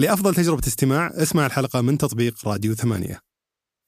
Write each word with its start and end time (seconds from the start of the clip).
لأفضل 0.00 0.34
تجربة 0.34 0.62
استماع 0.66 1.10
اسمع 1.14 1.46
الحلقة 1.46 1.80
من 1.80 1.98
تطبيق 1.98 2.48
راديو 2.48 2.74
ثمانية. 2.74 3.20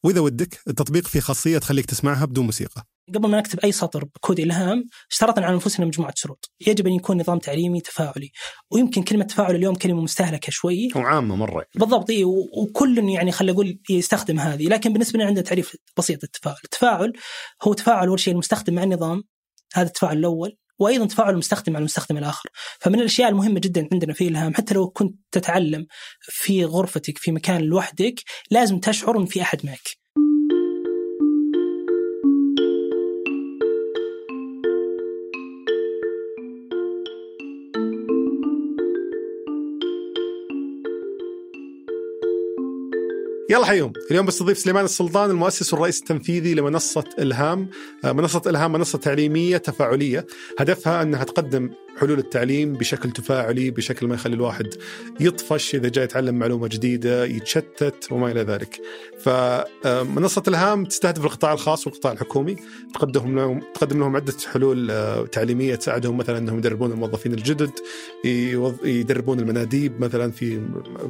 وإذا 0.04 0.20
ودك 0.20 0.60
التطبيق 0.68 1.08
فيه 1.08 1.20
خاصية 1.20 1.58
تخليك 1.58 1.86
تسمعها 1.86 2.24
بدون 2.24 2.44
موسيقى. 2.44 2.84
قبل 3.14 3.28
ما 3.28 3.38
نكتب 3.38 3.58
أي 3.58 3.72
سطر 3.72 4.04
بكود 4.04 4.40
الهام 4.40 4.84
اشترطنا 5.10 5.46
على 5.46 5.54
أنفسنا 5.54 5.86
مجموعة 5.86 6.12
شروط، 6.16 6.50
يجب 6.66 6.86
أن 6.86 6.92
يكون 6.92 7.20
نظام 7.20 7.38
تعليمي 7.38 7.80
تفاعلي، 7.80 8.30
ويمكن 8.70 9.02
كلمة 9.02 9.24
تفاعل 9.24 9.54
اليوم 9.54 9.74
كلمة 9.74 10.00
مستهلكة 10.00 10.50
شوي. 10.50 10.88
وعامة 10.96 11.36
مرة 11.36 11.66
بالضبط 11.74 12.10
إيه 12.10 12.24
وكل 12.24 12.98
يعني 13.08 13.32
خلينا 13.32 13.52
نقول 13.52 13.78
يستخدم 13.90 14.38
هذه، 14.38 14.66
لكن 14.66 14.92
بالنسبة 14.92 15.18
لنا 15.18 15.26
عندنا 15.26 15.44
تعريف 15.44 15.76
بسيط 15.98 16.22
للتفاعل، 16.22 16.56
التفاعل 16.64 17.12
هو 17.62 17.72
تفاعل 17.72 18.08
أول 18.08 18.20
شيء 18.20 18.32
المستخدم 18.32 18.74
مع 18.74 18.82
النظام. 18.82 19.24
هذا 19.74 19.86
التفاعل 19.86 20.18
الأول. 20.18 20.56
وأيضا 20.82 21.06
تفاعل 21.06 21.32
المستخدم 21.32 21.72
مع 21.72 21.78
المستخدم 21.78 22.18
الآخر، 22.18 22.48
فمن 22.80 22.98
الأشياء 22.98 23.28
المهمة 23.28 23.60
جدا 23.60 23.88
عندنا 23.92 24.12
في 24.12 24.28
إلهام 24.28 24.54
حتى 24.54 24.74
لو 24.74 24.88
كنت 24.90 25.16
تتعلم 25.30 25.86
في 26.20 26.64
غرفتك 26.64 27.18
في 27.18 27.32
مكان 27.32 27.60
لوحدك 27.62 28.14
لازم 28.50 28.78
تشعر 28.78 29.18
إن 29.18 29.26
في 29.26 29.42
أحد 29.42 29.66
معك. 29.66 30.01
يلا 43.52 43.66
حيهم 43.66 43.92
اليوم 44.10 44.26
بستضيف 44.26 44.58
سليمان 44.58 44.84
السلطان 44.84 45.30
المؤسس 45.30 45.72
والرئيس 45.72 46.00
التنفيذي 46.00 46.54
لمنصة 46.54 47.04
إلهام 47.18 47.68
آه، 48.04 48.12
منصة 48.12 48.42
إلهام 48.46 48.72
منصة 48.72 48.98
تعليمية 48.98 49.56
تفاعلية. 49.56 50.26
هدفها 50.58 51.02
أنها 51.02 51.24
تقدم 51.24 51.70
حلول 51.98 52.18
التعليم 52.18 52.72
بشكل 52.72 53.10
تفاعلي 53.10 53.70
بشكل 53.70 54.06
ما 54.06 54.14
يخلي 54.14 54.34
الواحد 54.34 54.74
يطفش 55.20 55.74
إذا 55.74 55.88
جاي 55.88 56.04
يتعلم 56.04 56.34
معلومة 56.34 56.68
جديدة 56.68 57.24
يتشتت 57.24 58.08
وما 58.10 58.30
إلى 58.30 58.42
ذلك. 58.42 58.80
فمنصة 59.20 60.42
إلهام 60.48 60.84
تستهدف 60.84 61.24
القطاع 61.24 61.52
الخاص 61.52 61.86
والقطاع 61.86 62.12
الحكومي 62.12 62.56
تقدم 62.94 63.36
لهم 63.36 63.60
تقدم 63.74 64.00
لهم 64.00 64.16
عدة 64.16 64.34
حلول 64.52 64.90
آه، 64.90 65.26
تعليمية 65.26 65.74
تساعدهم 65.74 66.16
مثلا 66.16 66.38
أنهم 66.38 66.58
يدربون 66.58 66.92
الموظفين 66.92 67.34
الجدد 67.34 67.70
يدربون 68.84 69.40
المناديب 69.40 70.00
مثلا 70.00 70.30
في 70.30 70.60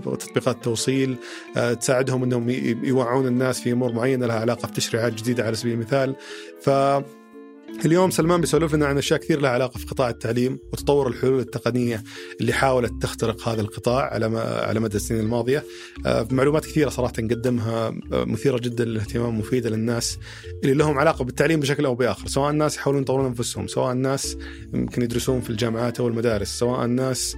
تطبيقات 0.05 0.57
التوصيل 0.57 1.17
آه، 1.57 1.73
تساعدهم 1.73 2.23
أنهم 2.23 2.51
يوعون 2.85 3.27
الناس 3.27 3.61
في 3.61 3.73
أمور 3.73 3.93
معينة 3.93 4.27
لها 4.27 4.41
علاقة 4.41 4.67
في 4.67 4.73
تشريعات 4.73 5.13
جديدة 5.13 5.45
على 5.45 5.57
سبيل 5.57 5.73
المثال. 5.73 6.17
ف 6.61 6.71
اليوم 7.85 8.11
سلمان 8.11 8.41
بيسولف 8.41 8.75
لنا 8.75 8.87
عن 8.87 8.99
أشياء 8.99 9.21
كثير 9.21 9.41
لها 9.41 9.51
علاقة 9.51 9.79
في 9.79 9.87
قطاع 9.87 10.09
التعليم 10.09 10.59
وتطور 10.73 11.09
الحلول 11.09 11.41
التقنية 11.41 12.03
اللي 12.41 12.53
حاولت 12.53 13.03
تخترق 13.03 13.49
هذا 13.49 13.61
القطاع 13.61 14.15
على 14.15 14.39
على 14.39 14.81
مدى 14.81 14.97
السنين 14.97 15.21
الماضية. 15.21 15.65
آه، 16.07 16.29
معلومات 16.31 16.65
كثيرة 16.65 16.89
صراحة 16.89 17.13
نقدمها 17.19 17.89
آه، 18.13 18.25
مثيرة 18.25 18.59
جدا 18.59 18.85
للاهتمام 18.85 19.39
مفيدة 19.39 19.71
للناس 19.71 20.19
اللي 20.63 20.75
لهم 20.75 20.99
علاقة 20.99 21.25
بالتعليم 21.25 21.61
بشكل 21.61 21.85
أو 21.85 21.95
بآخر، 21.95 22.29
سواء 22.29 22.51
الناس 22.51 22.77
يحاولون 22.77 23.03
يطورون 23.03 23.27
أنفسهم، 23.27 23.67
سواء 23.67 23.93
الناس 23.93 24.37
يمكن 24.75 25.03
يدرسون 25.03 25.41
في 25.41 25.51
الجامعات 25.51 26.01
أو 26.01 26.09
المدارس، 26.09 26.49
سواء 26.49 26.85
الناس 26.85 27.37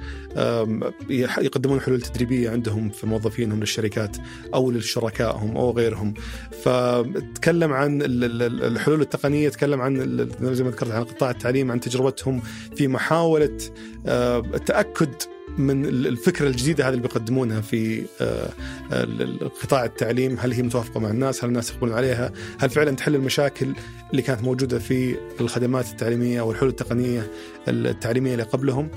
يقدمون 1.10 1.80
حلول 1.80 2.00
تدريبية 2.00 2.50
عندهم 2.50 2.90
في 2.90 3.06
موظفينهم 3.06 3.60
للشركات 3.60 4.16
أو 4.54 4.70
لشركائهم 4.70 5.56
أو 5.56 5.70
غيرهم. 5.70 6.14
فتكلم 6.62 7.72
عن 7.72 8.02
ال- 8.02 8.24
ال- 8.24 8.42
ال- 8.42 8.64
الحلول 8.64 9.00
التقنية، 9.00 9.48
تكلم 9.48 9.80
عن 9.80 10.23
زي 10.40 10.64
ما 10.64 10.70
ذكرت 10.70 10.90
عن 10.90 11.04
قطاع 11.04 11.30
التعليم، 11.30 11.70
عن 11.70 11.80
تجربتهم 11.80 12.42
في 12.76 12.88
محاولة 12.88 13.58
آه، 14.06 14.38
التأكد 14.38 15.08
من 15.58 15.84
ال- 15.84 16.06
الفكرة 16.06 16.48
الجديدة 16.48 16.84
هذه 16.84 16.90
اللي 16.90 17.02
بيقدمونها 17.02 17.60
في 17.60 18.04
آه، 18.20 18.48
قطاع 19.62 19.84
التعليم، 19.84 20.36
هل 20.40 20.52
هي 20.52 20.62
متوافقة 20.62 21.00
مع 21.00 21.10
الناس؟ 21.10 21.44
هل 21.44 21.48
الناس 21.48 21.70
يقبلون 21.70 21.94
عليها؟ 21.94 22.32
هل 22.58 22.70
فعلا 22.70 22.90
تحل 22.90 23.14
المشاكل 23.14 23.74
اللي 24.10 24.22
كانت 24.22 24.42
موجودة 24.42 24.78
في 24.78 25.16
الخدمات 25.40 25.90
التعليمية 25.90 26.40
أو 26.40 26.50
الحلول 26.52 26.70
التقنية 26.70 27.30
التعليمية 27.68 28.32
اللي 28.32 28.42
قبلهم؟ 28.42 28.90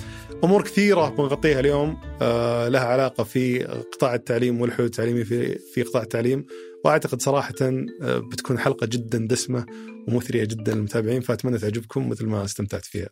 أمور 0.44 0.62
كثيرة 0.64 1.10
بنغطيها 1.10 1.60
اليوم 1.60 1.98
آه، 2.22 2.68
لها 2.68 2.86
علاقة 2.86 3.24
في 3.24 3.64
قطاع 3.64 4.16
التعليم 4.16 4.62
والحلول 4.62 4.86
التعليمية 4.86 5.24
في 5.24 5.58
في 5.74 5.84
قطاع 5.84 6.02
التعليم 6.04 6.46
وأعتقد 6.86 7.22
صراحة 7.22 7.54
بتكون 8.02 8.60
حلقة 8.60 8.88
جدا 8.88 9.28
دسمة 9.30 9.66
ومثريه 10.08 10.44
جدا 10.44 10.74
للمتابعين 10.74 11.22
فأتمنى 11.22 11.58
تعجبكم 11.58 12.10
مثل 12.10 12.26
ما 12.26 12.46
استمتعت 12.46 12.86
فيها. 12.86 13.10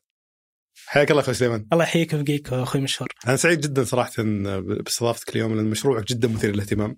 حياك 0.88 1.11
الله 1.11 1.22
أخوي 1.22 1.33
سليمان. 1.33 1.67
الله 1.73 1.83
يحييك 1.83 2.13
ويبقيك 2.13 2.53
أخوي 2.53 2.81
مشهور. 2.81 3.09
أنا 3.28 3.35
سعيد 3.35 3.61
جدا 3.61 3.83
صراحة 3.83 4.13
باستضافتك 4.59 5.29
اليوم 5.35 5.56
لأن 5.56 5.66
مشروعك 5.66 6.07
جدا 6.07 6.28
مثير 6.28 6.51
للاهتمام. 6.53 6.97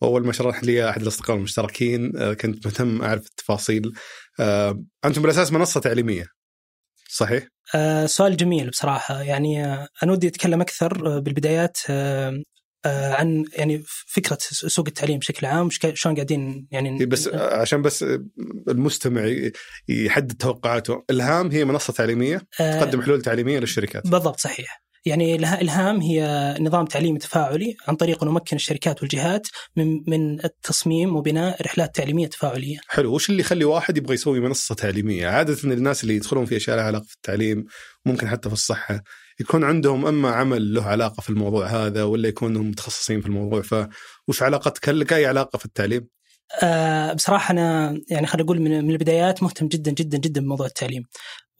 وأول 0.00 0.26
ما 0.26 0.32
شرح 0.32 0.64
لي 0.64 0.90
أحد 0.90 1.02
الأصدقاء 1.02 1.36
المشتركين 1.36 2.16
آه، 2.16 2.32
كنت 2.32 2.66
مهتم 2.66 3.02
أعرف 3.02 3.26
التفاصيل. 3.26 3.92
آه، 4.40 4.82
أنتم 5.04 5.22
بالأساس 5.22 5.52
منصة 5.52 5.80
تعليمية. 5.80 6.26
صحيح؟ 7.10 7.46
آه 7.74 8.06
سؤال 8.06 8.36
جميل 8.36 8.70
بصراحة 8.70 9.22
يعني 9.22 9.64
أنا 9.74 10.12
ودي 10.12 10.28
أتكلم 10.28 10.60
أكثر 10.60 11.16
آه 11.16 11.18
بالبدايات 11.18 11.78
عن 12.86 13.44
يعني 13.52 13.82
فكرة 14.06 14.38
سوق 14.50 14.86
التعليم 14.86 15.18
بشكل 15.18 15.46
عام 15.46 15.68
شلون 15.70 16.14
قاعدين 16.14 16.66
يعني 16.70 17.00
إيه 17.00 17.06
بس 17.06 17.28
عشان 17.34 17.82
بس 17.82 18.04
المستمع 18.68 19.34
يحدد 19.88 20.32
توقعاته، 20.32 21.04
الهام 21.10 21.50
هي 21.50 21.64
منصة 21.64 21.92
تعليمية 21.92 22.42
آه 22.60 22.80
تقدم 22.80 23.02
حلول 23.02 23.22
تعليمية 23.22 23.58
للشركات. 23.58 24.06
بالضبط 24.06 24.40
صحيح 24.40 24.82
يعني 25.04 25.34
الها- 25.34 25.60
الهام 25.60 26.00
هي 26.00 26.54
نظام 26.60 26.84
تعليمي 26.86 27.18
تفاعلي 27.18 27.76
عن 27.88 27.96
طريق 27.96 28.24
نمكن 28.24 28.56
الشركات 28.56 29.02
والجهات 29.02 29.46
من 29.76 30.00
من 30.06 30.44
التصميم 30.44 31.16
وبناء 31.16 31.62
رحلات 31.62 31.94
تعليمية 31.94 32.26
تفاعلية. 32.26 32.78
حلو 32.88 33.14
وش 33.14 33.30
اللي 33.30 33.40
يخلي 33.40 33.64
واحد 33.64 33.96
يبغى 33.96 34.14
يسوي 34.14 34.40
منصة 34.40 34.74
تعليمية؟ 34.74 35.28
عادة 35.28 35.56
الناس 35.64 36.02
اللي 36.02 36.16
يدخلون 36.16 36.44
في 36.46 36.56
أشياء 36.56 36.76
لها 36.76 36.84
علاقة 36.84 37.04
في 37.04 37.14
التعليم 37.14 37.64
ممكن 38.06 38.28
حتى 38.28 38.48
في 38.48 38.52
الصحة 38.54 39.02
يكون 39.40 39.64
عندهم 39.64 40.06
أما 40.06 40.30
عمل 40.30 40.74
له 40.74 40.84
علاقة 40.84 41.20
في 41.20 41.30
الموضوع 41.30 41.66
هذا 41.66 42.02
ولا 42.02 42.28
يكونوا 42.28 42.62
متخصصين 42.62 43.20
في 43.20 43.26
الموضوع 43.26 43.62
فوش 43.62 44.42
علاقتك 44.42 44.88
هل 44.88 45.00
لك 45.00 45.12
اي 45.12 45.26
علاقة 45.26 45.56
في 45.56 45.64
التعليم؟ 45.64 46.08
آه 46.62 47.12
بصراحة 47.12 47.52
أنا 47.52 48.00
يعني 48.10 48.26
خلينا 48.26 48.44
نقول 48.44 48.60
من, 48.60 48.84
من 48.84 48.90
البدايات 48.90 49.42
مهتم 49.42 49.68
جدا 49.68 49.90
جدا 49.90 50.18
جدا 50.18 50.40
بموضوع 50.40 50.66
التعليم. 50.66 51.04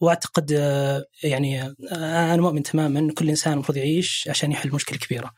وأعتقد 0.01 0.51
آه 0.53 1.05
يعني 1.23 1.61
آه 1.61 2.33
أنا 2.33 2.41
مؤمن 2.41 2.63
تماما 2.63 2.99
أن 2.99 3.11
كل 3.11 3.29
إنسان 3.29 3.53
المفروض 3.53 3.77
يعيش 3.77 4.27
عشان 4.29 4.51
يحل 4.51 4.71
مشكلة 4.71 4.97
كبيرة. 4.97 5.31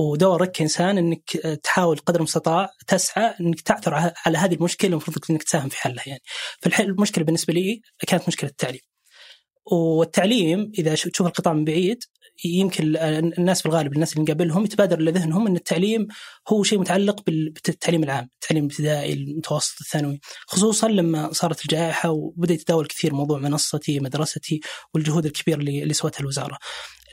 ودورك 0.00 0.50
كإنسان 0.50 0.98
أنك 0.98 1.30
تحاول 1.62 1.98
قدر 1.98 2.18
المستطاع 2.18 2.68
تسعى 2.86 3.34
أنك 3.40 3.60
تعثر 3.60 3.94
على 3.94 4.14
على 4.26 4.38
هذه 4.38 4.54
المشكلة 4.54 4.90
المفروض 4.90 5.16
أنك 5.30 5.42
تساهم 5.42 5.68
في 5.68 5.76
حلها 5.76 6.04
يعني. 6.06 6.22
فالمشكلة 6.62 7.24
بالنسبة 7.24 7.54
لي 7.54 7.80
كانت 8.08 8.28
مشكلة 8.28 8.50
التعليم. 8.50 8.80
والتعليم 9.72 10.72
إذا 10.78 10.94
تشوف 10.94 11.26
القطاع 11.26 11.52
من 11.52 11.64
بعيد 11.64 11.98
يمكن 12.44 12.84
ال- 12.84 12.96
الناس 13.38 13.60
في 13.62 13.66
الغالب 13.66 13.92
الناس 13.92 14.12
اللي 14.12 14.22
نقابلهم 14.24 14.64
يتبادر 14.64 15.00
لذهنهم 15.00 15.46
إن 15.46 15.56
التعليم 15.56 16.06
هو 16.48 16.62
شيء 16.62 16.78
متعلق 16.78 17.22
بال- 17.26 17.50
بالتعليم 17.50 18.02
العام، 18.04 18.28
التعليم 18.42 18.64
الابتدائي، 18.64 19.12
المتوسط، 19.12 19.80
الثانوي، 19.80 20.20
خصوصا 20.46 20.88
لما 20.88 21.32
صارت 21.32 21.62
الجائحة 21.62 22.10
وبدا 22.10 22.54
يتداول 22.54 22.86
كثير 22.86 23.14
موضوع 23.14 23.38
منصتي، 23.38 24.00
مدرستي 24.00 24.60
والجهود 24.94 25.26
الكبيرة 25.26 25.58
اللي 25.58 25.82
اللي 25.82 25.94
سوتها 25.94 26.20
الوزارة. 26.20 26.58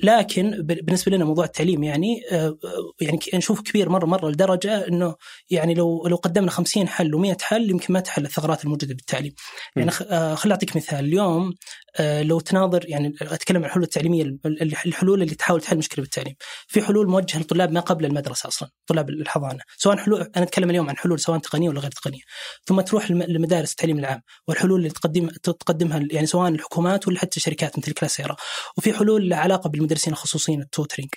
لكن 0.03 0.51
بالنسبة 0.61 1.11
لنا 1.11 1.25
موضوع 1.25 1.45
التعليم 1.45 1.83
يعني 1.83 2.21
آه، 2.31 2.57
يعني 3.01 3.19
نشوف 3.33 3.61
كبير 3.61 3.89
مره 3.89 4.05
مرة 4.05 4.29
لدرجة 4.29 4.87
إنه 4.87 5.15
يعني 5.49 5.73
لو 5.73 6.07
لو 6.07 6.15
قدمنا 6.15 6.51
50 6.51 6.87
حل 6.87 7.11
و100 7.35 7.41
حل 7.41 7.69
يمكن 7.69 7.93
ما 7.93 7.99
تحل 7.99 8.25
الثغرات 8.25 8.63
الموجودة 8.63 8.93
بالتعليم. 8.95 9.33
يعني 9.75 9.91
آه، 10.09 10.35
خليني 10.35 10.53
أعطيك 10.53 10.75
مثال 10.75 11.05
اليوم 11.05 11.53
آه، 11.97 12.23
لو 12.23 12.39
تناظر 12.45 12.89
يعني 12.89 13.13
أتكلم 13.21 13.57
عن 13.57 13.65
الحلول 13.65 13.83
التعليمية 13.83 14.23
ال- 14.23 14.39
ال- 14.45 14.75
الحلول 14.85 15.21
اللي 15.21 15.35
تحاول 15.35 15.61
تحل 15.61 15.77
مشكلة 15.77 16.03
بالتعليم. 16.03 16.35
في 16.67 16.81
حلول 16.81 17.07
موجهة 17.07 17.39
لطلاب 17.39 17.71
ما 17.71 17.79
قبل 17.79 18.05
المدرسة 18.05 18.47
أصلا، 18.47 18.69
طلاب 18.87 19.09
الحضانة، 19.09 19.59
سواء 19.77 19.97
حلول 19.97 20.21
أنا 20.21 20.45
أتكلم 20.45 20.69
اليوم 20.69 20.89
عن 20.89 20.97
حلول 20.97 21.19
سواء 21.19 21.39
تقنية 21.39 21.69
ولا 21.69 21.79
غير 21.79 21.91
تقنية. 21.91 22.21
ثم 22.65 22.81
تروح 22.81 23.11
لم- 23.11 23.23
لمدارس 23.23 23.71
التعليم 23.71 23.99
العام 23.99 24.21
والحلول 24.47 24.79
اللي 24.79 24.89
تقدم 24.89 25.27
تقدمها 25.43 26.07
يعني 26.11 26.25
سواء 26.27 26.49
الحكومات 26.49 27.07
ولا 27.07 27.19
حتى 27.19 27.39
شركات 27.39 27.79
مثل 27.79 27.91
كلاسيرا. 27.91 28.35
وفي 28.77 28.93
حلول 28.93 29.29
لها 29.29 29.37
علاقة 29.39 29.69
بالمدرسين 29.69 30.13
الخصوصيين 30.13 30.61
ال 30.61 30.66
tutoring. 30.66 31.09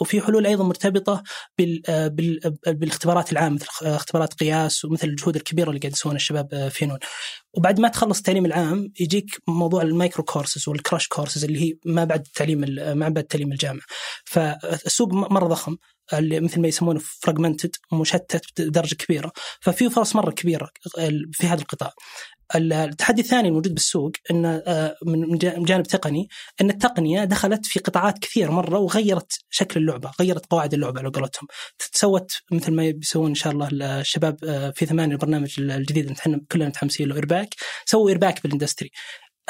وفي 0.00 0.20
حلول 0.20 0.46
أيضا 0.46 0.64
مرتبطة 0.64 1.22
بال 1.58 1.82
آه، 1.88 2.08
بال 2.08 2.46
آه، 2.46 2.70
بالاختبارات 2.72 3.32
العامة 3.32 3.54
مثل 3.54 3.66
اختبارات 3.82 4.34
قياس 4.34 4.84
ومثل 4.84 5.08
الجهود 5.08 5.36
الكبيرة 5.36 5.68
اللي 5.68 5.80
قاعد 5.80 5.92
يسوونها 5.92 6.16
الشباب 6.16 6.54
آه، 6.54 6.68
في 6.68 6.86
نون. 6.86 6.98
وبعد 7.54 7.80
ما 7.80 7.88
تخلص 7.88 8.18
التعليم 8.18 8.46
العام 8.46 8.92
يجيك 9.00 9.42
موضوع 9.48 9.82
ال 9.82 9.89
micro 9.89 10.24
courses 10.24 10.68
وال 10.68 10.79
crash 10.79 11.08
courses 11.08 11.44
اللي 11.44 11.60
هي 11.62 11.74
ما 11.84 12.04
بعد 12.04 12.20
التعليم 12.26 12.64
ال- 12.64 12.92
ما 12.92 13.08
بعد 13.08 13.18
التعليم 13.18 13.52
الجامعي. 13.52 13.82
فالسوق 14.24 15.12
مرة 15.12 15.46
ضخم 15.46 15.76
اللي 16.12 16.40
مثل 16.40 16.60
ما 16.60 16.68
يسمونه 16.68 17.00
fragmented 17.04 17.76
مشتت 17.92 18.60
بدرجة 18.60 18.94
كبيرة 18.94 19.32
ففي 19.60 19.90
فرص 19.90 20.16
مرة 20.16 20.30
كبيرة 20.30 20.70
في 21.32 21.46
هذا 21.46 21.60
القطاع. 21.60 21.92
التحدي 22.54 23.22
الثاني 23.22 23.48
الموجود 23.48 23.74
بالسوق 23.74 24.12
إنه 24.30 24.62
آه، 24.66 24.96
من 25.06 25.64
جانب 25.64 25.86
تقني 25.86 26.28
إن 26.60 26.70
التقنية 26.70 27.24
دخلت 27.24 27.66
في 27.66 27.78
قطاعات 27.80 28.18
كثير 28.18 28.50
مرة 28.50 28.78
وغيرت 28.78 29.32
شكل 29.50 29.80
اللعبة، 29.80 30.10
غيرت 30.20 30.46
قواعد 30.46 30.74
اللعبة 30.74 31.00
على 31.00 31.08
قولتهم. 31.08 31.46
سوت 31.78 32.32
مثل 32.50 32.72
ما 32.72 32.90
بيسوون 32.90 33.28
إن 33.28 33.34
شاء 33.34 33.52
الله 33.52 33.68
الشباب 33.72 34.36
آه، 34.44 34.70
في 34.70 34.86
ثمانية 34.86 35.14
البرنامج 35.14 35.54
الجديد 35.58 36.04
اللي 36.04 36.18
إحنا 36.18 36.40
كلنا 36.52 36.68
متحمسين 36.68 37.08
له 37.08 37.14
impact، 37.14 37.54
سووا 37.86 38.08
impact 38.08 38.42
بال 38.42 38.51
industry. 38.51 38.90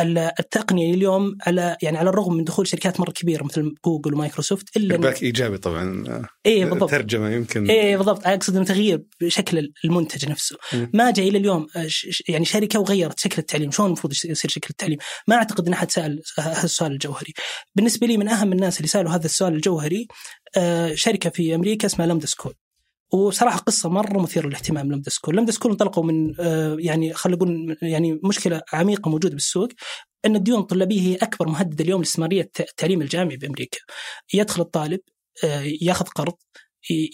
التقنية 0.00 0.94
اليوم 0.94 1.36
على 1.46 1.76
يعني 1.82 1.98
على 1.98 2.10
الرغم 2.10 2.34
من 2.34 2.44
دخول 2.44 2.66
شركات 2.66 3.00
مرة 3.00 3.10
كبيرة 3.10 3.44
مثل 3.44 3.74
جوجل 3.84 4.14
ومايكروسوفت 4.14 4.76
impact 4.76 5.22
إيجابي 5.22 5.58
طبعا. 5.58 6.22
اي 6.46 6.64
بالضبط. 6.64 6.90
ترجمة 6.90 7.30
يمكن. 7.30 7.70
اي 7.70 7.96
بالضبط. 7.96 8.26
أقصد 8.26 8.56
إنه 8.56 8.64
تغيير 8.64 9.02
بشكل 9.20 9.72
المنتج 9.84 10.30
نفسه. 10.30 10.56
م. 10.72 10.86
ما 10.94 11.10
جاء 11.10 11.28
إلى 11.28 11.38
اليوم 11.38 11.66
آه، 11.76 11.88
يعني 12.28 12.44
شركة 12.44 12.80
وغيرت 12.80 13.18
شكل 13.18 13.38
التعليم. 13.38 13.70
شلون 13.70 13.86
المفروض 13.86 14.12
يصير 14.12 14.50
شكل 14.50 14.66
التعليم؟ 14.70 14.98
ما 15.28 15.36
أعتقد 15.36 15.66
إن 15.66 15.72
أحد 15.72 15.90
سأل 15.90 16.22
هذا 16.38 16.64
السؤال 16.64 16.92
الجوهري. 16.92 17.32
بالنسبة 17.74 18.06
لي 18.06 18.16
من 18.16 18.28
أهم 18.28 18.52
الناس 18.52 18.76
اللي 18.76 18.88
سألوا 18.88 19.10
هذا 19.10 19.24
السؤال 19.24 19.54
الجوهري 19.54 20.06
آه، 20.56 20.94
شركة 20.94 21.30
في 21.30 21.54
أمريكا 21.54 21.86
اسمها 21.86 22.06
لامدا 22.06 22.26
سكول 22.26 22.54
وصراحة 23.12 23.58
قصة 23.58 23.88
مرة 23.88 24.22
مثيرة 24.22 24.46
للاهتمام 24.46 24.92
لامدا 24.92 25.10
سكول، 25.10 25.36
لامدا 25.36 25.52
سكول 25.52 25.72
انطلقوا 25.72 26.04
من 26.04 26.34
آه، 26.40 26.76
يعني 26.78 27.12
خلينا 27.14 27.36
نقول 27.36 27.76
يعني 27.82 28.20
مشكلة 28.24 28.62
عميقة 28.72 29.10
موجودة 29.10 29.34
بالسوق 29.34 29.68
إن 30.26 30.36
الديون 30.36 30.60
الطلابية 30.60 31.00
هي 31.00 31.16
أكبر 31.16 31.48
مهدد 31.48 31.80
اليوم 31.80 32.00
لاستمراريه 32.00 32.50
التعليم 32.60 33.02
الجامعي 33.02 33.36
بأمريكا. 33.36 33.78
يدخل 34.34 34.62
الطالب 34.62 35.00
آه، 35.44 35.62
ياخذ 35.82 36.06
قرض 36.06 36.34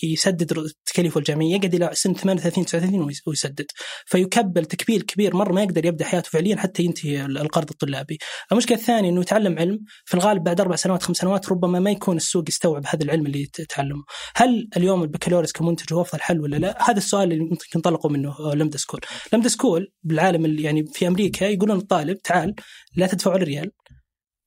يسدد 0.03 0.71
تكاليفه 0.87 1.19
الجامعية 1.19 1.55
يقعد 1.55 1.75
إلى 1.75 1.91
سن 1.93 2.15
38 2.15 2.65
39 2.65 3.11
ويسدد 3.27 3.67
فيكبل 4.07 4.65
تكبيل 4.65 5.03
كبير 5.03 5.37
مرة 5.37 5.53
ما 5.53 5.63
يقدر 5.63 5.87
يبدأ 5.87 6.05
حياته 6.05 6.31
فعليا 6.31 6.57
حتى 6.57 6.83
ينتهي 6.83 7.27
القرض 7.27 7.71
الطلابي. 7.71 8.19
المشكلة 8.53 8.79
الثانية 8.79 9.11
إنه 9.11 9.21
يتعلم 9.21 9.59
علم 9.59 9.79
في 10.05 10.15
الغالب 10.15 10.43
بعد 10.43 10.61
أربع 10.61 10.77
سنوات 10.77 11.03
خمس 11.03 11.17
سنوات 11.17 11.49
ربما 11.49 11.81
ما 11.81 11.91
يكون 11.91 12.17
السوق 12.17 12.45
يستوعب 12.49 12.87
هذا 12.87 13.05
العلم 13.05 13.27
اللي 13.27 13.47
تعلمه. 13.69 14.05
هل 14.37 14.69
اليوم 14.77 15.03
البكالوريوس 15.03 15.53
كمنتج 15.53 15.95
هو 15.95 16.01
أفضل 16.01 16.21
حل 16.21 16.41
ولا 16.41 16.57
لا؟ 16.57 16.91
هذا 16.91 16.99
السؤال 16.99 17.33
اللي 17.33 17.45
ممكن 17.45 17.67
ينطلقوا 17.75 18.11
منه 18.11 18.55
لامدا 18.55 18.79
سكول. 18.79 19.01
لامدا 19.33 19.49
سكول 19.49 19.93
بالعالم 20.03 20.45
اللي 20.45 20.63
يعني 20.63 20.85
في 20.93 21.07
أمريكا 21.07 21.45
يقولون 21.45 21.77
الطالب 21.77 22.19
تعال 22.19 22.55
لا 22.97 23.07
تدفع 23.07 23.35
ولا 23.35 23.45
ريال 23.45 23.71
آه، 23.88 23.88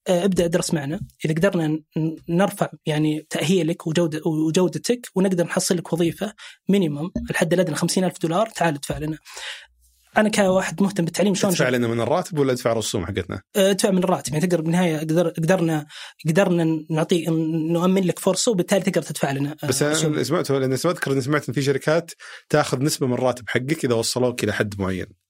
ابدأ 0.08 0.46
ادرس 0.46 0.74
معنا. 0.74 1.00
إذا 1.26 1.34
قدرنا 1.34 1.80
نرفع 2.30 2.70
يعني 2.86 3.28
تأهيلك 3.30 3.88
وجوده 3.88 4.22
وجودتك 4.26 5.08
ونقدر 5.16 5.44
نحصل 5.44 5.78
لك 5.78 5.94
وظيفة 5.94 6.34
minimum 6.70 7.12
الحد 7.30 7.54
الأدنى 7.54 7.76
50000 7.76 8.22
دولار 8.22 8.48
تعال 8.48 8.74
ادفع 8.74 8.98
لنا. 8.98 9.18
أنا 10.18 10.30
كواحد 10.30 10.84
مهتم 10.84 11.06
بالتعليم 11.06 11.34
شلون 11.34 11.54
ادفع 11.54 11.70
لنا 11.70 11.88
من 11.88 12.02
الراتب 12.02 12.40
ولا 12.40 12.52
ادفع 12.52 12.72
الرسوم 12.72 13.06
حقتنا؟ 13.06 13.42
آه، 13.56 13.72
ادفع 13.72 13.92
من 13.92 14.04
الراتب. 14.04 14.34
يعني 14.34 14.48
تقدر 14.48 14.62
بالنهاية 14.62 15.00
قدر 15.00 15.30
قدرنا 15.30 15.86
قدرنا 16.28 16.86
نعطي 16.90 17.26
نؤمن 17.72 18.04
لك 18.04 18.20
فرصة 18.20 18.52
وبالتالي 18.52 18.82
تقدر 18.82 19.02
تدفع 19.02 19.32
لنا 19.32 19.56
آه، 19.64 19.68
بس 19.68 19.84
أنا 19.84 20.24
سمعت 20.24 20.52
لأن 20.52 20.74
اذكر 20.74 21.12
اني 21.12 21.22
سمعت 21.22 21.50
إن 21.50 21.54
في 21.54 21.62
شركات 21.62 22.12
تاخذ 22.50 22.84
نسبة 22.84 23.08
من 23.08 23.14
الراتب 23.14 23.50
حقك 23.50 23.86
إذا 23.86 23.94
وصلوك 23.94 24.44
إلى 24.44 24.54
حد 24.54 24.74
معين. 24.80 25.21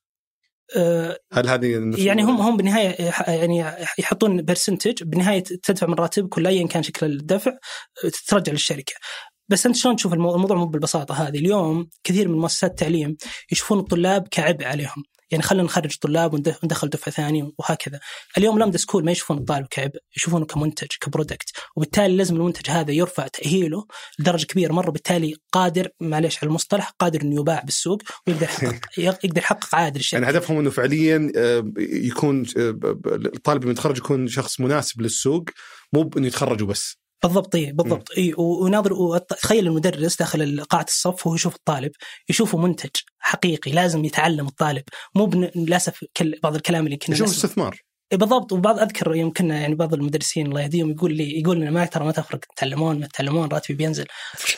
آه، 0.76 1.18
هل 1.34 1.50
هذه 1.50 1.94
يعني 1.98 2.24
هم 2.24 2.42
هم 2.42 2.58
بالنهاية 2.58 3.12
يعني 3.28 3.60
يحطون 4.00 4.42
percentage 4.42 5.04
بالنهاية 5.04 5.44
تدفع 5.44 5.88
من 5.88 5.94
راتبك 5.94 6.38
ولا 6.38 6.50
ايا 6.50 6.68
كان 6.68 6.84
شكل 6.84 7.06
الدفع 7.06 7.52
ترجع 8.28 8.52
للشركة. 8.52 8.94
بس 9.50 9.66
أنت 9.66 9.76
شلون 9.76 9.96
تشوف 9.96 10.14
الموضوع 10.14 10.58
مو 10.58 10.66
بالبساطة 10.66 11.16
هذه؟ 11.16 11.38
اليوم 11.38 11.90
كثير 12.04 12.28
من 12.28 12.38
مؤسسات 12.38 12.70
التعليم 12.72 13.18
يشوفون 13.52 13.80
الطلاب 13.80 14.28
كعبء 14.32 14.66
عليهم. 14.66 15.04
يعني 15.32 15.44
خلينا 15.44 15.64
نخرج 15.64 15.98
طلاب 15.98 16.34
وندخل 16.34 16.90
دفعة 16.90 17.14
ثانية 17.14 17.52
وهكذا. 17.58 18.00
اليوم 18.38 18.60
لامدا 18.60 18.78
سكول 18.78 19.06
ما 19.06 19.12
يشوفون 19.12 19.38
الطالب 19.38 19.68
كعبء 19.72 20.00
يشوفونه 20.18 20.46
كمنتج 20.46 20.88
ك 21.02 21.07
product. 21.07 21.52
وبالتالي 21.76 22.18
لازم 22.18 22.36
المنتج 22.36 22.70
هذا 22.70 22.92
يرفع 22.92 23.28
تأهيله 23.28 23.86
لدرجة 24.20 24.46
كبيرة 24.46 24.74
مرة. 24.74 24.92
بالتالي 24.92 25.36
قادر 25.52 25.90
معليش 26.00 26.38
على 26.38 26.50
المصطلح 26.50 26.90
قادر 27.00 27.22
إنه 27.22 27.42
يباع 27.42 27.62
بالسوق 27.62 28.02
ويقدر 28.28 28.44
يحقق 28.44 28.80
يقدر 29.26 29.38
يحقق 29.38 29.76
عائد 29.76 29.98
للشركة. 29.98 30.22
يعني 30.22 30.38
هدفهم 30.38 30.60
إنه 30.60 30.70
فعليا 30.70 31.32
آه، 31.36 31.72
يكون 31.78 32.46
آه، 32.58 32.80
الطالب 33.08 33.64
المتخرج 33.64 33.98
يكون 33.98 34.28
شخص 34.28 34.60
مناسب 34.60 35.02
للسوق 35.02 35.50
مو 35.94 36.10
انه 36.18 36.28
يتخرج 36.28 36.62
وبس 36.64 37.01
بالضبط 37.24 37.56
اي 37.56 37.72
بالضبط. 37.72 38.12
اي 38.18 38.34
وناظر 38.38 39.18
تخيل 39.18 39.68
المدرس 39.68 40.18
داخل 40.18 40.64
قاعة 40.64 40.86
الصف 40.90 41.28
وهو 41.28 41.36
يشوف 41.36 41.56
الطالب 41.56 41.92
يشوفه 42.30 42.58
منتج 42.58 42.90
حقيقي 43.20 43.72
لازم 43.72 44.06
يتعلم 44.06 44.48
الطالب. 44.48 44.84
مو 45.16 45.50
للأسف 45.56 46.06
بعض 46.44 46.56
الكلام 46.56 46.86
اللي 46.86 46.98
كنا 46.98 47.16
يشوف 47.16 47.30
استثمار. 47.30 47.82
بالضبط 48.12 48.52
وبعض 48.52 48.80
أذكر 48.80 49.16
يوم 49.16 49.34
كنا 49.34 49.60
يعني 49.60 49.76
بعض 49.76 49.94
المدرسين 49.94 50.46
الله 50.46 50.62
يهديهم 50.62 50.92
يقول 50.92 51.14
لي 51.14 51.40
يقول 51.40 51.60
لنا 51.60 51.72
ما 51.72 51.86
ترى 51.86 52.06
ما 52.06 52.12
تفرق 52.12 52.40
تتعلمون 52.40 53.00
ما 53.00 53.08
تتعلمون 53.08 53.48
راتبي 53.48 53.74
بينزل 53.74 54.06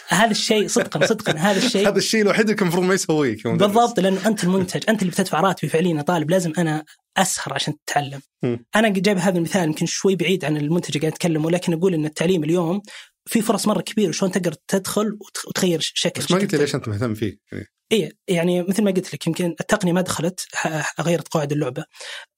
هذا 0.07 0.31
الشيء 0.31 0.67
صدقا 0.77 1.05
صدقا 1.05 1.31
هذا 1.31 1.65
الشيء 1.65 1.87
هذا 1.87 1.97
الشيء 1.97 2.21
الوحيد 2.21 2.49
اللي 2.49 2.61
المفروض 2.61 2.83
ما 2.83 2.93
يسويه 2.93 3.37
بالضبط 3.45 3.99
لأنه 3.99 4.27
أنت 4.27 4.43
المنتج 4.43 4.83
أنت 4.89 5.01
اللي 5.01 5.11
بتدفع 5.11 5.41
راتبي 5.41 5.69
فعليا 5.69 6.01
طالب 6.01 6.29
لازم 6.29 6.53
أنا 6.57 6.83
أسهر 7.17 7.53
عشان 7.53 7.73
تتعلم 7.85 8.21
م. 8.43 8.57
أنا 8.75 8.89
جايب 8.89 9.17
هذا 9.17 9.37
المثال 9.37 9.63
يمكن 9.63 9.85
شوي 9.85 10.15
بعيد 10.15 10.45
عن 10.45 10.57
المنتج 10.57 10.87
اللي 10.87 10.99
قاعد 10.99 11.13
اتكلم 11.13 11.45
ولكن 11.45 11.73
أقول 11.73 11.93
إن 11.93 12.05
التعليم 12.05 12.43
اليوم 12.43 12.81
في 13.25 13.41
فرص 13.41 13.67
مرة 13.67 13.81
كبيرة 13.81 14.11
شلون 14.11 14.31
تقدر 14.31 14.53
تدخل 14.67 15.17
وتغير 15.47 15.79
شكل 15.81 16.21
بس 16.21 16.31
ما 16.31 16.37
قلت 16.37 16.53
لي 16.53 16.59
ليش 16.59 16.75
أنت 16.75 16.87
مهتم 16.87 17.13
فيه؟ 17.13 17.37
اي 17.93 18.11
يعني 18.27 18.63
مثل 18.63 18.83
ما 18.83 18.91
قلت 18.91 19.13
لك 19.13 19.27
يمكن 19.27 19.45
التقنية 19.45 19.93
ما 19.93 20.01
دخلت 20.01 20.39
غيرت 21.01 21.27
قواعد 21.27 21.51
اللعبة. 21.51 21.85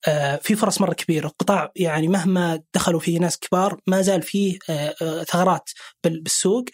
آه 0.08 0.36
في 0.36 0.56
فرص 0.56 0.80
مرة 0.80 0.92
كبيرة، 0.92 1.28
قطاع 1.28 1.72
يعني 1.76 2.08
مهما 2.08 2.60
دخلوا 2.74 3.00
فيه 3.00 3.18
ناس 3.18 3.38
كبار 3.38 3.80
ما 3.86 4.02
زال 4.02 4.22
فيه 4.22 4.58
آه, 4.70 4.94
آه، 5.02 5.22
ثغرات 5.22 5.70
بالسوق 6.04 6.64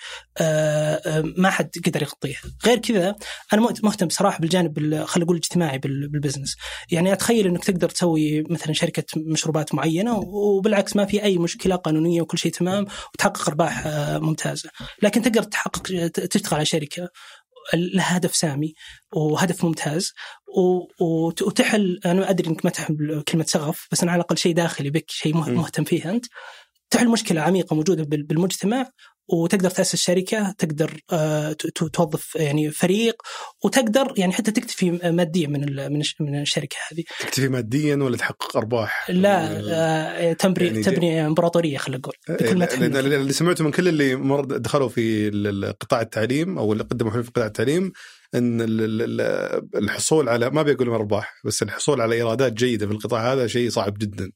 ما 1.37 1.50
حد 1.50 1.70
قدر 1.87 2.02
يغطيها. 2.02 2.40
غير 2.67 2.79
كذا 2.79 3.14
أنا 3.52 3.62
مهتم 3.82 4.06
بصراحه 4.06 4.38
بالجانب 4.38 4.79
خلينا 4.79 5.25
نقول 5.25 5.37
الاجتماعي 5.37 5.79
بالبزنس. 5.79 6.56
يعني 6.90 7.12
أتخيل 7.12 7.46
إنك 7.46 7.64
تقدر 7.64 7.88
تسوي 7.88 8.44
مثلا 8.50 8.73
شركة 8.73 9.05
مشروبات 9.17 9.75
معينة 9.75 10.19
وبالعكس 10.19 10.96
ما 10.96 11.05
في 11.05 11.23
أي 11.23 11.38
مشكلة 11.38 11.76
قانونية 11.76 12.23
وكل 12.23 12.38
شيء 12.38 12.52
تمام 12.52 12.87
وتحقق 13.14 13.49
أرباح 13.49 13.87
ممتازة. 14.17 14.70
لكن 15.02 15.23
تقدر 15.23 15.43
تحقق 15.43 16.08
تشتغل 16.08 16.55
على 16.55 16.64
شركة 16.64 17.08
لها 17.75 18.17
هدف 18.17 18.37
سامي 18.37 18.75
وهدف 19.12 19.64
ممتاز. 19.64 20.12
وتحل 21.00 22.00
أنا 22.06 22.31
أدري 22.31 22.49
إنك 22.50 22.64
ما 22.64 22.70
تحب 22.70 23.23
كلمة 23.29 23.47
شغف 23.49 23.88
بس 23.93 24.03
أنا 24.03 24.12
على 24.12 24.20
الأقل 24.20 24.38
شيء 24.38 24.55
داخلي 24.55 24.91
بك 24.91 25.11
شيء 25.11 25.37
مهتم 25.37 25.85
فيه 25.85 26.11
أنت. 26.11 26.26
تحل 26.91 27.09
مشكلة 27.09 27.41
عميقة 27.41 27.76
موجودة 27.76 28.03
بالمجتمع 28.05 28.91
وتقدر 29.29 29.71
تأسس 29.71 29.97
شركة 29.97 30.55
تقدر 30.59 31.01
آه، 31.13 31.53
توظف 31.93 32.37
يعني 32.37 32.71
فريق 32.71 33.23
وتقدر 33.65 34.15
يعني 34.17 34.32
حتى 34.32 34.51
تكتفي 34.51 34.91
ماديا 34.91 35.49
من 35.49 35.77
من 36.20 36.41
الشركة 36.41 36.77
هذه 36.93 37.05
تكتفي 37.20 37.49
ماديا 37.49 37.96
ولا 37.96 38.17
تحقق 38.17 38.56
أرباح؟ 38.56 39.11
لا 39.11 39.63
آه، 39.70 40.32
تبني 40.32 40.67
يعني 40.67 40.82
تبني 40.82 41.27
إمبراطورية 41.27 41.79
خلينا 41.79 41.99
نقول 41.99 42.15
بكل 42.29 42.58
ما 42.58 43.01
اللي 43.01 43.32
سمعته 43.32 43.65
من 43.65 43.70
كل 43.70 43.89
اللي 43.89 44.43
دخلوا 44.46 44.89
في 44.89 45.31
قطاع 45.81 46.01
التعليم 46.01 46.58
أو 46.58 46.73
اللي 46.73 46.85
قدموا 46.85 47.11
حلول 47.11 47.25
في 47.25 47.31
قطاع 47.31 47.46
التعليم 47.46 47.93
إن 48.35 48.61
الحصول 49.75 50.29
على 50.29 50.51
ما 50.51 50.63
بيقول 50.63 50.89
ارباح 50.89 51.35
بس 51.44 51.63
الحصول 51.63 52.01
على 52.01 52.15
إيرادات 52.15 52.53
جيدة 52.53 52.87
في 52.87 52.93
القطاع 52.93 53.32
هذا 53.32 53.46
شيء 53.46 53.70
صعب 53.70 53.99
جدا. 53.99 54.31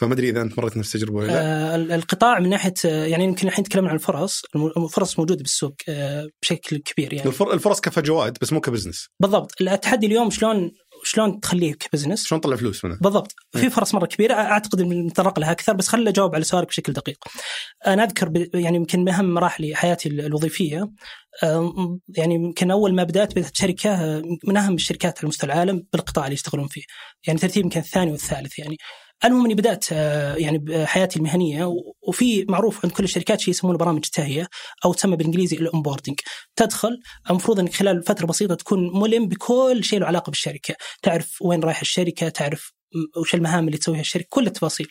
فما 0.00 0.14
أدري 0.14 0.30
إذا 0.30 0.42
أنت 0.42 0.58
مريت 0.58 0.76
نفس 0.76 0.94
التجربة 0.94 1.16
ولا 1.16 1.26
لا. 1.26 1.72
آه 1.72 1.76
القطاع 1.76 2.38
من 2.38 2.48
ناحية 2.48 2.74
يعني 2.84 3.24
يمكن 3.24 3.48
الحين 3.48 3.64
تكلمنا 3.64 3.88
عن 3.88 3.94
الفرص، 3.94 4.42
الفرص 4.76 5.18
موجودة 5.18 5.42
بالسوق 5.42 5.74
آه 5.88 6.28
بشكل 6.42 6.76
كبير 6.76 7.12
يعني. 7.12 7.28
الفرص 7.28 7.80
كفجوات 7.80 8.40
بس 8.40 8.52
مو 8.52 8.60
ك 8.60 8.65
business. 8.65 9.08
بالضبط، 9.20 9.52
التحدي 9.60 10.06
اليوم 10.06 10.30
شلون 10.30 10.70
شلون 11.04 11.40
تخليه 11.40 11.72
ك 11.72 11.77
business؟ 11.77 12.26
شلون 12.26 12.40
تطلع 12.40 12.56
فلوس 12.56 12.84
منه؟ 12.84 12.98
بالضبط. 13.00 13.32
في 13.52 13.70
فرص 13.70 13.94
مرة 13.94 14.06
كبيرة. 14.06 14.34
أعتقد 14.34 14.82
نتطرق 14.82 15.38
لها 15.38 15.50
أكثر 15.50 15.72
بس 15.72 15.88
خليني 15.88 16.10
اجاوب 16.10 16.34
على 16.34 16.44
سؤالك 16.44 16.68
بشكل 16.68 16.92
دقيق. 16.92 17.18
أنا 17.86 18.04
أذكر 18.04 18.32
يعني 18.54 18.76
يمكن 18.76 19.00
من 19.00 19.08
اهم 19.08 19.34
مراحل 19.34 19.74
حياتي 19.74 20.08
الوظيفية. 20.08 20.90
يعني 22.16 22.34
يمكن 22.34 22.70
أول 22.70 22.94
ما 22.94 23.04
بدأت 23.04 23.36
بدأت 23.36 23.56
شركه 23.56 24.22
من 24.44 24.56
أهم 24.56 24.74
الشركات 24.74 25.18
على 25.18 25.28
مستوى 25.28 25.52
العالم 25.52 25.82
بالقطاع 25.92 26.24
اللي 26.24 26.34
يشتغلون 26.34 26.68
فيه. 26.68 26.82
يعني 27.26 27.38
ترتيب 27.38 27.64
يمكن 27.64 27.80
الثاني 27.80 28.10
والثالث 28.10 28.58
يعني. 28.58 28.76
المهم 29.24 29.44
إني 29.44 29.54
بدأت 29.54 29.84
آه، 29.92 30.34
يعني 30.34 30.86
حياتي 30.86 31.18
المهنية 31.18 31.74
وفي 32.08 32.44
معروف 32.48 32.84
عند 32.84 32.92
كل 32.92 33.04
الشركات 33.04 33.40
شيء 33.40 33.50
يسمونه 33.50 33.78
برامج 33.78 34.02
التهيئه 34.04 34.46
أو 34.84 34.92
تسمى 34.92 35.16
بالإنجليزي 35.16 35.56
ال 35.56 35.62
onboarding 35.62 36.20
تدخل 36.56 37.00
المفروض 37.30 37.60
إنك 37.60 37.74
خلال 37.74 38.02
فترة 38.02 38.26
بسيطة 38.26 38.54
تكون 38.54 39.00
ملم 39.00 39.28
بكل 39.28 39.80
شيء 39.84 39.98
له 40.00 40.06
علاقة 40.06 40.30
بالشركة. 40.30 40.74
تعرف 41.02 41.42
وين 41.42 41.60
رايح 41.60 41.80
الشركة 41.80 42.28
تعرف 42.28 42.72
وش 43.16 43.34
المهام 43.34 43.66
اللي 43.66 43.78
تسويها 43.78 44.00
الشركة 44.00 44.26
كل 44.30 44.46
التفاصيل. 44.46 44.88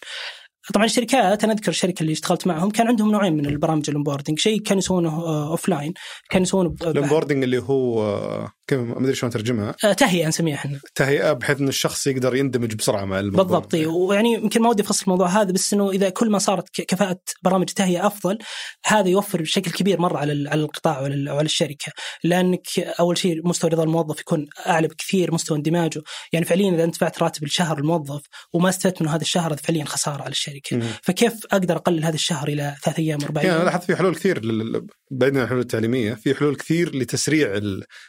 طبعا 0.74 0.86
الشركات 0.86 1.43
أنا 1.43 1.53
أذكر 1.53 1.69
الشركة 1.71 2.01
اللي 2.01 2.13
اشتغلت 2.13 2.48
معهم 2.48 2.69
كان 2.69 2.88
عندهم 2.88 3.12
نوعين 3.12 3.33
من 3.33 3.45
البرامج 3.45 3.89
ال 3.89 3.94
onboarding 3.94 4.39
شيء 4.39 4.62
كانوا 4.62 4.79
يسوونه 4.79 5.48
offline 5.51 5.94
كانوا 6.29 6.48
يسوونه 6.48 6.75
ال 6.82 6.87
onboarding 6.87 7.44
اللي 7.43 7.59
هو 7.59 8.50
كيف 8.70 8.80
ما 8.80 9.00
أدري 9.00 9.16
شلون 9.16 9.32
ترجمها 9.32 9.76
آه، 9.84 9.94
تهيئة 9.94 10.28
نسميها 10.28 10.56
إحنا. 10.56 10.80
تهيئة 10.96 11.34
بحيث 11.34 11.60
إن 11.60 11.68
الشخص 11.68 12.08
يقدر 12.08 12.36
يندمج 12.36 12.76
بسرعة 12.76 13.06
مع 13.06 13.20
الموضوع. 13.20 13.44
بالضبط 13.44 13.74
إيه. 13.74 13.88
ويعني 13.88 14.34
يمكن 14.34 14.62
ما 14.62 14.70
ودي 14.70 14.84
أفصل 14.84 15.04
الموضوع 15.04 15.28
هذا 15.28 15.52
بس 15.52 15.74
إنه 15.74 15.90
إذا 15.92 16.10
كل 16.10 16.30
ما 16.30 16.40
صارت 16.40 16.82
كفاءة 16.88 17.20
برامج 17.44 17.66
التهيئه 17.70 18.08
أفضل 18.08 18.38
هذا 18.86 19.08
يوفر 19.08 19.42
بشكل 19.42 19.72
كبير 19.72 20.02
مرة 20.02 20.18
على 20.18 20.50
على 20.50 20.62
القطاع 20.62 21.02
وعلى 21.02 21.14
ال- 21.14 21.30
وعلى 21.30 21.46
الشركة. 21.46 21.92
لأنك 22.24 22.80
أول 22.80 23.18
شيء 23.18 23.48
مستوى 23.48 23.70
رضا 23.72 23.84
الموظف 23.84 24.20
يكون 24.20 24.46
أعلى 24.68 24.88
بكثير 24.88 25.34
مستوى 25.34 25.58
اندماجه. 25.58 26.02
يعني 26.34 26.46
فعليا 26.46 26.72
إذا 26.76 26.84
أنت 26.84 26.96
دفعت 26.96 27.24
راتب 27.24 27.44
الشهر 27.44 27.78
الموظف 27.78 28.22
وما 28.54 28.70
استفدت 28.70 29.02
منه 29.02 29.16
هذا 29.16 29.22
الشهر 29.22 29.54
هذا 29.54 29.62
فعليا 29.62 29.86
خسارة 29.86 30.22
على 30.22 30.32
الشركة. 30.32 30.80
فكيف 31.04 31.34
أقدر 31.52 31.76
أقلل 31.76 32.04
هذا 32.06 32.16
الشهر 32.16 32.48
إلى 32.48 32.76
ثلاث 32.84 33.00
أيام 33.00 33.20
أربع 33.24 33.42
يعني 33.42 33.56
أيام؟ 33.56 33.66
لاحظت 33.66 33.84
في 33.84 33.96
حلول 33.96 34.16
كثير 34.16 34.46
لل- 34.46 34.88
بعيدا 35.12 35.38
عن 35.38 35.44
الحلول 35.44 35.62
التعليمية 35.62 36.13
في 36.13 36.36
حلول 36.36 36.56
كثير 36.56 36.96
لتسريع 36.96 37.60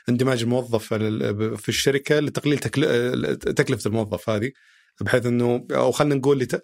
اندماج 0.09 0.43
الموظف 0.43 0.93
ال- 0.95 1.59
في 1.59 1.69
الشركة 1.69 2.21
لتقليل 2.21 2.59
تكل- 2.59 3.37
تكلفة 3.37 3.89
الموظف 3.89 4.31
هذه 4.31 4.51
بحيث 5.01 5.27
انه 5.27 5.67
أو 5.71 5.93
خلينا 5.93 6.15
نقول 6.15 6.39
لت... 6.39 6.63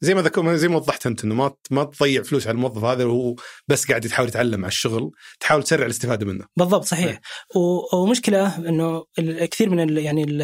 زي 0.00 0.14
ما 0.14 0.22
ذكر 0.22 0.56
زي 0.56 0.68
ما 0.68 0.76
وضحت 0.76 1.06
أنت 1.06 1.24
إنه 1.24 1.34
ما 1.34 1.54
ما 1.70 1.84
تضيع 1.84 2.22
فلوس 2.22 2.46
على 2.46 2.54
الموظف 2.54 2.84
هذا 2.84 3.04
وهو 3.04 3.34
بس 3.68 3.86
قاعد 3.88 4.04
يحاول 4.04 4.28
يتعلم 4.28 4.64
على 4.64 4.70
الشغل 4.72 5.10
تحاول 5.40 5.62
تسرع 5.62 5.84
الاستفادة 5.86 6.26
منه 6.26 6.44
بالضبط 6.56 6.84
صحيح 6.84 7.06
إيه. 7.06 7.20
و- 7.62 7.96
ومشكله 7.96 8.68
إنه 8.68 9.04
كثير 9.50 9.70
من 9.70 9.80
ال 9.80 9.98
يعني 9.98 10.24
ال 10.24 10.40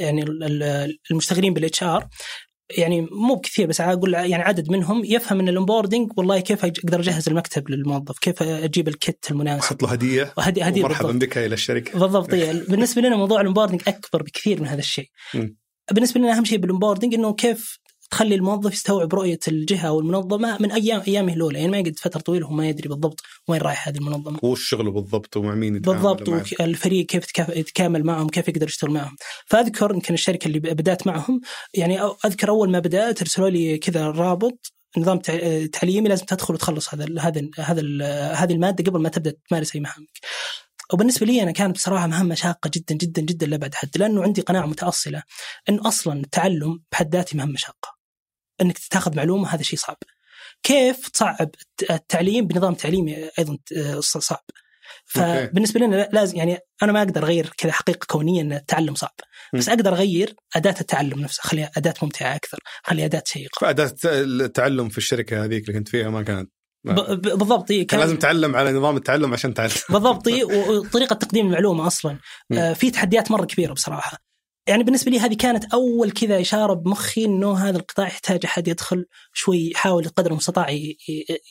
يعني 0.00 0.22
ال- 0.22 0.98
المشتغلين 1.10 1.54
بال 1.54 1.82
HR 1.82 2.08
يعني 2.78 3.00
مو 3.00 3.34
بكثير 3.34 3.66
بس 3.66 3.80
أقول 3.80 4.14
يعني 4.14 4.42
عدد 4.42 4.70
منهم 4.70 5.04
يفهم 5.04 5.40
إن 5.40 5.48
ال 5.48 5.54
onboarding 5.54 6.10
والله 6.16 6.40
كيف 6.40 6.64
أقدر 6.64 7.00
أجهز 7.00 7.28
المكتب 7.28 7.70
للموظف، 7.70 8.18
كيف 8.18 8.42
أجيب 8.42 8.88
ال 8.88 8.99
kit 8.99 9.30
المناسب 9.30 9.64
أحط 9.64 9.82
له 9.82 9.92
هدية 9.92 10.32
وهدي 10.36 10.62
هدي 10.62 10.80
ومرحبا 10.80 11.06
بالضبط. 11.06 11.24
بك 11.24 11.38
إلى 11.38 11.54
الشركة 11.54 11.98
بالضبط 11.98 12.34
إيه. 12.34 12.52
بالنسبة 12.68 13.02
لنا 13.02 13.16
موضوع 13.16 13.40
ال 13.40 13.44
onboarding 13.44 13.82
أكبر 13.88 14.22
بكثير 14.22 14.60
من 14.60 14.66
هذا 14.66 14.78
الشيء. 14.78 15.10
بالنسبة 15.92 16.20
لنا 16.20 16.36
أهم 16.36 16.44
شيء 16.44 16.58
بال 16.58 16.67
onboarding 16.67 17.14
إنه 17.14 17.34
كيف 17.34 17.78
تخلي 18.14 18.34
الموظف 18.34 18.72
يستوعب 18.72 19.14
رؤية 19.14 19.38
الجهة 19.48 19.88
أو 19.88 20.00
المنظمه 20.00 20.56
من 20.60 20.72
أيام 20.72 21.02
أيامه 21.08 21.32
الأولى 21.32 21.58
يعني 21.58 21.70
ما 21.70 21.78
يقعد 21.78 21.98
فترة 21.98 22.20
طويلة 22.20 22.46
وما 22.46 22.68
يدري 22.68 22.88
بالضبط 22.88 23.20
وين 23.48 23.60
رايح 23.60 23.88
هذه 23.88 23.96
المنظمة. 23.96 24.38
وش 24.42 24.68
شغله 24.68 24.90
بالضبط 24.90 25.36
ومع 25.36 25.54
مين 25.54 25.78
بالضبط 25.78 26.28
والفريق 26.60 27.06
كيف 27.06 27.24
يتكا- 27.24 27.56
يتكامل 27.56 28.04
معهم 28.04 28.28
كيف 28.28 28.48
يقدر 28.48 28.66
يشتغل 28.66 28.90
معهم 28.90 29.16
فأذكر 29.46 29.90
يمكن 29.94 30.14
الشركة 30.14 30.46
اللي 30.48 30.58
بدأت 30.60 31.06
معهم 31.06 31.40
يعني 31.74 32.02
أذكر 32.02 32.48
أول 32.48 32.70
ما 32.70 32.78
بدأت 32.78 33.20
ارسلوا 33.22 33.48
لي 33.50 33.78
كذا 33.78 34.06
رابط 34.10 34.72
نظام 34.98 35.18
تع- 35.18 35.66
تعليمي 35.72 36.08
لازم 36.08 36.24
تدخل 36.24 36.54
وتخلص 36.54 36.94
هذا 36.94 37.04
ال 37.04 37.20
هذا 37.20 37.40
ال 37.40 37.50
هذا 37.58 37.80
ال 37.80 38.02
هذه 38.36 38.52
المادة 38.52 38.90
قبل 38.90 39.00
ما 39.00 39.08
تبدأ 39.08 39.34
تمارس 39.48 39.74
أي 39.74 39.80
مهامك. 39.80 40.18
وبالنسبة 40.92 41.26
لي 41.26 41.42
أنا 41.42 41.50
كانت 41.50 41.74
بصراحة 41.76 42.06
مهمة 42.06 42.34
شاقة 42.34 42.70
جدا 42.74 42.94
جدا 42.94 43.22
جدا 43.22 43.46
لأبعد 43.46 43.74
حد 43.74 43.88
لأنه 43.96 44.22
عندي 44.22 44.40
قناعة 44.40 44.66
متأصلة 44.66 45.22
انه 45.68 45.88
أصلا 45.88 46.20
التعلم 46.20 46.80
بحد 46.92 47.16
ذاته 47.16 47.36
مهمة 47.36 47.56
شاقة. 47.56 48.03
إنك 48.60 48.78
تاخذ 48.78 49.16
معلومة 49.16 49.48
هذا 49.54 49.62
شيء 49.62 49.78
صعب. 49.78 49.96
كيف 50.62 51.08
تصعب 51.08 51.40
الت- 51.40 51.90
التعليم 51.90 52.46
بنظام 52.46 52.74
تعليمي 52.74 53.28
أيضا 53.38 53.58
آه، 53.76 54.00
صعب. 54.00 54.44
فبالنسبه 55.04 55.80
لنا 55.80 56.08
لازم 56.12 56.36
يعني 56.36 56.58
أنا 56.82 56.92
ما 56.92 56.98
أقدر 57.02 57.22
أغير 57.22 57.52
كذا 57.58 57.72
حقيقة 57.72 58.06
كونية 58.06 58.40
إن 58.42 58.52
التعلم 58.52 58.94
صعب 58.94 59.14
بس. 59.54 59.68
أقدر 59.68 59.92
أغير 59.92 60.34
أداة 60.56 60.74
التعلم 60.80 61.20
نفسها 61.20 61.42
خليها 61.42 61.70
أداة 61.76 61.94
ممتعة 62.02 62.36
أكثر 62.36 62.58
خليها 62.84 63.04
أداة 63.04 63.22
شيقة 63.26 63.58
فأداة 63.60 63.94
التعلم 64.04 64.88
في 64.88 64.98
الشركة 64.98 65.44
هذيك 65.44 65.68
اللي 65.68 65.78
كنت 65.78 65.88
فيها 65.88 66.10
ما 66.10 66.22
كانت 66.22 66.50
بالضبط 66.84 67.70
إيه، 67.70 67.86
كان 67.86 68.00
لازم 68.00 68.16
تعلم 68.16 68.56
على 68.56 68.72
نظام 68.72 68.96
التعلم 68.96 69.32
عشان 69.32 69.54
تعلم 69.54 69.72
بالضبط 69.90 70.26
وطريقة 70.68 71.14
تقديم 71.14 71.46
المعلومة 71.46 71.86
أصلا. 71.86 72.18
آه، 72.52 72.72
في 72.72 72.90
تحديات 72.90 73.30
مرة 73.30 73.44
كبيرة 73.44 73.72
بصراحة 73.72 74.18
يعني 74.66 74.84
بالنسبة 74.84 75.10
لي 75.10 75.18
هذه 75.18 75.34
كانت 75.34 75.64
أول 75.64 76.10
كذا 76.10 76.40
إشارة 76.40 76.74
بمخي 76.74 77.24
إنه 77.24 77.58
هذا 77.58 77.76
القطاع 77.76 78.06
يحتاج 78.06 78.40
أحد 78.44 78.68
يدخل 78.68 79.06
شوي 79.32 79.70
يحاول 79.70 80.08
قدر 80.08 80.30
المستطاع 80.30 80.66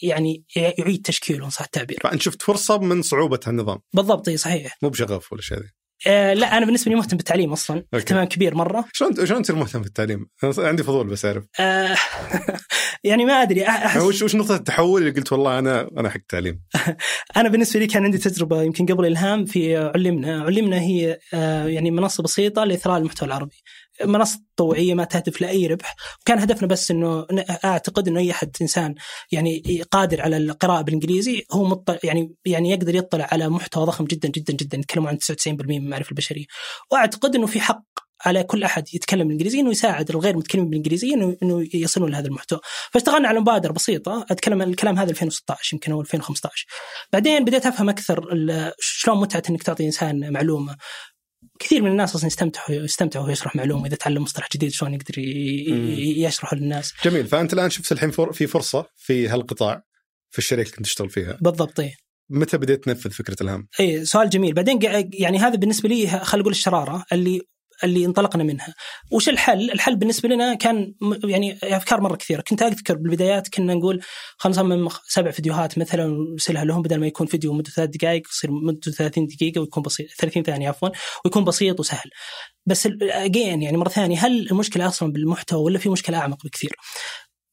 يعني 0.02 0.44
يعيد 0.56 1.02
تشكيله 1.02 1.50
صح 1.50 1.64
التعبير. 1.64 2.00
فأنت 2.04 2.22
شفت 2.22 2.42
فرصة 2.42 2.78
من 2.78 3.02
صعوبة 3.02 3.40
النظام 3.48 3.80
بالضبط 3.94 4.30
صحيح. 4.30 4.78
مو 4.82 4.90
بشغف 4.90 5.34
ولا 5.34 5.42
شيء 5.42 5.58
آه 6.08 6.34
لا 6.34 6.58
أنا 6.58 6.66
بالنسبة 6.66 6.90
لي 6.92 6.96
مهتم 6.98 7.18
بالتعليم 7.18 7.52
أصلا. 7.52 7.84
اهتمام 7.94 8.24
كبير 8.26 8.56
مرة. 8.56 8.86
شلون 8.94 9.26
شلون 9.26 9.42
تصير 9.42 9.56
مهتم 9.56 9.82
في 9.82 9.88
التعليم؟ 9.88 10.26
أنا 10.44 10.54
عندي 10.58 10.84
فضول 10.84 11.08
بس 11.08 11.26
أعرف. 11.26 11.44
آه 11.60 11.96
يعني 13.04 13.26
ما 13.26 13.34
أدري 13.34 13.68
احس 13.68 14.02
وش 14.02 14.22
وش 14.22 14.36
نقطة 14.36 14.56
التحول 14.56 15.02
اللي 15.02 15.12
قلت 15.14 15.32
والله 15.32 15.60
أنا 15.60 15.90
أنا 15.98 16.10
حق 16.10 16.16
التعليم؟ 16.16 16.62
أنا 17.38 17.50
بالنسبة 17.50 17.80
لي 17.80 17.88
كان 17.88 18.04
عندي 18.04 18.18
تجربة 18.18 18.64
يمكن 18.64 18.86
قبل 18.86 19.06
الهام 19.06 19.46
في 19.46 19.78
علمنا، 19.78 20.44
علمنا 20.44 20.80
هي 20.82 21.20
آه، 21.34 21.66
يعني 21.68 21.92
منصة 21.92 22.24
بسيطة 22.24 22.64
لإثراء 22.64 22.98
المحتوى 22.98 23.28
العربي. 23.28 23.56
منصة 24.06 24.42
تطوعيه 24.56 24.94
ما 24.94 25.04
تهدف 25.04 25.42
لأي 25.42 25.68
ربح، 25.68 25.96
وكان 26.22 26.40
هدفنا 26.40 26.68
بس 26.68 26.92
إنه 26.92 27.28
أعتقد 27.66 28.08
إنه 28.08 28.20
أي 28.20 28.32
أحد 28.32 28.56
إنسان 28.62 28.96
يعني 29.32 29.84
قادر 29.92 30.22
على 30.22 30.38
القراءة 30.38 30.82
بالإنجليزي 30.82 31.46
هو 31.52 31.64
مطلع 31.64 32.00
يعني 32.04 32.36
يعني 32.46 32.72
يقدر 32.72 32.96
يطلع 32.96 33.28
على 33.32 33.50
محتوى 33.50 33.86
ضخم 33.86 34.06
جدا 34.06 34.30
جدا 34.30 34.54
جدا 34.54 34.78
يتكلموا 34.78 35.10
عن 35.10 35.18
99% 35.18 35.48
من 35.48 35.78
المعرفة 35.78 36.10
البشرية. 36.10 36.46
وأعتقد 36.92 37.36
إنه 37.36 37.48
في 37.48 37.62
حق 37.62 37.84
على 38.26 38.44
كل 38.44 38.64
أحد 38.64 38.84
يتكلم 38.94 39.24
بالإنجليزي 39.24 39.60
إنه 39.60 39.70
يساعد 39.72 40.10
الغير 40.10 40.38
متكلمين 40.38 40.70
بالانجليزيه 40.70 41.16
إنه 41.16 41.38
إنه 41.44 41.68
يصلون 41.74 42.12
لهذا 42.12 42.28
المحتوى. 42.28 42.60
فاشتغلنا 42.92 43.28
على 43.28 43.40
مبادرة 43.40 43.72
بسيطة 43.72 44.26
أتكلم 44.32 44.62
عن 44.62 44.70
الكلام 44.70 45.00
هذا 45.00 45.12
2016 45.12 45.74
يمكن 45.74 45.92
أو 45.92 46.02
2015. 46.02 46.66
بعدين 47.14 47.46
بديت 47.46 47.66
أفهم 47.66 47.90
أكثر 47.90 48.30
شلون 48.80 49.18
متعة 49.18 49.44
إنك 49.50 49.64
تعطي 49.64 49.86
إنسان 49.86 50.34
معلومة. 50.34 50.76
كثير 51.60 51.82
من 51.82 51.92
الناس 51.92 52.16
أصلا 52.16 52.28
يستمتعوا 52.28 52.70
يستمتعوا 52.70 53.32
يشرح 53.32 53.56
معلومة 53.56 53.88
إذا 53.88 53.96
تعلم 53.96 54.24
مصطلح 54.24 54.48
جديد 54.56 54.72
شلون 54.72 54.94
يقدر 54.94 55.20
يشرحه 56.18 56.58
للناس. 56.58 56.94
جميل 57.06 57.28
فأنت 57.28 57.54
الآن 57.54 57.70
شفت 57.70 57.92
الحين 57.92 58.12
في 58.12 58.48
فرصة 58.48 58.86
في 58.96 59.28
هالقطاع 59.28 59.84
في 60.32 60.40
الشركة 60.40 60.62
اللي 60.62 60.76
كنت 60.76 60.86
تشتغل 60.86 61.10
فيها 61.10 61.38
بالضبط 61.42 61.80
إيه. 61.80 61.94
متى 62.30 62.58
بديت 62.58 62.84
تنفذ 62.84 63.12
فكرة 63.12 63.36
الهام؟ 63.42 63.68
اي 63.80 64.06
سؤال 64.06 64.30
جميل 64.30 64.54
بعدين 64.54 64.80
يعني 65.14 65.38
هذا 65.38 65.56
بالنسبة 65.56 65.90
لي 65.90 66.08
خلينا 66.08 66.42
نقول 66.42 66.52
الشرارة 66.52 67.06
اللي 67.12 67.42
اللي 67.84 68.06
انطلقنا 68.06 68.44
منها. 68.44 68.74
وش 69.12 69.30
الحل؟ 69.30 69.72
الحل 69.72 69.96
بالنسبة 69.96 70.30
لنا 70.30 70.54
كان 70.54 70.94
يعني 71.24 71.60
أفكار 71.64 72.02
مرة 72.02 72.16
كثيرة. 72.16 72.42
كنت 72.42 72.62
أذكر 72.62 72.96
بالبدايات 72.96 73.48
كنا 73.48 73.74
نقول 73.74 74.02
خلينا 74.38 74.58
نصمم 74.62 74.90
سبع 75.08 75.32
فيديوهات 75.32 75.78
مثلا 75.78 76.06
ونرسلها 76.06 76.66
لهم 76.66 76.82
بدل 76.82 77.00
ما 77.00 77.08
يكون 77.08 77.28
فيديو 77.28 77.54
مدته 77.54 77.72
ثلاث 77.72 77.90
دقائق 77.90 78.28
يصير 78.28 78.52
مدته 78.52 78.92
30 78.92 79.28
دقيقة 79.28 79.62
ويكون 79.62 79.84
بسيط 79.84 80.08
30 80.20 80.44
ثانية 80.44 80.70
عفوا 80.70 80.90
ويكون 81.26 81.44
بسيط 81.44 81.80
وسهل. 81.80 82.10
بس 82.66 82.88
اجين 83.02 83.62
يعني 83.62 83.78
مرة 83.78 83.90
ثانية 83.90 84.26
هل 84.26 84.48
المشكلة 84.52 84.88
أصلا 84.88 85.12
بالمحتوى 85.12 85.64
ولا 85.64 85.80
في 85.80 85.90
مشكلة 85.90 86.18
أعمق 86.18 86.46
بكثير؟ 86.46 86.72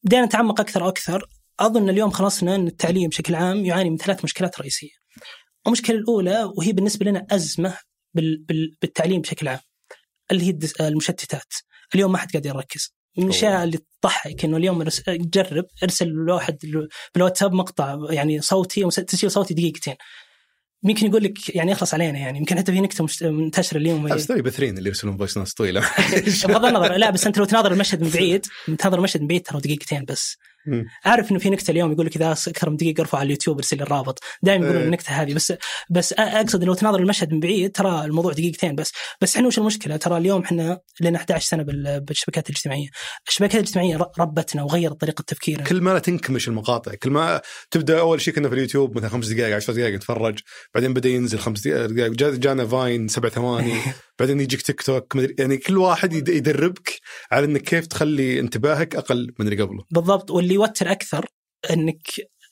بدينا 0.05 0.25
نتعمق 0.27 0.61
أكثر 0.61 0.83
وأكثر. 0.83 1.27
أظن 1.61 1.91
اليوم 1.91 2.11
خلصنا 2.11 2.55
إن 2.55 2.67
التعليم 2.67 3.09
بشكل 3.09 3.35
عام 3.35 3.65
يعاني 3.65 3.91
من 3.91 3.97
ثلاث 3.97 4.25
مشكلات 4.25 4.61
رئيسية. 4.61 5.01
المشكلة 5.67 5.97
الأولى 5.97 6.53
وهي 6.57 6.73
بالنسبة 6.73 7.07
لنا 7.07 7.27
أزمة 7.31 7.79
بال 8.15 8.45
بال 8.49 8.77
بالتعليم 8.83 9.21
بشكل 9.21 9.49
عام. 9.49 9.61
اللي 10.31 10.47
هي 10.47 10.59
المشتتات. 10.81 11.53
اليوم 11.95 12.13
ما 12.13 12.19
حد 12.19 12.31
قاعد 12.31 12.47
يركز. 12.47 12.95
من 13.19 13.25
الأشياء 13.25 13.65
اللي 13.65 13.79
تضحك 14.03 14.45
إنه 14.45 14.57
اليوم 14.57 14.85
جرب 15.09 15.65
ارسل 15.83 16.09
لواحد 16.09 16.59
بالواتساب 17.15 17.53
مقطع 17.53 17.99
يعني 18.11 18.41
صوتي 18.41 18.89
تسجيل 18.89 19.31
صوتي 19.31 19.55
دقيقتين. 19.55 19.95
يمكن 20.85 21.07
يقول 21.07 21.25
لك 21.25 21.57
يعني 21.57 21.73
يخلص 21.73 21.95
علينا 21.95 22.19
يعني. 22.19 22.39
يمكن 22.39 22.59
حتى 22.59 22.73
في 22.73 22.81
نكتة 22.81 23.07
منتشرة 23.31 23.79
اليوم. 23.79 24.09
بس 24.09 24.27
ترى 24.27 24.43
بثرين 24.43 24.79
اللي 24.79 24.89
يرسلون 24.89 25.17
voice 25.17 25.39
notes 25.39 25.55
طويلة. 25.55 25.81
بغض 26.49 26.65
النظر. 26.65 26.97
لا 26.97 27.11
بس 27.11 27.27
أنت 27.27 27.39
لو 27.39 27.45
تناظر 27.45 27.73
المشهد 27.73 28.03
من 28.03 28.11
بعيد 28.11 28.47
تناظر 28.79 28.99
المشهد 28.99 29.21
من 29.21 29.27
بعيد 29.27 29.43
ترى 29.43 29.61
دقيقتين 29.61 30.05
بس. 30.05 30.37
مم. 30.67 30.85
أعرف 31.07 31.31
إنه 31.31 31.39
في 31.39 31.51
نكتة 31.51 31.71
اليوم 31.71 31.93
يقول 31.93 32.07
لك 32.07 32.17
إذا 32.17 32.33
أكثر 32.33 32.71
من 32.71 32.77
دقيقة 32.77 33.01
ارفع 33.01 33.19
على 33.19 33.27
اليوتيوب 33.27 33.57
ارسل 33.57 33.83
الرابط. 33.83 34.19
دائما 34.43 34.65
يقولون 34.65 34.81
إيه. 34.81 34.87
النكتة 34.87 35.11
هذه 35.13 35.35
بس 35.35 35.53
بس 35.91 36.13
أقصد 36.13 36.65
لو 36.65 36.75
تناظر 36.75 36.99
المشهد 36.99 37.33
من 37.33 37.41
بعيد 37.41 37.73
ترى 37.73 38.05
الموضوع 38.05 38.33
دقيقتين 38.33 38.75
بس. 38.75 38.93
بس 39.21 39.37
إحنا 39.37 39.47
وش 39.49 39.59
المشكلة؟ 39.59 39.97
ترى 39.97 40.17
اليوم 40.17 40.43
إحنا 40.43 40.81
لنا 41.01 41.19
11 41.19 41.47
سنة 41.47 41.63
بال- 41.63 42.01
بالشبكات 42.01 42.51
الاجتماعية. 42.51 42.89
الشبكات 43.29 43.55
الاجتماعية 43.55 43.99
ربتنا 44.19 44.63
وغيرت 44.63 45.01
طريقة 45.01 45.23
تفكيرنا. 45.23 45.65
كل 45.65 45.81
ما 45.81 45.91
لا 45.91 45.99
تنكمش 45.99 46.49
المقاطع. 46.49 46.95
كل 46.95 47.11
ما 47.11 47.41
تبدأ 47.71 48.01
أول 48.01 48.21
شيء 48.21 48.35
كنا 48.35 48.49
في 48.49 48.55
اليوتيوب 48.55 48.97
مثلا 48.97 49.09
خمس 49.09 49.29
دقائق 49.29 49.57
10 49.57 49.75
دقائق 49.75 49.95
نتفرج 49.95 50.39
بعدين 50.75 50.95
بدأ 50.95 51.09
ينزل 51.09 51.39
خمس 51.39 51.61
دقائق 51.69 51.91
جا- 52.11 52.37
جانا 52.37 52.67
فاين 52.67 53.09
سبع 53.09 53.29
ثواني 53.29 53.75
بعدين 54.19 54.41
يجيك 54.41 54.63
تيك 54.63 54.83
توك 54.83 55.17
مدري 55.17 55.35
يعني 55.39 55.57
كل 55.57 55.79
واحد 55.79 56.13
يد- 56.13 56.29
يدربك 56.29 57.01
على 57.33 57.45
إنك 57.47 57.63
كيف 57.63 57.87
تخلي 57.87 58.41
انتباهك 58.41 58.97
أقل 58.97 59.35
من 59.39 59.49
اللي 59.49 59.63
قبله. 59.63 59.85
بالضبط 59.91 60.31
واللي 60.31 60.50
يوتر 60.55 60.91
أكثر 60.91 61.27
إنك 61.71 62.03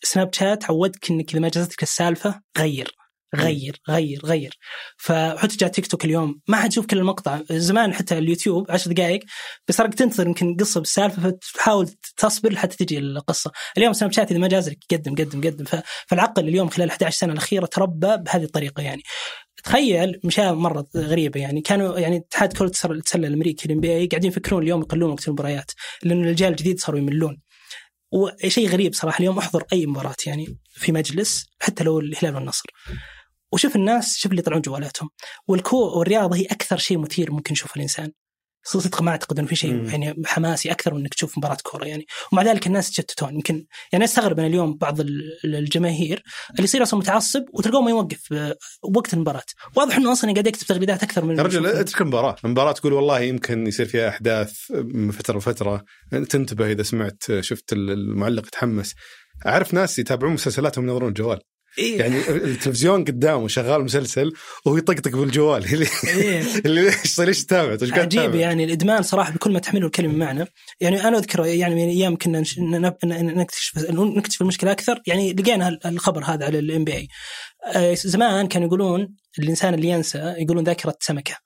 سناب 0.03 0.35
شات 0.35 0.65
عودك 0.65 1.11
إنك 1.11 1.31
إذا 1.31 1.41
ما 1.41 1.49
جازتك 1.49 1.83
السالفة 1.83 2.41
غير 2.59 2.99
غير 3.35 3.81
غير 3.89 4.21
غير. 4.25 4.59
فحتى 4.97 5.57
جاء 5.57 5.69
تيك 5.69 5.87
توك 5.87 6.05
اليوم 6.05 6.41
ما 6.49 6.57
حد 6.57 6.73
يشوف 6.73 6.87
كل 6.87 6.99
المقطع. 6.99 7.41
زمان 7.51 7.95
حتى 7.95 8.19
اليوتيوب 8.19 8.71
عشر 8.71 8.93
دقائق 8.93 9.21
بس 9.69 9.81
راك 9.81 9.95
تنتظر 9.95 10.27
يمكن 10.27 10.57
قصة 10.57 10.81
بالسالفة 10.81 11.23
فتحاول 11.23 11.89
تصبر 12.17 12.53
لحتى 12.53 12.77
تجي 12.77 12.99
القصة. 12.99 13.53
اليوم 13.77 13.93
سناب 13.93 14.13
شات 14.13 14.31
إذا 14.31 14.41
ما 14.41 14.49
جاز 14.49 14.69
لك 14.69 14.79
قدم 14.93 15.15
قدم. 15.15 15.41
قدم 15.41 15.65
فالعقل 16.07 16.49
اليوم 16.49 16.69
خلال 16.69 16.91
11 16.91 17.17
سنة 17.19 17.33
الأخيرة 17.33 17.67
تربى 17.67 18.17
بهذه 18.17 18.45
الطريقة 18.45 18.83
يعني. 18.83 19.03
تخيل 19.65 20.21
مشاة 20.25 20.53
مرة 20.53 20.87
غريبة 20.97 21.41
يعني. 21.41 21.61
كانوا 21.61 21.99
يعني 21.99 22.17
اتحاد 22.17 22.53
كرة 22.53 22.73
السلة 22.91 23.29
الامريكي 23.29 23.67
ال 23.67 23.81
NBA 23.81 24.07
قاعدين 24.07 24.31
يفكرون 24.31 24.63
اليوم 24.63 24.81
يقلون 24.81 25.11
وقت 25.11 25.29
المباريات 25.29 25.71
لأن 26.03 26.25
الرجال 26.25 26.51
الجديد 26.51 26.81
صاروا 26.81 27.01
يملون. 27.01 27.48
وشيء 28.13 28.69
غريب 28.69 28.95
صراحة 28.95 29.19
اليوم 29.19 29.39
أحضر 29.39 29.65
أي 29.73 29.87
مباراة 29.87 30.17
يعني 30.27 30.59
في 30.71 30.93
مجلس 30.93 31.47
حتى 31.61 31.85
لو 31.85 32.01
الهلال 32.01 32.35
والنصر. 32.35 32.71
وشوف 33.53 33.77
الناس 33.77 34.17
شوف 34.19 34.33
اللي 34.33 34.41
يطلعون 34.41 34.63
جوالاتهم. 34.63 35.11
والكو 35.49 35.99
والرياضة 35.99 36.37
هي 36.37 36.45
أكثر 36.45 36.77
شيء 36.77 36.99
مثير 36.99 37.33
ممكن 37.33 37.53
يشوفه 37.53 37.77
الإنسان. 37.77 38.13
صدق 38.71 39.03
ما 39.03 39.11
أعتقد 39.11 39.39
إنه 39.39 39.49
في 39.49 39.57
شيء 39.57 39.85
يعني 39.85 40.23
حماسي 40.27 40.71
أكثر 40.71 40.95
من 40.95 41.01
إنك 41.01 41.15
تشوف 41.15 41.39
مباراة 41.39 41.57
كورة 41.63 41.85
يعني. 41.85 42.07
ومع 42.33 42.43
ذلك 42.43 42.67
الناس 42.67 42.89
يتشتتون 42.89 43.35
يمكن 43.35 43.67
يعني 43.93 44.05
أستغرب 44.05 44.39
أنا 44.39 44.49
اليوم 44.49 44.77
بعض 44.77 45.01
الجماهير 45.45 46.23
اللي 46.51 46.65
يصير 46.65 46.83
أصلا 46.83 47.01
متعصب 47.01 47.45
وتلقوه 47.53 47.83
ما 47.83 47.91
يوقف 47.91 48.53
وقت 48.97 49.15
المباراة. 49.15 49.43
واضح 49.77 49.97
إنه 49.97 50.13
أصلا 50.13 50.33
قاعد 50.33 50.47
يكتب 50.47 50.67
تغريدات 50.67 51.03
أكثر 51.03 51.25
من 51.25 51.39
يا 51.39 51.43
رجل 51.43 51.67
اترك 51.67 52.01
المباراة. 52.01 52.37
المباراة 52.45 52.73
تقول 52.73 52.93
والله 52.93 53.21
يمكن 53.21 53.67
يصير 53.67 53.87
فيها 53.87 54.09
أحداث 54.09 54.53
من 54.71 55.11
فترة 55.11 55.39
لفترة. 55.39 55.85
تنتبه 56.11 56.73
إذا 56.73 56.83
سمعت 56.83 57.23
شفت 57.41 57.73
المعلق 57.73 58.47
يتحمس. 58.47 58.95
أعرف 59.47 59.75
ناس 59.75 59.99
يتابعون 59.99 60.33
مسلسلاتهم 60.33 60.89
ينظرون 60.89 61.09
الجوال. 61.09 61.41
إيه؟ 61.79 61.99
يعني 61.99 62.29
التلفزيون 62.29 63.05
قدامه 63.05 63.49
شغال 63.49 63.85
مسلسل 63.85 64.33
وهو 64.65 64.77
يطقطق 64.77 65.17
بالجوال. 65.17 65.65
اللي 65.75 65.87
إيه؟ 66.09 66.43
اللي 66.67 66.83
ليش 66.83 67.21
ليش 67.21 67.45
تتابع؟ 67.45 67.77
عجيب 67.83 68.35
يعني 68.35 68.65
الإدمان 68.65 69.03
صراحة 69.03 69.33
بكل 69.33 69.53
ما 69.53 69.59
تحمله 69.59 69.87
الكلمة 69.87 70.15
معنى 70.15 70.45
يعني 70.81 71.09
أنا 71.09 71.19
أذكر 71.19 71.47
يعني 71.47 71.75
من 71.75 71.89
أيام 71.89 72.17
كنا 72.17 72.45
نكتشف 73.05 73.91
نكتشف 73.91 74.43
المشكلة 74.43 74.73
أكثر. 74.73 75.03
يعني 75.07 75.33
لقينا 75.33 75.79
الخبر 75.87 76.25
هذا 76.25 76.47
على 76.47 76.59
ال 76.59 76.85
NBA 76.85 77.97
زمان 77.97 78.49
كانوا 78.49 78.67
يقولون 78.67 79.15
الإنسان 79.39 79.75
اللي 79.75 79.89
ينسى 79.89 80.35
يقولون 80.39 80.65
ذاكرة 80.65 80.95
سمكة. 81.01 81.37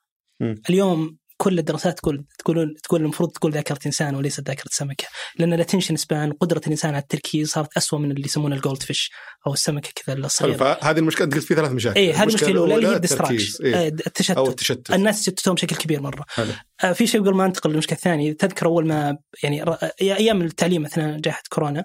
اليوم 0.71 1.17
كل 1.43 1.59
الدراسات 1.59 1.99
تقول 1.99 2.25
تقول 2.39 2.77
تقول 2.83 3.01
المفروض 3.01 3.31
تقول 3.31 3.53
ذاكرة 3.53 3.79
إنسان 3.87 4.15
وليست 4.15 4.49
ذاكرة 4.49 4.69
سمكة. 4.71 5.05
لأن 5.39 5.53
ال 5.53 5.57
attention 5.57 5.97
span 5.97 6.33
قدرة 6.33 6.61
الإنسان 6.67 6.91
على 6.91 7.03
التركيز 7.03 7.51
صارت 7.51 7.77
اسوء 7.77 7.99
من 7.99 8.11
اللي 8.11 8.25
يسمونه 8.25 8.57
ال 8.57 8.83
goldfish 8.83 9.11
أو 9.47 9.53
السمكة 9.53 9.91
كذا 9.95 10.17
الصغيره 10.17 10.57
فهذه 10.57 10.99
المشكلة 10.99 11.25
أنت 11.25 11.35
قلت 11.35 11.45
في 11.45 11.55
ثلاث 11.55 11.71
مشاكل. 11.71 12.01
اي 12.01 12.13
هذه 12.13 12.23
المشكلة 12.23 12.49
الأولى 12.49 12.75
اللي 12.75 12.89
هي 12.89 12.97
الديستراكشن 12.97 13.65
إيه؟ 13.65 13.89
التشتت. 13.89 14.37
أو 14.37 14.49
التشتت. 14.49 14.91
الناس 14.91 15.29
يتشتتون 15.29 15.55
بشكل 15.55 15.77
كبير 15.77 16.01
مرة. 16.01 16.25
حلو. 16.29 16.53
آه 16.85 16.93
في 16.93 17.07
شيء 17.07 17.21
قبل 17.21 17.35
ما 17.35 17.47
أنتقل 17.47 17.71
للمشكلة 17.71 17.97
الثانية. 17.97 18.33
تذكر 18.33 18.67
أول 18.67 18.87
ما 18.87 19.19
يعني 19.43 19.65
أيام 20.01 20.43
التعليم 20.43 20.85
أثناء 20.85 21.19
جائحة 21.21 21.43
كورونا 21.51 21.85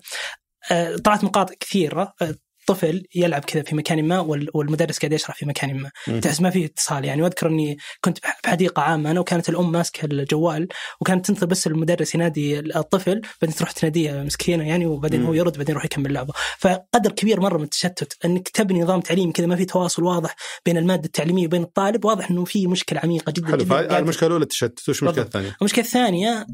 آه 0.71 0.95
طلعت 0.95 1.23
مقاطع 1.23 1.53
كثيرة. 1.59 2.13
آه 2.21 2.35
طفل 2.67 3.03
يلعب 3.15 3.45
كذا 3.45 3.61
في 3.61 3.75
مكان 3.75 4.07
ما 4.07 4.19
والمدرس 4.53 4.99
قاعد 4.99 5.13
يشرح 5.13 5.35
في 5.35 5.45
مكان 5.45 5.77
ما. 5.77 6.19
تحس 6.19 6.41
ما 6.41 6.49
في 6.49 6.65
اتصال 6.65 7.05
يعني. 7.05 7.21
واذكر 7.21 7.47
إني 7.47 7.77
كنت 8.01 8.17
بحديقه 8.43 8.81
عامه 8.81 9.11
أنا 9.11 9.19
وكانت 9.19 9.49
الأم 9.49 9.71
ماسكة 9.71 10.05
الجوال 10.05 10.67
وكانت 11.01 11.25
تنتظر 11.25 11.45
بس 11.45 11.67
المدرس 11.67 12.15
ينادي 12.15 12.59
الطفل 12.59 13.21
بعدين 13.41 13.55
تروح 13.55 13.71
تناديه 13.71 14.11
مسكينة 14.11 14.67
يعني 14.67 14.85
وبعدين 14.85 15.25
هو 15.25 15.33
يرد 15.33 15.57
بعدين 15.57 15.71
يروح 15.71 15.85
يكمل 15.85 16.13
لعبه. 16.13 16.33
فقدر 16.59 17.11
كبير 17.11 17.39
مرة 17.39 17.57
من 17.57 17.63
التشتت. 17.63 18.25
إنك 18.25 18.49
تبني 18.49 18.81
نظام 18.81 19.01
تعليمي 19.01 19.31
كذا 19.31 19.45
ما 19.45 19.55
في 19.55 19.65
تواصل 19.65 20.03
واضح 20.03 20.35
بين 20.65 20.77
المادة 20.77 21.05
التعليمية 21.05 21.45
وبين 21.45 21.61
الطالب 21.61 22.05
واضح 22.05 22.31
إنه 22.31 22.45
في 22.45 22.67
مشكلة 22.67 22.99
عميقة 22.99 23.31
جدا 23.31 23.47
حلو. 23.47 23.57
جدا. 23.57 23.99
المشكلة 23.99 24.27
الأولى 24.27 24.43
التشتت. 24.43 24.89
وش 24.89 25.03
المشكلة 25.03 25.23
الثانية؟ 25.23 25.57
المشكلة 25.61 25.85
الثانية 25.85 26.45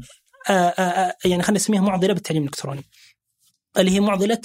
آآ 0.50 0.74
آآ 0.78 1.16
يعني 1.24 1.42
خلينا 1.42 1.60
نسميها 1.60 1.80
معضلة 1.80 2.12
بالتعليم 2.14 2.42
الإلكتروني. 2.42 2.84
اللي 3.78 3.90
هي 3.90 4.00
معضلة 4.00 4.38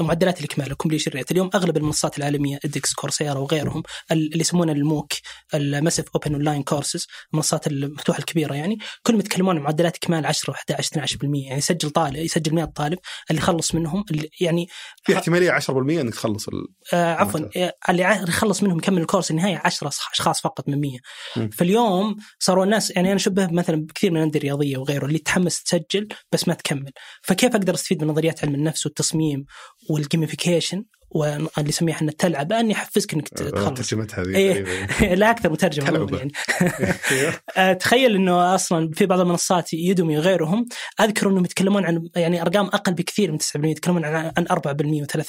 معدلات 0.00 0.38
الإكمال 0.38 0.70
ال 0.70 0.74
completion 0.74 1.10
rate. 1.10 1.30
اليوم 1.30 1.50
أغلب 1.54 1.76
المنصات 1.76 2.18
العالمية 2.18 2.58
edX 2.64 2.92
Coursera 2.92 3.38
وغيرهم 3.38 3.82
اللي 4.12 4.40
يسمونه 4.40 4.72
ال 4.72 4.80
MOOC 4.80 5.12
ال 5.54 5.60
massive 5.60 6.04
open 6.14 6.34
online 6.34 6.62
courses 6.62 7.06
المنصات 7.32 7.66
المفتوحة 7.66 8.18
الكبيرة 8.18 8.54
يعني 8.54 8.78
كلهم 9.02 9.20
يتكلمون 9.20 9.56
عن 9.56 9.62
معدلات 9.62 9.96
إكمال 9.96 10.26
10 10.26 10.52
11 10.52 11.16
12% 11.16 11.18
يعني 11.22 11.58
يسجل 11.58 11.90
طالب 11.90 12.16
يسجل 12.16 12.54
100 12.54 12.64
طالب 12.64 12.98
اللي 13.30 13.42
يخلص 13.42 13.74
منهم 13.74 14.04
اللي 14.10 14.28
يعني 14.40 14.68
في 15.04 15.14
احتمالية 15.14 15.58
10% 15.58 15.70
إنك 15.70 16.14
تخلص 16.14 16.46
آه 16.92 17.14
عفوا 17.14 17.40
اللي 17.88 18.02
يخلص 18.28 18.62
منهم 18.62 18.78
يكمل 18.78 19.02
الكورس 19.02 19.30
النهايه 19.30 19.60
10 19.64 19.88
أشخاص 19.88 20.40
فقط 20.40 20.68
من 20.68 20.80
100 20.80 20.98
م. 21.36 21.48
فاليوم 21.48 22.16
صاروا 22.38 22.64
الناس 22.64 22.90
يعني 22.90 23.08
أنا 23.08 23.16
أشبه 23.16 23.46
مثلا 23.46 23.86
بكثير 23.86 24.10
من 24.10 24.16
الأندية 24.16 24.38
الرياضية 24.38 24.76
وغيره 24.76 25.06
اللي 25.06 25.18
تحمس 25.18 25.62
تسجل 25.62 26.08
بس 26.32 26.48
ما 26.48 26.54
تكمل. 26.54 26.92
فكيف 27.22 27.54
أقدر 27.54 27.74
أستفيد 27.74 28.04
من 28.04 28.10
نظريات 28.10 28.44
علم 28.44 28.54
النفس؟ 28.54 28.73
والتصميم 28.86 29.44
والجيميفيكيشن 29.90 30.84
واللي 31.14 31.68
نسميه 31.68 31.92
إحنا 31.92 32.10
التلعب 32.10 32.52
اني 32.52 32.74
احفزك 32.74 33.14
إنك 33.14 33.28
آه، 33.40 33.50
تخلص. 33.50 33.88
ترجمتها 33.88 34.22
هذه 34.22 34.36
إيه 34.36 35.14
لا 35.20 35.30
أكثر 35.30 35.50
مترجمه 35.50 36.08
يعني 36.12 36.32
آه، 37.56 37.72
تخيل 37.72 38.14
إنه 38.14 38.54
أصلا 38.54 38.90
في 38.94 39.06
بعض 39.06 39.20
المنصات 39.20 39.72
يدومي 39.72 40.18
وغيرهم 40.18 40.66
أذكر 41.00 41.28
إنهم 41.28 41.44
يتكلمون 41.44 41.84
عن 41.84 42.08
يعني 42.16 42.42
أرقام 42.42 42.66
أقل 42.66 42.94
بكثير 42.94 43.32
من 43.32 43.38
9% 43.38 43.44
يتكلمون 43.64 44.04
عن 44.04 44.46
4% 44.50 45.06
و3% 45.06 45.24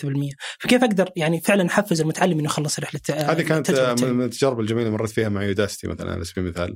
فكيف 0.59 0.83
أقدر 0.83 1.09
يعني 1.15 1.41
فعلا 1.41 1.67
أحفز 1.67 2.01
المتعلم 2.01 2.39
إنه 2.39 2.45
يخلص 2.45 2.79
رحلة 2.79 3.01
هذه 3.09 3.41
كانت 3.41 3.71
من 4.03 4.21
التجارب 4.21 4.59
الجميلة 4.59 4.89
مريت 4.89 5.09
فيها 5.09 5.29
مع 5.29 5.43
يوداستي 5.43 5.87
مثلا 5.87 6.11
على 6.11 6.23
سبيل 6.23 6.43
المثال 6.43 6.75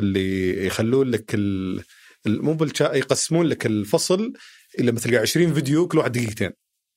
اللي 0.00 0.66
يخلون 0.66 1.10
لك 1.10 1.34
ال... 1.34 1.84
مو 2.26 2.52
بالشا... 2.52 2.94
يقسمون 2.94 3.46
لك 3.46 3.66
الفصل 3.66 4.32
لما 4.80 5.00
تلقى 5.00 5.16
20 5.16 5.54
فيديو 5.54 5.88
كل 5.88 5.98
واحد 5.98 6.12
دقيقتين 6.12 6.50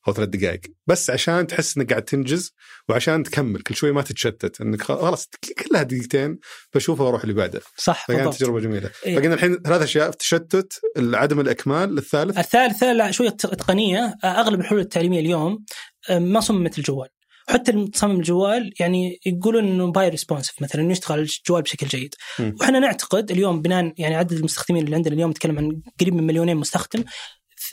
أو 0.08 0.14
ثلاث 0.14 0.30
دقائق. 0.30 0.62
بس 0.88 1.10
عشان 1.10 1.48
تحس 1.48 1.78
إنك 1.78 1.90
قاعد 1.90 2.04
تنجز 2.04 2.54
وعشان 2.90 3.24
تكمل 3.24 3.62
كل 3.62 3.76
شوي 3.76 3.92
ما 3.92 4.02
تتشتت 4.02 4.62
إنك 4.62 4.82
خلاص 4.82 5.30
كلها 5.68 5.84
دقيقتين 5.84 6.40
بشوفها 6.76 7.06
وأروح 7.06 7.22
اللي 7.22 7.34
بعده. 7.34 7.62
صح 7.78 8.08
فكانت 8.08 8.34
تجربة 8.34 8.60
جميلة. 8.60 8.90
إيه؟ 9.06 9.16
فقلنا 9.16 9.34
الحين 9.34 9.56
ثلاث 9.56 9.82
أشياء 9.82 10.10
التشتت 10.10 10.74
عدم 10.98 11.40
الإكمال 11.40 11.98
الثالث. 11.98 12.38
الثالث 12.38 12.84
لا 12.84 13.12
شوية 13.12 13.30
تقنية. 13.30 14.16
أغلب 14.24 14.60
الحلول 14.60 14.82
التعليمية 14.82 15.20
اليوم 15.20 15.66
ما 16.10 16.40
صممت 16.40 16.78
الجوال. 16.78 17.10
حتى 17.50 17.72
المصمم 17.72 18.16
الجوال 18.20 18.74
يعني 18.80 19.20
يقولون 19.26 19.68
إنه 19.68 19.92
by 19.92 20.10
responsive 20.10 20.62
مثلا 20.62 20.82
إنه 20.82 20.92
يشتغل 20.92 21.20
الجوال 21.20 21.62
بشكل 21.62 21.88
جيد. 21.88 22.16
وإحنا 22.40 22.80
نعتقد 22.80 23.32
اليوم 23.32 23.62
بناء 23.62 23.94
يعني 23.98 24.16
عدد 24.16 24.32
المستخدمين 24.32 24.86
اللي 24.86 24.96
عندنا 24.96 25.16
اليوم 25.16 25.30
نتكلم 25.32 25.58
عن 25.58 25.82
قريب 26.00 26.14
من 26.14 26.24
مليونين 26.24 26.58
مستخدم. 26.58 27.04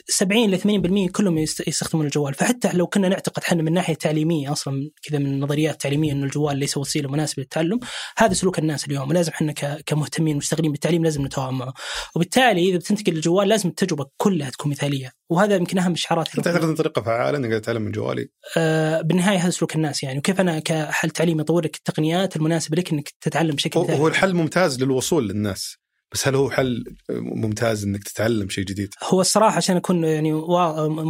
70 0.07 0.49
ل 0.49 1.07
80% 1.07 1.11
كلهم 1.11 1.37
يستخدمون 1.37 2.05
الجوال. 2.05 2.33
فحتى 2.33 2.71
لو 2.73 2.87
كنا 2.87 3.09
نعتقد 3.09 3.43
إحنا 3.43 3.63
من 3.63 3.73
ناحية 3.73 3.93
تعليمية 3.93 4.51
أصلا 4.51 4.91
كذا 5.03 5.19
من 5.19 5.25
النظريات 5.25 5.73
التعليميه 5.73 6.11
إنه 6.11 6.25
الجوال 6.25 6.57
ليس 6.57 6.77
وسيلة 6.77 7.09
مناسبة 7.09 7.43
للتعلم 7.43 7.79
هذا 8.17 8.33
سلوك 8.33 8.59
الناس 8.59 8.85
اليوم. 8.85 9.09
ولازم 9.09 9.31
إحنا 9.31 9.51
كمهتمين 9.85 10.37
مشتغلين 10.37 10.71
بالتعليم 10.71 11.03
لازم 11.03 11.25
نتواصل 11.25 11.53
معه 11.53 11.73
وبالتالي 12.15 12.69
إذا 12.69 12.77
بتنتقل 12.77 13.13
للجوال 13.13 13.47
لازم 13.47 13.69
التجربة 13.69 14.05
كلها 14.17 14.49
تكون 14.49 14.71
مثالية. 14.71 15.11
وهذا 15.29 15.55
يمكن 15.55 15.77
أهم 15.77 15.91
الشعارات 15.91 16.27
تعتقد 16.27 16.63
ان 16.63 16.75
طريقه 16.75 17.01
فعاله 17.01 17.37
اني 17.37 17.47
قاعد 17.47 17.61
اتعلم 17.61 17.81
من 17.81 17.91
جوالي؟ 17.91 18.29
آه 18.57 19.01
بالنهاية 19.01 19.37
هذا 19.37 19.49
سلوك 19.49 19.75
الناس 19.75 20.03
يعني. 20.03 20.19
وكيف 20.19 20.41
أنا 20.41 20.59
كحل 20.59 21.09
تعليمي 21.09 21.41
اطور 21.41 21.63
لك 21.63 21.75
التقنيات 21.75 22.35
المناسبة 22.35 22.77
لك 22.77 22.91
إنك 22.91 23.13
تتعلم 23.21 23.55
بشكل 23.55 23.79
مثالي. 23.79 23.99
هو 23.99 24.07
الحل 24.07 24.33
ممتاز 24.33 24.83
للوصول 24.83 25.27
للناس. 25.27 25.77
بس 26.11 26.27
هل 26.27 26.35
هو 26.35 26.49
حل 26.49 26.83
ممتاز 27.09 27.83
إنك 27.83 28.03
تتعلم 28.03 28.49
شيء 28.49 28.63
جديد؟ 28.63 28.93
هو 29.03 29.21
الصراحة 29.21 29.57
عشان 29.57 29.75
اكون 29.75 30.03
يعني 30.03 30.43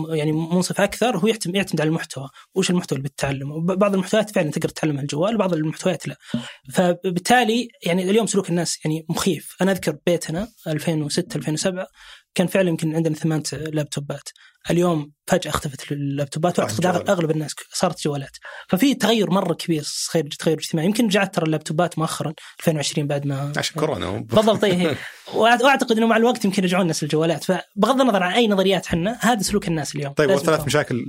يعني 0.10 0.32
منصف 0.32 0.82
أكثر 0.82 1.18
هو 1.18 1.28
يعتمد 1.28 1.82
على 1.82 1.88
المحتوى، 1.88 2.30
وش 2.56 2.70
المحتوى 2.70 2.98
اللي 2.98 3.10
بتتعلمه؟ 3.10 3.76
بعض 3.76 3.94
المحتويات 3.94 4.30
فعلا 4.30 4.52
تقدر 4.52 4.70
تتعلم 4.70 4.98
على 4.98 5.02
الجوال، 5.02 5.36
وبعض 5.36 5.54
المحتويات 5.54 6.08
لا. 6.08 6.16
فبالتالي 6.74 7.68
يعني 7.86 8.10
اليوم 8.10 8.28
سلوك 8.28 8.50
الناس 8.50 8.80
يعني 8.86 9.06
مخيف، 9.10 9.56
أنا 9.62 9.72
أذكر 9.72 9.98
بيتنا 10.06 10.48
2006 10.68 11.38
2007 11.38 11.88
كان 12.36 12.48
فعلا 12.48 12.70
يمكن 12.70 12.96
عندنا 12.96 13.16
ثمانية 13.16 13.44
لابتوبات 13.54 14.30
اليوم 14.72 15.12
فجأة 15.28 15.50
اختفت 15.50 15.92
اللابتوبات 15.92 16.60
واعتقد 16.60 17.10
أغلب 17.10 17.32
الناس 17.32 17.56
صارت 17.74 18.04
جوالات. 18.04 18.38
ففي 18.70 18.96
تغير 18.96 19.30
مرة 19.32 19.54
كبير 19.54 19.82
صغير 19.86 20.28
تغير 20.40 20.58
اجتماعي. 20.58 20.88
يمكن 20.88 21.06
رجعت 21.06 21.36
ترى 21.36 21.46
اللابتوبات 21.46 22.00
مؤخرا 22.00 22.34
2020 22.60 23.08
بعد 23.08 23.26
ما 23.26 23.54
عشان 23.58 23.80
كورونا. 23.80 24.20
بالضبط 24.34 24.64
اي 24.64 24.96
وأعتقد 25.34 25.98
إنه 25.98 26.08
مع 26.08 26.18
الوقت 26.18 26.46
يمكن 26.46 26.64
يرجعون 26.64 26.82
الناس 26.82 27.04
الجوالات. 27.04 27.44
فبغض 27.44 28.02
النظر 28.02 28.24
عن 28.24 28.34
أي 28.34 28.48
نظريات 28.48 28.86
إحنا 28.86 29.18
هذا 29.22 29.42
سلوك 29.42 29.68
الناس 29.68 29.96
اليوم. 29.96 30.14
طيب 30.14 30.30
والثلاث 30.30 30.66
مشاكل 30.66 31.06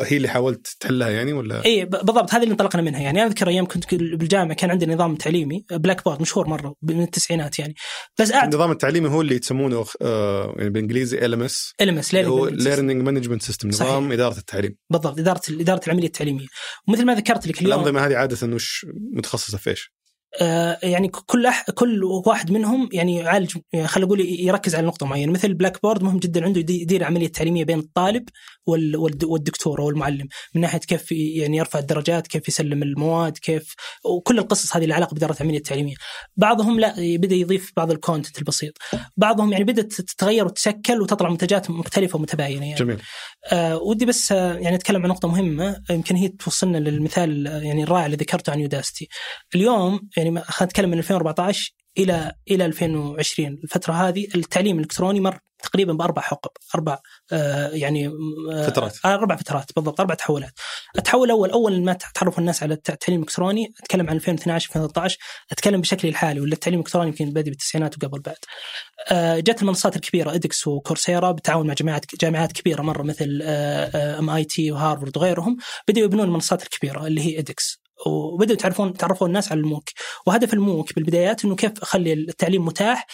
هي 0.00 0.16
اللي 0.16 0.28
حاولت 0.28 0.76
تحلها 0.80 1.08
يعني 1.08 1.32
ولا؟ 1.32 1.64
اي 1.64 1.84
بالضبط 1.84 2.34
هذه 2.34 2.42
اللي 2.42 2.52
انطلقنا 2.52 2.82
منها 2.82 3.00
يعني. 3.00 3.22
أنا 3.22 3.30
أذكر 3.30 3.48
أيام 3.48 3.66
كنت 3.66 3.94
بالجامعة 3.94 4.54
كان 4.54 4.70
عندنا 4.70 4.94
نظام 4.94 5.16
تعليمي 5.16 5.64
Blackboard 5.70 6.20
مشهور 6.20 6.48
مرة 6.48 6.74
من 6.82 7.02
التسعينات 7.02 7.58
يعني. 7.58 7.74
بس. 8.18 8.30
النظام 8.30 8.70
التعليمي 8.70 9.08
هو 9.08 9.20
اللي 9.20 9.36
يسمونه 9.36 9.84
آه 10.02 10.54
يعني 10.56 10.70
بالإنجليزي 10.70 11.18
إل 11.18 11.34
إم 11.34 11.42
إس. 11.42 11.74
إل 11.80 11.88
إم 11.88 11.98
إس 11.98 12.14
ليرنينج 12.74 13.02
مانجمنت 13.02 13.42
سيستم 13.42 13.68
نظام 13.68 14.12
إدارة 14.12 14.38
التعليم. 14.38 14.76
بالضبط 14.90 15.18
إدارة 15.18 15.40
إدارة 15.50 15.80
العملية 15.86 16.06
التعليمية. 16.06 16.46
ومثل 16.88 17.04
ما 17.04 17.14
ذكرت 17.14 17.46
لك 17.46 17.62
اليوم 17.62 17.80
الأنظمة 17.80 18.06
هذه 18.06 18.16
عادة 18.16 18.54
وش 18.54 18.86
متخصصة 19.12 19.58
في 19.58 19.70
إيش؟ 19.70 19.92
آه، 20.40 20.78
يعني 20.82 21.08
كل 21.08 21.46
أح 21.46 21.70
كل 21.70 22.04
واحد 22.04 22.50
منهم 22.50 22.88
يعني 22.92 23.16
يعالج 23.16 23.56
يعني 23.72 23.86
خلينا 23.86 24.06
نقول 24.06 24.20
يركز 24.20 24.74
على 24.74 24.86
نقطة 24.86 25.06
معينة. 25.06 25.32
مثل 25.32 25.54
Blackboard 25.54 26.02
مهم 26.02 26.18
جدا 26.18 26.44
عنده 26.44 26.60
يدير 26.60 27.04
عملية 27.04 27.28
تعليمية 27.28 27.64
بين 27.64 27.78
الطالب 27.78 28.28
والدكتور 29.24 29.80
أو 29.80 29.90
المعلم. 29.90 30.28
من 30.54 30.60
ناحية 30.60 30.78
كيف 30.78 31.12
يعني 31.12 31.56
يرفع 31.56 31.78
الدرجات 31.78 32.26
كيف 32.26 32.48
يسلم 32.48 32.82
المواد 32.82 33.38
كيف 33.38 33.74
وكل 34.04 34.38
القصص 34.38 34.76
هذه 34.76 34.82
اللي 34.82 34.94
علاقة 34.94 35.14
بإدارة 35.14 35.36
العملية 35.40 35.58
التعليمية. 35.58 35.94
بعضهم 36.36 36.80
لا 36.80 36.94
بدا 36.98 37.34
يضيف 37.34 37.72
بعض 37.76 37.90
الكونتنت 37.90 38.38
البسيط. 38.38 38.78
بعضهم 39.16 39.52
يعني 39.52 39.64
بدأت 39.64 39.92
تتغير 39.92 40.46
وتتشكل 40.46 41.00
وتطلع 41.00 41.28
منتجات 41.28 41.70
مختلفة 41.70 42.16
ومتباينة 42.16 42.66
يعني. 42.66 42.74
جميل. 42.74 42.98
آه 43.52 43.78
ودي 43.78 44.04
بس 44.04 44.32
آه 44.32 44.54
يعني 44.54 44.76
أتكلم 44.76 45.02
عن 45.02 45.08
نقطة 45.08 45.28
مهمة 45.28 45.76
يمكن 45.90 46.16
هي 46.16 46.28
توصلنا 46.28 46.78
للمثال 46.78 47.46
يعني 47.46 47.82
الرائع 47.82 48.06
اللي 48.06 48.16
ذكرته 48.16 48.52
عن 48.52 48.60
يوداستي 48.60 49.08
اليوم 49.54 50.00
يعني 50.22 50.40
خلينا 50.40 50.70
نتكلم 50.70 50.90
من 50.90 50.98
2014 50.98 51.74
إلى 51.98 52.32
إلى 52.50 52.66
2020 52.66 53.48
الفترة 53.64 53.92
هذه 53.92 54.26
التعليم 54.34 54.76
الإلكتروني 54.76 55.20
مر 55.20 55.38
تقريبا 55.62 55.92
بأربع 55.92 56.22
حقب 56.22 56.50
أربع 56.74 56.98
آه 57.32 57.68
يعني 57.68 58.06
آه 58.52 58.66
فترات. 58.66 58.98
أربع 59.06 59.36
فترات 59.36 59.70
بالضبط 59.76 60.00
أربع 60.00 60.14
تحولات. 60.14 60.52
التحول 60.98 61.26
الأول 61.26 61.50
أول 61.50 61.84
ما 61.84 61.92
تعرف 62.14 62.38
الناس 62.38 62.62
على 62.62 62.74
التعليم 62.74 63.20
الإلكتروني 63.20 63.72
أتكلم 63.82 64.10
عن 64.10 64.16
2012 64.16 64.68
2013 64.68 65.18
أتكلم 65.50 65.80
بشكل 65.80 66.08
الحالي 66.08 66.40
ولا 66.40 66.52
التعليم 66.52 66.80
الإلكتروني 66.80 67.08
يمكن 67.08 67.32
بادئ 67.32 67.50
بالتسعينات 67.50 67.94
وقبل 67.96 68.20
بعد. 68.20 68.36
آه 69.08 69.40
جت 69.40 69.62
المنصات 69.62 69.96
الكبيرة 69.96 70.34
edX 70.34 70.66
و 70.66 70.73
Coursera 70.73 71.32
بالتعاون 71.32 71.66
مع 71.66 71.74
جامعات 71.74 72.04
جامعات 72.20 72.52
كبيرة 72.52 72.82
مرة 72.82 73.02
مثل 73.02 73.40
MIT 73.42 74.72
وهارفرد 74.72 75.16
وغيرهم 75.16 75.56
بدأوا 75.88 76.04
يبنون 76.04 76.24
المنصات 76.24 76.62
الكبيرة 76.62 77.06
اللي 77.06 77.20
هي 77.20 77.38
edX. 77.38 77.80
وبدأوا 78.06 78.54
يتعرفون 78.54 78.92
تعرفون 78.92 79.28
الناس 79.28 79.52
على 79.52 79.60
ال 79.60 79.65
MOOC. 79.65 79.88
وهدف 80.26 80.54
ال 80.54 80.62
MOOC 80.62 80.94
بالبدايات 80.94 81.44
إنه 81.44 81.56
كيف 81.56 81.72
أخلي 81.82 82.12
التعليم 82.12 82.64
متاح 82.64 83.06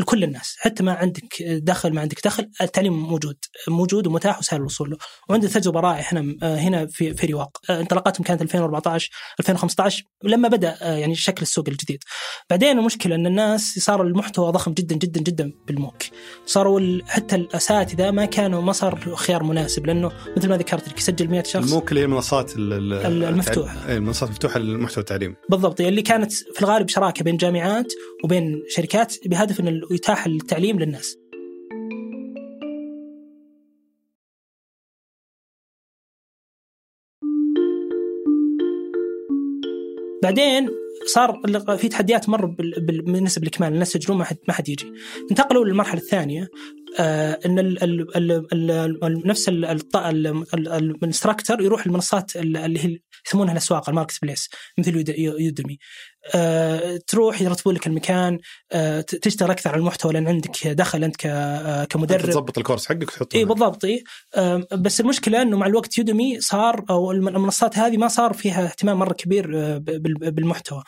لكل 0.00 0.24
الناس. 0.24 0.56
حتى 0.58 0.82
ما 0.82 0.92
عندك 0.92 1.42
دخل 1.42 1.92
ما 1.92 2.00
عندك 2.00 2.24
دخل 2.24 2.50
التعليم 2.60 2.92
موجود 2.92 3.36
موجود 3.68 4.06
ومتاح 4.06 4.38
وسهل 4.38 4.60
الوصول 4.60 4.90
له. 4.90 4.96
وعندنا 5.28 5.50
تجربة 5.50 5.80
رائعة 5.80 6.04
هنا 6.12 6.36
هنا 6.42 6.86
في 6.86 7.14
في 7.14 7.26
رواق 7.26 7.58
انطلاقاتهم 7.70 8.24
كانت 8.24 8.42
2014 8.42 9.10
2015 9.40 10.04
لما 10.24 10.48
بدأ 10.48 10.78
يعني 10.82 11.14
شكل 11.14 11.42
السوق 11.42 11.68
الجديد. 11.68 12.02
بعدين 12.50 12.78
المشكلة 12.78 13.14
إن 13.14 13.26
الناس 13.26 13.62
صار 13.78 14.02
المحتوى 14.02 14.52
ضخم 14.52 14.72
جدا 14.72 14.96
جدا 14.96 15.20
جدا 15.20 15.52
بالموك. 15.66 16.02
صاروا 16.46 17.00
حتى 17.08 17.36
الأساتذة 17.36 18.10
ما 18.10 18.24
كانوا 18.24 18.62
ما 18.62 18.72
صار 18.72 19.14
خيار 19.14 19.42
مناسب 19.42 19.86
لأنه 19.86 20.12
مثل 20.36 20.48
ما 20.48 20.56
ذكرت 20.56 20.88
لك 20.88 20.98
يسجل 20.98 21.28
100 21.28 21.42
شخص. 21.42 21.64
الموك 21.64 21.88
اللي 21.90 22.00
هي 22.00 22.04
المنصات 22.04 22.52
المفتوحة. 22.56 23.92
المنصات 23.92 24.28
المفتوحة 24.28 24.58
للمحتوى 24.58 25.00
التعليمي 25.00 25.34
بالضبط 25.50 25.80
اللي 25.80 26.02
كانت 26.02 26.32
في 26.32 26.62
الغالب 26.62 26.88
شراكة 26.88 27.24
بين 27.24 27.36
جامعات 27.36 27.92
وبين 28.24 28.62
شركات 28.68 29.14
بهدف 29.26 29.60
إن 29.60 29.77
ويتاح 29.90 30.26
التعليم 30.26 30.78
للناس. 30.78 31.18
بعدين 40.22 40.68
صار 41.06 41.40
في 41.78 41.88
تحديات 41.88 42.28
مر 42.28 42.46
بالنسبة 42.46 43.42
للاكمال 43.42 43.72
الناس 43.72 43.96
يسجلون 43.96 44.18
ما 44.18 44.24
حد 44.24 44.36
ما 44.48 44.54
حد 44.54 44.68
يجي. 44.68 44.92
انتقلوا 45.30 45.64
للمرحلة 45.64 46.00
الثانية. 46.00 46.48
إن 46.98 47.58
ال 47.58 47.82
ال 47.82 48.16
ال 48.16 48.70
ال 49.04 49.22
نفس 49.26 49.48
ال 50.54 50.64
instructor 50.64 51.62
يروح 51.62 51.86
المنصات 51.86 52.36
اللي 52.36 52.84
هي 52.84 52.98
يسمونها 53.26 53.52
الأسواق 53.52 53.88
ال 53.88 54.18
marketplace 54.22 54.48
مثل 54.78 55.04
Udemy. 55.18 55.78
آه 56.34 56.98
تروح 57.06 57.42
يرتبون 57.42 57.74
لك 57.74 57.86
المكان 57.86 58.38
آه 58.72 59.00
تشتغل 59.00 59.50
أكثر 59.50 59.70
على 59.70 59.78
المحتوى 59.78 60.12
لأن 60.12 60.28
عندك 60.28 60.66
دخل 60.66 61.04
أنت 61.04 61.16
كمدرب. 61.90 62.30
تظبط 62.30 62.58
ال 62.58 62.62
course 62.62 62.86
حقك 62.86 63.02
وتحطه 63.02 63.36
إي 63.36 63.44
بالضبط 63.44 63.84
إي. 63.84 64.04
آه 64.34 64.66
بس 64.72 65.00
المشكلة 65.00 65.42
إنه 65.42 65.56
مع 65.56 65.66
الوقت 65.66 65.98
Udemy 65.98 66.40
صار 66.40 66.84
أو 66.90 67.12
المنصات 67.12 67.78
هذه 67.78 67.96
ما 67.96 68.08
صار 68.08 68.32
فيها 68.32 68.64
اهتمام 68.64 68.98
مرة 68.98 69.12
كبير 69.12 69.78
بالمحتوى. 70.08 70.82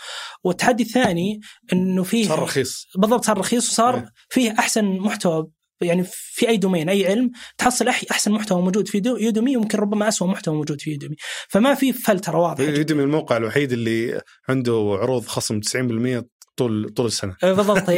والتحدي 0.44 0.82
الثاني 0.82 1.40
إنه 1.72 2.02
فيه 2.02 2.28
صار 2.28 2.42
رخيص. 2.42 2.86
بالضبط 2.96 3.24
صار 3.24 3.38
رخيص 3.38 3.70
وصار 3.70 4.10
فيه 4.28 4.54
أحسن 4.58 4.84
محتوى 4.84 5.46
يعني 5.80 6.04
في 6.12 6.48
أي 6.48 6.56
دومين 6.56 6.88
أي 6.88 7.06
علم 7.06 7.30
تحصل 7.58 7.88
أحسن 7.88 8.32
محتوى 8.32 8.62
موجود 8.62 8.88
في 8.88 9.02
يودمي 9.04 9.56
وممكن 9.56 9.78
ربما 9.78 10.08
اسوء 10.08 10.28
محتوى 10.28 10.54
موجود 10.54 10.80
في 10.80 10.90
يودمي 10.90 11.16
فما 11.48 11.74
في 11.74 11.92
فلترة 11.92 12.38
واضحة. 12.38 12.64
يودمي 12.64 13.02
الموقع 13.02 13.36
الوحيد 13.36 13.72
اللي 13.72 14.20
عنده 14.48 14.98
عروض 15.00 15.24
خصم 15.26 15.60
90% 15.60 16.22
طول 16.60 16.92
طول 16.96 17.06
السنة. 17.06 17.36
بالضبط. 17.42 17.88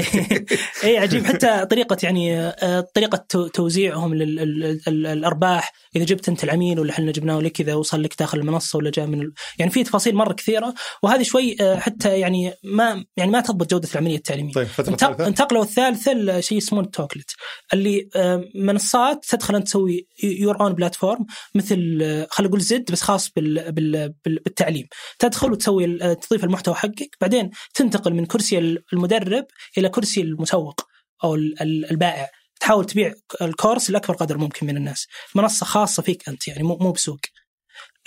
اي 0.85 0.99
عجيب. 1.03 1.25
حتى 1.25 1.67
طريقة 1.71 1.97
يعني 2.03 2.53
طريقة 2.95 3.49
توزيعهم 3.55 4.15
للأرباح. 4.15 5.73
إذا 5.97 6.05
جبت 6.05 6.29
أنت 6.29 6.45
العميل 6.45 6.81
ولا 6.81 6.91
إحنا 6.91 7.13
جبناه 7.13 7.41
لك 7.41 7.61
إذا 7.61 7.75
وصل 7.75 8.03
لك 8.03 8.15
داخل 8.19 8.39
المنصة 8.39 8.77
ولا 8.77 8.91
جاء 8.91 9.07
من 9.07 9.31
يعني 9.59 9.71
في 9.71 9.85
تفاصيل 9.85 10.15
مرة 10.15 10.33
كثيرة. 10.33 10.75
وهذه 11.03 11.23
شوي 11.23 11.57
حتى 11.77 12.19
يعني 12.19 12.53
ما 12.65 13.05
يعني 13.17 13.31
ما 13.31 13.41
تضبط 13.41 13.71
جودة 13.71 13.89
العملية 13.93 14.17
التعليمية. 14.17 14.53
طيب 14.53 14.67
فترة 14.67 15.27
انتقلوا 15.27 15.63
الثالثة 15.63 16.41
شيء 16.41 16.59
اسمه 16.59 16.81
التوكلت 16.81 17.31
اللي 17.73 18.09
منصات 18.55 19.25
تدخل 19.29 19.57
أنت 19.57 19.67
تسوي 19.67 20.07
your 20.23 20.61
own 20.61 20.73
platform 20.73 21.27
مثل 21.55 21.77
خلينا 22.31 22.49
نقول 22.49 22.61
زد 22.61 22.93
بس 22.93 23.03
خاص 23.03 23.31
بال 23.37 23.73
بال 23.73 24.15
بالتعليم. 24.25 24.87
تدخل 25.19 25.53
وتسوي 25.53 26.15
تضيف 26.15 26.45
المحتوى 26.45 26.75
حقك 26.75 27.17
بعدين 27.21 27.51
تنتقل 27.75 28.15
من 28.15 28.27
كرسي 28.27 28.52
المدرب 28.59 29.47
إلى 29.79 29.89
كرسي 29.89 30.21
المسوق 30.21 30.81
أو 31.25 31.35
البائع. 31.91 32.29
تحاول 32.61 32.85
تبيع 32.85 33.15
ال 33.43 33.50
course 33.50 33.91
لأكبر 33.91 34.15
قدر 34.15 34.39
ممكن 34.39 34.67
من 34.67 34.77
الناس. 34.77 35.07
منصة 35.35 35.67
خاصة 35.67 36.03
فيك 36.03 36.29
أنت 36.29 36.49
يعني 36.49 36.63
مو 36.63 36.77
مو 36.77 36.93
بسوق. 36.93 37.19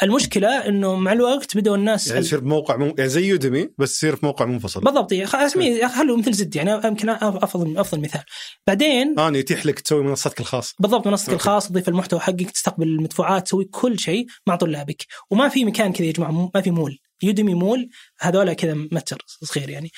المشكلة 0.03 0.67
إنه 0.67 0.95
مع 0.95 1.11
الوقت 1.11 1.57
بدأوا 1.57 1.75
الناس 1.75 2.07
يعني 2.07 2.19
يصير 2.19 2.39
بموقع 2.39 2.77
مو... 2.77 2.85
يعني 2.97 3.09
زي 3.09 3.27
Udemy 3.27 3.69
بس 3.77 3.95
يصير 3.95 4.15
في 4.15 4.25
موقع 4.25 4.45
منفصل. 4.45 4.81
بالضبط. 4.81 5.13
أسميه 5.13 5.87
خلوا 5.87 6.17
مثل 6.17 6.33
زد 6.33 6.55
يعني 6.55 6.71
يمكن 6.87 7.09
افضل 7.09 7.77
أفضل 7.77 8.01
مثال. 8.01 8.23
بعدين 8.67 9.19
آه 9.19 9.31
يتيح 9.31 9.65
لك 9.65 9.79
تسوي 9.79 10.03
منصتك 10.03 10.39
الخاص 10.39 10.75
بالضبط 10.79 11.07
منصتك 11.07 11.33
الخاص 11.33 11.67
تضيف 11.67 11.89
المحتوى 11.89 12.19
حقك 12.19 12.51
تستقبل 12.51 12.87
المدفوعات 12.87 13.45
تسوي 13.45 13.65
كل 13.65 13.99
شيء 13.99 14.25
مع 14.47 14.55
طلابك. 14.55 15.05
وما 15.31 15.49
في 15.49 15.65
مكان 15.65 15.93
كذا 15.93 16.07
يا 16.07 16.11
جماعة 16.11 16.51
ما 16.55 16.61
في 16.61 16.71
mall. 16.71 16.97
Udemy 17.23 17.53
mall 17.53 17.89
هذول 18.19 18.53
كذا 18.53 18.73
متر 18.73 19.17
صغير 19.27 19.69
يعني 19.69 19.91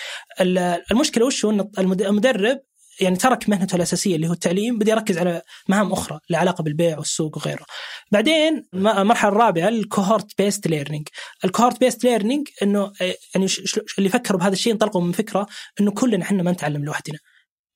المشكلة 0.92 1.26
وش 1.26 1.46
هو 1.46 1.52
إن 1.52 1.70
المدرب 1.80 2.60
يعني 3.02 3.16
ترك 3.16 3.50
مهنته 3.50 3.76
الأساسية 3.76 4.16
اللي 4.16 4.28
هو 4.28 4.34
التعليم 4.34 4.78
بدأ 4.78 4.92
يركز 4.92 5.18
على 5.18 5.42
مهام 5.68 5.92
أخرى 5.92 6.20
لها 6.30 6.40
علاقة 6.40 6.62
بالبيع 6.62 6.98
والسوق 6.98 7.38
وغيره. 7.38 7.66
بعدين 8.12 8.64
المرحلة 8.74 9.32
الرابعة 9.32 9.68
ال 9.68 9.78
cohort 9.78 10.38
based 10.38 10.68
learning. 10.68 11.08
ال 11.46 11.51
cohort 11.51 11.80
based 11.80 12.04
learning 12.04 12.48
إنه 12.64 12.92
يعني 13.36 13.48
اللي 13.98 14.10
فكروا 14.10 14.40
بهذا 14.40 14.54
الشيء 14.54 14.74
انطلقوا 14.74 15.02
من 15.02 15.12
فكرة 15.12 15.48
إنه 15.82 15.92
كلنا 15.92 16.24
إحنا 16.24 16.44
ما 16.44 16.52
نتعلم 16.52 16.86
لوحدنا. 16.86 17.20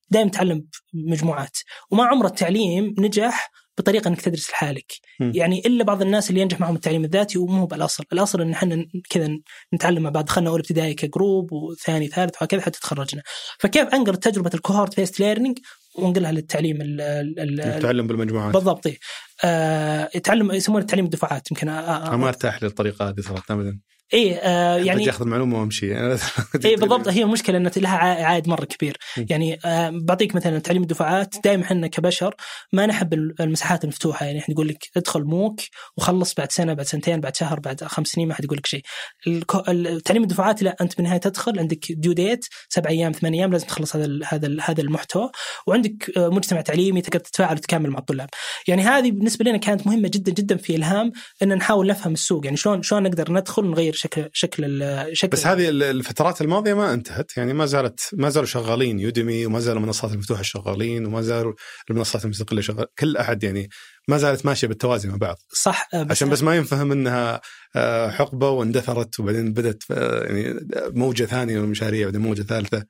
دائما 0.10 0.28
نتعلم 0.28 0.68
بمجموعات 0.94 1.58
وما 1.92 2.04
عمر 2.04 2.26
التعليم 2.26 2.96
نجح 3.00 3.52
بطريقة 3.82 4.08
إنك 4.08 4.22
تدرس 4.22 4.50
لحالك. 4.50 4.92
يعني 5.20 5.60
إلا 5.66 5.84
بعض 5.84 6.02
الناس 6.02 6.30
اللي 6.30 6.42
ينجح 6.42 6.60
معهم 6.60 6.76
التعليم 6.76 7.04
الذاتي 7.04 7.38
ومو 7.38 7.66
بالأصل. 7.66 8.04
الأصل 8.14 8.42
إن 8.42 8.52
إحنا 8.52 8.86
كذا 9.10 9.30
نتعلم 9.74 10.04
مع 10.04 10.10
بعض. 10.10 10.26
دخلنا 10.26 10.50
اول 10.50 10.60
ابتدائي 10.60 10.94
ك 10.94 11.04
group 11.04 11.52
وثاني 11.52 12.08
ثالث 12.08 12.36
وهكذا 12.42 12.62
حتى 12.62 12.80
تخرجنا. 12.80 13.22
فكيف 13.60 13.88
أنقل 13.88 14.16
تجربة 14.16 14.52
ال 14.54 14.60
cohort 14.60 14.98
based 14.98 15.20
learning 15.20 15.58
وانقلها 15.96 16.32
للتعليم 16.32 16.78
التعلم 16.82 18.08
بالمجموعات. 18.08 18.54
بالضبط. 18.54 18.88
آه 19.44 20.10
يتعلم 20.16 20.52
يسمونه 20.52 20.82
التعليم 20.82 21.06
الدفعات. 21.06 21.52
يمكن 21.52 21.70
أنا 21.70 22.18
ما 22.18 22.28
أرتاح 22.28 22.64
للطريقة 22.64 23.10
هذه 23.10 23.20
صراحة 23.20 23.44
ابدا. 23.50 23.80
اي 24.14 24.40
آه 24.40 24.78
يعني 24.78 25.04
ياخذ 25.04 25.22
المعلومة 25.26 25.60
وامشي 25.60 25.96
اي 26.66 26.76
بالضبط. 26.76 27.08
هي 27.08 27.24
المشكلة 27.24 27.58
إن 27.58 27.72
لها 27.78 27.98
عائد 27.98 28.48
مرة 28.48 28.66
كبير. 28.66 28.98
يعني 29.18 29.60
آه 29.66 29.90
بعطيك 29.90 30.36
مثلا 30.36 30.60
تعليم 30.60 30.82
الدفعات. 30.82 31.36
دائما 31.44 31.64
إحنا 31.64 31.88
كبشر 31.88 32.36
ما 32.74 32.86
نحب 32.86 33.14
المساحات 33.14 33.84
المفتوحة. 33.84 34.26
يعني 34.26 34.40
إحنا 34.40 34.54
نقول 34.54 34.68
لك 34.68 34.78
ادخل 34.98 35.24
موك 35.24 35.60
وخلص 35.98 36.34
بعد 36.34 36.52
سنة 36.52 36.74
بعد 36.74 36.86
سنتين 36.86 37.20
بعد 37.20 37.36
شهر 37.36 37.60
بعد 37.60 37.84
خمس 37.84 38.08
سنين 38.08 38.28
ما 38.28 38.34
حد 38.34 38.44
يقول 38.44 38.58
لك 38.58 38.66
شيء. 38.66 38.82
تعليم 40.06 40.24
الدفعات 40.24 40.64
لا 40.64 40.76
أنت 40.82 40.98
بالنهايه 40.98 41.20
تدخل 41.20 41.60
عندك 41.60 41.92
ديو 41.92 42.14
ديت 42.14 42.46
سبع 42.70 42.90
أيام 42.90 43.12
ثمان 43.12 43.34
أيام 43.34 43.52
لازم 43.52 43.68
تخلص 43.68 43.96
هذا 43.96 44.20
هذا 44.28 44.58
هذا 44.62 44.82
المحتوى. 44.82 45.32
وعندك 45.68 46.12
مجتمع 46.18 46.62
تعليمي 46.62 47.02
تقدر 47.02 47.20
تتفاعل 47.20 47.56
وتكمل 47.56 47.90
مع 47.90 48.00
الطلاب. 48.00 48.30
يعني 48.68 48.82
هذه 48.82 49.12
بالنسبة 49.12 49.46
لنا 49.46 49.58
كانت 49.58 49.88
مهمة 49.88 50.08
جدا 50.14 50.32
جدا 50.32 50.58
في 50.58 50.76
إلهام 50.76 51.12
إن 51.44 51.54
نحاول 51.58 51.88
نفهم 51.88 52.14
السوق. 52.14 52.46
يعني 52.46 52.58
شلون 52.58 52.82
شلون 52.82 53.04
نقدر 53.04 53.32
ندخل 53.32 53.66
ونغير 53.66 54.01
شكل 54.02 54.30
شكل 54.34 54.84
شكل 55.14 55.32
بس 55.32 55.48
هذه 55.48 55.70
الفترات 55.70 56.42
الماضية 56.42 56.74
ما 56.74 56.94
انتهت. 56.94 57.38
يعني 57.38 57.54
ما 57.54 57.66
زالت 57.66 58.10
ما 58.14 58.30
زالوا 58.30 58.48
شغالين 58.48 59.00
يوديمي 59.00 59.46
وما 59.46 59.60
زالوا 59.60 59.82
المنصات 59.82 60.12
المفتوحة 60.12 60.42
شغالين 60.42 61.06
وما 61.06 61.22
زالوا 61.22 61.54
المنصات 61.90 62.26
المستقله 62.26 62.62
شغال 62.62 62.86
كل 63.00 63.18
أحد 63.18 63.44
يعني 63.44 63.70
ما 64.08 64.18
زالت 64.18 64.46
ماشية 64.46 64.68
بالتوازي 64.68 65.10
مع 65.10 65.16
بعض. 65.16 65.38
صح 65.54 65.90
آه، 65.94 66.08
عشان 66.10 66.30
بس 66.30 66.44
ما 66.44 66.56
ينفهم 66.56 66.92
إنها 66.92 67.42
آه، 67.76 68.10
حقبة 68.10 68.50
واندثرت 68.50 69.20
وبعدين 69.20 69.54
بدأت 69.54 69.84
آه، 69.92 70.24
يعني 70.24 70.60
موجة 70.90 71.24
ثانية 71.26 71.58
من 71.58 71.64
المشاريع 71.64 72.08
وبعدين 72.08 72.22
موجة 72.22 72.42
ثالثة. 72.42 72.84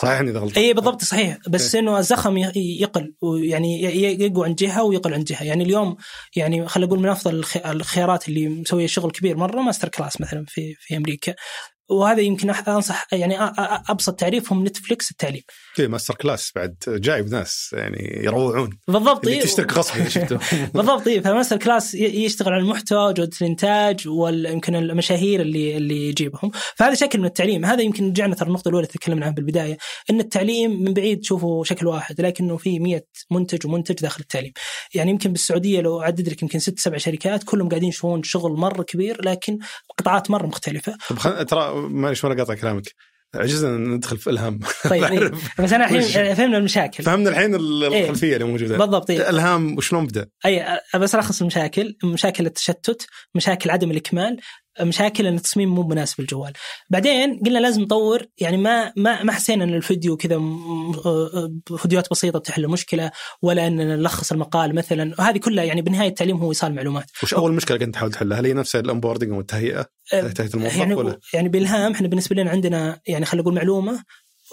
صحيح 0.00 0.18
إني 0.20 0.30
غلطان 0.30 0.62
اي 0.64 0.72
بالضبط 0.72 1.04
صحيح. 1.04 1.36
بس 1.48 1.74
إنه 1.74 1.98
الزخم 1.98 2.36
يقل 2.56 3.14
ويعني 3.22 3.82
يقوى 4.22 4.46
عند 4.46 4.56
جهة 4.56 4.82
ويقل 4.82 5.14
عند 5.14 5.24
جهة. 5.24 5.42
يعني 5.44 5.64
اليوم 5.64 5.96
يعني 6.36 6.68
خلينا 6.68 6.86
نقول 6.86 7.00
من 7.02 7.08
أفضل 7.08 7.34
الخ- 7.34 7.66
الخيارات 7.66 8.28
اللي 8.28 8.48
مسوية 8.48 8.86
شغل 8.86 9.10
كبير 9.10 9.36
مرة 9.36 9.60
MasterClass 9.60 10.20
مثلا 10.20 10.44
في 10.48 10.74
في 10.80 10.96
أمريكا. 10.96 11.34
وهذا 11.90 12.20
يمكن 12.20 12.52
أح- 12.54 12.68
أنصح 12.68 13.06
يعني 13.12 13.36
أبسط 13.88 14.14
تعريفهم 14.20 14.64
Netflix 14.66 15.10
التعليم. 15.10 15.42
في 15.74 15.88
MasterClass 15.88 16.52
بعد 16.56 16.76
جايب 16.88 17.28
ناس 17.28 17.70
يعني 17.72 18.20
يروعون. 18.24 18.78
بالضبط 18.88 19.24
اللي 19.24 19.36
إيه. 19.36 19.42
تشترك 19.42 19.72
غصب 19.72 20.08
شفته 20.08 20.38
بالضبط 20.74 21.06
إيه. 21.08 21.20
ف 21.20 21.56
MasterClass 21.56 21.94
يشتغل 21.94 22.52
على 22.52 22.62
المحتوى 22.62 23.12
جوده 23.14 23.30
الإنتاج 23.42 24.08
ويمكن 24.08 24.76
المشاهير 24.76 25.40
اللي 25.40 25.76
اللي 25.76 26.08
يجيبهم. 26.08 26.50
فهذا 26.76 26.94
شكل 26.94 27.18
من 27.18 27.24
التعليم. 27.26 27.64
هذا 27.64 27.82
يمكن 27.82 28.08
رجعنا 28.08 28.34
ترى 28.34 28.48
النقطة 28.48 28.68
الأولى 28.68 28.86
تكلمنا 28.86 29.24
عنها 29.24 29.34
بالبداية 29.34 29.78
إن 30.10 30.20
التعليم 30.20 30.82
من 30.82 30.92
بعيد 30.94 31.20
تشوفه 31.20 31.62
شكل 31.64 31.86
واحد 31.86 32.20
لكنه 32.20 32.56
في 32.56 32.78
100 32.78 33.04
منتج 33.30 33.66
ومنتج 33.66 33.94
داخل 33.94 34.20
التعليم. 34.20 34.52
يعني 34.94 35.10
يمكن 35.10 35.32
بالسعودية 35.32 35.80
لو 35.80 36.02
اعدد 36.02 36.28
لك 36.28 36.42
يمكن 36.42 36.58
ست 36.58 36.78
سبع 36.78 36.96
شركات 36.98 37.42
كلهم 37.44 37.68
قاعدين 37.68 37.88
يسوون 37.88 38.22
شغل 38.22 38.52
مرة 38.52 38.82
كبير 38.82 39.24
لكن 39.24 39.58
قطاعات 39.98 40.30
مرة 40.30 40.46
مختلفة. 40.46 40.96
ترى 41.48 41.77
معلش 41.80 42.24
وأنا 42.24 42.36
قاطع 42.36 42.54
كلامك 42.54 42.94
عجزنا 43.34 43.76
ندخل 43.76 44.18
في 44.18 44.30
الهام 44.30 44.60
طيب 44.90 45.04
إيه. 45.04 45.32
بس 45.58 45.72
أنا 45.72 45.84
الحين 45.84 46.34
فهمنا 46.34 46.58
المشاكل 46.58 47.04
فهمنا 47.04 47.30
الحين 47.30 47.54
ال- 47.54 47.84
إيه. 47.84 48.04
الخلفية 48.04 48.34
اللي 48.34 48.44
موجودة 48.44 48.78
بالضبط 48.78 49.10
إيه. 49.10 49.28
الهام 49.30 49.76
وشلون 49.76 50.06
بدا؟ 50.06 50.28
أي 50.46 50.80
بس 50.94 51.14
ألخص 51.14 51.40
المشاكل 51.40 51.96
مشاكل 52.04 52.46
التشتت 52.46 53.06
مشاكل 53.34 53.70
عدم 53.70 53.90
الإكمال 53.90 54.40
مشاكل 54.80 55.26
إن 55.26 55.34
التصميم 55.34 55.74
مو 55.74 55.82
مناسب 55.82 56.20
للجوال 56.20 56.52
بعدين 56.90 57.40
قلنا 57.46 57.58
لازم 57.58 57.82
نطور 57.82 58.26
يعني 58.38 58.56
ما 58.56 58.92
ما 58.96 59.22
ما 59.22 59.32
حسينا 59.32 59.64
إن 59.64 59.74
الفيديو 59.74 60.16
كذا 60.16 60.34
آه، 60.36 61.52
فيديوهات 61.76 62.10
بسيطة 62.10 62.38
بتحل 62.38 62.64
المشكلة 62.64 63.10
ولا 63.42 63.66
إن 63.66 63.76
نلخص 63.76 64.32
المقال 64.32 64.74
مثلا 64.74 65.14
وهذه 65.18 65.38
كلها 65.38 65.64
يعني 65.64 65.82
بالنهاية 65.82 66.08
التعليم 66.08 66.36
هو 66.36 66.50
ايصال 66.50 66.74
معلومات 66.74 67.04
وش 67.22 67.34
أول 67.34 67.52
مشكلة 67.52 67.78
كنت 67.78 67.94
تحاول 67.94 68.12
تحلها؟ 68.12 68.40
هل 68.40 68.46
هي 68.46 68.52
نفس 68.52 68.76
ال 68.76 68.81
onboarding 68.81 69.32
أو 69.32 69.40
التهيئة؟ 69.40 69.86
آه، 70.12 70.28
تهيئة 70.28 70.54
الموظف 70.54 70.76
يعني 70.76 70.94
ولا؟ 70.94 71.18
يعني 71.34 71.48
بإلهام 71.48 71.92
إحنا 71.92 72.08
بالنسبة 72.08 72.36
لنا 72.36 72.50
عندنا 72.50 73.00
يعني 73.06 73.24
خلينا 73.24 73.42
نقول 73.42 73.54
معلومة 73.54 74.04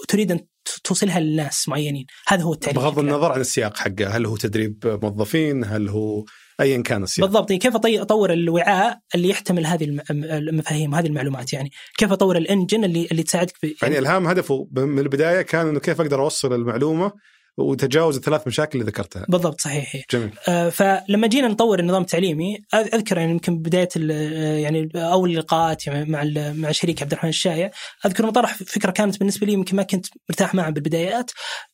تريد 0.08 0.32
أن 0.32 0.40
توصلها 0.84 1.20
للناس 1.20 1.70
معينين 1.70 2.06
هذا 2.28 2.44
هو 2.44 2.54
التعليم 2.54 2.82
بغض. 2.82 3.00
النظر 3.00 3.32
عن 3.32 3.42
السياق 3.42 3.78
حقه، 3.78 4.08
هل 4.08 4.26
هو 4.26 4.38
تدريب 4.38 5.00
موظفين؟ 5.04 5.64
هل 5.64 5.90
هو 5.90 6.26
ايا 6.62 6.82
كان 6.82 7.04
السياق؟ 7.04 7.28
بالضبط 7.28 7.52
كيف 7.54 7.74
أطي- 7.78 8.00
أطور 8.02 8.34
الوعاء 8.34 9.00
اللي 9.16 9.30
يحتمل 9.30 9.66
هذه 9.66 9.84
الم- 9.84 10.02
المفاهيم 10.24 10.96
هذه 10.96 11.06
المعلومات 11.08 11.54
يعني 11.54 11.72
كيف 11.98 12.12
أطور 12.12 12.38
الإنجن 12.38 12.84
اللي 12.84 13.08
اللي 13.12 13.24
تساعدك 13.24 13.58
في 13.58 13.76
يعني 13.82 13.98
إلهام 14.00 14.28
هدفه 14.28 14.68
من 14.72 15.00
البداية 15.00 15.42
كان 15.42 15.68
إنه 15.68 15.80
كيف 15.80 16.02
أقدر 16.02 16.22
أوصل 16.22 16.54
المعلومة 16.54 17.12
وتجاوز 17.58 18.16
الثلاث 18.16 18.48
مشاكل 18.48 18.80
اللي 18.80 18.92
ذكرتها. 18.92 19.26
بالضبط 19.30 19.62
صحيح 19.62 19.96
هي. 19.96 20.04
جميل. 20.12 20.32
آه، 20.48 20.70
فلما 20.70 21.28
جينا 21.28 21.48
نطور 21.48 21.80
النظام 21.80 22.02
التعليمي 22.02 22.58
أذكر 22.74 23.18
يعني 23.18 23.32
يمكن 23.32 23.58
بداية 23.58 23.90
آه، 24.12 24.58
يعني 24.58 24.90
أول 24.96 25.30
اللقاءات 25.32 25.88
يعني 25.88 26.12
مع 26.12 26.24
مع 26.36 26.72
شريك 26.72 27.02
عبد 27.02 27.12
الرحمن 27.12 27.30
الشايع 27.30 27.72
أذكر 28.06 28.24
إنه 28.24 28.32
طرح 28.32 28.54
فكرة 28.56 28.92
كانت 28.92 29.20
بالنسبة 29.20 29.48
لي 29.48 29.54
يمكن 29.54 29.76
ما 29.76 29.84
كنت 29.84 30.06
مرتاح 30.30 30.56
معها 30.56 30.70
بالبدايات 30.70 31.32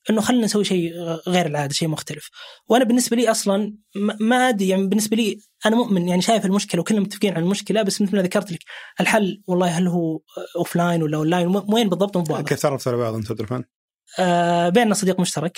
إنه 0.10 0.22
خلينا 0.22 0.46
نسوي 0.46 0.64
شيء 0.64 0.94
غير 1.28 1.46
العادة 1.46 1.74
شيء 1.74 1.88
مختلف 1.88 2.30
وأنا 2.68 2.84
بالنسبة 2.84 3.18
لي 3.18 3.32
أصلا 3.32 3.76
ما- 4.20 4.50
أدري 4.50 4.68
يعني 4.70 4.88
بالنسبة 4.88 5.18
لي 5.18 5.40
أنا 5.66 5.76
مؤمن 5.76 6.08
يعني 6.08 6.22
شايف 6.22 6.46
المشكلة 6.46 6.82
وكلنا 6.82 7.02
متفقين 7.02 7.34
على 7.34 7.44
المشكلة 7.44 7.82
بس 7.82 8.02
مثل 8.02 8.16
ما 8.16 8.22
ذكرت 8.22 8.52
لك 8.52 8.60
الحل 9.00 9.42
والله 9.48 9.68
هل 9.68 9.88
هو 9.88 10.20
offline 10.56 11.04
ولا 11.04 11.18
اون 11.18 11.28
لاين 11.30 11.48
وين 11.74 11.90
بالضبط 11.90 12.18
مو 12.18 12.44
كيف 12.44 12.60
تعرفتوا 12.60 12.92
على 12.92 13.02
بعض 13.02 13.14
أنت 13.14 13.32
عبد 13.32 13.40
الرحمن؟ 13.40 13.64
آه 14.20 14.70
بيننا 14.70 14.94
صديق 14.94 15.20
مشترك 15.20 15.58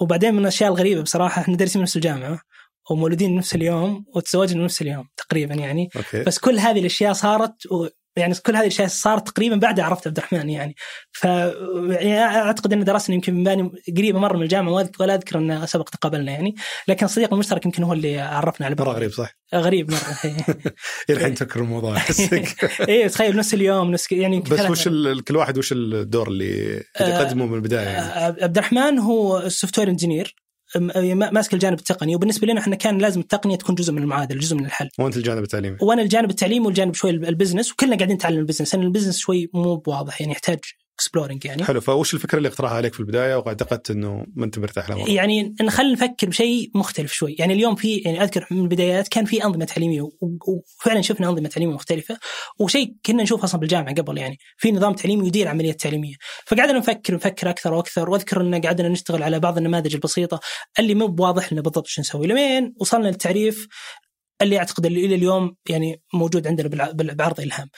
وبعدين 0.00 0.34
من 0.34 0.40
الأشياء 0.40 0.70
الغريبة 0.70 1.02
بصراحة 1.02 1.42
إحنا 1.42 1.56
دارسين 1.56 1.82
نفس 1.82 1.96
الجامعة 1.96 2.40
ومولودين 2.90 3.36
نفس 3.36 3.54
اليوم 3.54 4.04
وتزوجنا 4.14 4.64
نفس 4.64 4.82
اليوم 4.82 5.08
تقريبا 5.16 5.54
يعني 5.54 5.88
okay. 5.96 6.22
بس 6.22 6.38
كل 6.38 6.58
هذه 6.58 6.80
الأشياء 6.80 7.12
صارت 7.12 7.54
يعني 8.16 8.34
كل 8.34 8.56
هذه 8.56 8.62
الأشياء 8.62 8.88
صارت 8.88 9.28
تقريبا 9.28 9.56
بعد 9.56 9.80
عرفت 9.80 10.06
عبد 10.06 10.18
الرحمن 10.18 10.50
يعني. 10.50 10.74
ف 11.12 11.24
يعني 11.24 12.18
أعتقد 12.18 12.72
إن 12.72 12.84
درسنا 12.84 13.14
يمكن 13.14 13.34
من 13.34 13.44
باني 13.44 13.72
قريبة 13.96 14.18
مرة 14.18 14.36
من 14.36 14.42
الجامعة 14.42 14.88
ولا 15.00 15.14
أذكر 15.14 15.38
إن 15.38 15.66
سبق 15.66 15.88
تقابلنا 15.88 16.32
يعني. 16.32 16.54
لكن 16.88 17.06
الصديق 17.06 17.32
المشترك 17.32 17.66
يمكن 17.66 17.82
هو 17.82 17.92
اللي 17.92 18.20
عرفنا 18.20 18.66
على 18.66 18.74
بعض. 18.74 18.88
مره 18.88 18.96
غريب 18.96 19.10
صح؟ 19.10 19.36
غريب 19.54 19.90
مرة 19.90 20.16
إلى 21.10 21.18
الحين 21.18 21.34
تفكر 21.34 21.60
الموضوع. 21.60 21.96
احسك 21.96 22.70
إيه 22.88 23.08
تخيل 23.08 23.36
نفس 23.36 23.54
اليوم 23.54 23.90
نفس 23.90 24.12
يعني 24.12 24.40
بس 24.40 24.70
وش 24.70 24.88
كل 25.28 25.36
واحد 25.36 25.58
وش 25.58 25.72
الدور 25.72 26.28
اللي 26.28 26.82
اللي 27.00 27.14
آه، 27.14 27.22
يقدمه 27.22 27.46
من 27.46 27.54
البداية 27.54 27.86
يعني؟ 27.86 28.42
عبد 28.42 28.58
الرحمن 28.58 28.98
هو 28.98 29.38
ال 29.38 29.78
software 29.78 29.88
engineer 29.88 30.45
ماسك 31.32 31.54
الجانب 31.54 31.78
التقني. 31.78 32.16
وبالنسبة 32.16 32.46
لنا 32.46 32.60
إحنا 32.60 32.76
كان 32.76 32.98
لازم 32.98 33.20
التقنية 33.20 33.56
تكون 33.56 33.74
جزء 33.74 33.92
من 33.92 34.02
المعادلة 34.02 34.40
جزء 34.40 34.56
من 34.56 34.64
الحل. 34.64 34.88
وأنت 34.98 35.16
الجانب 35.16 35.42
التعليمي. 35.42 35.76
وأنا 35.80 36.02
الجانب 36.02 36.30
التعليمي 36.30 36.66
والجانب 36.66 36.94
شوي 36.94 37.10
ال 37.10 37.16
business. 37.16 37.72
وكلنا 37.72 37.96
قاعدين 37.96 38.16
نتعلم 38.16 38.38
ال 38.38 38.42
business. 38.42 38.74
لأن 38.74 38.84
ال 38.84 38.88
business 38.88 39.18
شوي 39.18 39.50
مو 39.54 39.76
بواضح 39.76 40.20
يعني 40.20 40.32
يحتاج 40.32 40.58
اكسبلورنج 40.96 41.44
يعني. 41.44 41.64
حلو. 41.64 41.80
فوش 41.80 42.14
الفكرة 42.14 42.38
اللي 42.38 42.48
اقترحها 42.48 42.76
عليك 42.76 42.94
في 42.94 43.00
البداية 43.00 43.34
واعتقدت 43.34 43.90
إنه 43.90 44.26
ما 44.34 44.44
انت 44.44 44.58
مرتاح 44.58 44.90
لها؟ 44.90 45.08
يعني 45.08 45.54
نخلي 45.60 45.92
نفكر 45.92 46.28
بشيء 46.28 46.70
مختلف 46.74 47.12
شوي. 47.12 47.36
يعني 47.38 47.52
اليوم 47.52 47.74
في 47.74 47.96
يعني 47.96 48.22
أذكر 48.22 48.46
من 48.50 48.60
البدايات 48.60 49.08
كان 49.08 49.24
في 49.24 49.44
أنظمة 49.44 49.64
تعليمية 49.64 50.08
وفعلا 50.48 51.00
شفنا 51.00 51.28
أنظمة 51.28 51.48
تعليمية 51.48 51.74
مختلفة. 51.74 52.18
وشيء 52.58 52.94
كنا 53.06 53.22
نشوف 53.22 53.44
أصلا 53.44 53.60
بالجامعة 53.60 53.94
قبل 53.94 54.18
يعني. 54.18 54.38
في 54.56 54.72
نظام 54.72 54.92
تعليمي 54.92 55.26
يدير 55.26 55.48
عمليات 55.48 55.80
تعليمية. 55.80 56.14
فقعدنا 56.46 56.78
نفكر 56.78 57.14
نفكر 57.14 57.50
أكثر 57.50 57.74
وأكثر. 57.74 58.10
وأذكر 58.10 58.40
إن 58.40 58.60
قعدنا 58.60 58.88
نشتغل 58.88 59.22
على 59.22 59.40
بعض 59.40 59.56
النماذج 59.56 59.94
البسيطة 59.94 60.40
اللي 60.78 60.94
مو 60.94 61.06
بواضح 61.06 61.52
لنا 61.52 61.62
بالضبط 61.62 61.86
شو 61.86 62.00
نسوي. 62.00 62.26
لمين 62.26 62.74
وصلنا 62.80 63.08
للتعريف 63.08 63.68
اللي 64.42 64.58
أعتقد 64.58 64.86
اللي 64.86 65.04
إلى 65.04 65.14
اليوم 65.14 65.56
يعني 65.68 66.02
موجود 66.14 66.46
عندنا 66.46 66.68
بعرض 67.14 67.40
إلهام. 67.40 67.68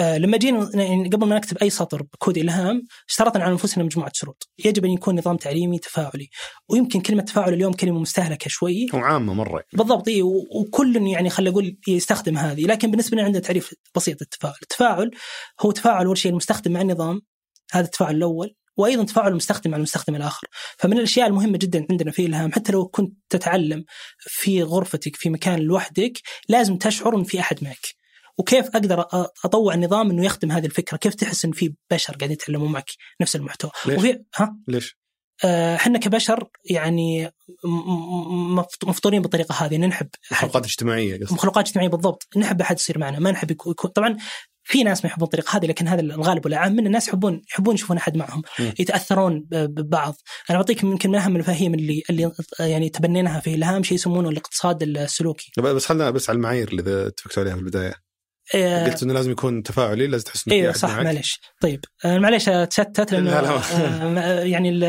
لما 0.00 0.36
جينا 0.36 0.70
يعني 0.74 1.08
قبل 1.08 1.26
ما 1.26 1.36
نكتب 1.36 1.58
أي 1.58 1.70
سطر 1.70 2.02
بكود 2.02 2.38
الهام 2.38 2.82
اشترطنا 3.08 3.44
على 3.44 3.52
أنفسنا 3.52 3.84
مجموعة 3.84 4.10
شروط، 4.14 4.48
يجب 4.64 4.84
أن 4.84 4.90
يكون 4.90 5.18
نظام 5.18 5.36
تعليمي 5.36 5.78
تفاعلي، 5.78 6.28
ويمكن 6.68 7.00
كلمة 7.00 7.22
تفاعل 7.22 7.52
اليوم 7.52 7.72
كلمة 7.72 7.98
مستهلكة 7.98 8.48
شوي. 8.48 8.86
وعامه 8.94 9.34
مرة 9.34 9.64
بالضبط 9.72 10.08
إيه 10.08 10.22
و- 10.22 10.46
وكل 10.60 10.96
يعني 11.06 11.30
خلينا 11.30 11.50
نقول 11.50 11.76
يستخدم 11.88 12.38
هذه. 12.38 12.64
لكن 12.64 12.90
بالنسبة 12.90 13.16
لنا 13.16 13.24
عندنا 13.26 13.42
تعريف 13.42 13.74
بسيط 13.96 14.20
للتفاعل، 14.20 14.54
التفاعل 14.62 15.10
هو 15.60 15.70
تفاعل 15.70 16.06
أول 16.06 16.18
شيء 16.18 16.30
المستخدم 16.30 16.72
مع 16.72 16.80
النظام 16.80 17.20
هذا 17.72 17.84
التفاعل 17.84 18.16
الأول 18.16 18.54
وأيضا 18.76 19.04
تفاعل 19.04 19.30
المستخدم 19.30 19.70
مع 19.70 19.76
المستخدم 19.76 20.16
الآخر، 20.16 20.46
فمن 20.78 20.96
الأشياء 20.98 21.26
المهمة 21.26 21.58
جدا 21.58 21.86
عندنا 21.90 22.10
في 22.10 22.26
الهام 22.26 22.52
حتى 22.52 22.72
لو 22.72 22.86
كنت 22.86 23.14
تتعلم 23.28 23.84
في 24.18 24.62
غرفتك 24.62 25.16
في 25.16 25.30
مكان 25.30 25.58
لوحدك 25.58 26.12
لازم 26.48 26.76
تشعر 26.76 27.16
إن 27.16 27.24
في 27.24 27.40
أحد 27.40 27.64
معك. 27.64 27.99
وكيف 28.40 28.66
أقدر 28.66 29.06
أطوع 29.44 29.74
النظام 29.74 30.10
إنه 30.10 30.24
يخدم 30.24 30.52
هذه 30.52 30.66
الفكرة؟ 30.66 30.96
كيف 30.96 31.14
تحس 31.14 31.44
إن 31.44 31.52
في 31.52 31.74
بشر 31.90 32.12
قاعدين 32.12 32.30
يتعلمون 32.30 32.72
معك 32.72 32.90
نفس 33.20 33.36
المحتوى؟ 33.36 33.70
ليش؟ 33.86 33.98
وفي 33.98 34.22
ها 34.36 34.56
ليش؟ 34.68 35.00
آه، 35.44 35.76
إحنا 35.76 35.98
كبشر 35.98 36.48
يعني 36.64 37.30
مفطورين 38.84 39.22
بالطريقة 39.22 39.54
هذه 39.54 39.76
إن 39.76 39.88
نحب 39.88 40.08
حلقات 40.22 40.64
اجتماعية 40.64 41.20
قصدي 41.20 41.34
مخلوقات 41.34 41.66
اجتماعية 41.66 41.88
بالضبط 41.88 42.28
نحب 42.36 42.60
أحد 42.60 42.76
يصير 42.76 42.98
معنا 42.98 43.18
ما 43.18 43.30
نحب 43.30 43.50
يكون 43.50 43.90
طبعا 43.90 44.16
في 44.64 44.82
ناس 44.82 45.04
ما 45.04 45.10
يحبون 45.10 45.24
الطريقة 45.24 45.56
هذه 45.56 45.66
لكن 45.66 45.88
هذا 45.88 46.00
الغالب 46.00 46.44
والعام 46.44 46.72
من 46.72 46.86
الناس 46.86 47.08
يحبون 47.08 47.42
يحبون 47.50 47.74
يشوفون 47.74 47.96
أحد 47.96 48.16
معهم. 48.16 48.42
يتأثرون 48.58 49.46
ببعض 49.50 50.14
أنا 50.50 50.58
بعطيك 50.58 50.82
يمكن 50.82 51.10
من 51.10 51.18
أهم 51.18 51.34
المفاهيم 51.34 51.74
اللي 51.74 52.02
اللي 52.10 52.32
يعني 52.60 52.88
تبنيناها 52.88 53.40
في 53.40 53.54
الهام 53.54 53.82
شيء 53.82 53.94
يسمونه 53.94 54.28
الاقتصاد 54.28 54.82
السلوكي 54.82 55.52
بس 55.58 55.86
خلنا 55.86 56.10
بس 56.10 56.30
على 56.30 56.36
المعايير 56.36 56.68
اللي 56.68 57.06
اتفقتوا 57.06 57.42
عليها 57.42 57.54
في 57.54 57.60
البداية 57.60 58.09
قلت 58.54 59.02
إنه 59.02 59.14
لازم 59.14 59.30
يكون 59.30 59.62
تفاعلي 59.62 60.06
لازم 60.06 60.24
تحس 60.24 60.48
إنه 60.48 60.56
أيوه 60.56 60.72
صح 60.72 60.90
معك. 60.90 61.04
معليش 61.04 61.40
طيب 61.60 61.80
آه، 62.04 62.18
معليش 62.18 62.48
اتشتت 62.48 63.12
لأنه 63.12 63.40
لا،. 63.40 63.60
آه، 64.18 64.40
يعني 64.40 64.84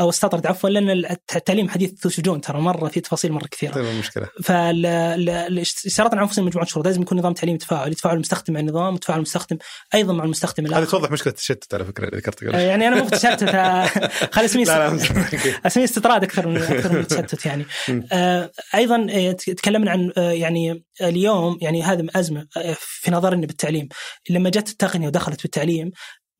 أو 0.00 0.08
استطرد 0.08 0.46
عفوا 0.46 0.70
لأن 0.70 0.90
التعليم 1.36 1.68
حديث 1.68 2.06
شجون 2.08 2.40
ترى 2.40 2.60
مرة 2.60 2.88
في 2.88 3.00
تفاصيل 3.00 3.32
مرة 3.32 3.46
كثيرة 3.46 3.72
طيب 3.72 3.84
المشكلة 3.84 4.28
فاشترطنا 4.42 6.16
على 6.16 6.22
انفسنا 6.22 6.44
مجموعة 6.44 6.66
شروط 6.66 6.86
لازم 6.86 7.02
يكون 7.02 7.18
نظام 7.18 7.32
تعليمي 7.32 7.58
تفاعلي 7.58 7.94
تفاعل 7.94 8.14
المستخدم 8.14 8.54
مع 8.54 8.60
النظام 8.60 8.94
وتفاعل 8.94 9.18
المستخدم 9.18 9.58
أيضا 9.94 10.12
مع 10.12 10.24
المستخدم 10.24 10.66
هذه 10.66 10.72
الآخر 10.72 10.90
توضح 10.90 11.10
مشكلة 11.10 11.30
التشتت 11.32 11.74
على 11.74 11.84
فكرة 11.84 12.04
اللي 12.06 12.16
ذكرتها 12.16 12.48
آه، 12.48 12.50
قبل 12.50 12.60
يعني 12.60 12.88
أنا 12.88 12.96
مو 12.96 13.04
بتشتت 13.04 13.42
آه، 13.42 13.86
خلي 14.32 14.44
أسميه. 14.44 14.64
أسميه 15.66 15.84
استطراد 15.84 16.24
أكثر 16.24 16.48
من 16.48 16.56
أكثر 16.56 16.92
من 16.92 17.00
التشتت 17.00 17.46
يعني. 17.46 17.66
آه 18.12 18.50
أيضا 18.74 19.06
آه، 19.10 19.32
تكلمنا 19.32 19.90
عن 19.90 20.12
آه 20.16 20.32
يعني 20.32 20.84
اليوم 21.00 21.58
يعني 21.62 21.82
هذه 21.82 22.06
أزمة 22.16 22.46
آه، 22.56 22.76
في 23.00 23.10
نظرنا 23.10 23.46
بالتعليم 23.46 23.88
لما 24.30 24.50
جت 24.50 24.68
التقنية 24.68 25.06
ودخلت 25.06 25.42
بالتعليم 25.42 25.90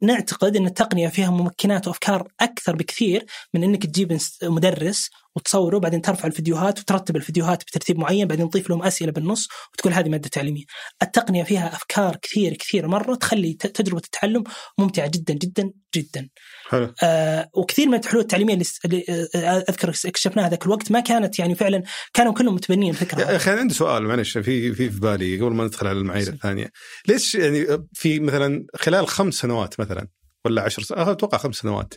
نعتقد 0.02 0.56
إن 0.56 0.66
التقنية 0.66 1.08
فيها 1.08 1.30
ممكنات 1.30 1.88
وأفكار 1.88 2.28
أكثر 2.40 2.76
بكثير 2.76 3.26
من 3.54 3.64
إنك 3.64 3.86
تجيب 3.86 4.18
مدرس 4.42 5.10
وتصوره 5.36 5.78
بعدين 5.78 6.02
ترفع 6.02 6.26
الفيديوهات 6.26 6.78
وترتب 6.78 7.16
الفيديوهات 7.16 7.62
بترتيب 7.62 7.98
معين 7.98 8.28
بعدين 8.28 8.50
تضيف 8.50 8.70
لهم 8.70 8.82
أسئلة 8.82 9.12
بالنص 9.12 9.48
وتقول 9.74 9.92
هذه 9.92 10.08
مادة 10.08 10.28
تعليمية. 10.28 10.64
التقنية 11.02 11.42
فيها 11.42 11.74
أفكار 11.74 12.16
كثير 12.16 12.54
كثير 12.54 12.88
مرة 12.88 13.14
تخلي 13.14 13.52
تجربة 13.52 14.02
التعلم 14.04 14.44
ممتعة 14.78 15.06
جدا 15.06 15.34
جدا 15.34 15.72
جدا. 15.96 16.28
حلو. 16.74 16.94
آه 17.02 17.50
وكثير 17.54 17.88
من 17.88 17.94
الحلول 17.94 18.22
التعليمية 18.22 18.58
اللي 18.84 19.04
آه 19.34 19.64
أذكر 19.68 19.88
اكتشفناها 19.88 20.48
ذاك 20.48 20.66
الوقت 20.66 20.92
ما 20.92 21.00
كانت 21.00 21.38
يعني 21.38 21.54
فعلا 21.54 21.82
كانوا 22.14 22.32
كلهم 22.32 22.54
متبنين 22.54 22.90
الفكرة. 22.90 23.20
يا 23.20 23.37
أخي 23.37 23.52
أنا 23.52 23.60
عندي 23.60 23.74
سؤال 23.74 24.02
معلش 24.02 24.38
في 24.38 24.74
في 24.74 24.90
في 24.90 25.00
بالي 25.00 25.40
قبل 25.40 25.54
ما 25.54 25.64
ندخل 25.64 25.87
على 25.87 25.98
المعايير 25.98 26.28
الثانية. 26.28 26.70
ليش 27.08 27.34
يعني 27.34 27.66
في 27.92 28.20
مثلا 28.20 28.66
خلال 28.76 29.08
خمس 29.08 29.34
سنوات 29.34 29.80
مثلا 29.80 30.08
ولا 30.44 30.62
عشر 30.62 30.82
سنوات 30.82 31.08
أتوقع 31.08 31.38
خمس 31.38 31.56
سنوات 31.56 31.94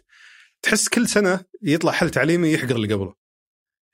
تحس 0.62 0.88
كل 0.88 1.08
سنة 1.08 1.40
يطلع 1.64 1.92
حل 1.92 2.10
تعليمي 2.10 2.52
يحقر 2.54 2.76
اللي 2.76 2.94
قبله. 2.94 3.14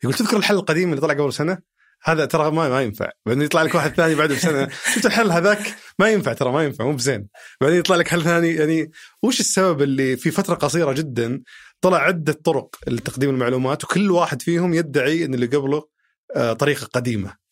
يقول 0.03 0.15
تذكر 0.15 0.37
الحل 0.37 0.55
القديم 0.55 0.89
اللي 0.89 1.01
طلع 1.01 1.13
قبل 1.13 1.33
سنة؟ 1.33 1.57
هذا 2.03 2.25
ترى 2.25 2.51
ما 2.51 2.69
ما 2.69 2.81
ينفع. 2.81 3.09
بعدين 3.25 3.43
يطلع 3.43 3.61
لك 3.61 3.75
واحد 3.75 3.93
ثاني 3.93 4.15
بعده 4.15 4.35
بسنة. 4.35 4.69
شفت 4.93 5.05
الحل 5.05 5.31
هذاك؟ 5.31 5.75
ما 5.99 6.09
ينفع 6.09 6.33
ترى 6.33 6.51
ما 6.51 6.63
ينفع 6.63 6.85
مو 6.85 6.93
بزين. 6.93 7.27
بعدين 7.61 7.79
يطلع 7.79 7.95
لك 7.95 8.07
حل 8.07 8.23
ثاني 8.23 8.53
يعني 8.53 8.91
وش 9.23 9.39
السبب 9.39 9.81
اللي 9.81 10.17
في 10.17 10.31
فترة 10.31 10.55
قصيرة 10.55 10.91
جدا 10.91 11.41
طلع 11.81 11.97
عدة 11.97 12.33
طرق 12.33 12.75
لتقديم 12.87 13.29
المعلومات 13.29 13.83
وكل 13.83 14.11
واحد 14.11 14.41
فيهم 14.41 14.73
يدعي 14.73 15.25
إن 15.25 15.33
اللي 15.33 15.45
قبله 15.45 15.87
آه، 16.35 16.53
طريقة 16.53 16.85
قديمة. 16.85 17.43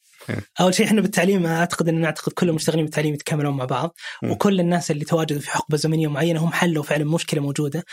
أول 0.60 0.74
شيء 0.74 0.86
إحنا 0.86 1.02
بالتعليم 1.02 1.46
أعتقد 1.46 1.90
إن 1.90 2.02
نعتقد 2.02 2.32
كل 2.32 2.50
المشتغلين 2.50 2.86
بالتعليم 2.86 3.14
يتكاملون 3.14 3.58
مع 3.58 3.66
بعض. 3.66 3.96
وكل 4.24 4.60
الناس 4.60 4.92
اللي 4.92 5.06
تواجدوا 5.06 5.42
في 5.42 5.52
حقبة 5.52 5.78
زمنية 5.78 6.08
معينة 6.08 6.44
هم 6.44 6.52
حلوا 6.52 6.84
فعلا 6.84 7.06
مشكلة 7.06 7.42
موجودة. 7.42 7.84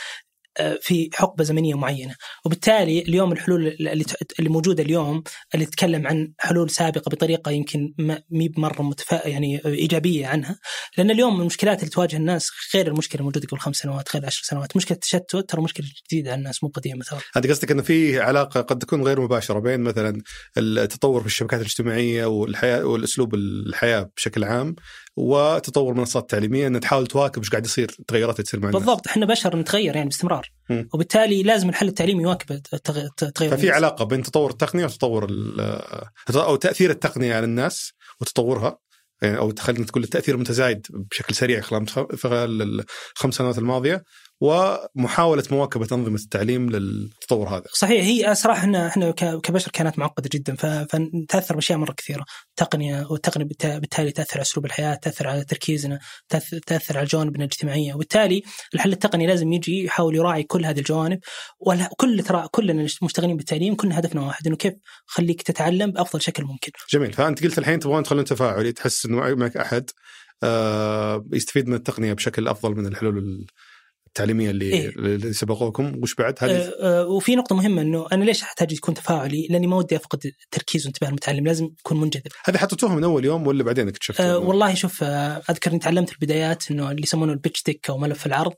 في 0.81 1.11
حقبة 1.15 1.45
زمنية 1.45 1.75
معينة. 1.75 2.15
وبالتالي 2.45 3.03
اليوم 3.03 3.33
الحلول 3.33 3.67
اللي 4.39 4.51
موجودة 4.51 4.83
اليوم 4.83 5.23
اللي 5.55 5.67
تتكلم 5.67 6.07
عن 6.07 6.33
حلول 6.39 6.71
سابقة 6.71 7.09
بطريقة 7.09 7.51
يمكن 7.51 7.95
مي 8.31 8.49
بمره 8.49 8.83
متفا 8.83 9.29
يعني 9.29 9.61
إيجابية 9.67 10.27
عنها. 10.27 10.59
لأن 10.99 11.11
اليوم 11.11 11.41
المشكلات 11.41 11.79
اللي 11.79 11.91
تواجه 11.91 12.17
الناس 12.17 12.51
غير 12.75 12.87
المشكلة 12.87 13.21
الموجودة 13.21 13.47
قبل 13.47 13.61
خمس 13.61 13.77
سنوات 13.77 14.17
غير 14.17 14.27
عشر 14.27 14.43
سنوات. 14.45 14.77
مشكلة 14.77 14.95
التشتت 14.95 15.37
ترى 15.37 15.63
مشكلة 15.63 15.87
جديدة 16.11 16.31
على 16.31 16.39
الناس 16.39 16.65
مو 16.65 16.71
قديمة 16.71 17.05
ترى. 17.05 17.21
هذه 17.37 17.51
قصدك 17.51 17.71
إنه 17.71 17.83
في 17.83 18.21
علاقة 18.21 18.61
قد 18.61 18.79
تكون 18.79 19.03
غير 19.03 19.21
مباشرة 19.21 19.59
بين 19.59 19.81
مثلا 19.81 20.23
التطور 20.59 21.21
في 21.21 21.27
الشبكات 21.27 21.61
الاجتماعية 21.61 22.27
والحياة 22.27 22.85
والأسلوب 22.85 23.35
الحياة 23.35 24.11
بشكل 24.17 24.45
عام 24.45 24.77
وتطور 25.19 25.93
المنصات 25.93 26.23
التعليميه 26.23 26.67
انها 26.67 26.81
تحاول 26.81 27.07
تواكب 27.07 27.39
إيش 27.39 27.51
قاعد 27.51 27.67
يصير 27.67 27.97
التغيرات 27.99 28.41
تصير 28.41 28.61
مع 28.61 28.71
بالضبط 28.71 29.07
إحنا 29.07 29.27
بشر 29.27 29.57
نتغير 29.57 29.97
يعني 29.97 30.09
باستمرار. 30.09 30.51
م. 30.71 30.85
وبالتالي 30.95 31.43
لازم 31.43 31.69
الحل 31.69 31.89
التعليمي 31.89 32.23
يواكب 32.23 32.61
التغير. 33.23 33.51
ففي 33.57 33.71
علاقة 33.71 34.05
بين 34.05 34.23
تطور 34.23 34.51
التقنية 34.51 34.85
وتطور 34.85 35.27
أو 36.35 36.57
تأثير 36.57 36.91
التقنية 36.91 37.35
على 37.35 37.45
الناس 37.45 37.93
وتطورها. 38.21 38.79
يعني 39.23 39.39
أو 39.39 39.55
خلينا 39.59 39.85
تقول 39.85 40.03
التأثير 40.03 40.35
المتزايد 40.35 40.87
بشكل 40.91 41.35
سريع 41.35 41.61
خلال 41.61 42.83
الخمس 43.15 43.35
سنوات 43.35 43.59
الماضية. 43.59 44.03
ومحاولة 44.41 45.43
مواكبة 45.51 45.89
أنظمة 45.93 46.15
التعليم 46.15 46.71
للتطور 46.71 47.49
هذا. 47.49 47.65
صحيح 47.73 48.05
هي 48.05 48.35
صراحة 48.35 48.61
إحنا 48.61 48.87
إحنا 48.87 49.11
كبشر 49.11 49.71
كانت 49.71 49.99
معقدة 49.99 50.31
جدا 50.33 50.55
فنتأثر 50.85 51.55
بأشياء 51.55 51.79
مرة 51.79 51.93
كثيرة، 51.93 52.25
التقنيه 52.51 53.07
والتقنية 53.11 53.47
بالتالي 53.63 54.13
تأثر 54.13 54.35
على 54.35 54.43
أسلوب 54.43 54.67
الحياة، 54.67 54.95
تأثر 54.95 55.29
على 55.29 55.45
تركيزنا، 55.45 55.99
تأثر 56.67 56.97
على 56.97 57.05
الجوانب 57.05 57.37
الاجتماعية، 57.37 57.95
وبالتالي 57.95 58.43
الحل 58.75 58.93
التقني 58.93 59.27
لازم 59.27 59.53
يجي 59.53 59.85
يحاول 59.85 60.17
يراعي 60.17 60.43
كل 60.43 60.65
هذه 60.65 60.79
الجوانب 60.79 61.19
وكل 61.61 62.23
ترى 62.23 62.49
كلنا 62.51 62.87
المشتغلين 63.03 63.37
بالتعليم 63.37 63.75
كلنا 63.75 63.99
هدفنا 63.99 64.21
واحد 64.21 64.47
إنه 64.47 64.57
كيف 64.57 64.75
خليك 65.07 65.43
تتعلم 65.43 65.91
بأفضل 65.91 66.23
شكل 66.23 66.45
ممكن. 66.45 66.73
جميل، 66.91 67.13
فأنت 67.13 67.45
قلت 67.45 67.59
الحين 67.59 67.79
تبغون 67.79 68.03
تخلون 68.03 68.25
تفاعلي 68.25 68.73
تحس 68.73 69.07
إنه 69.07 69.35
معك 69.35 69.57
أحد 69.57 69.91
آه، 70.43 71.25
يستفيد 71.33 71.69
من 71.69 71.75
التقنية 71.75 72.13
بشكل 72.13 72.49
أفضل 72.49 72.75
من 72.75 72.87
الحلول 72.87 73.47
التعليمية 74.09 74.51
اللي 74.51 74.65
إيه؟ 74.65 74.89
اللي 74.89 75.33
سبقوكم 75.33 76.01
وش 76.03 76.15
بعد 76.15 76.35
هذه 76.41 76.51
أه 76.51 76.73
أه 76.81 77.07
وفي 77.07 77.37
نقطة 77.37 77.57
مهمة 77.57 77.83
إنه 77.83 78.07
أنا 78.13 78.25
ليش 78.25 78.43
أحتاج 78.43 78.73
يكون 78.73 78.95
تفاعلي؟ 78.95 79.47
لأني 79.51 79.67
ما 79.67 79.77
ودي 79.77 79.97
أفقد 79.97 80.21
التركيز 80.45 80.87
وانتباه 80.87 81.09
المتعلم 81.09 81.47
لازم 81.47 81.71
يكون 81.79 82.01
منجذب. 82.01 82.23
هذه 82.45 82.57
حطيتوها 82.57 82.95
من 82.95 83.05
أول 83.05 83.25
يوم 83.25 83.47
ولا 83.47 83.65
بعدين 83.65 83.89
اكتشفتوا؟ 83.89 84.25
أه 84.25 84.39
والله 84.39 84.75
شوف 84.75 85.03
أه 85.03 85.43
أذكر 85.51 85.71
إني 85.71 85.79
تعلمت 85.79 86.13
البدايات 86.13 86.71
إنه 86.71 86.91
اللي 86.91 87.03
يسمونه 87.03 87.33
البيتش 87.33 87.63
تيك 87.63 87.91
أو 87.91 87.99
ملف 87.99 88.27
العرض 88.27 88.53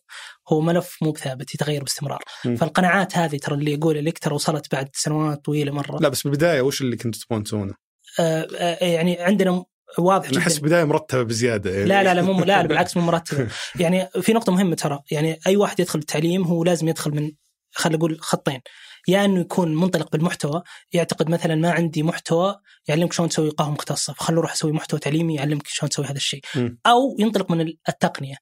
هو 0.53 0.61
ملف 0.61 0.97
مو 1.03 1.11
بثابت 1.11 1.55
يتغير 1.55 1.83
باستمرار 1.83 2.23
م. 2.45 2.57
فالقناعات 2.57 3.17
هذه 3.17 3.37
ترى 3.37 3.55
اللي 3.55 3.73
يقول 3.73 4.05
لك 4.05 4.19
ترى 4.19 4.35
وصلت 4.35 4.73
بعد 4.73 4.89
سنوات 4.93 5.45
طويلة 5.45 5.73
مرة 5.73 5.99
لا 6.01 6.09
بس 6.09 6.23
بالبداية 6.23 6.61
وش 6.61 6.81
اللي 6.81 6.97
كنتوا 6.97 7.21
تبغون 7.21 7.45
تسوونه؟ 7.45 7.75
أه 8.21 8.49
أه 8.59 8.85
يعني 8.85 9.19
عندنا 9.21 9.65
واضح 9.98 10.31
جدا 10.31 10.40
أحس 10.40 10.59
بداية 10.59 10.85
مرتبة 10.85 11.22
بزيادة 11.22 11.70
يعني. 11.70 11.85
لا 11.85 12.03
لا 12.03 12.14
لا 12.14 12.22
مو 12.22 12.44
لا 12.44 12.62
بالعكس 12.66 12.96
مو 12.96 13.03
مرتبة 13.03 13.48
يعني 13.81 14.09
في 14.20 14.33
نقطة 14.33 14.53
مهمة 14.53 14.74
ترى 14.74 14.98
يعني 15.11 15.38
أي 15.46 15.57
واحد 15.57 15.81
يدخل 15.81 15.98
التعليم 15.98 16.44
هو 16.44 16.64
لازم 16.64 16.88
يدخل 16.88 17.11
من 17.11 17.31
خلينا 17.72 17.98
نقول 17.98 18.20
خطين 18.20 18.61
يا 19.09 19.14
يعني 19.14 19.33
إنه 19.33 19.40
يكون 19.40 19.74
منطلق 19.74 20.12
بالمحتوى 20.12 20.62
يعتقد 20.92 21.31
مثلا 21.31 21.55
ما 21.55 21.70
عندي 21.70 22.03
محتوى 22.03 22.57
يعلمك 22.88 23.12
شلون 23.12 23.29
تسوي 23.29 23.50
قهوه 23.50 23.70
مختصه 23.70 24.12
فخلوا 24.12 24.38
أروح 24.38 24.53
أسوي 24.53 24.72
محتوى 24.72 25.00
تعليمي 25.00 25.35
يعلمك 25.35 25.66
شلون 25.66 25.90
تسوي 25.90 26.07
هذا 26.07 26.16
الشيء. 26.16 26.40
أو 26.87 27.16
ينطلق 27.18 27.50
من 27.50 27.72
التقنية 27.88 28.37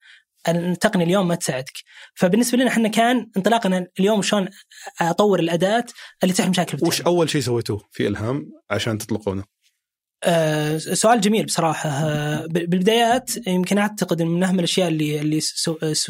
التقنية 0.49 1.05
اليوم 1.05 1.29
ما 1.29 1.35
تساعدك 1.35 1.73
فبالنسبة 2.15 2.59
لنا 2.59 2.69
إحنا 2.69 2.89
كان 2.89 3.31
انطلاقنا 3.37 3.87
اليوم 4.01 4.23
شلون 4.23 4.49
أطور 5.01 5.41
الأداة 5.41 5.85
اللي 6.23 6.35
تحل 6.35 6.51
مشاكل. 6.51 6.79
وش 6.83 7.03
أول 7.03 7.31
شيء 7.31 7.41
سويتوه 7.41 7.89
في 7.91 8.07
إلهام 8.07 8.51
عشان 8.71 8.99
تطلقونه؟ 8.99 9.45
آه 10.25 10.79
سؤال 10.79 11.21
جميل 11.21 11.45
بصراحة. 11.45 11.91
آه 11.91 12.47
بالبدايات 12.47 13.47
يمكن 13.47 13.79
أعتقد 13.79 14.23
من 14.23 14.43
أهم 14.43 14.59
الأشياء 14.59 14.89
اللي 14.89 15.21
اللي 15.21 15.41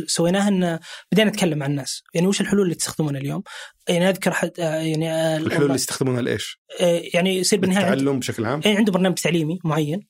سويناها 0.06 0.48
أن 0.48 0.78
بدينا 1.12 1.30
نتكلم 1.30 1.58
مع 1.58 1.66
الناس. 1.66 2.02
يعني 2.14 2.26
وش 2.26 2.40
الحلول 2.40 2.62
اللي 2.62 2.74
تستخدمونها 2.74 3.20
اليوم؟ 3.20 3.42
يعني 3.88 4.08
أذكر 4.08 4.32
حد 4.32 4.50
آه 4.60 4.74
يعني 4.74 5.12
آه 5.12 5.36
الحلول 5.36 5.62
اللي 5.62 5.74
يستخدمونها 5.74 6.22
لإيش؟ 6.22 6.60
آه 6.80 7.02
يعني 7.14 7.36
يصير 7.36 7.58
بالنهاية 7.58 7.92
التعلم 7.92 8.18
بشكل 8.18 8.44
عام؟ 8.44 8.60
يعني 8.64 8.76
عنده 8.76 8.92
برنامج 8.92 9.14
تعليمي 9.14 9.58
معين. 9.64 10.00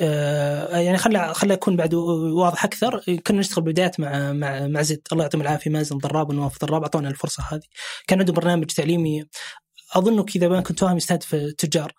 آه 0.00 0.78
يعني 0.78 0.98
خلى 0.98 1.34
خلى 1.34 1.54
يكون 1.54 1.76
بعد 1.76 1.94
واضح 1.94 2.64
أكثر. 2.64 3.00
كنا 3.26 3.38
نشتغل 3.38 3.64
بالبدايات 3.64 4.00
مع 4.00 4.32
مع 4.32 4.66
مع 4.66 4.82
زد. 4.82 5.00
الله 5.12 5.24
يعطيهم 5.24 5.42
العافية. 5.42 5.70
مازن 5.70 5.98
ضراب 5.98 6.30
ونواف 6.30 6.64
ضراب 6.64 6.82
أعطونا 6.82 7.08
الفرصة 7.08 7.42
هذه. 7.52 7.62
كان 8.06 8.18
عنده 8.18 8.32
برنامج 8.32 8.66
تعليمي. 8.66 9.24
اظنه 9.96 10.22
كذا 10.22 10.48
ما 10.48 10.60
كنت 10.60 10.80
فاهم 10.80 10.96
يستهدف 10.96 11.34
التجار 11.34 11.92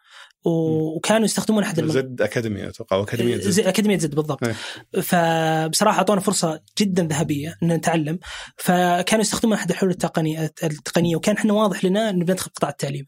وكانوا 0.46 1.26
يستخدمون 1.26 1.64
أحد 1.64 1.80
المن... 1.80 1.92
زد 1.92 2.22
اكاديمي 2.22 2.68
أتوقع 2.68 3.02
أكاديمية 3.02 3.38
زد, 3.38 3.68
أكاديمية 3.68 3.98
زد 3.98 4.16
بالضبط. 4.16 4.44
أيه. 4.44 4.56
فبصراحة 5.02 5.98
أعطونا 5.98 6.22
فرصة 6.22 6.62
جدا 6.80 7.04
ذهبية 7.04 7.56
إن 7.64 7.72
نتعلم. 7.72 8.20
فكانوا 8.58 9.22
يستخدمون 9.22 9.56
أحد 9.56 9.70
الحلول 9.70 9.92
التقنيه 9.92 10.52
التقنية 10.64 11.16
وكان 11.16 11.36
إحنا 11.36 11.54
واضح 11.54 11.86
لنا 11.86 12.10
إنه 12.10 12.26
بندخل 12.26 12.52
قطاع 12.56 12.70
التعليم. 12.70 13.06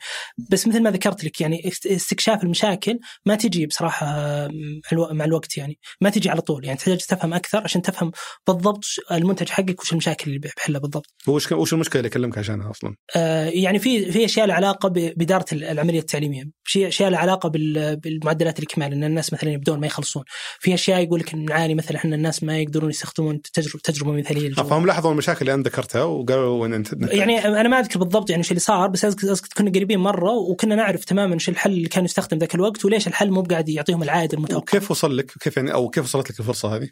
بس 0.50 0.68
مثل 0.68 0.84
ما 0.84 0.92
ذكرت 0.92 1.24
لك 1.24 1.42
يعني 1.42 1.72
استكشاف 1.86 2.44
المشاكل 2.44 3.00
ما 3.26 3.36
تجي 3.36 3.66
بصراحة 3.66 4.06
مع 4.94 5.26
الوقت 5.26 5.58
يعني. 5.58 5.80
ما 6.02 6.10
تجي 6.10 6.30
على 6.30 6.42
طول 6.42 6.66
يعني 6.66 6.78
تحتاج 6.78 6.98
تفهم 6.98 7.34
أكثر 7.34 7.64
عشان 7.64 7.82
تفهم 7.82 8.12
بالضبط 8.48 8.86
المنتج 9.12 9.50
حقك 9.50 9.82
وش 9.82 9.92
المشاكل 9.92 10.28
اللي 10.28 10.40
بيحلها 10.40 10.80
بالضبط. 10.80 11.14
وش 11.28 11.52
وش 11.52 11.74
المشكلة 11.74 12.00
اللي 12.00 12.08
أكلمك 12.08 12.38
عشانها 12.38 12.72
أصلا؟ 12.72 12.96
آه 13.16 13.46
يعني 13.46 13.80
في 13.80 14.12
في 14.12 14.26
أشياء 14.26 14.48
لها 14.48 14.56
علاقة 14.56 14.90
بإدارة 14.90 15.46
العملية 15.52 16.00
التعليمية. 16.00 16.44
اشياء 16.76 17.10
علاقة 17.22 17.50
بالمعدلات 17.50 18.60
الإكمال 18.60 18.94
إن 18.94 19.04
الناس 19.04 19.34
مثلا 19.34 19.52
يبدون 19.52 19.80
ما 19.80 19.88
يخلصون. 19.88 20.24
في 20.60 20.74
أشياء 20.74 21.04
يقول 21.04 21.20
لك 21.20 21.36
نعاني 21.36 21.76
مثلا 21.76 21.98
إحنا 21.98 22.16
الناس 22.16 22.44
ما 22.44 22.60
يقدرون 22.60 22.90
يستخدمون 22.90 23.42
تجربه 23.42 23.80
تجربة 23.84 24.12
مثالية 24.12 24.54
فهم 24.54 24.86
لاحظوا 24.86 25.12
المشاكل 25.12 25.40
اللي 25.42 25.54
انت 25.54 25.68
ذكرتها 25.68 26.04
وقالوا 26.04 26.66
إن 26.66 26.74
أنت 26.74 26.94
يعني 27.02 27.46
أنا 27.46 27.70
ما 27.70 27.80
أذكر 27.80 28.00
بالضبط 28.00 28.30
يعني 28.30 28.40
إيش 28.40 28.52
اللي 28.52 28.60
صار 28.60 28.88
بس 28.88 29.06
اذكر 29.06 29.48
كنا 29.58 29.72
قريبين 29.72 30.00
مرة 30.00 30.32
وكنا 30.32 30.76
نعرف 30.76 31.06
تماما 31.06 31.34
إيش 31.34 31.50
الحل 31.50 31.72
اللي 31.72 31.90
كان 31.90 32.06
يستخدم 32.06 32.38
ذاك 32.38 32.56
الوقت 32.56 32.86
وليش 32.86 33.08
الحل 33.08 33.32
مو 33.32 33.42
قاعد 33.42 33.70
يعطيهم 33.70 34.04
العائد 34.04 34.34
المتوقع. 34.34 34.62
وكيف 34.62 34.92
وصل 34.92 35.18
لك؟ 35.18 35.32
كيف 35.40 35.58
يعني 35.58 35.74
أو 35.74 35.90
كيف 35.90 36.04
وصلت 36.04 36.32
لك 36.32 36.40
الفرصة 36.40 36.76
هذه؟ 36.76 36.90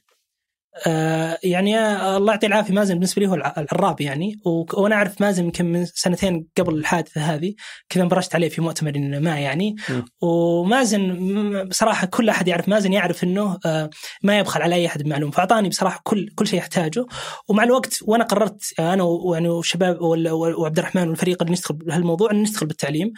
آه 0.87 1.37
يعني 1.43 1.79
الله 2.17 2.31
يعطيه 2.31 2.47
العافية 2.47 2.73
مازن 2.73 2.93
بالنسبة 2.93 3.21
لي 3.21 3.27
هو 3.27 3.33
العراب 3.33 4.01
يعني. 4.01 4.35
وأنا 4.73 4.95
أعرف 4.95 5.21
مازن 5.21 5.43
يمكن 5.43 5.65
من 5.65 5.85
سنتين 5.85 6.47
قبل 6.57 6.73
الحادثة 6.73 7.21
هذه 7.21 7.53
كذا 7.89 8.03
انبرشت 8.03 8.35
عليه 8.35 8.49
في 8.49 8.61
مؤتمر 8.61 9.19
ما 9.19 9.39
يعني. 9.39 9.75
م. 9.89 10.25
ومازن 10.25 11.67
بصراحة 11.69 12.07
كل 12.07 12.29
أحد 12.29 12.47
يعرف 12.47 12.69
مازن 12.69 12.93
يعرف 12.93 13.23
إنه 13.23 13.57
آه 13.65 13.89
ما 14.23 14.39
يبخل 14.39 14.61
على 14.61 14.75
أي 14.75 14.87
أحد 14.87 15.03
بمعلومه 15.03 15.31
فأعطاني 15.31 15.69
بصراحة 15.69 16.01
كل 16.03 16.29
كل 16.35 16.47
شيء 16.47 16.59
يحتاجه. 16.59 17.05
ومع 17.47 17.63
الوقت 17.63 17.99
وأنا 18.01 18.23
قررت 18.23 18.73
أنا 18.79 19.03
ويعني 19.03 19.49
والشباب 19.49 19.97
وعبد 20.01 20.79
الرحمن 20.79 21.09
والفريق 21.09 21.41
اللي 21.41 21.53
نشتغل 21.53 21.77
بهالموضوع 21.77 22.31
ان 22.31 22.41
نشتغل 22.41 22.67
بالتعليم. 22.67 23.13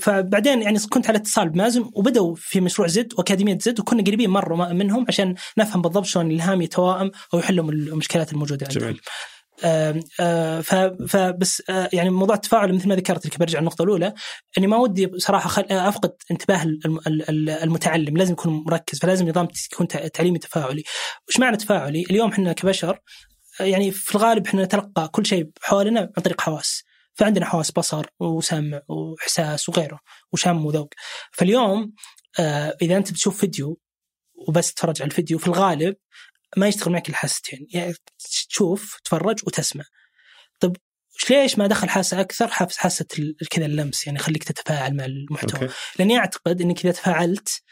فبعدين 0.00 0.62
يعني 0.62 0.78
كنت 0.90 1.08
على 1.08 1.18
اتصال 1.18 1.48
بمازن 1.48 1.90
وبدأوا 1.94 2.34
في 2.36 2.60
مشروع 2.60 2.88
زد 2.88 3.12
وأكاديمية 3.18 3.58
زد 3.62 3.80
وكنا 3.80 4.02
قريبين 4.02 4.30
مرة 4.30 4.72
منهم 4.72 5.04
عشان 5.08 5.34
نفهم 5.58 5.82
بالضبط 5.82 6.04
شلون 6.04 6.28
الهام 6.48 6.62
يتوائم 6.62 7.10
أو 7.34 7.38
يحلوا 7.38 7.72
المشكلات 7.72 8.32
الموجودة 8.32 8.66
عندهم. 8.66 8.84
جميل. 8.84 9.00
آه 9.64 10.00
آه 10.20 10.60
فبس 11.08 11.62
آه 11.70 11.88
يعني 11.92 12.10
موضوع 12.10 12.36
التفاعل 12.36 12.74
مثل 12.74 12.88
ما 12.88 12.94
ذكرت 12.94 13.26
لك 13.26 13.38
برجع 13.38 13.58
النقطه 13.58 13.82
الأولى 13.82 14.14
إني 14.58 14.66
ما 14.66 14.76
ودي 14.76 15.06
بصراحة 15.06 15.48
خل 15.48 15.62
أفقد 15.70 16.12
انتباه 16.30 16.62
المتعلم 17.62 18.16
لازم 18.16 18.32
يكون 18.32 18.64
مركز 18.66 18.98
فلازم 18.98 19.28
نظام 19.28 19.48
يكون 19.72 19.88
تعليمي 19.88 20.38
تفاعلي 20.38 20.84
وش 21.28 21.38
معنى 21.38 21.56
تفاعلي 21.56 22.02
اليوم 22.10 22.30
إحنا 22.30 22.52
كبشر 22.52 22.98
يعني 23.60 23.90
في 23.90 24.14
الغالب 24.14 24.46
إحنا 24.46 24.64
نتلقى 24.64 25.08
كل 25.08 25.26
شيء 25.26 25.50
حولنا 25.62 26.00
عن 26.00 26.22
طريق 26.22 26.40
حواس 26.40 26.84
فعندنا 27.14 27.44
حواس 27.46 27.70
بصر 27.70 28.06
وسمع 28.20 28.80
وإحساس 28.88 29.68
وغيره 29.68 30.00
وشم 30.32 30.66
وذوق 30.66 30.88
فاليوم 31.32 31.92
آه 32.38 32.76
إذا 32.82 32.96
أنت 32.96 33.10
بتشوف 33.10 33.40
فيديو 33.40 33.78
وبس 34.48 34.74
تتفرج 34.74 35.02
على 35.02 35.08
الفيديو 35.08 35.38
في 35.38 35.46
الغالب 35.46 35.96
ما 36.56 36.68
يشتغل 36.68 36.92
معك 36.92 37.08
الحاستين. 37.08 37.66
يعني 37.70 37.94
تشوف 38.48 38.98
تتفرج 39.04 39.40
وتسمع. 39.46 39.84
طيب 40.60 40.76
ليش 41.30 41.58
ما 41.58 41.66
دخل 41.66 41.88
حاسة 41.88 42.20
أكثر؟ 42.20 42.48
حاسة 42.48 43.06
كذا 43.50 43.66
اللمس 43.66 44.06
يعني 44.06 44.18
خليك 44.18 44.44
تتفاعل 44.44 44.96
مع 44.96 45.04
المحتوى. 45.04 45.62
أوكي. 45.62 45.74
لأني 45.98 46.18
أعتقد 46.18 46.60
إنك 46.60 46.80
إذا 46.80 46.92
تفاعلت 46.92 47.62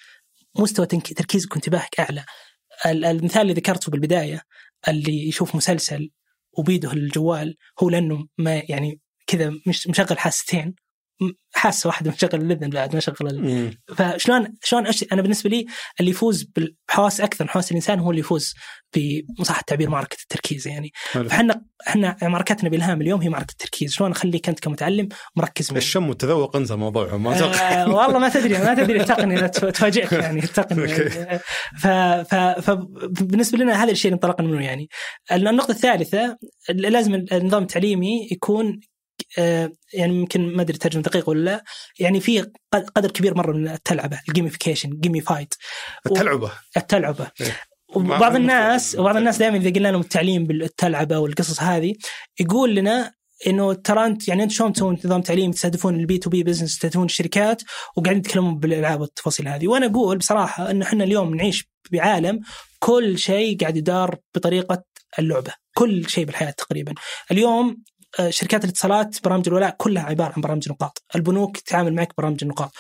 مستوى 0.59 0.87
تركيزك 0.87 1.53
وانتباهك 1.53 2.01
أعلى. 2.01 2.25
المثال 2.87 3.43
اللي 3.43 3.53
ذكرته 3.53 3.91
بالبداية 3.91 4.43
اللي 4.89 5.29
يشوف 5.29 5.55
مسلسل 5.55 6.11
وبيده 6.59 6.93
الجوال 6.93 7.57
هو 7.83 7.91
لأنه 7.91 8.27
ما 8.39 8.63
يعني 8.69 9.01
كذا 9.27 9.53
مش 9.67 9.89
مشغل 9.89 10.19
حاستين. 10.19 10.75
حاسه 11.55 11.87
واحدة 11.87 12.11
مشغل 12.11 12.31
الإذن 12.35 12.71
بعد 12.71 12.95
ما 12.95 13.01
شغل 13.01 13.17
ال... 13.23 13.79
فشلون 13.97 14.55
شلون 14.63 14.87
أش... 14.87 15.05
أنا 15.13 15.23
بالنسبة 15.23 15.51
لي 15.51 15.67
اللي 16.01 16.11
يفوز 16.11 16.43
بالحواس 16.43 17.21
أكثر 17.21 17.45
من 17.45 17.51
حواس 17.51 17.71
الإنسان 17.71 17.99
هو 18.01 18.11
اللي 18.11 18.21
يفوز 18.21 18.55
بصح 19.41 19.59
التعبير 19.59 19.91
معركه 19.91 20.17
التركيز 20.23 20.69
يعني. 20.69 20.93
فاحنا 21.13 21.63
إحنا 21.89 22.17
معركتنا 22.23 22.69
بإلهام 22.69 23.01
اليوم 23.01 23.23
هي 23.23 23.29
معركة 23.29 23.53
التركيز. 23.53 23.93
شلون 23.93 24.11
أخليك 24.11 24.49
أنت 24.49 24.61
كمتعلم 24.61 25.09
مركز 25.37 25.71
معي. 25.71 25.79
الشم 25.79 26.09
والتذوق 26.09 26.57
انسى 26.57 26.77
موضوعهم 26.77 27.23
ما 27.23 27.45
آه 27.45 27.89
والله 27.97 28.19
ما 28.19 28.29
تدري 28.29 28.59
ما 28.59 28.75
تدري 28.75 29.01
التقنيه 29.01 29.47
تفاجئك 29.47 30.13
يعني 30.13 30.45
التقنيه 30.45 30.87
ف... 31.83 31.87
ف... 31.87 32.35
فبالنسبة 32.35 33.59
لنا 33.59 33.85
هذا 33.85 33.91
الشيء 33.91 34.13
اللي 34.13 34.15
انطلقنا 34.15 34.49
منه 34.49 34.65
يعني. 34.65 34.89
النقطة 35.33 35.71
الثالثة 35.71 36.37
لازم 36.69 37.15
النظام 37.15 37.63
التعليمي 37.63 38.29
يكون 38.33 38.81
يعني 39.93 40.15
يمكن 40.15 40.57
ما 40.57 40.63
أدري 40.63 40.79
ترجمة 40.79 41.03
دقيقة 41.03 41.31
ولا 41.31 41.45
لا. 41.45 41.65
يعني 41.99 42.21
في 42.21 42.51
قدر 42.73 43.11
كبير 43.11 43.35
مرة 43.35 43.53
من 43.53 43.69
التلعبة 43.69 44.21
ال 44.29 44.34
gamification 44.34 44.91
gamified 45.01 45.55
التلعبة. 46.07 46.53
التلعبة. 46.77 47.31
إيه. 47.41 47.61
وبعض 47.95 48.37
الناس 48.37 48.97
وبعض 48.99 49.17
الناس 49.17 49.39
دائما 49.39 49.57
إذا 49.57 49.71
قلنا 49.71 49.89
لهم 49.89 50.01
التعليم 50.01 50.47
بالتلعبة 50.47 51.19
والقصص 51.19 51.63
هذه 51.63 51.95
يقول 52.41 52.75
لنا 52.75 53.13
إنه 53.47 53.73
ترى 53.73 54.07
أنت 54.07 54.29
يعني 54.29 54.43
أنت 54.43 54.51
شلون 54.51 54.73
تسوون 54.73 54.99
نظام 55.05 55.23
تعليم؟ 55.23 55.51
تستهدفون 55.51 56.01
ال 56.01 56.05
B2B 56.05 56.19
business 56.19 56.75
تستهدفون 56.75 57.05
الشركات 57.05 57.63
وقاعدين 57.97 58.23
تتكلمون 58.23 58.59
بالألعاب 58.59 59.01
والتفاصيل 59.01 59.49
هذه. 59.49 59.69
وأنا 59.69 59.87
أقول 59.87 60.19
بصراحة 60.19 60.71
انه 60.71 60.87
إحنا 60.87 61.05
اليوم 61.05 61.35
نعيش 61.35 61.69
بعالم 61.93 62.41
كل 62.79 63.19
شيء 63.19 63.59
قاعد 63.61 63.77
يدار 63.77 64.17
بطريقة 64.35 64.85
اللعبة. 65.19 65.53
كل 65.75 66.09
شيء 66.09 66.25
بالحياة 66.25 66.51
تقريبا. 66.51 66.95
اليوم 67.31 67.77
شركات 68.29 68.65
الاتصالات 68.65 69.25
برامج 69.25 69.49
الولاء 69.49 69.75
كلها 69.79 70.03
عبارة 70.03 70.33
عن 70.37 70.43
برامج 70.43 70.69
نقاط، 70.69 71.03
البنوك 71.15 71.59
تتعامل 71.59 71.95
معك 71.95 72.13
برامج 72.19 72.39
النقاط، 72.43 72.73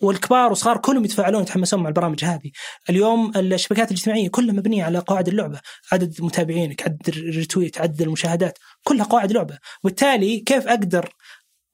والكبار 0.00 0.48
والصغار 0.48 0.76
كلهم 0.76 1.04
يتفاعلون 1.04 1.40
ويتحمسون 1.40 1.82
مع 1.82 1.88
البرامج 1.88 2.24
هذه. 2.24 2.50
اليوم 2.90 3.32
الشبكات 3.36 3.90
الاجتماعية 3.90 4.28
كلها 4.28 4.54
مبنية 4.54 4.84
على 4.84 4.98
قواعد 4.98 5.28
اللعبة، 5.28 5.60
عدد 5.92 6.22
متابعينك، 6.22 6.82
عدد 6.82 7.08
الريتويت، 7.08 7.80
عدد 7.80 8.02
المشاهدات، 8.02 8.58
كلها 8.84 9.04
قواعد 9.04 9.32
لعبة، 9.32 9.58
وبالتالي 9.84 10.40
كيف 10.40 10.66
أقدر 10.68 11.08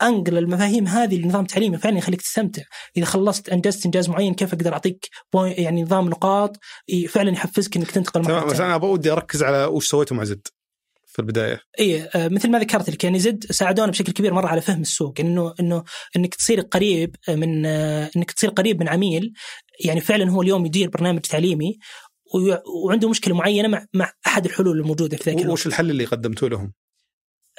أنقل 0.02 0.38
المفاهيم 0.38 0.86
هذه 0.86 1.16
لنظام 1.16 1.44
تعليمي 1.44 1.78
فعلا 1.78 1.98
يخليك 1.98 2.22
تستمتع؟ 2.22 2.62
إذا 2.96 3.04
خلصت 3.04 3.48
أنجزت 3.48 3.84
إنجاز 3.84 4.08
معين 4.08 4.34
كيف 4.34 4.54
أقدر 4.54 4.72
أعطيك 4.72 5.08
يعني 5.34 5.82
نظام 5.82 6.08
نقاط 6.08 6.56
فعلا 7.08 7.30
يحفزك 7.30 7.76
إنك 7.76 7.90
تنتقل 7.90 8.24
تمام 8.24 8.46
بس 8.46 8.60
أنا 8.60 8.74
أبغى 8.74 9.12
أركز 9.12 9.42
على 9.42 9.64
وش 9.64 9.88
سويته 9.88 10.14
مع 10.14 10.24
زد. 10.24 10.46
في 11.12 11.18
البداية. 11.18 11.60
إي 11.80 12.02
آه، 12.02 12.28
مثل 12.28 12.50
ما 12.50 12.58
ذكرت 12.58 12.90
لك 12.90 13.04
يعني 13.04 13.18
زد 13.18 13.44
ساعدونا 13.44 13.90
بشكل 13.90 14.12
كبير 14.12 14.34
مرة 14.34 14.46
على 14.48 14.60
فهم 14.60 14.80
السوق. 14.80 15.20
يعني 15.20 15.30
إنه 15.32 15.54
إنه 15.60 15.84
إنك 16.16 16.34
تصير 16.34 16.60
قريب 16.60 17.16
من 17.28 17.66
آه، 17.66 18.10
إنك 18.16 18.30
تصير 18.30 18.50
قريب 18.50 18.80
من 18.80 18.88
عميل 18.88 19.32
يعني 19.84 20.00
فعلا 20.00 20.30
هو 20.30 20.42
اليوم 20.42 20.66
يدير 20.66 20.88
برنامج 20.88 21.20
تعليمي 21.20 21.78
وعنده 22.84 23.08
مشكلة 23.08 23.34
معينة 23.34 23.68
مع 23.68 23.86
مع 23.94 24.12
أحد 24.26 24.44
الحلول 24.44 24.80
الموجودة 24.80 25.16
في 25.16 25.30
ذاك 25.30 25.46
وش 25.46 25.66
الحل 25.66 25.90
اللي 25.90 26.04
قدمتوه 26.04 26.48
لهم؟ 26.48 26.72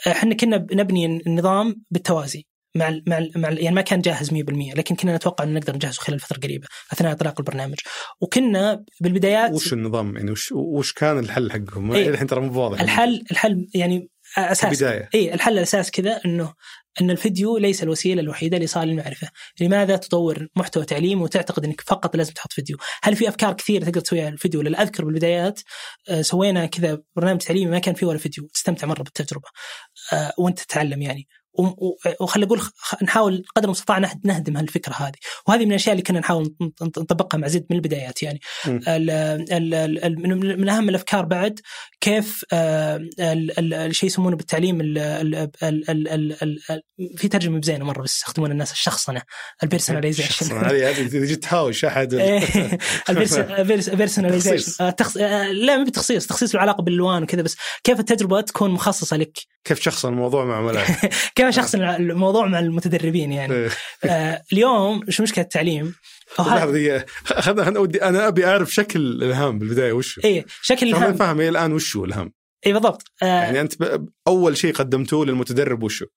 إحنا 0.07 0.35
كنا 0.35 0.57
نبني 0.71 1.05
النظام 1.05 1.83
بالتوازي. 1.91 2.45
مع 2.75 2.89
ال 2.89 3.03
مع, 3.07 3.17
ال 3.17 3.31
مع 3.35 3.49
ال 3.49 3.63
يعني 3.63 3.75
ما 3.75 3.81
كان 3.81 4.01
جاهز 4.01 4.29
100% 4.29 4.33
لكن 4.75 4.95
كنا 4.95 5.15
نتوقع 5.15 5.43
إنه 5.43 5.59
نقدر 5.59 5.75
نجهزه 5.75 6.01
خلال 6.01 6.19
فترة 6.19 6.39
قريبة 6.39 6.67
أثناء 6.93 7.11
إطلاق 7.11 7.39
البرنامج 7.39 7.77
وكنا 8.21 8.83
بالبدايات 9.01 9.51
وش 9.51 9.73
النظام 9.73 10.17
يعني 10.17 10.31
وش 10.31 10.51
وش 10.51 10.93
كان 10.93 11.19
الحل 11.19 11.51
حقهم؟ 11.51 11.91
إيه 11.91 12.09
الحين 12.09 12.27
ترى 12.27 12.41
مو 12.41 12.61
واضح 12.61 12.81
الحل 12.81 13.23
الحل 13.31 13.67
يعني 13.75 14.09
أساس 14.37 14.83
اي 14.83 15.33
الحل 15.33 15.53
الأساس 15.53 15.91
كذا 15.91 16.21
انه 16.25 16.53
إن 17.01 17.11
الفيديو 17.11 17.57
ليس 17.57 17.83
الوسيلة 17.83 18.21
الوحيدة 18.21 18.57
لايصال 18.57 18.89
المعرفة، 18.89 19.27
لماذا 19.59 19.95
تطور 19.95 20.47
محتوى 20.55 20.85
تعليم 20.85 21.21
وتعتقد 21.21 21.65
إنك 21.65 21.81
فقط 21.81 22.15
لازم 22.15 22.33
تحط 22.33 22.53
فيديو؟ 22.53 22.77
هل 23.03 23.15
في 23.15 23.29
أفكار 23.29 23.53
كثيرة 23.53 23.83
تقدر 23.83 24.01
تسويها 24.01 24.29
الفيديو؟ 24.29 24.61
لأن 24.61 24.75
أذكر 24.75 25.05
بالبدايات 25.05 25.61
آه، 26.09 26.21
سوينا 26.21 26.65
كذا 26.65 27.01
برنامج 27.15 27.39
تعليمي 27.39 27.71
ما 27.71 27.79
كان 27.79 27.95
فيه 27.95 28.07
ولا 28.07 28.17
فيديو، 28.17 28.47
تستمتع 28.53 28.87
مرة 28.87 29.03
بالتجربة 29.03 29.47
آه، 30.13 30.33
وأنت 30.37 30.59
تتعلم 30.59 31.01
يعني. 31.01 31.27
وخلي 32.19 32.45
أقول 32.45 32.61
نحاول 33.03 33.43
قدر 33.55 33.65
المستطاع 33.65 33.97
نهدم 34.23 34.57
هالفكره 34.57 34.93
هذه 34.93 35.15
وهذه 35.47 35.65
من 35.65 35.71
الاشياء 35.71 35.93
اللي 35.93 36.03
كنا 36.03 36.19
نحاول 36.19 36.55
نطبقها 36.81 37.37
مع 37.37 37.47
زد 37.47 37.65
من 37.69 37.75
البدايات 37.75 38.23
يعني 38.23 38.39
ال 38.67 39.09
ال 39.09 39.73
ال 39.73 40.59
من 40.61 40.69
اهم 40.69 40.89
الافكار 40.89 41.25
بعد 41.25 41.59
كيف 42.01 42.45
الشيء 42.51 44.07
يسمونه 44.07 44.35
بالتعليم 44.35 44.77
في 47.17 47.27
ترجمه 47.31 47.51
مو 47.51 47.59
بزينه 47.59 47.85
مره 47.85 48.01
بس 48.01 48.15
يستخدمون 48.15 48.51
الناس 48.51 48.71
الشخصنه 48.71 49.21
ال 49.63 49.69
personalization 49.69 50.57
هذه 50.57 51.07
تجي 51.07 51.35
تهاوش 51.35 51.85
احد 51.85 52.13
ال 53.09 53.21
personalization 53.21 54.93
لا 55.51 55.77
مو 55.77 55.85
بتخصيص 55.85 56.27
تخصيص 56.27 56.55
له 56.55 56.61
علاقه 56.61 56.83
بالالوان 56.83 57.23
وكذا 57.23 57.41
بس 57.41 57.57
كيف 57.83 57.99
التجربه 57.99 58.41
تكون 58.41 58.71
مخصصه 58.71 59.17
لك 59.17 59.37
كيف 59.63 59.81
شخص 59.81 60.05
الموضوع 60.05 60.45
مع 60.45 60.57
عملاء 60.57 60.85
كيف 61.41 61.55
شخص 61.55 61.75
الموضوع 61.75 62.47
مع 62.47 62.59
المتدربين 62.59 63.31
يعني. 63.31 63.53
إيه. 63.53 63.69
آه 64.05 64.41
اليوم 64.53 65.01
شو 65.09 65.23
مشكلة 65.23 65.43
التعليم؟ 65.43 65.95
لحظة 66.39 67.67
أنا 67.67 67.79
ودي 67.79 68.03
أنا 68.03 68.27
أبي 68.27 68.45
أعرف 68.45 68.73
شكل 68.73 68.99
الإلهام 68.99 69.59
بالبداية 69.59 69.93
وش 69.93 70.19
اي 70.25 70.45
شكل 70.61 70.87
الإلهام. 70.87 71.13
فاهم 71.13 71.39
إيه 71.39 71.49
الآن 71.49 71.73
وش 71.73 71.97
هو 71.97 72.05
الإلهام. 72.05 72.33
اي 72.65 72.73
بالضبط. 72.73 73.03
آه 73.23 73.25
يعني 73.25 73.61
أنت 73.61 74.01
أول 74.27 74.57
شيء 74.57 74.73
قدمتوه 74.73 75.25
للمتدرب 75.25 75.83
وش 75.83 76.03
هو؟ 76.03 76.07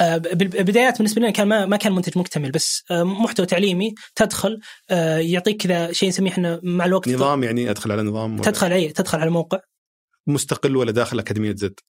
آه 0.00 0.16
بالبدايات 0.16 0.98
بالنسبة 0.98 1.20
لنا 1.20 1.30
كان 1.30 1.48
ما, 1.48 1.66
ما 1.66 1.76
كان 1.76 1.92
منتج 1.92 2.18
مكتمل 2.18 2.50
بس 2.50 2.84
آه 2.90 3.02
محتوى 3.02 3.46
تعليمي 3.46 3.94
تدخل 4.14 4.60
آه 4.90 5.18
يعطيك 5.18 5.62
كذا 5.62 5.92
شيء 5.92 6.08
نسميه 6.08 6.30
إحنا 6.30 6.60
مع 6.62 6.84
الوقت. 6.84 7.08
نظام 7.08 7.44
يعني 7.44 7.70
أدخل 7.70 7.92
على 7.92 8.02
نظام 8.02 8.40
تدخل 8.40 8.72
اي 8.72 8.88
تدخل 8.88 9.18
على 9.18 9.30
موقع. 9.30 9.58
مستقل 10.26 10.76
ولا 10.76 10.92
داخل 10.92 11.18
أكاديمية 11.18 11.54
زد؟ 11.54 11.80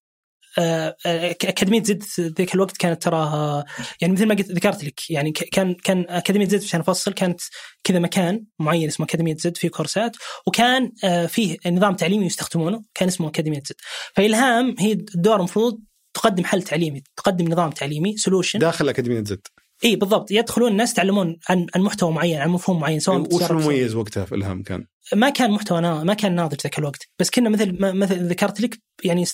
آه، 0.58 0.96
آه، 1.06 1.32
أكاديمية 1.32 1.84
زد 1.84 2.04
ذيك 2.20 2.56
الوقت 2.56 2.78
كانت 2.78 3.04
تراها 3.04 3.66
يعني 4.02 4.14
مثل 4.14 4.26
ما 4.26 4.36
قلت 4.36 4.52
ذكرت 4.52 4.84
لك 4.84 5.10
يعني 5.10 5.32
كان 5.32 5.74
كان 5.74 6.06
أكاديمية 6.10 6.48
زد 6.48 6.64
عشان 6.64 6.80
أفصل 6.80 7.14
كانت 7.14 7.42
كذا 7.84 8.00
مكان 8.00 8.46
معين 8.60 8.88
اسمه 8.88 9.06
أكاديمية 9.06 9.36
زد 9.36 9.58
فيه 9.58 9.70
كورسات 9.70 10.16
وكان 10.48 10.92
آه، 11.04 11.26
فيه 11.26 11.58
نظام 11.68 11.96
تعليمي 11.96 12.26
يستخدمونه 12.26 12.84
كان 12.94 13.08
اسمه 13.08 13.28
أكاديمية 13.28 13.62
زد. 13.66 13.76
فإلهام 14.16 14.76
هي 14.80 14.92
الدور 14.92 15.36
المفروض 15.36 15.80
تقدم 16.14 16.44
حل 16.44 16.62
تعليمي 16.62 17.04
تقدم 17.18 17.48
نظام 17.48 17.70
تعليمي 17.70 18.18
solution 18.18 18.60
داخل 18.60 18.90
أكاديمية 18.90 19.24
زد. 19.24 19.48
إي 19.84 19.96
بالضبط. 19.96 20.32
يدخلون 20.32 20.72
الناس 20.72 20.92
يتعلمون 20.92 21.40
عن 21.50 21.68
عن 21.76 21.82
محتوى 21.82 22.12
معين 22.12 22.42
عن 22.42 22.50
مفهوم 22.50 22.80
معين 22.80 23.00
سواء 23.00 23.36
وش 23.36 23.52
المميز 23.52 23.96
وقتها 23.96 24.26
في 24.26 24.36
إلهام 24.36 24.64
كان؟ 24.64 24.86
ما 25.14 25.30
كان 25.30 25.52
محتوى 25.52 25.82
ما 25.82 26.14
كان 26.14 26.36
ناضج 26.36 26.62
ذاك 26.64 26.80
الوقت. 26.80 27.08
بس 27.20 27.30
كنا 27.30 27.50
مثل 27.50 27.78
مثل 27.80 28.28
ذكرت 28.28 28.62
لك 28.62 28.80
يعني 29.04 29.26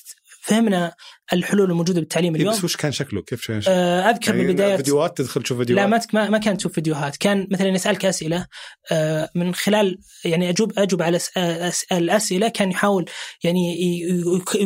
فهمنا 0.44 0.94
الحلول 1.34 1.72
الموجودة 1.72 2.00
بالتعليم 2.00 2.36
إيه 2.36 2.42
اليوم. 2.42 2.56
بس 2.56 2.64
وش 2.64 2.76
كان 2.76 2.92
شكله؟ 2.92 3.22
كيف 3.22 3.48
كان 3.48 3.62
شكله؟ 3.62 3.76
آه، 3.76 4.10
أذكر 4.10 4.32
يعني 4.32 4.48
بالبداية 4.48 4.76
فيديوهات 4.76 5.18
تدخل 5.18 5.44
تشوف 5.44 5.58
فيديوهات. 5.58 5.86
لا 5.86 5.98
ما 5.98 6.02
ما 6.14 6.30
ما 6.30 6.38
كانت 6.38 6.60
تشوف 6.60 6.74
فيديوهات. 6.74 7.18
كان 7.18 7.48
مثلا 7.52 7.68
يسألك 7.68 8.06
أسئلة 8.06 8.46
آه، 8.92 9.30
من 9.36 9.56
خلال 9.56 9.98
يعني 10.26 10.50
اجوب 10.50 10.80
أجوب 10.80 11.02
على 11.02 11.20
الاسئله 11.92 12.48
كان 12.48 12.72
يحاول 12.72 13.06
يعني 13.44 13.78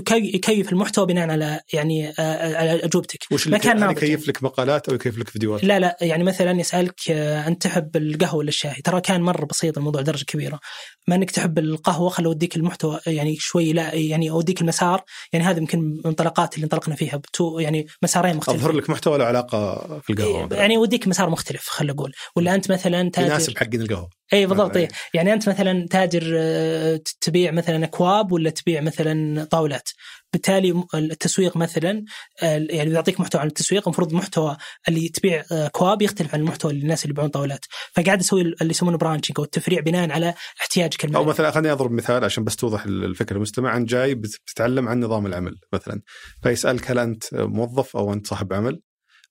يكيف 0.09 0.71
المحتوى 0.71 1.05
بناء 1.05 1.29
على 1.29 1.59
يعني 1.73 2.09
آه، 2.19 2.57
على 2.57 2.85
أجوبتك. 2.85 3.19
وش 3.31 3.47
ما 3.47 3.57
اللي 3.57 3.67
كان 3.67 3.79
يعني 3.79 3.91
يكيف 3.91 4.27
لك 4.27 4.43
مقالات 4.43 4.89
أو 4.89 4.95
يكيف 4.95 5.17
لك 5.17 5.29
فيديوهات؟ 5.29 5.63
لا 5.63 5.79
لا 5.79 5.97
يعني 6.01 6.23
مثلا 6.23 6.59
يسألك 6.59 7.11
انت 7.11 7.63
تحب 7.63 7.97
القهوة 7.97 8.35
ولا 8.35 8.49
الشاي؟ 8.49 8.81
ترى 8.83 9.01
كان 9.01 9.21
مرة 9.21 9.45
بسيط 9.45 9.77
الموضوع 9.77 10.01
درجة 10.01 10.23
كبيرة. 10.23 10.59
ما 11.07 11.15
أنك 11.15 11.31
تحب 11.31 11.59
القهوة 11.59 12.09
خل 12.09 12.25
أوديك 12.25 12.55
المحتوى 12.55 12.99
يعني 13.07 13.35
شوي 13.39 13.73
لا 13.73 13.95
يعني 13.95 14.29
أوديك 14.29 14.61
المسار. 14.61 15.03
يعني 15.33 15.45
هذه 15.45 15.66
يمكن 15.67 15.79
من 15.79 15.99
المنطلقات 15.99 16.55
اللي 16.55 16.63
انطلقنا 16.63 16.95
فيها 16.95 17.17
بتو 17.17 17.59
يعني 17.59 17.87
مسارين 18.03 18.35
مختلفين 18.35 18.61
أظهر 18.61 18.71
لك 18.75 18.89
محتوى 18.89 19.17
له 19.17 19.25
علاقة 19.25 19.75
في 19.99 20.13
القهوة 20.13 20.45
مثلاً. 20.45 20.59
يعني 20.59 20.73
يوديك 20.73 21.07
مسار 21.07 21.29
مختلف 21.29 21.67
خل 21.69 21.89
أقول 21.89 22.11
ولا 22.35 22.55
أنت 22.55 22.71
مثلا 22.71 23.09
تاجر 23.09 23.27
يناسب 23.27 23.57
حقين 23.57 23.81
القهوة 23.81 24.09
اي 24.33 24.45
بالضبط 24.45 24.69
مثلاً. 24.69 24.81
إيه. 24.81 24.89
يعني 25.13 25.33
أنت 25.33 25.49
مثلا 25.49 25.87
تاجر 25.89 26.33
آه، 26.37 26.99
تبيع 27.21 27.51
مثلا 27.51 27.85
أكواب 27.85 28.31
ولا 28.31 28.49
تبيع 28.49 28.81
مثلا 28.81 29.43
طاولات 29.43 29.89
بالتالي 30.33 30.83
التسويق 30.95 31.57
مثلا 31.57 32.03
آه، 32.43 32.67
يعني 32.69 32.89
بيعطيك 32.89 33.19
محتوى 33.19 33.41
عن 33.41 33.47
التسويق 33.47 33.87
المفروض 33.87 34.13
محتوى 34.13 34.57
اللي 34.87 35.09
تبيع 35.09 35.43
آه، 35.51 35.65
اكواب 35.67 36.01
يختلف 36.01 36.33
عن 36.33 36.39
المحتوى 36.39 36.71
اللي 36.71 36.83
الناس 36.83 37.03
اللي 37.03 37.11
يبيعون 37.11 37.29
طاولات. 37.29 37.65
فقاعد 37.93 38.19
أسوي 38.19 38.41
اللي 38.41 38.69
يسمونه 38.71 38.97
branching 38.97 39.37
أو 39.39 39.43
التفريع 39.43 39.79
بناء 39.79 40.11
على 40.11 40.33
احتياجك 40.61 41.03
أو 41.03 41.09
المالي 41.09 41.25
مثلا 41.25 41.51
خليني 41.51 41.71
أضرب 41.71 41.91
مثال 41.91 42.23
عشان 42.23 42.43
بس 42.43 42.55
توضح 42.55 42.83
الفكرة. 42.85 43.35
المستمع 43.35 43.77
انت 43.77 43.89
جاي 43.89 44.15
بت- 44.15 44.39
بتتعلم 44.47 44.87
عن 44.87 44.99
نظام 44.99 45.25
العمل 45.25 45.55
مثلا. 45.73 46.01
فيسألك 46.43 46.91
هل 46.91 46.99
أنت 46.99 47.23
موظف 47.33 47.97
أو 47.97 48.13
أنت 48.13 48.27
صاحب 48.27 48.53
عمل؟ 48.53 48.81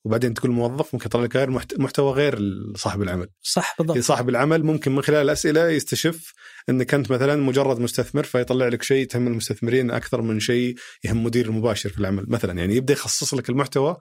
وبعدين 0.07 0.35
تقول 0.35 0.51
موظف 0.51 0.95
ممكن 0.95 1.07
يطلع 1.07 1.23
لك 1.23 1.37
غير 1.37 1.51
محت- 1.51 1.79
محتوى 1.79 2.13
غير 2.13 2.39
صاحب 2.77 3.03
العمل 3.03 3.29
صح 3.43 3.75
بالضبط 3.79 3.99
صاحب 3.99 4.29
العمل 4.29 4.65
ممكن 4.65 4.95
من 4.95 5.03
خلال 5.03 5.23
الأسئلة 5.23 5.69
يستشف 5.69 6.33
إنك 6.69 6.95
أنت 6.95 7.11
مثلا 7.11 7.37
مجرد 7.37 7.81
مستثمر 7.81 8.23
فيطلع 8.25 8.69
لك 8.69 8.83
شيء 8.83 9.07
تهم 9.07 9.27
المستثمرين 9.27 9.91
أكثر 9.91 10.23
من 10.23 10.41
شيء 10.41 10.75
يهم 11.05 11.25
مدير 11.25 11.47
المباشر 11.47 11.89
في 11.89 11.99
العمل 11.99 12.25
مثلا 12.29 12.59
يعني 12.59 12.77
يبدأ 12.77 12.93
يخصص 12.93 13.35
لك 13.35 13.49
المحتوى 13.51 13.97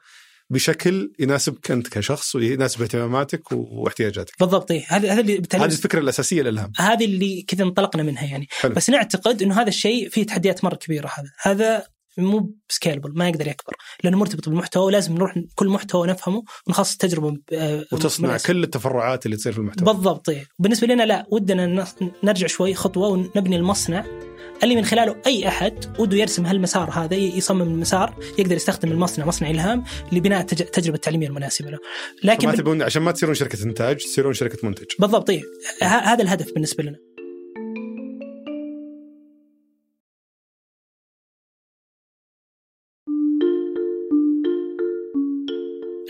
بشكل 0.49 1.13
يناسبك 1.19 1.71
أنت 1.71 1.87
كشخص 1.87 2.35
ويناسب 2.35 2.81
اهتماماتك 2.81 3.51
واحتياجاتك. 3.51 4.33
بالضبط 4.39 4.71
إيه. 4.71 4.85
هذا 4.87 5.13
هذا 5.13 5.21
اللي 5.21 5.41
هذه 5.53 5.65
الفكرة 5.65 5.99
الأساسية 5.99 6.41
للالهام. 6.41 6.71
هذه 6.77 7.05
اللي 7.05 7.41
كذا 7.41 7.63
انطلقنا 7.63 8.03
منها 8.03 8.23
يعني 8.25 8.47
حلو. 8.49 8.73
بس 8.73 8.89
نعتقد 8.89 9.41
إنه 9.41 9.61
هذا 9.61 9.67
الشيء 9.69 10.09
فيه 10.09 10.25
تحديات 10.25 10.63
مرة 10.63 10.75
كبيرة 10.75 11.11
هذا 11.17 11.29
هذا 11.41 11.94
مو 12.17 12.53
سكيلبل 12.69 13.11
ما 13.15 13.29
يقدر 13.29 13.47
يكبر 13.47 13.73
لأنه 14.03 14.17
مرتبط 14.17 14.49
بالمحتوى 14.49 14.85
ولازم 14.85 15.13
نروح 15.15 15.33
كل 15.55 15.67
محتوى 15.67 16.07
نفهمه 16.07 16.43
ونخصص 16.67 16.97
تجربة 16.97 17.37
آه، 17.53 17.85
وتصنع 17.91 18.29
مناسبة. 18.29 18.47
كل 18.47 18.63
التفرعات 18.63 19.25
اللي 19.25 19.37
تصير 19.37 19.51
في 19.53 19.59
المحتوى. 19.59 19.93
بالضبط 19.93 20.29
إيه. 20.29 20.45
بالنسبة 20.59 20.87
لنا 20.87 21.03
لا 21.03 21.25
ودنا 21.31 21.85
نرجع 22.23 22.47
شوي 22.47 22.73
خطوة 22.73 23.07
ونبني 23.07 23.55
المصنع 23.55 24.05
اللي 24.63 24.75
من 24.75 24.85
خلاله 24.85 25.15
أي 25.25 25.47
أحد 25.47 25.95
وده 25.99 26.17
يرسم 26.17 26.45
هالمسار 26.45 26.89
هذا 26.89 27.15
يصمم 27.15 27.61
المسار 27.61 28.15
يقدر 28.39 28.55
يستخدم 28.55 28.91
المصنع 28.91 29.25
مصنع 29.25 29.49
إلهام 29.49 29.83
لبناء 30.11 30.41
التج- 30.41 30.61
التجربه 30.61 30.95
التعليميه 30.95 31.27
المناسبة 31.27 31.69
له 31.71 31.77
لكن 32.23 32.47
ما 32.47 32.55
تبون 32.55 32.81
عشان 32.81 33.01
ما 33.01 33.11
تصيرون 33.11 33.35
شركة 33.35 33.63
إنتاج 33.63 33.97
تصيرون 33.97 34.33
شركة 34.33 34.67
منتج. 34.67 34.85
بالضبط 34.99 35.29
إيه. 35.29 35.41
هذا 35.83 36.23
الهدف 36.23 36.53
بالنسبة 36.53 36.83
لنا 36.83 36.97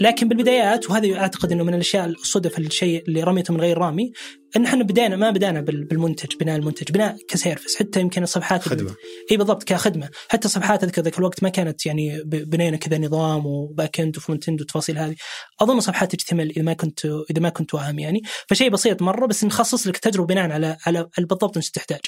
لكن 0.02 0.28
بالبدايات 0.28 0.90
وهذه 0.90 1.20
أعتقد 1.20 1.52
إنه 1.52 1.64
من 1.64 1.74
الأشياء 1.74 2.06
الصدف 2.06 2.60
الشيء 2.60 3.04
اللي 3.08 3.24
رميته 3.24 3.54
من 3.54 3.62
غير 3.62 3.78
رامي 3.78 4.12
إن 4.56 4.66
إحنا 4.66 4.84
بدينا 4.84 5.16
ما 5.16 5.32
بدانا 5.32 5.62
بال- 5.62 5.84
بالمنتج 5.86 6.36
بناء 6.40 6.56
المنتج 6.56 6.92
بناء 6.92 7.18
ك 7.28 7.34
service 7.34 7.76
حتى 7.76 8.00
يمكن 8.00 8.24
الصفحات 8.24 8.62
خدمة. 8.62 8.96
إي 9.32 9.38
بالضبط 9.38 9.64
كخدمة. 9.64 10.10
حتى 10.30 10.46
الصفحات 10.48 10.84
أذكر 10.84 11.02
ذاك 11.02 11.20
الوقت 11.20 11.44
ما 11.44 11.50
كانت 11.50 11.86
يعني 11.86 12.24
بنينا 12.26 12.78
كذا 12.78 12.98
نظام 12.98 13.46
و 13.46 13.56
back 13.56 14.00
end 14.00 14.18
و 14.18 14.23
front 14.23 14.50
end 14.50 14.60
والتفاصيل 14.60 14.98
هذه. 14.98 15.16
أظن 15.62 15.80
صفحات 15.80 16.14
H 16.14 16.34
إذا 16.34 16.64
ما 16.64 16.74
كنت 16.74 17.06
إذا 17.06 17.42
ما 17.42 17.50
كنت 17.50 17.74
واهم 17.74 18.00
يعني. 18.00 18.22
فشيء 18.50 18.70
بسيط 18.70 19.02
مرة 19.02 19.26
بس 19.26 19.44
نخصص 19.44 19.88
لك 19.88 19.98
تجربة 19.98 20.28
بناء 20.28 20.52
على 20.52 20.78
على 20.86 21.10
بالضبط 21.18 21.58
إيش 21.58 21.72
تحتاج. 21.72 22.02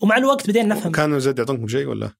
ومع 0.00 0.16
الوقت 0.16 0.48
بدينا 0.50 0.74
نفهم. 0.74 0.92
كانوا 0.92 1.18
زاد 1.18 1.38
يعطونكم 1.38 1.68
شيء 1.68 1.86
ولا؟ 1.86 2.12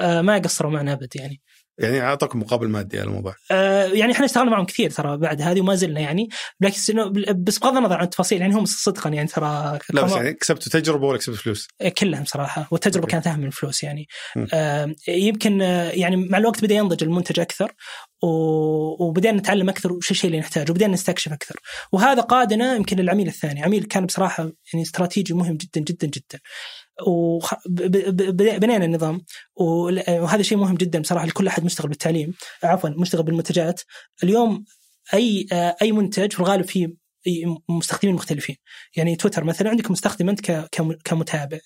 آه 0.00 0.20
ما 0.22 0.38
قصروا 0.38 0.70
معنا 0.72 0.92
أبد 0.92 1.16
يعني. 1.16 1.42
يعني 1.78 2.00
اعطاكم 2.00 2.38
مقابل 2.40 2.68
مادي 2.68 2.98
على 3.00 3.08
الموضوع. 3.08 3.34
آه 3.50 3.84
يعني 3.86 4.12
إحنا 4.12 4.24
اشتغلنا 4.24 4.50
معهم 4.50 4.64
كثير 4.66 4.90
ترى 4.90 5.16
بعد 5.16 5.42
هذه 5.42 5.60
وما 5.60 5.74
زلنا 5.74 6.00
يعني 6.00 6.28
بس 6.60 6.90
بس 7.36 7.58
بغض 7.58 7.76
النظر 7.76 7.96
عن 7.96 8.04
التفاصيل 8.04 8.40
يعني 8.40 8.54
هم 8.54 8.64
صدقا 8.64 9.10
يعني 9.10 9.28
ترى 9.28 9.78
لا 9.92 10.02
بس 10.02 10.12
يعني 10.12 10.32
كسبتوا 10.34 10.80
تجربة 10.80 11.06
ولا 11.06 11.18
كسبتوا 11.18 11.40
فلوس؟ 11.42 11.68
كلهم 11.98 12.24
صراحة 12.24 12.68
والتجربة 12.70 13.02
أوكي. 13.04 13.12
كانت 13.12 13.26
أهم 13.26 13.40
من 13.40 13.46
الفلوس 13.46 13.82
يعني 13.82 14.06
م. 14.36 14.46
آه 14.54 14.94
يمكن 15.08 15.62
آه 15.62 15.90
يعني 15.90 16.16
مع 16.16 16.38
الوقت 16.38 16.64
بدأ 16.64 16.74
ينضج 16.74 17.02
المنتج 17.04 17.40
أكثر 17.40 17.72
و- 18.22 19.04
وبدأنا 19.04 19.38
نتعلم 19.38 19.68
أكثر 19.68 19.92
وش 19.92 20.10
الشيء 20.10 20.30
اللي 20.30 20.40
نحتاجه 20.40 20.70
وبدأنا 20.70 20.92
نستكشف 20.92 21.32
أكثر 21.32 21.56
وهذا 21.92 22.20
قادنا 22.22 22.74
يمكن 22.74 22.96
للعميل 22.96 23.26
الثاني 23.28 23.62
عميل 23.62 23.84
كان 23.84 24.06
بصراحة 24.06 24.42
يعني 24.72 24.82
استراتيجي 24.84 25.34
مهم 25.34 25.56
جدا 25.56 25.80
جدا 25.80 26.06
جدا 26.06 26.38
وبنينا 27.06 28.84
النظام. 28.84 29.20
وهذا 29.56 30.42
شيء 30.42 30.58
مهم 30.58 30.74
جدا 30.74 31.00
بصراحة 31.00 31.26
لكل 31.26 31.46
أحد 31.46 31.64
مشتغل 31.64 31.88
بالتعليم. 31.88 32.34
عفوا 32.62 32.90
مشتغل 32.90 33.22
بالمنتجات 33.22 33.80
اليوم 34.22 34.64
أي 35.14 35.46
أي 35.82 35.92
منتج 35.92 36.32
في 36.32 36.40
الغالب 36.40 36.64
فيه 36.64 37.06
مستخدمين 37.68 38.14
مختلفين. 38.14 38.56
يعني 38.96 39.16
تويتر 39.16 39.44
مثلا 39.44 39.70
عندك 39.70 39.90
مستخدم 39.90 40.28
أنت 40.28 40.68
كمتابع 41.04 41.58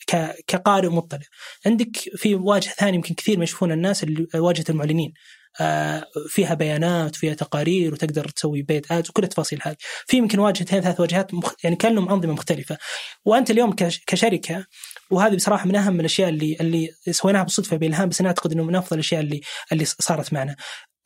كقارئ 0.46 0.88
مطلع. 0.88 1.20
عندك 1.66 1.96
في 1.96 2.34
واجهه 2.34 2.72
ثانية 2.72 2.94
يمكن 2.94 3.14
كثير 3.14 3.38
ما 3.38 3.44
يشوفونها 3.44 3.74
الناس 3.74 4.02
اللي 4.02 4.26
واجهة 4.34 4.64
المعلنين. 4.68 5.12
آه، 5.60 6.04
فيها 6.28 6.54
بيانات 6.54 7.16
وفيها 7.16 7.34
تقارير 7.34 7.92
وتقدر 7.92 8.28
تسوي 8.28 8.62
بيت 8.62 8.92
ادز 8.92 9.10
وكل 9.10 9.22
التفاصيل 9.22 9.58
هذه. 9.62 9.76
في 10.06 10.16
يمكن 10.16 10.38
واجهتين 10.38 10.80
ثلاث 10.80 11.00
واجهات. 11.00 11.30
يعني 11.64 11.76
كأنهم 11.76 12.08
أنظمة 12.08 12.32
مختلفة. 12.32 12.78
وأنت 13.24 13.50
اليوم 13.50 13.72
كش... 13.72 14.00
كشركة 14.06 14.66
وهذه 15.10 15.34
بصراحة 15.36 15.66
من 15.66 15.76
أهم 15.76 16.00
الأشياء 16.00 16.28
اللي 16.28 16.56
اللي 16.60 16.90
سويناها 17.10 17.42
بالصدفه 17.42 17.76
بالهام 17.76 18.08
بس 18.08 18.20
أنا 18.20 18.28
أعتقد 18.28 18.52
إنه 18.52 18.64
من 18.64 18.76
أفضل 18.76 18.94
الأشياء 18.96 19.20
اللي 19.20 19.40
اللي 19.72 19.84
صارت 19.84 20.32
معنا. 20.32 20.56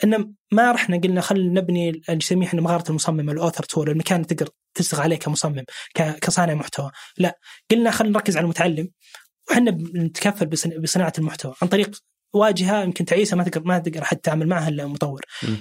إن 0.04 0.34
ما 0.52 0.72
رحنا 0.72 0.96
قلنا 0.96 1.20
خلينا 1.20 1.60
نبني 1.60 1.90
اللي 1.90 2.02
نسميه 2.16 2.46
إحنا 2.46 2.60
مهارة 2.60 2.90
المصمم 2.90 3.30
الاوثر 3.30 3.64
تول 3.64 3.90
المكان 3.90 4.16
اللي 4.16 4.34
تقدر 4.34 4.50
تشتغل 4.74 5.00
عليه 5.00 5.16
كمصمم 5.16 5.64
كصانع 5.94 6.54
محتوى. 6.54 6.90
لا 7.18 7.38
قلنا 7.70 7.90
خلينا 7.90 8.14
نركز 8.14 8.36
على 8.36 8.44
المتعلم. 8.44 8.88
وحنا 9.50 9.70
بنتكفل 9.70 10.46
بصن- 10.46 10.80
بصناعة 10.82 11.12
المحتوى. 11.18 11.54
عن 11.62 11.68
طريق 11.68 11.90
واجهة 12.34 12.82
يمكن 12.82 13.04
تعيسه 13.04 13.36
ما 13.36 13.44
تقدر 13.44 13.66
ما 13.66 13.78
تقدر 13.78 14.02
احد 14.02 14.16
تتعامل 14.16 14.48
معها 14.48 14.68
إلا 14.68 14.86
مطور. 14.86 15.20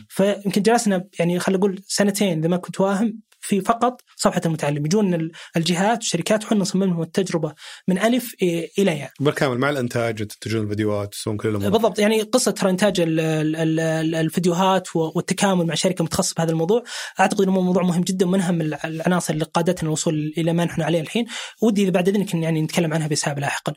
فيمكن 0.10 0.62
جلسنا 0.62 1.04
يعني 1.20 1.40
خلينا 1.40 1.60
نقول 1.60 1.82
سنتين 1.88 2.40
إذا 2.40 2.48
ما 2.48 2.58
كنت 2.58 2.80
واهم 2.82 3.20
في 3.46 3.62
فقط 3.62 4.02
صفحة 4.16 4.42
المتعلم. 4.46 4.86
يجون 4.86 5.14
ال- 5.14 5.32
الجهات 5.58 5.98
والشركات 5.98 6.44
وحنا 6.46 6.58
نصمم 6.58 6.84
لهم 6.84 7.02
التجربة 7.02 7.54
من 7.88 8.00
ألف 8.00 8.34
إلى 8.80 9.00
ياء. 9.00 9.12
بالكامل 9.20 9.58
مع 9.58 9.70
الإنتاج 9.70 10.16
تنتجون 10.28 10.64
الفيديوهات 10.64 11.12
تسوون 11.12 11.38
كل 11.38 11.50
الأمور. 11.50 11.70
بالضبط. 11.70 12.00
يعني 12.00 12.22
قصة 12.22 12.52
ترى 12.52 12.70
إنتاج 12.70 13.00
ال- 13.00 13.20
ال- 13.20 13.80
ال- 13.80 14.16
الفيديوهات 14.16 14.96
والتكامل 14.96 15.66
مع 15.66 15.74
شركة 15.76 16.04
متخصصة 16.04 16.34
بهذا 16.38 16.52
الموضوع 16.52 16.84
أعتقد 17.20 17.42
إنه 17.42 17.62
موضوع 17.62 17.84
مهم 17.84 18.02
جدا 18.02 18.26
ومن 18.26 18.42
أهم 18.42 18.62
الع- 18.62 18.80
العناصر 18.84 19.34
اللي 19.34 19.46
قادتنا 19.46 19.88
الوصول 19.90 20.34
إلى 20.38 20.54
ما 20.54 20.66
نحن 20.66 20.82
عليه 20.82 21.02
الحين. 21.02 21.26
ودي 21.62 21.92
بعد 21.92 22.08
إذنك 22.10 22.34
يعني 22.34 22.62
نتكلم 22.62 22.94
عنها 22.94 23.08
باسهاب 23.08 23.40
لاحقا. 23.40 23.74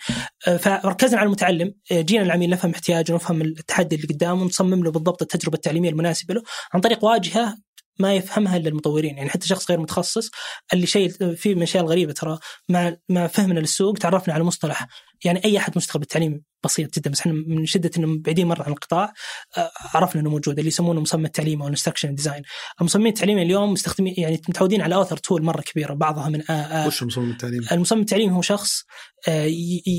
آه، 0.48 0.56
فركزنا 0.56 1.18
على 1.18 1.26
المتعلم. 1.26 1.74
آه، 1.92 2.00
جينا 2.00 2.22
العميل 2.22 2.50
نفهم 2.50 2.70
احتياجه 2.70 3.12
ونفهم 3.12 3.42
التحدي 3.42 3.96
اللي 3.96 4.06
قدامه 4.06 4.42
ونصمم 4.42 4.84
له 4.84 4.90
بالضبط 4.90 5.22
التجربة 5.22 5.54
التعليمية 5.54 5.90
المناسبة 5.90 6.34
له 6.34 6.42
عن 6.74 6.80
طريق 6.80 7.04
واجهة 7.04 7.54
ما 7.98 8.14
يفهمها 8.14 8.56
إلا 8.56 8.68
المطورين. 8.68 9.16
يعني 9.16 9.30
حتى 9.30 9.48
شخص 9.48 9.70
غير 9.70 9.80
متخصص 9.80 10.30
اللي 10.72 10.86
شيء 10.86 11.34
في 11.34 11.48
من 11.48 11.56
الاشياء 11.56 11.84
الغريبه 11.84 12.12
ترى 12.12 12.38
مع 12.68 12.96
مع 13.08 13.26
فهمنا 13.26 13.60
للسوق 13.60 13.98
تعرفنا 13.98 14.34
على 14.34 14.44
مصطلح. 14.44 14.86
يعني 15.24 15.44
أي 15.44 15.58
أحد 15.58 15.72
مشتغل 15.76 16.00
بالتعليم 16.00 16.42
بسيط 16.64 16.98
جدا 16.98 17.10
بس 17.10 17.20
إحنا 17.20 17.32
من 17.32 17.66
شدة 17.66 17.90
إنه 17.98 18.18
بعيدين 18.20 18.46
مرة 18.46 18.62
عن 18.62 18.72
القطاع 18.72 19.12
آه، 19.56 19.70
عرفنا 19.94 20.20
إنه 20.20 20.30
موجود 20.30 20.58
اللي 20.58 20.68
يسمونه 20.68 21.00
مصمم 21.00 21.24
التعليم 21.24 21.60
أو 21.60 21.66
ال 21.66 21.70
instruction 21.70 22.14
design 22.14 22.42
المصممين 22.80 23.12
التعليمي 23.12 23.42
اليوم 23.42 23.72
مستخدمين 23.72 24.14
يعني 24.18 24.40
متعودين 24.48 24.80
على 24.80 24.94
author 24.94 25.16
tool 25.16 25.42
مرة 25.42 25.60
كبيرة 25.60 25.94
بعضها 25.94 26.28
من 26.28 26.42
آه، 26.50 26.52
آه، 26.52 26.86
وش 26.86 27.02
مصمم 27.02 27.30
التعليم؟ 27.30 27.66
المصمم 27.72 28.00
التعليمي 28.00 28.32
هو 28.32 28.42
شخص 28.42 28.84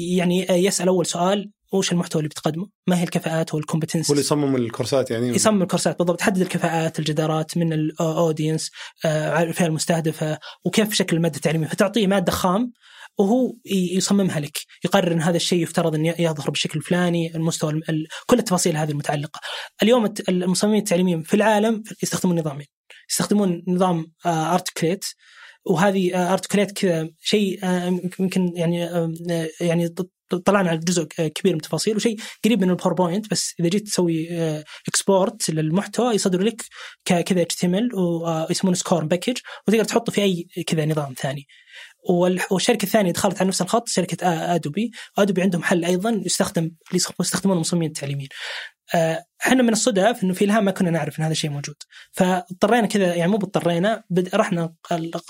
يعني 0.08 0.48
يسأل 0.50 0.88
أول 0.88 1.06
سؤال 1.06 1.52
وش 1.74 1.91
المحتوى 1.91 2.20
اللي 2.20 2.30
بتقدمه؟ 2.30 2.68
ما 2.88 2.99
هي 2.99 3.03
الكفاءات 3.03 3.53
وال 3.54 3.63
competence 3.63 4.10
هو 4.09 4.13
اللي 4.13 4.26
يصمم 4.26 4.55
الكورسات 4.55 5.11
يعني. 5.11 5.28
يصمم 5.28 5.61
الكورسات 5.61 5.97
بالضبط. 5.97 6.20
تحدد 6.20 6.41
الكفاءات 6.41 6.99
الجدارات 6.99 7.57
من 7.57 7.74
ال 7.74 7.84
audience 7.84 8.72
الفئة 9.05 9.65
المستهدفة 9.65 10.39
وكيف 10.65 10.93
شكل 10.93 11.18
المادة 11.18 11.36
التعليمية. 11.36 11.68
فتعطيه 11.68 12.07
مادة 12.07 12.32
خام 12.32 12.72
وهو 13.18 13.53
يصممها 13.65 14.39
لك. 14.39 14.57
يقرر 14.86 15.11
إن 15.11 15.22
هذا 15.22 15.36
الشيء 15.38 15.63
يفترض 15.63 15.95
إن 15.95 16.05
يظهر 16.05 16.49
بالشكل 16.49 16.80
الفلاني 16.80 17.36
المستوى 17.36 17.72
ال... 17.74 18.07
كل 18.26 18.39
التفاصيل 18.39 18.78
هذه 18.78 18.91
المتعلقة. 18.91 19.39
اليوم 19.84 20.13
المصممين 20.30 20.80
التعليميين 20.80 21.22
في 21.22 21.34
العالم 21.34 21.84
يستخدمون 22.03 22.39
نظامين. 22.39 22.68
يستخدمون 23.09 23.63
نظام 23.68 24.11
Articulate 24.26 25.06
وهذه 25.65 26.34
Articulate 26.34 26.72
كذا 26.72 27.09
شيء 27.22 27.65
يمكن 28.20 28.51
يعني 28.55 28.80
يعني 29.61 29.95
طلعنا 30.46 30.70
على 30.70 30.80
جزء 30.80 31.04
كبير 31.04 31.54
من 31.54 31.60
التفاصيل 31.60 31.96
وشيء 31.96 32.18
قريب 32.46 32.64
من 32.64 32.70
ال 32.70 32.75
PowerPoint 32.75 33.32
بس 33.32 33.54
إذا 33.60 33.70
جيت 33.70 33.88
تسوي 33.88 34.28
export 34.88 35.50
للمحتوى 35.50 36.16
يصدر 36.16 36.42
لك 36.42 36.62
كذا 37.06 37.42
HTML 37.41 37.89
ويسمونه 37.96 38.76
SCORM 38.76 39.06
package 39.06 39.38
وتقدر 39.68 39.84
تحطه 39.84 40.12
في 40.12 40.22
أي 40.22 40.48
كذا 40.68 40.86
نظام 40.86 41.14
ثاني. 41.14 41.48
والشركة 42.52 42.84
الثانية 42.84 43.12
دخلت 43.12 43.38
على 43.38 43.48
نفس 43.48 43.62
الخط 43.62 43.88
شركة 43.88 44.28
Adobe 44.56 44.91
Adobe 45.18 45.41
عندهم 45.42 45.64
حل 45.64 45.86
أيضا 45.86 46.22
يستخدم 46.26 46.72
يستخدمونه 46.94 47.56
المصممين 47.56 47.90
التعليميين. 47.90 48.30
إحنا 49.46 49.64
من 49.64 49.70
الصدف 49.70 50.24
إنه 50.24 50.34
في 50.34 50.46
الهام 50.46 50.66
ما 50.66 50.72
كنا 50.72 50.90
نعرف 50.90 51.20
إن 51.20 51.24
هذا 51.24 51.32
الشيء 51.32 51.50
موجود. 51.50 51.76
فاضطرينا 52.12 52.88
كذا 52.88 53.16
يعني 53.16 53.32
مو 53.32 53.38
اضطرينا 53.38 54.04
رحنا 54.34 54.74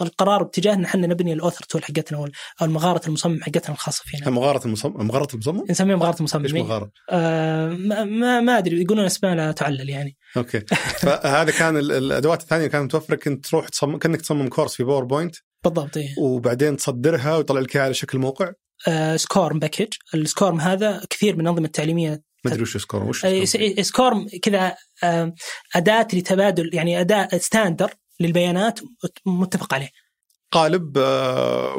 القرار 0.01 0.43
باتجاه 0.43 0.73
ان 0.73 0.83
إحنا 0.83 1.07
نبني 1.07 1.33
ال 1.33 1.38
author 1.38 1.65
tool 1.65 1.83
حقتنا 1.83 2.17
أو 2.17 2.27
المغارة 2.61 3.07
المصمم 3.07 3.41
حقتنا 3.41 3.69
الخاصة 3.69 4.03
فينا. 4.05 4.29
مغارة 4.29 4.65
المصمم 4.65 5.07
مغارة 5.07 5.27
المصمم؟ 5.33 5.63
نسميها 5.69 5.95
مغارة 5.95 6.19
المصمم 6.19 6.43
إيش 6.43 6.53
مغارة؟ 6.53 6.91
آه 7.09 7.69
ما, 7.69 8.39
ما 8.39 8.57
أدري 8.57 8.81
يقولون 8.81 9.05
اسمها 9.05 9.35
لا 9.35 9.51
تعلل 9.51 9.89
يعني. 9.89 10.17
okay. 10.37 10.59
فهذا 11.01 11.51
كان 11.51 11.77
الأدوات 11.77 12.41
الثانية 12.41 12.67
كانت 12.67 12.83
متوفرة 12.83 13.15
كنت 13.15 13.45
تروح 13.45 13.69
تصمم 13.69 13.97
كأنك 13.97 14.21
تصمم 14.21 14.47
كورس 14.47 14.75
في 14.75 14.83
PowerPoint 14.83 15.35
بالضبط 15.63 15.97
إيه. 15.97 16.09
وبعدين 16.19 16.77
تصدرها 16.77 17.37
ويطلع 17.37 17.59
لك 17.59 17.77
على 17.77 17.93
شكل 17.93 18.17
موقع؟ 18.17 18.51
آه 18.87 19.15
SCORM 19.15 19.59
package 19.59 19.93
ال 20.13 20.21
SCORM 20.21 20.61
هذا 20.61 21.01
كثير 21.09 21.35
من 21.35 21.41
الأنظمة 21.41 21.65
التعليمية 21.65 22.21
ما 22.47 22.53
ادري 22.53 22.61
وش 22.61 22.77
SCORM 22.77 23.07
وش 23.07 23.25
SCORM 23.81 24.27
كذا 24.41 24.75
أداة 25.75 26.07
لتبادل 26.13 26.69
يعني 26.73 27.01
أداة 27.01 27.27
standard 27.37 27.93
للبيانات 28.19 28.79
متفق 29.25 29.73
عليه. 29.73 29.89
قالب 30.51 30.93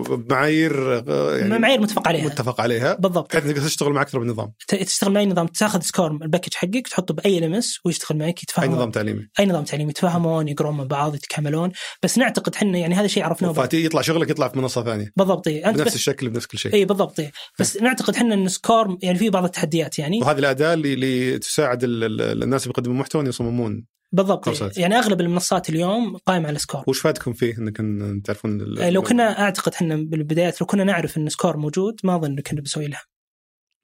بمعايير 0.09 1.05
يعني 1.39 1.59
معايير 1.59 1.81
متفق 1.81 2.09
عليها. 2.09 2.25
متفق 2.25 2.61
عليها. 2.61 2.95
بالضبط. 2.95 3.37
بحيث 3.37 3.47
إنك 3.47 3.57
تشتغل 3.57 3.93
مع 3.93 4.03
أكثر 4.03 4.21
من 4.21 4.27
نظام. 4.27 4.53
تشتغل 4.69 5.13
مع 5.13 5.21
أي 5.21 5.27
نظام 5.27 5.47
تاخذ 5.47 5.81
SCORM 5.81 6.11
ال 6.11 6.16
package 6.16 6.55
حقك 6.55 6.89
تحطه 6.89 7.15
بأي 7.15 7.41
LMS 7.41 7.79
ويشتغل 7.85 8.19
معك 8.19 8.43
يتفاهمون. 8.43 8.73
أي 8.73 8.77
نظام 8.77 8.91
تعليمي. 8.91 9.29
أي 9.41 9.47
نظام 9.47 9.65
تعليمي 9.65 9.91
يتفاهمون 9.91 10.49
يقرون 10.49 10.77
مع 10.77 10.85
بعض 10.85 11.15
يتكاملون. 11.15 11.71
بس 12.03 12.19
نعتقد 12.19 12.55
إحنا 12.55 12.79
يعني 12.79 12.95
هذا 12.95 13.07
شيء 13.07 13.25
عرفناه 13.25 13.53
فاتي 13.53 13.85
يطلع 13.85 14.01
شغلك 14.01 14.31
يطلع 14.31 14.49
في 14.49 14.59
منصة 14.59 14.85
ثانية. 14.85 15.13
بالضبط 15.17 15.49
إيه. 15.49 15.71
بنفس 15.71 15.95
الشكل 15.95 16.31
بنفس 16.31 16.47
كل 16.47 16.59
شيء. 16.59 16.75
اي 16.75 16.85
بالضبط 16.85 17.21
إيه. 17.21 17.33
بس 17.59 17.77
نعتقد 17.77 18.15
إحنا 18.15 18.35
إن 18.35 18.49
SCORM 18.49 18.99
يعني 19.03 19.19
في 19.19 19.31
بعض 19.31 19.45
التحديات 19.45 19.99
يعني. 19.99 20.21
وهذه 20.21 20.39
الأداة 20.39 20.75
اللي, 20.75 20.95
اللي 20.95 21.39
تساعد 21.39 21.81
الناس 21.85 22.63
اللي 22.63 22.73
يقدمون 22.73 22.99
محتوى 22.99 23.25
يصممون. 23.25 23.85
بالضبط 24.13 24.45
كورسات. 24.45 24.79
يعني 24.79 24.99
أغلب 24.99 25.21
المنصات 25.21 25.69
اليوم 25.71 26.17
قائمه 26.17 26.49
على 26.49 26.59
SCORM 26.59 26.85
وش 26.87 27.01
فادكم 27.01 27.33
فيه 27.33 27.59
انكم 27.59 28.21
تعرفون 28.21 28.59
لو 28.59 29.03
كنا 29.03 29.41
أعتقد 29.41 29.73
إحنا 29.75 29.97
بالبدايات 29.97 30.61
لو 30.61 30.67
كنا 30.67 30.85
نعرف 30.85 31.19
إن 31.19 31.29
SCORM 31.29 31.57
موجود 31.57 32.01
ما 32.05 32.17
أظن 32.17 32.41
كنا 32.41 32.61
بنسوي 32.61 32.87
لها 32.87 33.03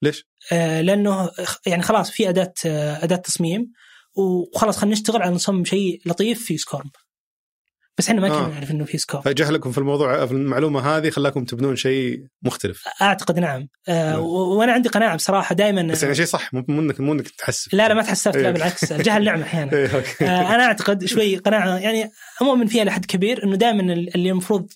ليش؟ 0.02 0.26
آه 0.52 0.80
لأنه 0.80 1.30
يعني 1.66 1.82
خلاص 1.82 2.10
في 2.10 2.28
أداة 2.28 2.54
آه 2.66 3.04
أداة 3.04 3.16
تصميم 3.16 3.72
وخلاص 4.14 4.78
خلينا 4.78 4.92
نشتغل 4.92 5.22
على 5.22 5.34
نصمم 5.34 5.64
شيء 5.64 6.00
لطيف 6.06 6.44
في 6.44 6.58
SCORM 6.58 6.90
بس 7.98 8.08
إحنا 8.08 8.20
ما 8.20 8.28
كنا 8.28 8.46
آه. 8.46 8.48
نعرف 8.48 8.70
إنه 8.70 8.84
في 8.84 8.98
SCORM 8.98 9.20
فجهلكم 9.20 9.72
في 9.72 9.78
الموضوع 9.78 10.26
في 10.26 10.32
المعلومة 10.32 10.96
هذه 10.96 11.10
خلاكم 11.10 11.44
تبنون 11.44 11.76
شيء 11.76 12.26
مختلف. 12.42 12.84
أعتقد 13.02 13.38
نعم. 13.38 13.68
آه 13.88 14.20
وأنا 14.20 14.72
عندي 14.72 14.88
قناعة 14.88 15.16
بصراحة 15.16 15.54
دائما 15.54 15.82
بس 15.82 16.02
يعني 16.02 16.14
شيء 16.14 16.24
صح 16.24 16.54
مو 16.54 16.80
انك 16.80 17.00
مو 17.00 17.12
إنك 17.12 17.28
تحسف 17.28 17.74
لا 17.74 17.88
لا 17.88 17.94
ما 17.94 18.02
تحسفت 18.02 18.36
لا 18.36 18.46
إيه. 18.46 18.50
بالعكس 18.50 18.92
الجهل 18.92 19.24
نعمة 19.24 19.42
أحيانا. 19.42 19.72
إيه، 19.76 19.86
آه 20.22 20.54
أنا 20.54 20.64
أعتقد 20.64 21.04
شوي 21.04 21.36
قناعة 21.36 21.78
يعني 21.78 22.10
مؤمن 22.42 22.66
فيها 22.66 22.84
لحد 22.84 23.04
كبير 23.04 23.44
إنه 23.44 23.56
دائما 23.56 23.92
اللي 23.92 24.30
المفروض 24.30 24.66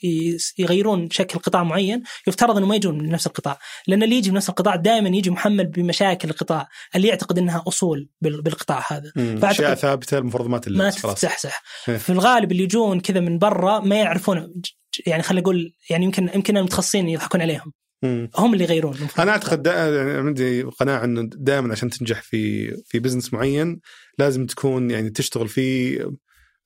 يغيرون 0.58 1.10
شكل 1.10 1.38
قطاع 1.38 1.62
معين 1.64 2.02
يفترض 2.26 2.56
إنه 2.56 2.66
ما 2.66 2.76
يجون 2.76 2.98
من 2.98 3.08
نفس 3.08 3.26
القطاع. 3.26 3.58
لأن 3.86 4.02
اللي 4.02 4.16
يجي 4.16 4.30
من 4.30 4.36
نفس 4.36 4.48
القطاع 4.48 4.76
دائما 4.76 5.08
يجي 5.08 5.30
محمل 5.30 5.66
بمشاكل 5.66 6.30
القطاع 6.30 6.68
اللي 6.96 7.08
يعتقد 7.08 7.38
إنها 7.38 7.64
أصول 7.68 8.08
بالقطاع 8.20 8.84
هذا. 8.88 9.12
أشياء 9.42 9.74
ثابتة 9.74 10.18
المفروض 10.18 10.48
ما 10.48 10.60
ما 10.66 10.90
تستحسح. 10.90 11.62
في 11.84 12.10
الغالب 12.10 12.52
اللي 12.52 12.62
يجون 12.62 13.00
كذا 13.08 13.20
من 13.20 13.38
برا 13.38 13.80
ما 13.80 13.96
يعرفون 13.96 14.62
يعني 15.06 15.22
خلينا 15.22 15.40
نقول 15.42 15.72
يعني 15.90 16.04
يمكن 16.04 16.30
يمكن 16.34 16.56
المتخصصين 16.56 17.08
يضحكون 17.08 17.42
عليهم. 17.42 17.72
مم. 18.02 18.30
هم 18.36 18.52
اللي 18.52 18.64
يغيرون. 18.64 18.96
أنا 19.18 19.30
أعتقد 19.30 19.66
يعني 19.66 20.10
عندي 20.10 20.62
قناعة 20.62 21.04
إنه 21.04 21.30
دائما 21.32 21.72
عشان 21.72 21.90
تنجح 21.90 22.22
في 22.22 22.70
في 22.86 22.98
بزنس 22.98 23.32
معين 23.32 23.80
لازم 24.18 24.46
تكون 24.46 24.90
يعني 24.90 25.10
تشتغل 25.10 25.48
فيه 25.48 26.10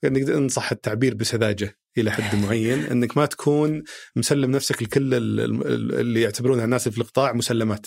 يعني 0.03 0.23
انصح 0.23 0.73
التعبير 0.73 1.15
بسذاجة 1.15 1.79
إلى 1.99 2.11
حد 2.11 2.37
معين 2.45 2.85
إنك 2.85 3.17
ما 3.17 3.27
تكون 3.27 3.83
مسلم 4.17 4.51
نفسك 4.51 4.83
لكل 4.83 5.15
اللي 5.15 6.21
يعتبرونها 6.21 6.65
الناس 6.65 6.89
في 6.89 6.99
القطاع 6.99 7.33
مسلمات. 7.33 7.87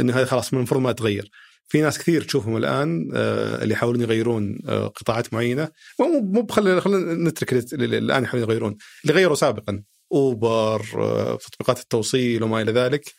انه 0.00 0.12
هذا 0.12 0.24
خلاص 0.24 0.52
من 0.52 0.58
المفروض 0.58 0.82
ما 0.82 0.92
تغير. 0.92 1.30
في 1.70 1.80
ناس 1.80 1.98
كثير 1.98 2.22
تشوفهم 2.22 2.56
الآن 2.56 3.10
اللي 3.62 3.74
يحاولون 3.74 4.02
يغيرون 4.02 4.58
قطاعات 4.68 5.34
معينة. 5.34 5.68
مو 6.00 6.20
مو 6.20 6.46
خلينا 6.46 6.80
نترك 7.28 7.52
اللي 7.52 7.98
الآن 7.98 8.24
يحاولون 8.24 8.48
يغيرون. 8.50 8.76
اللي 9.02 9.14
غيروا 9.14 9.36
سابقا 9.36 9.82
أوبر 10.12 10.80
تطبيقات 11.36 11.80
التوصيل 11.80 12.42
وما 12.42 12.62
إلى 12.62 12.72
ذلك. 12.72 13.12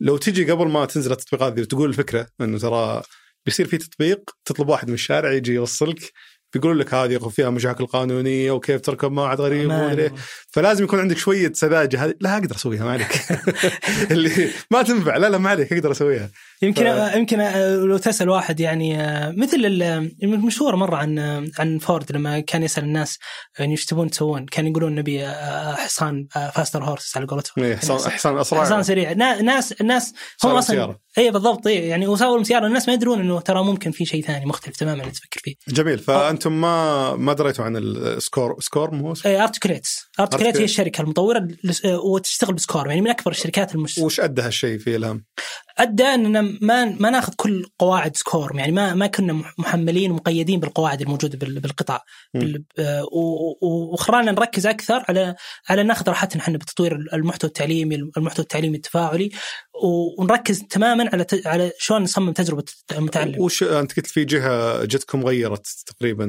لو 0.00 0.16
تجي 0.16 0.50
قبل 0.50 0.68
ما 0.68 0.84
تنزل 0.84 1.12
التطبيقات 1.12 1.54
ذي 1.54 1.62
وتقول 1.62 1.88
الفكرة 1.88 2.26
إنه 2.40 2.58
ترى 2.58 3.02
بيصير 3.46 3.66
في 3.66 3.78
تطبيق 3.78 4.30
تطلب 4.44 4.68
واحد 4.68 4.88
من 4.88 4.94
الشارع 4.94 5.32
يجي 5.32 5.52
يوصلك 5.52 6.12
بيقولوا 6.54 6.82
لك 6.82 6.94
هذه 6.94 7.18
فيها 7.18 7.50
مشاكل 7.50 7.86
قانونية 7.86 8.50
وكيف 8.50 8.80
تركب 8.80 9.12
مع 9.12 9.34
غريب 9.34 9.70
ومدري 9.70 10.12
فلازم 10.50 10.84
يكون 10.84 11.00
عندك 11.00 11.18
شوية 11.18 11.52
سذاجة. 11.52 12.04
هذه 12.04 12.14
لا 12.20 12.34
أقدر 12.34 12.56
أسويها 12.56 12.84
ما 12.84 12.92
عليك. 12.92 13.12
اللي 14.10 14.50
ما 14.70 14.82
تنفع 14.82 15.16
لا 15.16 15.30
لا 15.30 15.38
ما 15.38 15.50
عليك 15.50 15.72
أقدر 15.72 15.90
أسويها. 15.90 16.30
يمكن 16.62 16.84
ف... 16.84 17.14
يمكن 17.16 17.38
لو 17.88 17.96
تسأل 17.96 18.28
واحد 18.28 18.60
يعني 18.60 18.98
مثل 19.36 19.56
المشهور 20.22 20.76
مرة 20.76 20.96
عن 20.96 21.18
عن 21.58 21.78
فورد 21.78 22.12
لما 22.12 22.40
كان 22.40 22.62
يسأل 22.62 22.84
الناس 22.84 23.18
يعني 23.58 23.72
إيش 23.72 23.84
تبون 23.84 24.10
تسوون؟ 24.10 24.46
كان 24.46 24.66
يقولون 24.66 24.94
نبي 24.94 25.28
حصان 25.76 26.26
faster 26.54 26.84
horse 26.84 27.16
على 27.16 27.26
قولتهم. 27.26 27.76
حصان 27.76 28.10
حصان 28.10 28.38
أسرع. 28.38 28.64
حصان 28.64 28.82
سريع. 28.82 29.12
ناس 29.12 29.72
الناس 29.72 30.14
هم 30.44 30.50
أصلا 30.50 30.96
اي 31.18 31.30
بالضبط. 31.30 31.66
اي 31.66 31.88
يعني 31.88 32.06
وساووا 32.06 32.42
سيارة. 32.42 32.66
الناس 32.66 32.88
ما 32.88 32.94
يدرون 32.94 33.20
إنه 33.20 33.40
ترى 33.40 33.64
ممكن 33.64 33.90
في 33.90 34.04
شيء 34.04 34.24
ثاني 34.24 34.46
مختلف 34.46 34.76
تماما 34.76 35.00
اللي 35.00 35.12
تفكر 35.12 35.40
فيه. 35.44 35.54
جميل. 35.68 35.98
فأنتم 35.98 36.60
ما 36.60 37.16
ما 37.16 37.32
دريتوا 37.32 37.64
عن 37.64 37.76
ال 37.76 37.89
SCORM 37.89 38.56
SCORM 38.60 38.94
مو 38.94 39.14
اي 39.26 39.42
Articulate 39.42 40.04
Articulate 40.20 40.56
هي 40.56 40.64
الشركة 40.64 41.02
المطورة 41.02 41.48
وتشتغل 42.04 42.54
ب 42.54 42.59
SCORM. 42.59 42.88
يعني 42.88 43.00
من 43.00 43.10
أكبر 43.10 43.30
الشركات 43.30 43.74
المش... 43.74 43.98
وش 43.98 44.20
ادى 44.20 44.42
هالشيء 44.42 44.78
في 44.78 44.96
إلهام؟ 44.96 45.24
ادى 45.78 46.04
إننا 46.04 46.51
ما 46.60 46.84
ما 46.84 47.10
ناخذ 47.10 47.32
كل 47.36 47.66
قواعد 47.78 48.16
سكور 48.16 48.56
يعني 48.56 48.72
ما 48.72 48.94
ما 48.94 49.06
كنا 49.06 49.32
محملين 49.58 50.10
ومقيدين 50.10 50.60
بالقواعد 50.60 51.00
الموجودة 51.00 51.38
بالقطاع 51.40 52.04
وخلانا 53.12 54.32
نركز 54.32 54.66
أكثر 54.66 55.04
على 55.08 55.34
على 55.68 55.82
ناخذ 55.82 56.08
راحتنا 56.08 56.42
إحنا 56.42 56.58
بتطوير 56.58 56.96
المحتوى 57.12 57.48
التعليمي 57.48 57.94
المحتوى 58.16 58.42
التعليمي 58.42 58.76
التفاعلي. 58.76 59.30
ونركز 60.18 60.62
تماما 60.62 61.10
على 61.12 61.24
ت... 61.24 61.46
على 61.46 61.72
شلون 61.78 62.02
نصمم 62.02 62.32
تجربة 62.32 62.64
المتعلم. 62.92 63.40
وش 63.40 63.62
أنت 63.62 63.96
قلت 63.96 64.06
في 64.06 64.24
جهة 64.24 64.84
جتكم 64.84 65.24
غيرت 65.24 65.66
تقريبا 65.86 66.24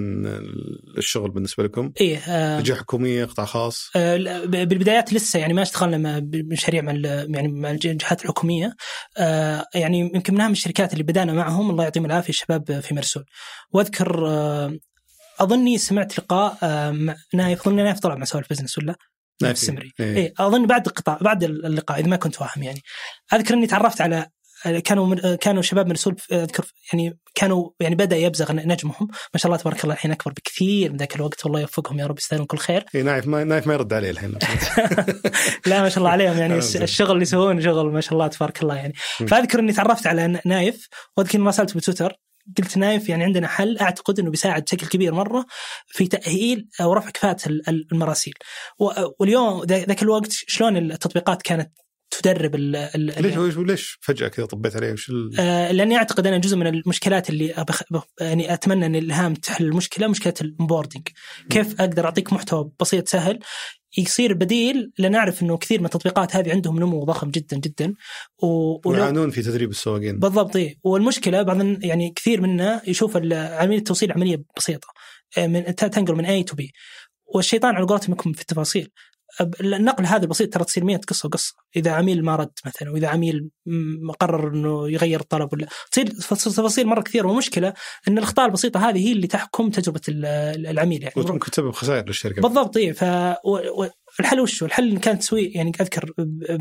الشغل 0.98 1.32
بالنسبة 1.32 1.64
لكم؟ 1.64 1.92
إيه 2.02 2.18
آه 2.18 2.62
جهة 2.62 2.78
حكومية 2.78 3.26
قطاع 3.26 3.46
خاص؟ 3.46 3.90
آه 3.96 4.46
بالبدايات 4.46 5.14
لسه 5.14 5.40
يعني 5.40 5.54
ما 5.54 5.62
اشتغلنا 5.62 6.20
بمشاريع 6.20 6.82
مع 6.82 6.92
يعني 6.94 7.48
مع 7.48 7.72
الجهات 7.72 8.22
الحكومية 8.22 8.76
آه 9.18 9.66
يعني 9.76 10.00
يمكن 10.00 10.34
من 10.34 10.42
أهم 10.42 10.52
الشركات 10.52 10.94
اللي 10.94 11.04
بدأنا 11.04 11.34
معهم 11.34 11.70
الله 11.70 11.84
يعطيهم 11.84 12.06
العافية 12.06 12.30
الشباب 12.30 12.80
في 12.80 12.94
مرسول 12.96 13.26
وأذكر 13.72 14.28
آه 14.28 14.78
أظني 15.40 15.78
سمعت 15.78 16.20
لقاء 16.20 16.58
آه 16.64 17.16
نايف 17.34 17.62
اظن 17.62 17.76
نايف 17.76 18.00
طلع 18.00 18.16
مع 18.16 18.26
سوالف 18.26 18.50
بزنس 18.50 18.78
ولا؟ 18.78 18.96
السمري. 19.52 19.92
إيه. 20.00 20.18
إيه 20.18 20.34
أظن 20.40 20.66
بعد 20.66 20.88
القطاع 20.88 21.18
بعد 21.22 21.44
اللقاء 21.44 22.00
إذا 22.00 22.08
ما 22.08 22.16
كنت 22.16 22.42
واهم 22.42 22.64
يعني. 22.64 22.82
أذكر 23.34 23.54
إني 23.54 23.68
تعرفت 23.68 24.02
على 24.02 24.28
كانوا 24.84 25.06
من 25.06 25.36
كانوا 25.36 25.62
شباب 25.62 25.88
مرسول 25.88 26.16
أذكر 26.32 26.66
يعني 26.94 27.18
كانوا 27.36 27.70
يعني 27.80 27.96
بدأ 27.96 28.18
يبزغ 28.18 28.52
نجمهم. 28.52 29.08
ما 29.34 29.38
شاء 29.38 29.46
الله 29.46 29.58
تبارك 29.58 29.84
الله 29.84 29.94
الحين 29.94 30.12
أكبر 30.12 30.32
بكثير 30.32 30.92
من 30.92 30.98
ذاك 30.98 31.16
الوقت. 31.16 31.46
والله 31.46 31.60
يوفقهم 31.60 32.00
يا 32.00 32.08
رب 32.08 32.18
يستاهلون 32.18 32.46
كل 32.46 32.58
خير. 32.58 32.86
اي 32.96 33.04
نايف 33.04 33.28
ما 33.28 33.44
نايف 33.44 33.68
ما 33.68 33.74
يرد 33.74 33.94
عليه 33.94 34.12
الحين. 34.12 34.32
لا 35.66 35.82
ما 35.82 35.90
شاء 35.90 35.98
الله 35.98 36.10
عليهم 36.10 36.38
يعني. 36.38 36.58
الشغل 36.88 37.12
اللي 37.12 37.22
يسوونه 37.22 37.62
شغل 37.62 37.92
ما 37.92 38.02
شاء 38.02 38.14
الله 38.14 38.28
تبارك 38.28 38.64
الله 38.64 38.76
يعني. 38.76 38.94
فأذكر 39.28 39.60
إني 39.60 39.74
تعرفت 39.74 40.08
على 40.08 40.42
نايف. 40.46 40.88
وأذكر 41.18 41.40
ما 41.40 41.46
راسلته 41.46 41.80
بتويتر. 41.80 42.14
قلت 42.58 42.78
نايف 42.78 43.10
يعني 43.10 43.24
عندنا 43.24 43.48
حل. 43.48 43.78
أعتقد 43.78 44.20
إنه 44.20 44.32
بيساعد 44.32 44.64
بشكل 44.64 44.88
كبير 44.88 45.14
مرة 45.14 45.46
في 45.88 46.08
تأهيل 46.08 46.68
أو 46.82 46.94
رفع 46.94 47.10
كفاءة 47.10 47.38
المراسيل. 47.92 48.34
واليوم 49.20 49.64
ذاك 49.64 50.04
الوقت 50.04 50.32
شلون 50.32 50.78
التطبيقات 50.78 51.42
كانت 51.42 51.72
تدرب 52.22 52.56
ال 52.56 52.76
ال 52.76 53.24
ليش 53.24 53.58
ليش 53.58 53.98
فجأة 54.02 54.28
كذا 54.28 54.46
طبيت 54.46 54.76
عليه؟ 54.76 54.94
وش 54.94 55.10
ال... 55.10 55.40
آه 55.40 55.72
لأني 55.72 55.98
أعتقد 55.98 56.28
أنا 56.28 56.38
جزء 56.38 56.58
من 56.58 56.68
المشكلات 56.68 57.30
اللي 57.30 57.54
أبخ... 57.54 57.84
يعني 58.22 58.54
أتمنى 58.54 58.86
أن 58.86 58.96
الهام 58.96 59.34
تحل 59.34 59.66
المشكلة 59.66 60.08
مشكلة 60.08 60.34
ال 60.42 60.48
onboarding 60.48 61.08
كيف 61.50 61.82
أقدر 61.82 62.06
أعطيك 62.06 62.34
محتوى 62.34 62.72
بسيط 62.80 63.08
سهل 63.08 63.40
يصير 63.98 64.34
بديل 64.34 64.92
لأن 64.98 65.16
اعرف 65.16 65.44
إنه 65.44 65.58
كثير 65.58 65.80
من 65.80 65.86
التطبيقات 65.86 66.36
هذه 66.36 66.52
عندهم 66.52 66.80
نمو 66.80 67.04
ضخم 67.04 67.32
جدا 67.32 67.58
جدا. 67.58 67.94
و... 68.44 68.80
ويعانون 68.90 69.30
في 69.30 69.42
تدريب 69.42 69.70
السواقين. 69.70 70.20
بالضبط 70.20 70.56
إيه. 70.56 70.80
والمشكلة 70.84 71.42
بعض 71.42 71.84
يعني 71.84 72.14
كثير 72.16 72.42
منا 72.42 72.82
يشوف 72.88 73.18
عملية 73.18 73.78
التوصيل 73.78 74.12
عملية 74.12 74.44
بسيطة 74.58 74.88
آه، 75.38 75.48
من 75.48 75.76
تنقل 75.76 76.16
من 76.16 76.26
اي 76.26 76.44
تو 76.44 76.56
بي 76.56 76.74
والشيطان 77.26 77.76
على 77.76 77.86
قولتهم 77.86 78.12
يكون 78.14 78.34
في 78.34 78.42
التفاصيل. 78.42 78.90
النقل 79.42 80.06
هذا 80.06 80.24
البسيط 80.24 80.54
ترى 80.54 80.64
تصير 80.64 80.84
100 80.84 80.98
قصة 80.98 81.28
وقصة. 81.28 81.54
إذا 81.76 81.92
عميل 81.92 82.26
ما 82.26 82.36
رد 82.36 82.52
مثلا 82.66 82.92
وإذا 82.92 83.08
عميل 83.08 83.50
قرر 84.20 84.54
إنه 84.54 84.90
يغير 84.90 85.20
الطلب 85.20 85.54
ولا 85.54 85.68
تصير 85.92 86.08
تفاصيل 86.08 86.88
مرة 86.88 87.02
كثيره 87.02 87.28
والمشكلة 87.28 87.74
إن 88.08 88.18
الأخطاء 88.18 88.46
البسيطة 88.46 88.90
هذه 88.90 89.08
هي 89.08 89.12
اللي 89.12 89.28
تحكم 89.28 89.70
تجربة 89.70 90.02
العميل 90.08 91.04
يعني. 91.04 91.14
ممكن 91.18 91.52
تسبب 91.52 91.72
خسائر 91.72 92.06
للشركة. 92.06 92.42
بالضبط 92.42 92.78
اي 92.78 92.94
ف 92.94 93.04
الحل 94.20 94.40
وش 94.40 94.64
الحل 94.64 94.92
إن 94.92 94.98
كانت 94.98 95.22
تسويق 95.22 95.58
يعني 95.58 95.72
أذكر 95.82 96.14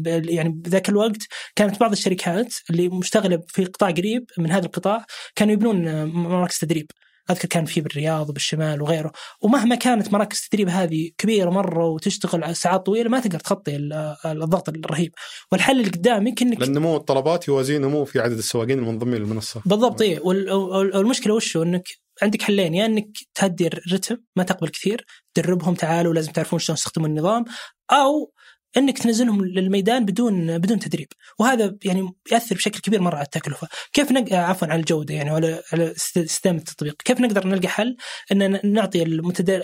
يعني 0.06 0.48
بذاك 0.48 0.88
الوقت 0.88 1.22
كانت 1.56 1.80
بعض 1.80 1.92
الشركات 1.92 2.54
اللي 2.70 2.88
مشتغلة 2.88 3.42
في 3.48 3.64
قطاع 3.64 3.90
قريب 3.90 4.24
من 4.38 4.50
هذا 4.50 4.66
القطاع 4.66 5.06
كانوا 5.34 5.52
يبنون 5.52 6.04
مراكز 6.04 6.58
تدريب. 6.58 6.90
أذكر 7.30 7.48
كان 7.48 7.64
في 7.64 7.80
بالرياض 7.80 8.30
وبالشمال 8.30 8.82
وغيره. 8.82 9.12
ومهما 9.40 9.74
كانت 9.74 10.12
مراكز 10.12 10.42
التدريب 10.44 10.68
هذه 10.68 11.10
كبيرة 11.18 11.50
مرة 11.50 11.86
وتشتغل 11.86 12.56
ساعات 12.56 12.86
طويلة 12.86 13.10
ما 13.10 13.20
تقدر 13.20 13.40
تغطي 13.40 13.76
الضغط 14.24 14.68
الرهيب. 14.68 15.12
والحل 15.52 15.80
اللي 15.80 15.90
قدامك 15.90 16.42
إنك 16.42 16.60
لأن 16.60 16.72
نمو 16.72 16.96
الطلبات 16.96 17.48
يوازي 17.48 17.78
نمو 17.78 18.04
في 18.04 18.20
عدد 18.20 18.38
السواقين 18.38 18.78
المنضمين 18.78 19.14
للمنصة. 19.14 19.62
بالضبط 19.66 20.02
اي 20.02 20.18
والمشكلة 20.18 21.34
وش 21.34 21.56
إنك 21.56 21.88
عندك 22.22 22.42
حلين 22.42 22.74
يا 22.74 22.80
يعني 22.80 22.92
إنك 22.92 23.08
تهدي 23.34 23.66
الرتم 23.66 24.16
ما 24.36 24.42
تقبل 24.42 24.68
كثير 24.68 25.06
تدربهم 25.34 25.74
تعالوا 25.74 26.14
لازم 26.14 26.32
تعرفون 26.32 26.58
شلون 26.58 26.76
تستخدموا 26.76 27.08
النظام 27.08 27.44
أو 27.90 28.32
إنك 28.76 28.98
تنزلهم 28.98 29.44
للميدان 29.44 30.04
بدون 30.04 30.58
بدون 30.58 30.78
تدريب. 30.78 31.08
وهذا 31.38 31.76
يعني 31.84 32.12
يأثر 32.32 32.54
بشكل 32.54 32.80
كبير 32.80 33.00
مرة 33.00 33.16
على 33.16 33.24
التكلفة. 33.24 33.68
كيف 33.92 34.12
نق... 34.12 34.32
عفوا 34.32 34.68
على 34.68 34.80
الجودة 34.80 35.14
يعني 35.14 35.30
وعلى 35.30 35.62
على 35.72 35.94
استدامه 36.06 36.58
التطبيق. 36.58 37.02
كيف 37.02 37.20
نقدر 37.20 37.46
نلقى 37.46 37.68
حل؟ 37.68 37.96
إن 38.32 38.72
نعطي 38.72 39.02
المتدر... 39.02 39.60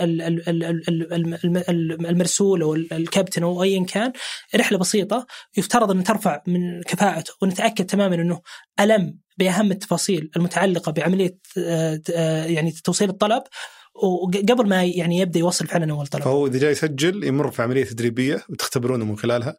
المرسول 2.10 2.62
أو 2.62 2.74
الكابتن 2.74 3.42
أو 3.42 3.62
ايا 3.62 3.84
كان 3.84 4.12
رحلة 4.56 4.78
بسيطة 4.78 5.26
يفترض 5.56 5.90
أن 5.90 6.04
ترفع 6.04 6.42
من 6.46 6.82
كفاءته 6.82 7.32
ونتأكد 7.42 7.86
تماما 7.86 8.14
إنه 8.14 8.40
ألم 8.80 9.18
بأهم 9.38 9.70
التفاصيل 9.70 10.30
المتعلقة 10.36 10.92
بعملية 10.92 11.38
آه، 11.58 12.00
آه، 12.14 12.44
يعني 12.44 12.70
توصيل 12.70 13.08
الطلب. 13.10 13.42
وقبل 14.02 14.68
ما 14.68 14.84
يعني 14.84 15.18
يبدأ 15.18 15.38
يوصل 15.38 15.66
فعلا 15.66 15.92
أول 15.92 16.06
طلب. 16.06 16.22
فهو 16.22 16.46
إذا 16.46 16.58
جاي 16.58 16.70
يسجل 16.70 17.24
يمر 17.24 17.50
في 17.50 17.62
عملية 17.62 17.84
تدريبية 17.84 18.44
وتختبرونه 18.48 19.04
من 19.04 19.18
خلالها 19.18 19.58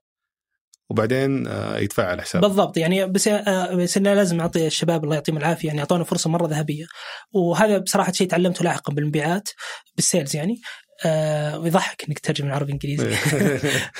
وبعدين 0.89 1.47
آه، 1.47 1.77
يدفع 1.77 2.05
على 2.05 2.21
حساب 2.21 2.41
بالضبط 2.41 2.77
يعني 2.77 3.05
بس 3.05 3.27
آه، 3.27 3.75
بس 3.75 3.97
أنا 3.97 4.15
لازم 4.15 4.39
أعطي 4.39 4.67
الشباب 4.67 5.03
الله 5.03 5.15
يعطيهم 5.15 5.37
العافية 5.37 5.67
يعني 5.67 5.79
أعطونا 5.79 6.03
فرصة 6.03 6.29
مرة 6.29 6.47
ذهبية. 6.47 6.85
وهذا 7.33 7.77
بصراحة 7.77 8.11
شيء 8.11 8.27
تعلمته 8.27 8.63
لاحقا 8.63 8.93
بالمبيعات 8.93 9.49
بالسيلز 9.95 10.35
يعني. 10.35 10.61
آه 11.05 11.59
ويضحك 11.59 12.05
إنك 12.07 12.19
تترجم 12.19 12.45
من 12.45 12.51
عربي 12.51 12.71
انجليزي 12.71 13.15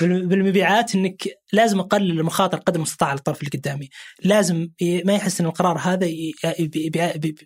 بالمبيعات 0.00 0.94
إنك 0.94 1.22
لازم 1.52 1.80
أقلل 1.80 2.20
المخاطر 2.20 2.58
قدر 2.58 2.76
المستطاع 2.76 3.08
على 3.08 3.18
الطرف 3.18 3.40
اللي 3.40 3.50
قدامي 3.54 3.88
لازم 4.24 4.68
ما 5.04 5.14
يحس 5.14 5.40
إن 5.40 5.46
القرار 5.46 5.78
هذا 5.78 6.08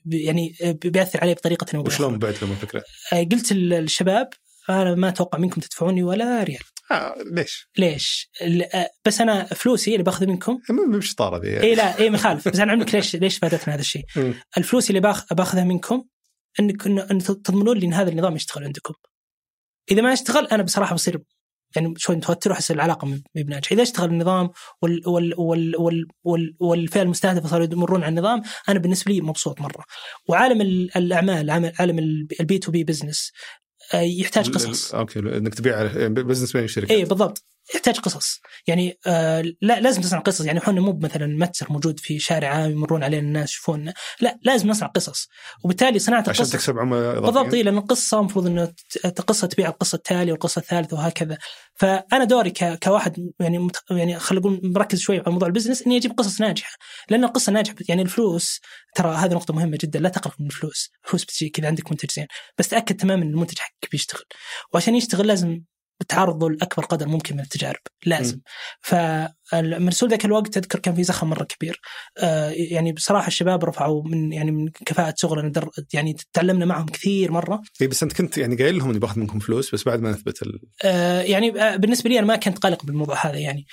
يعني 0.07 0.55
بيأثر 0.84 1.20
عليه 1.20 1.34
بطريقة 1.34 1.66
أو 1.76 1.86
وشلون 1.86 2.18
بعت 2.18 2.42
لهم 2.42 2.52
الفكرة؟ 2.52 2.82
آه 3.12 3.22
قلت 3.32 3.52
للشباب 3.52 4.28
أنا 4.68 4.94
ما 4.94 5.09
أتوقع 5.09 5.38
منكم 5.38 5.61
تدفعوني 5.61 6.02
ولا 6.02 6.42
ريال 6.42 6.62
آه 6.90 7.14
ليش؟ 7.32 7.68
ليش؟ 7.78 8.30
آه، 8.74 8.90
بس 9.05 9.20
أنا 9.20 9.44
فلوسي 9.44 9.92
اللي 9.92 10.02
باخذ 10.02 10.26
منكم 10.26 10.59
مش 10.88 11.14
طارة 11.14 11.38
ذي 11.38 11.61
اي 11.61 11.74
لا 11.74 11.98
اي 11.98 12.11
مخالف 12.11 12.48
بس 12.48 12.59
أنا 12.59 12.72
عندك 12.72 12.94
ليش 12.94 13.16
ليش 13.16 13.38
فادتنا 13.38 13.74
هذا 13.74 13.80
الشيء؟ 13.80 14.05
الفلوس 14.59 14.90
اللي 14.90 15.00
باخذها 15.30 15.64
منكم 15.64 16.05
إنك 16.61 16.86
ان 16.86 17.18
تضمنون 17.18 17.78
لي 17.78 17.86
إن 17.86 17.94
هذا 17.94 18.11
النظام 18.11 18.36
يشتغل 18.36 18.64
عندكم. 18.64 18.94
إذا 19.91 20.03
ما 20.03 20.12
أشتغل 20.12 20.47
أنا 20.47 20.62
بصراحة 20.62 20.95
بصير 20.95 21.20
يعني 21.76 21.95
شوي 21.97 22.16
متوتر 22.16 22.51
وأحس 22.51 22.70
العلاقة 22.70 23.07
مو 23.07 23.18
بناجحة، 23.35 23.74
إذا 23.74 23.82
أشتغل 23.82 24.09
النظام 24.11 24.51
وال 24.82 25.09
وال 25.09 25.35
وال 25.41 25.76
وال 25.76 26.07
وال 26.24 26.57
والفئة 26.61 27.03
المستهدفة 27.03 27.49
صاروا 27.49 27.66
يمرون 27.72 28.03
على 28.03 28.09
النظام، 28.09 28.43
أنا 28.68 28.78
بالنسبة 28.78 29.12
لي 29.12 29.20
مبسوط 29.20 29.61
مرة. 29.61 29.85
وعالم 30.28 30.61
الأعمال 30.97 31.51
عالم 31.51 31.99
ال 32.40 32.49
B 32.49 32.59
to 32.59 32.70
B 32.70 32.84
business 32.84 33.32
يحتاج 33.95 34.51
قصص. 34.51 34.95
okay 34.95 35.18
إنك 35.18 35.55
تبيع 35.55 35.82
business 36.09 36.53
بين 36.53 36.64
الشركات. 36.64 36.91
اي 36.91 37.05
بالضبط. 37.05 37.45
يحتاج 37.74 37.98
قصص. 37.98 38.40
يعني 38.66 38.98
آه 39.06 39.44
لا 39.62 39.80
لازم 39.80 40.02
تصنع 40.02 40.18
قصص. 40.18 40.44
يعني 40.44 40.58
إحنا 40.58 40.80
مو 40.80 40.98
مثلا 41.02 41.26
متجر 41.26 41.72
موجود 41.72 42.00
في 42.00 42.18
شارع 42.18 42.48
عام 42.48 42.70
يمرون 42.70 43.04
علينا 43.04 43.22
الناس 43.22 43.50
يشوفوننا 43.50 43.94
لا 44.20 44.38
لازم 44.42 44.68
نصنع 44.68 44.88
قصص. 44.88 45.28
وبالتالي 45.64 45.98
صناعة 45.98 46.20
عشان 46.20 46.32
القصص 46.32 46.52
تكسب 46.52 46.78
عملاء 46.78 47.20
بالضبط 47.20 47.54
لأن 47.54 47.78
القصة 47.78 48.20
المفروض 48.20 48.46
إنه 48.46 48.72
قصة 49.26 49.46
تبيع 49.46 49.68
القصة 49.68 49.96
التالية 49.96 50.32
والقصة 50.32 50.58
الثالثة 50.58 50.96
وهكذا. 50.96 51.38
فأنا 51.74 52.24
دوري 52.24 52.52
كواحد 52.82 53.30
يعني 53.40 53.58
مت... 53.58 53.76
يعني 53.90 54.18
خلينا 54.18 54.46
نقول 54.46 54.60
مركز 54.64 55.00
شوي 55.00 55.18
على 55.18 55.32
موضوع 55.32 55.48
البزنس 55.48 55.82
إني 55.82 55.96
أجيب 55.96 56.12
قصص 56.12 56.40
ناجحة. 56.40 56.76
لأن 57.10 57.24
القصة 57.24 57.52
ناجحة 57.52 57.74
يعني 57.88 58.02
الفلوس 58.02 58.60
ترى 58.94 59.14
هذه 59.14 59.34
نقطة 59.34 59.54
مهمة 59.54 59.78
جدا. 59.80 59.98
لا 59.98 60.08
تقلق 60.08 60.34
من 60.40 60.46
الفلوس. 60.46 60.90
الفلوس 61.04 61.24
بتجي 61.24 61.48
كذا 61.48 61.66
عندك 61.66 61.90
منتج 61.90 62.10
زين. 62.10 62.26
بس 62.58 62.68
تأكد 62.68 62.96
تماما 62.96 63.22
إن 63.22 63.28
المنتج 63.28 63.58
حقك 63.58 63.90
بيشتغل. 63.90 64.24
وعشان 64.72 64.94
يشتغل 64.94 65.26
لازم 65.26 65.60
بتعرضه 66.01 66.51
لأكبر 66.51 66.84
قدر 66.84 67.09
ممكن 67.09 67.34
من 67.34 67.40
التجارب 67.40 67.80
لازم. 68.07 68.36
م. 68.36 68.40
فالمرسول 68.80 70.11
ذاك 70.11 70.24
الوقت 70.24 70.57
اذكر 70.57 70.78
كان 70.78 70.95
في 70.95 71.05
زخم 71.05 71.30
مرة 71.30 71.45
كبير. 71.45 71.80
آه 72.18 72.51
يعني 72.51 72.92
بصراحة 72.92 73.26
الشباب 73.26 73.64
رفعوا 73.64 74.03
من 74.05 74.32
يعني 74.32 74.51
من 74.51 74.68
كفاءة 74.68 75.14
شغلنا 75.16 75.49
در 75.49 75.68
يعني 75.92 76.16
تعلمنا 76.32 76.64
معهم 76.64 76.86
كثير 76.86 77.32
مرة. 77.32 77.62
اي 77.80 77.86
بس 77.86 78.03
أنت 78.03 78.12
كنت 78.12 78.38
يعني 78.38 78.57
قايل 78.57 78.78
لهم 78.78 78.90
إني 78.90 78.99
باخذ 78.99 79.20
منكم 79.20 79.38
فلوس 79.38 79.74
بس 79.74 79.84
بعد 79.84 80.01
ما 80.01 80.11
نثبت 80.11 80.42
ال... 80.42 80.61
آه 80.84 81.20
يعني 81.20 81.62
آه 81.62 81.76
بالنسبة 81.76 82.11
لي 82.11 82.18
أنا 82.18 82.26
ما 82.26 82.36
كنت 82.36 82.59
قلق 82.59 82.84
بالموضوع 82.84 83.26
هذا 83.26 83.38
يعني. 83.38 83.66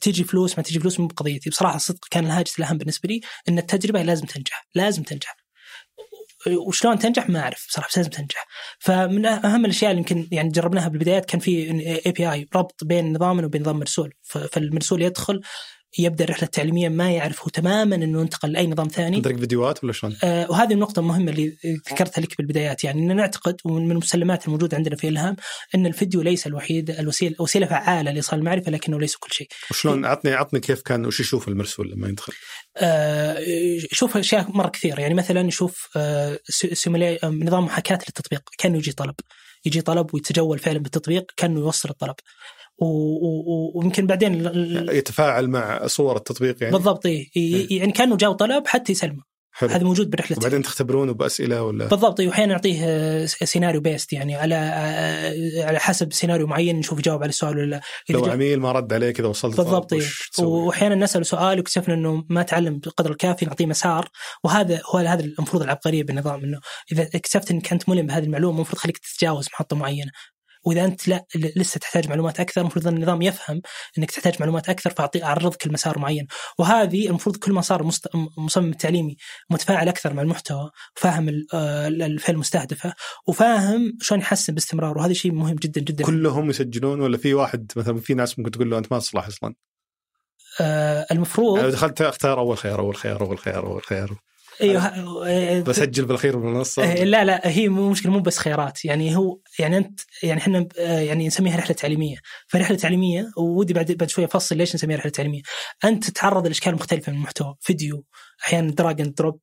تيجي 0.00 0.24
فلوس 0.24 0.56
ما 0.58 0.62
تيجي 0.62 0.80
فلوس 0.80 1.00
مو 1.00 1.06
بقضيتي. 1.06 1.50
بصراحة 1.50 1.76
الصدق 1.76 2.06
كان 2.10 2.26
الهاجس 2.26 2.58
الأهم 2.58 2.78
بالنسبة 2.78 3.08
لي 3.08 3.20
إن 3.48 3.58
التجربة 3.58 4.02
لازم 4.02 4.26
تنجح 4.26 4.68
لازم 4.74 5.02
تنجح. 5.02 5.36
وشلون 6.56 6.98
تنجح 6.98 7.28
ما 7.28 7.40
أعرف 7.40 7.66
بصراحه 7.68 7.88
بس 7.88 7.96
لازم 7.98 8.10
تنجح. 8.10 8.46
فمن 8.78 9.26
أهم 9.26 9.64
الأشياء 9.64 9.90
اللي 9.90 10.00
يمكن 10.00 10.28
يعني 10.32 10.48
جربناها 10.48 10.88
بالبدايات 10.88 11.24
كان 11.24 11.40
في 11.40 11.70
API 12.06 12.48
ربط 12.56 12.84
بين 12.84 13.12
نظامنا 13.12 13.46
وبين 13.46 13.62
نظام 13.62 13.78
مرسول. 13.78 14.14
فالمرسول 14.22 15.02
يدخل 15.02 15.40
يبدأ 15.98 16.24
الرحلة 16.24 16.44
التعليمية 16.44 16.88
ما 16.88 17.10
يعرف 17.10 17.42
هو 17.42 17.48
تماما 17.48 17.96
إنه 17.96 18.20
ينتقل 18.20 18.52
لأي 18.52 18.66
نظام 18.66 18.88
ثاني 18.88 19.16
عندك 19.16 19.38
فيديوهات 19.38 19.84
ولا 19.84 19.92
شلون؟ 19.92 20.16
آه 20.24 20.50
وهذه 20.50 20.72
النقطة 20.72 21.00
المهمه 21.00 21.30
اللي 21.30 21.56
ذكرتها 21.90 22.22
لك 22.22 22.38
بالبدايات 22.38 22.84
يعني 22.84 23.00
ان 23.00 23.16
نعتقد 23.16 23.56
ومن 23.64 23.90
المسلمات 23.90 24.46
الموجودة 24.46 24.76
عندنا 24.76 24.96
في 24.96 25.08
إلهام 25.08 25.36
إن 25.74 25.86
الفيديو 25.86 26.22
ليس 26.22 26.46
الوحيد 26.46 26.90
الوسيلة 26.90 27.34
وسيلة 27.38 27.66
فعالة 27.66 28.10
لإيصال 28.10 28.38
المعرفة 28.38 28.70
لكنه 28.70 29.00
ليس 29.00 29.16
كل 29.16 29.32
شيء. 29.32 29.48
وشلون 29.70 30.04
عطني 30.04 30.32
عطني 30.32 30.60
كيف 30.60 30.82
كان 30.82 31.06
وش 31.06 31.20
يشوف 31.20 31.48
المرسول 31.48 31.90
لما 31.90 32.08
يدخل؟ 32.08 32.32
آه 32.76 33.38
يشوف 33.92 34.16
أشياء 34.16 34.46
مرة 34.48 34.68
كثيرة 34.68 35.00
يعني 35.00 35.14
مثلا 35.14 35.40
يشوف 35.40 35.88
آه 35.96 36.38
نظام 37.24 37.64
محاكاه 37.64 37.98
للتطبيق 38.08 38.42
كانه 38.58 38.78
يجي 38.78 38.92
طلب 38.92 39.14
يجي 39.64 39.80
طلب 39.80 40.14
ويتجول 40.14 40.58
فعلا 40.58 40.78
بالتطبيق 40.78 41.32
كانه 41.36 41.60
يوصل 41.60 41.88
الطلب. 41.88 42.14
ويمكن 42.78 44.06
بعدين 44.06 44.44
يتفاعل 44.92 45.48
مع 45.48 45.86
صور 45.86 46.16
التطبيق 46.16 46.56
يعني؟ 46.60 46.72
بالضبط 46.72 47.06
إيه. 47.06 47.28
يعني 47.78 47.92
كانه 47.92 48.16
جاء 48.16 48.32
طلب 48.32 48.66
حتى 48.66 48.92
يسلمه. 48.92 49.28
حلو. 49.52 49.70
هذا 49.70 49.84
موجود 49.84 50.10
برحلة. 50.10 50.36
وبعدين 50.36 50.62
تختبرونه 50.62 51.12
بأسئلة 51.12 51.62
ولا؟ 51.62 51.86
بالضبط 51.86 52.20
وأحيانا 52.20 52.52
نعطيه 52.52 52.80
آه، 52.84 53.26
scenario 53.26 53.80
based 53.80 54.12
يعني 54.12 54.36
على 54.36 54.54
آه، 54.54 55.64
على 55.64 55.78
حسب 55.80 56.12
سيناريو 56.12 56.46
معين 56.46 56.76
نشوف 56.78 56.98
يجاوب 56.98 57.22
على 57.22 57.28
السؤال 57.28 57.58
ولا 57.58 57.66
لا. 57.66 57.80
لو 58.10 58.26
جا- 58.26 58.32
عميل 58.32 58.60
ما 58.60 58.72
رد 58.72 58.92
عليك 58.92 59.20
إذا 59.20 59.28
وصلت 59.28 59.56
بالضبط؟ 59.56 59.94
وأحيانا 60.38 60.94
نسأله 60.94 61.24
سؤال 61.24 61.58
واكتشفنا 61.58 61.94
إنه 61.94 62.24
ما 62.28 62.42
تعلم 62.42 62.78
بالقدر 62.78 63.10
الكافي 63.10 63.46
نعطيه 63.46 63.66
مسار 63.66 64.08
وهذا 64.44 64.80
هو 64.94 64.98
هذا 64.98 65.24
المفروض 65.24 65.62
العبقرية 65.62 66.02
بالنظام 66.02 66.44
إنه 66.44 66.60
إذا 66.92 67.02
اكتشفت 67.14 67.50
إنك 67.50 67.72
أنت 67.72 67.88
ملم 67.88 68.06
بهذه 68.06 68.24
المعلومة 68.24 68.56
المفروض 68.56 68.78
خليك 68.78 68.98
تتجاوز 68.98 69.46
محطة 69.52 69.76
معينة. 69.76 70.10
وإذا 70.64 70.84
أنت 70.84 71.08
لا 71.08 71.24
لسه 71.34 71.78
تحتاج 71.78 72.08
معلومات 72.08 72.40
أكثر 72.40 72.60
المفروض 72.60 72.86
أن 72.88 72.96
النظام 72.96 73.22
يفهم 73.22 73.60
إنك 73.98 74.10
تحتاج 74.10 74.34
معلومات 74.40 74.68
أكثر 74.68 74.90
فاعطي 74.90 75.24
أعرضك 75.24 75.66
المسار 75.66 75.98
معين. 75.98 76.26
وهذه 76.58 77.08
المفروض 77.08 77.36
كل 77.36 77.52
ما 77.52 77.60
صار 77.60 77.90
مصمم 78.38 78.70
التعليمي 78.70 79.16
متفاعل 79.50 79.88
أكثر 79.88 80.14
مع 80.14 80.22
المحتوى 80.22 80.70
وفاهم 80.96 81.28
ال- 81.28 81.46
آه، 81.54 81.88
الفئة 81.88 82.32
المستهدفة 82.32 82.94
وفاهم 83.26 83.92
شلون 84.00 84.20
يحسن 84.20 84.54
باستمرار 84.54 84.98
وهذا 84.98 85.12
شيء 85.12 85.32
مهم 85.32 85.56
جدا 85.56 85.80
جدا. 85.80 86.04
كلهم 86.04 86.50
يسجلون 86.50 87.00
ولا 87.00 87.16
في 87.18 87.34
واحد 87.34 87.72
مثلا 87.76 88.00
في 88.00 88.14
ناس 88.14 88.38
ممكن 88.38 88.50
تقول 88.50 88.70
له 88.70 88.78
أنت 88.78 88.92
ما 88.92 88.98
تصلح 88.98 89.26
أصلا؟ 89.26 89.54
آه، 90.60 91.06
المفروض 91.12 91.56
يعني 91.56 91.68
لو 91.68 91.74
دخلت 91.74 92.00
أختار 92.02 92.38
أول 92.38 92.58
خيار 92.58 92.78
أول 92.80 92.96
خيار 92.96 93.20
أول 93.20 93.38
خيار 93.38 93.66
أول 93.66 93.82
خيار. 93.82 94.18
أيوه 94.60 94.82
آه، 95.26 95.60
بسجل 95.60 96.04
بالاخير 96.04 96.36
بالمنصه 96.38 96.84
آه، 96.84 97.04
لا 97.04 97.24
لا 97.24 97.40
هي 97.48 97.68
مو 97.68 97.90
مشكلة 97.90 98.12
مو 98.12 98.20
بس 98.20 98.38
خيارات 98.38 98.84
يعني 98.84 99.16
هو 99.16 99.38
يعني 99.58 99.76
أنت 99.76 100.00
يعني 100.22 100.40
إحنا 100.40 100.68
آه، 100.78 101.00
يعني 101.00 101.26
نسميها 101.26 101.56
رحلة 101.56 101.72
تعليمية. 101.76 102.16
فرحلة 102.48 102.76
تعليمية 102.76 103.30
ودي 103.36 103.72
بعد 103.72 103.92
بعد 103.92 104.10
شوية 104.10 104.24
أفصل 104.24 104.56
ليش 104.56 104.74
نسميها 104.74 104.98
رحلة 104.98 105.10
تعليمية. 105.12 105.42
أنت 105.84 106.10
تتعرض 106.10 106.46
لأشكال 106.46 106.74
مختلفة 106.74 107.12
من 107.12 107.18
المحتوى. 107.18 107.54
فيديو 107.60 108.04
أحيانا 108.44 108.70
drag 108.72 109.00
and 109.00 109.14
drop 109.14 109.40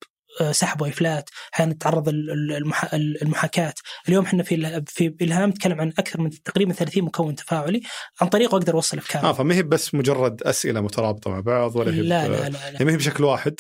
سحب 0.52 0.82
وإفلات 0.82 1.30
أحيانا 1.54 1.74
تتعرض 1.74 2.10
ال- 2.10 2.32
ال- 2.32 2.52
المح- 2.58 2.94
المحاكاة. 2.94 3.74
اليوم 4.08 4.26
إحنا 4.26 4.44
في 4.44 4.84
في 4.88 5.16
الهام 5.22 5.50
نتكلم 5.50 5.82
عن 5.82 5.94
أكثر 6.00 6.22
من 6.22 6.30
تقريبا 6.30 6.74
30 6.74 7.04
مكون 7.04 7.36
تفاعلي. 7.36 7.82
عن 8.22 8.28
طريقه 8.28 8.56
أقدر 8.58 8.74
أوصل 8.74 8.98
افكار 8.98 9.24
آه 9.24 9.34
فما 9.34 9.56
هي 9.56 9.64
بس 9.64 9.96
مجرد 9.96 10.44
أسئلة 10.44 10.82
مترابطة 10.82 11.32
مع 11.32 11.40
بعض 11.40 11.76
ولا 11.76 11.92
هي 11.94 12.02
لا 12.02 12.28
لا 12.28 12.34
لا, 12.36 12.50
لا. 12.50 12.60
يعني 12.72 12.86
ما 12.86 12.92
هي 12.92 12.98
بشكل 12.98 13.24
واحد. 13.24 13.56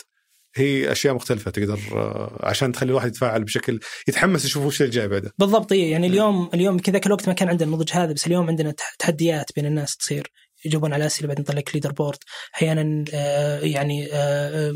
هي 0.56 0.92
أشياء 0.92 1.14
مختلفة 1.14 1.52
تقدر 1.52 1.80
آه، 1.94 2.40
عشان 2.44 2.72
تخلي 2.72 2.90
الواحد 2.90 3.08
يتفاعل 3.08 3.44
بشكل 3.44 3.80
يتحمس 4.08 4.46
يشوف 4.46 4.66
وش 4.66 4.82
اللي 4.82 4.92
جاي 4.92 5.08
بعده 5.08 5.32
بالضبط 5.40 5.72
إيه. 5.72 5.92
يعني 5.92 6.08
اليوم 6.08 6.50
اليوم 6.54 6.80
كذا 6.80 6.94
ذاك 6.94 7.08
الوقت 7.08 7.28
ما 7.28 7.34
كان 7.34 7.50
عندنا 7.50 7.70
النضج 7.70 7.92
هذا 7.94 8.14
بس 8.14 8.28
اليوم 8.28 8.48
عندنا 8.48 8.72
تح- 8.72 8.96
تحديات 9.00 9.46
بين 9.56 9.66
الناس 9.66 9.98
تصير. 9.98 10.32
يجاوبون 10.66 10.94
على 10.94 11.06
أسئلة 11.06 11.28
بعدين 11.28 11.42
يطلع 11.44 11.56
لك 11.58 11.76
leaderboard 11.76 12.18
أحيانا 12.56 13.06
آه، 13.14 13.60
يعني 13.60 14.08
آه، 14.14 14.74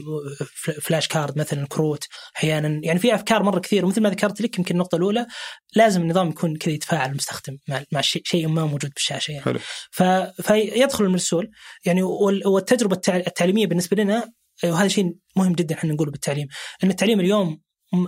fl- 0.56 0.82
flash 0.82 1.08
card 1.08 1.38
مثلا 1.40 1.66
كروت. 1.70 2.04
أحيانا 2.38 2.82
يعني 2.84 3.00
في 3.00 3.16
أفكار 3.16 3.44
مرة 3.44 3.60
كثير. 3.60 3.86
ومثل 3.86 4.02
ما 4.02 4.10
ذكرت 4.10 4.42
لك 4.42 4.58
يمكن 4.60 4.74
النقطة 4.76 4.96
الأولى 4.96 5.26
لازم 5.76 6.02
النظام 6.02 6.30
يكون 6.30 6.56
كذا 6.56 6.74
يتفاعل 6.74 7.10
المستخدم 7.10 7.58
مع 7.68 7.84
مع 7.92 8.02
شيء 8.02 8.48
ما 8.48 8.66
موجود 8.66 8.92
بالشاشة 8.96 9.32
يعني. 9.32 9.44
حلو. 9.46 9.60
ف... 9.92 10.04
فيدخل 10.42 11.04
المرسول. 11.04 11.50
يعني 11.86 12.02
وال- 12.04 12.48
والتجربة 12.48 12.96
التع- 12.96 13.28
التعليمية 13.28 13.68
بالنسبة 13.68 14.04
لنا 14.04 14.30
وهذا 14.64 14.88
شيء 14.88 15.16
مهم 15.36 15.54
جدا 15.54 15.76
إحنا 15.76 15.94
نقوله 15.94 16.12
بالتعليم. 16.12 16.48
إن 16.84 16.90
التعليم 16.90 17.20
اليوم 17.20 17.62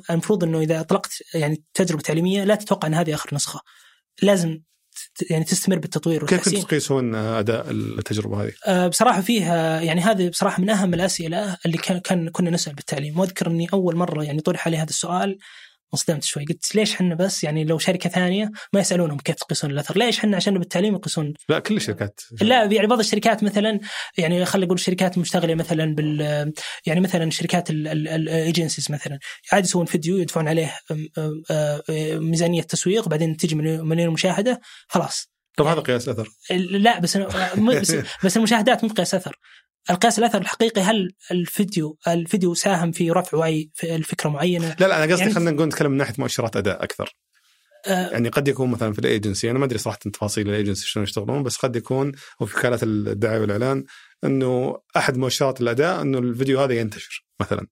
المفروض 0.10 0.44
إنه 0.44 0.60
إذا 0.60 0.80
أطلقت 0.80 1.12
يعني 1.34 1.64
تجربة 1.74 2.02
تعليمية 2.02 2.44
لا 2.44 2.56
تتوقع 2.56 2.88
إن 2.88 2.94
هذه 2.94 3.14
آخر 3.14 3.36
نسخة. 3.36 3.60
لازم 4.22 4.62
يعني 5.30 5.44
تستمر 5.44 5.80
بالتطوير 5.80 6.20
كيف 6.20 6.32
والتحسين. 6.32 6.54
كنتوا 6.54 6.70
تقيسون 6.70 7.16
أداء 7.16 7.72
التجربة 7.72 8.44
هذه؟ 8.44 8.52
آه، 8.68 8.88
بصراحة 8.88 9.22
فيها 9.22 9.82
يعني 9.82 10.02
هذه 10.02 10.30
بصراحة 10.30 10.62
من 10.62 10.70
أهم 10.70 10.94
الأسئلة 10.94 11.58
اللي 11.66 11.78
كان, 11.78 11.98
كان 11.98 12.30
كنا 12.30 12.50
نسأل 12.50 12.74
بالتعليم. 12.74 13.20
وأذكر 13.20 13.48
إني 13.48 13.68
أول 13.74 13.96
مرة 13.96 14.24
يعني 14.24 14.42
طرح 14.42 14.68
علي 14.68 14.78
هذا 14.78 14.90
السؤال 14.90 15.38
انصدمت 15.94 16.24
شوي. 16.24 16.46
قلت 16.46 16.76
ليش 16.76 16.94
إحنا 16.94 17.16
بس 17.16 17.44
يعني 17.44 17.64
لو 17.64 17.78
شركة 17.78 18.10
ثانية 18.10 18.52
ما 18.74 18.80
يسألونهم 18.80 19.18
كيف 19.18 19.36
تقيسون 19.36 19.72
الأثر؟ 19.72 19.98
ليش 19.98 20.20
إحنا 20.20 20.38
عشان 20.38 20.60
بالتعليم 20.60 20.96
يقيسون 20.96 21.34
لا 21.50 21.60
كل 21.60 21.76
الشركات. 21.76 22.22
لا 22.42 22.64
يعني 22.64 22.88
بعض 22.88 23.00
الشركات 23.00 23.44
مثلا 23.44 23.80
يعني 24.18 24.46
خلينا 24.46 24.66
نقول 24.66 24.78
الشركات 24.78 25.16
المشتغله 25.16 25.56
مثلا 25.56 25.96
بال 25.96 26.54
يعني 26.86 27.00
مثلا 27.00 27.30
شركات 27.30 27.70
الايجنسيز 27.70 28.92
مثلا. 28.92 29.20
عادي 29.52 29.68
يسوون 29.68 29.86
فيديو 29.86 30.18
يدفعون 30.18 30.48
عليه 30.48 30.78
ميزانية 32.20 32.62
تسويق 32.62 33.10
بعدين 33.10 33.38
تجي 33.38 33.56
مليون 33.56 33.88
مليون 33.88 34.14
مشاهدة 34.14 34.62
خلاص. 34.88 35.32
طب 35.58 35.66
هذا 35.66 35.80
قياس 35.80 36.10
أثر. 36.10 36.30
لا 36.52 37.00
بس 37.00 37.18
بس, 37.18 37.96
بس 38.26 38.38
المشاهدات 38.38 38.84
مو 38.84 38.90
بقياس 38.90 39.16
أثر. 39.16 39.36
القياس 39.90 40.20
الأثر 40.20 40.42
الحقيقي 40.42 40.82
هل 40.82 41.12
الفيديو 41.32 41.98
الفيديو 42.08 42.54
ساهم 42.54 42.92
في 42.92 43.12
رفع 43.12 43.38
وعي 43.38 43.70
في 43.74 43.96
الفكرة 43.96 44.30
معينة؟ 44.30 44.76
لا 44.80 44.88
لا 44.88 45.04
أنا 45.04 45.14
قصدي 45.14 45.22
يعني- 45.22 45.34
خلينا 45.34 45.52
نقول 45.52 45.68
نتكلم 45.68 45.92
من 45.92 45.98
ناحية 45.98 46.14
مؤشرات 46.18 46.56
أداء 46.56 46.84
أكثر. 46.84 47.16
آه، 47.88 48.10
يعني 48.10 48.30
قد 48.30 48.48
يكون 48.48 48.72
مثلا 48.72 48.94
في 48.94 49.00
الأيجنسي 49.00 49.52
أنا 49.52 49.60
ما 49.60 49.66
أدري 49.66 49.78
صراحة 49.78 49.98
تفاصيل 50.14 50.50
الأيجنسي 50.50 50.88
شلون 50.88 51.04
يشتغلون 51.04 51.44
بس 51.44 51.58
قد 51.58 51.76
يكون 51.76 52.12
وفي 52.40 52.58
وكالات 52.58 52.84
الدعاية 52.84 53.40
والإعلان 53.40 53.84
إنه 54.24 54.78
أحد 54.98 55.18
مؤشرات 55.18 55.62
الأداء 55.62 56.02
إنه 56.02 56.18
الفيديو 56.20 56.62
هذا 56.62 56.74
ينتشر 56.74 57.26
مثلا. 57.40 57.68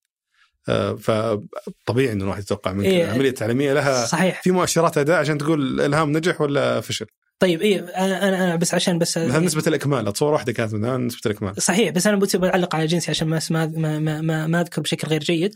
آه، 0.69 0.93
فطبيعي 0.95 2.11
إنه 2.11 2.23
الواحد 2.23 2.41
يتوقع 2.41 2.71
من 2.73 2.85
إيه. 2.85 3.03
العملية 3.05 3.29
التعليمية 3.29 3.73
لها 3.73 4.05
صحيح. 4.05 4.41
في 4.43 4.51
مؤشرات 4.51 4.97
أداء 4.97 5.19
عشان 5.19 5.37
تقول 5.37 5.81
إلهام 5.81 6.17
نجح 6.17 6.41
ولا 6.41 6.81
فشل. 6.81 7.05
طيب 7.39 7.61
إيه 7.61 7.79
أنا 7.79 8.27
أنا 8.27 8.55
بس 8.55 8.73
عشان 8.73 8.99
بس 8.99 9.17
نسبة 9.17 9.63
الإكمال 9.67 10.07
أتصور 10.07 10.33
واحدة 10.33 10.53
كانت 10.53 10.73
منها 10.73 10.97
نسبة 10.97 11.21
الإكمال. 11.25 11.61
صحيح 11.61 11.89
بس 11.89 12.07
أنا 12.07 12.27
بعلق 12.35 12.75
على 12.75 12.85
جنسي 12.85 13.11
عشان 13.11 13.27
ما 13.27 13.39
ما 13.49 13.99
ما 14.21 14.47
ما, 14.47 14.61
أذكر 14.61 14.81
بشكل 14.81 15.07
غير 15.07 15.23
جيد. 15.23 15.55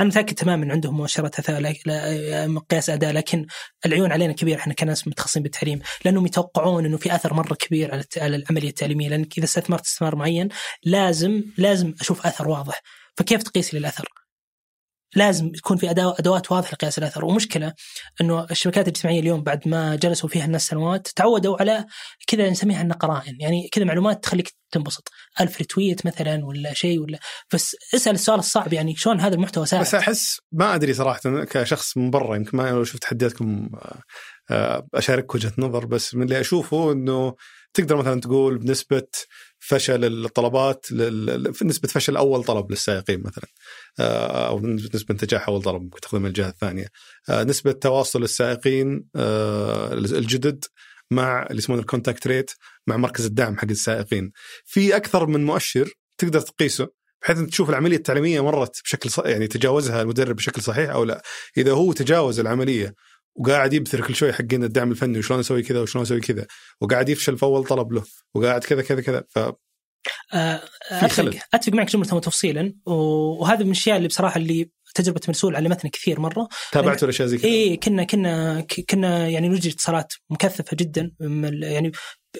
أنا 0.00 0.08
متأكد 0.08 0.34
تماما 0.34 0.72
عندهم 0.72 0.96
مؤشرات 0.96 1.40
لا- 1.86 2.46
مقياس 2.46 2.90
أداء 2.90 3.12
لكن 3.12 3.46
العيون 3.86 4.12
علينا 4.12 4.32
كبير 4.32 4.58
إحنا 4.58 4.74
كناس 4.74 5.08
متخصصين 5.08 5.42
بالتعليم 5.42 5.80
لأنهم 6.04 6.26
يتوقعون 6.26 6.84
إنه 6.84 6.96
في 6.96 7.14
أثر 7.14 7.34
مرة 7.34 7.54
كبير 7.54 7.94
على 8.16 8.36
العملية 8.36 8.68
التعليمية. 8.68 9.08
لانك 9.08 9.38
إذا 9.38 9.44
استثمرت 9.44 9.84
استثمار 9.84 10.16
معين 10.16 10.48
لازم 10.84 11.42
لازم 11.56 11.94
أشوف 12.00 12.26
أثر 12.26 12.48
واضح. 12.48 12.82
فكيف 13.16 13.42
تقيس 13.42 13.74
لي 13.74 13.80
الأثر؟ 13.80 14.08
لازم 15.16 15.50
يكون 15.54 15.76
في 15.76 15.90
أدوات 15.90 16.52
واضحة 16.52 16.72
لقياس 16.72 16.98
الاثر 16.98 17.24
ومشكلة 17.24 17.72
إنه 18.20 18.46
الشبكات 18.50 18.88
الاجتماعية 18.88 19.20
اليوم 19.20 19.42
بعد 19.42 19.68
ما 19.68 19.96
جلسوا 19.96 20.28
فيها 20.28 20.44
الناس 20.44 20.66
سنوات 20.66 21.08
تعودوا 21.08 21.56
على 21.60 21.84
كذا 22.26 22.50
نسميها 22.50 22.80
إنها 22.80 22.96
قرائن. 22.96 23.36
يعني 23.40 23.68
كذا 23.72 23.84
معلومات 23.84 24.24
تخليك 24.24 24.54
تنبسط. 24.70 25.08
ألف 25.40 25.58
ريتويت 25.58 26.06
مثلا 26.06 26.44
ولا 26.44 26.74
شيء 26.74 27.00
ولا 27.00 27.18
بس 27.54 27.76
اسأل 27.94 28.14
السؤال 28.14 28.38
الصعب. 28.38 28.72
يعني 28.72 28.94
شلون 28.96 29.20
هذا 29.20 29.34
المحتوى 29.34 29.66
ساعد؟ 29.66 29.82
بس 29.82 29.94
أحس 29.94 30.40
ما 30.52 30.74
أدري 30.74 30.94
صراحة 30.94 31.20
كشخص 31.44 31.96
من 31.96 32.10
برا 32.10 32.36
يمكن 32.36 32.56
ما 32.56 32.70
لو 32.70 32.84
شفت 32.84 33.02
تحدياتكم 33.02 33.70
آه، 33.74 34.02
آه، 34.50 34.86
اشارك 34.94 35.34
وجهة 35.34 35.52
نظر 35.58 35.86
بس 35.86 36.14
من 36.14 36.22
اللي 36.22 36.40
أشوفه 36.40 36.92
إنه 36.92 37.34
تقدر 37.74 37.96
مثلا 37.96 38.20
تقول 38.20 38.58
بنسبة 38.58 39.06
فشل 39.58 40.04
الطلبات 40.24 40.86
في 41.52 41.64
نسبة 41.64 41.88
فشل 41.88 42.16
أول 42.16 42.44
طلب 42.44 42.70
للسائقين 42.70 43.22
مثلا 43.22 43.46
آه، 44.00 44.48
أو 44.48 44.60
نسبة 44.60 45.16
نجاح 45.22 45.48
أول 45.48 45.62
طلب 45.62 45.82
ممكن 45.82 46.00
تاخذها 46.00 46.20
من 46.20 46.26
الجهة 46.26 46.48
الثانية 46.48 46.86
آه، 47.28 47.44
نسبة 47.44 47.72
تواصل 47.72 48.22
السائقين 48.22 49.04
آه، 49.16 49.92
الجدد 49.92 50.64
مع 51.10 51.42
اللي 51.42 51.58
يسمونه 51.58 51.80
ال 51.80 51.86
contact 51.86 52.26
rate 52.26 52.50
مع 52.86 52.96
مركز 52.96 53.26
الدعم 53.26 53.58
حق 53.58 53.68
السائقين 53.70 54.32
في 54.64 54.96
أكثر 54.96 55.26
من 55.26 55.44
مؤشر 55.44 55.90
تقدر 56.18 56.40
تقيسه 56.40 56.88
بحيث 57.22 57.38
انك 57.38 57.50
تشوف 57.50 57.70
العملية 57.70 57.96
التعليمية 57.96 58.44
مرت 58.44 58.82
بشكل. 58.84 59.30
يعني 59.30 59.46
تجاوزها 59.46 60.02
المدرب 60.02 60.36
بشكل 60.36 60.62
صحيح 60.62 60.90
أو 60.90 61.04
لا 61.04 61.22
إذا 61.56 61.72
هو 61.72 61.92
تجاوز 61.92 62.40
العملية 62.40 62.94
وقاعد 63.38 63.72
يبثر 63.72 64.06
كل 64.06 64.14
شوي 64.14 64.32
حقين 64.32 64.64
الدعم 64.64 64.90
الفني 64.90 65.18
وشلون 65.18 65.40
أسوي 65.40 65.62
كذا 65.62 65.80
وشلون 65.80 66.02
أسوي 66.02 66.20
كذا. 66.20 66.46
وقاعد 66.80 67.08
يفشل 67.08 67.38
في 67.38 67.42
أول 67.42 67.64
طلب 67.64 67.92
له 67.92 68.02
وقاعد 68.34 68.64
كذا 68.64 68.82
كذا 68.82 69.00
كذا. 69.00 69.24
ف 69.28 69.38
آه،. 70.34 70.60
أتفق 70.90 71.34
أتفق 71.54 71.72
معك 71.72 71.90
جمله 71.90 72.14
وتفصيلا 72.14 72.74
و- 72.86 72.92
وهذا 73.42 73.58
من 73.60 73.66
الأشياء 73.66 73.96
اللي 73.96 74.08
بصراحة 74.08 74.36
اللي 74.36 74.70
تجربة 74.94 75.20
مرسول 75.28 75.56
علمتنا 75.56 75.90
كثير 75.90 76.20
مرة. 76.20 76.48
تابعتوا 76.72 77.08
الأشياء 77.08 77.28
زي 77.28 77.38
كذا. 77.38 77.48
اي 77.50 77.76
كنا 77.76 78.04
كنا 78.04 78.60
كنا 78.90 79.28
يعني 79.28 79.48
نجري 79.48 79.72
اتصالات 79.72 80.12
مكثفة 80.30 80.76
جدا. 80.76 81.12
يعني 81.62 81.92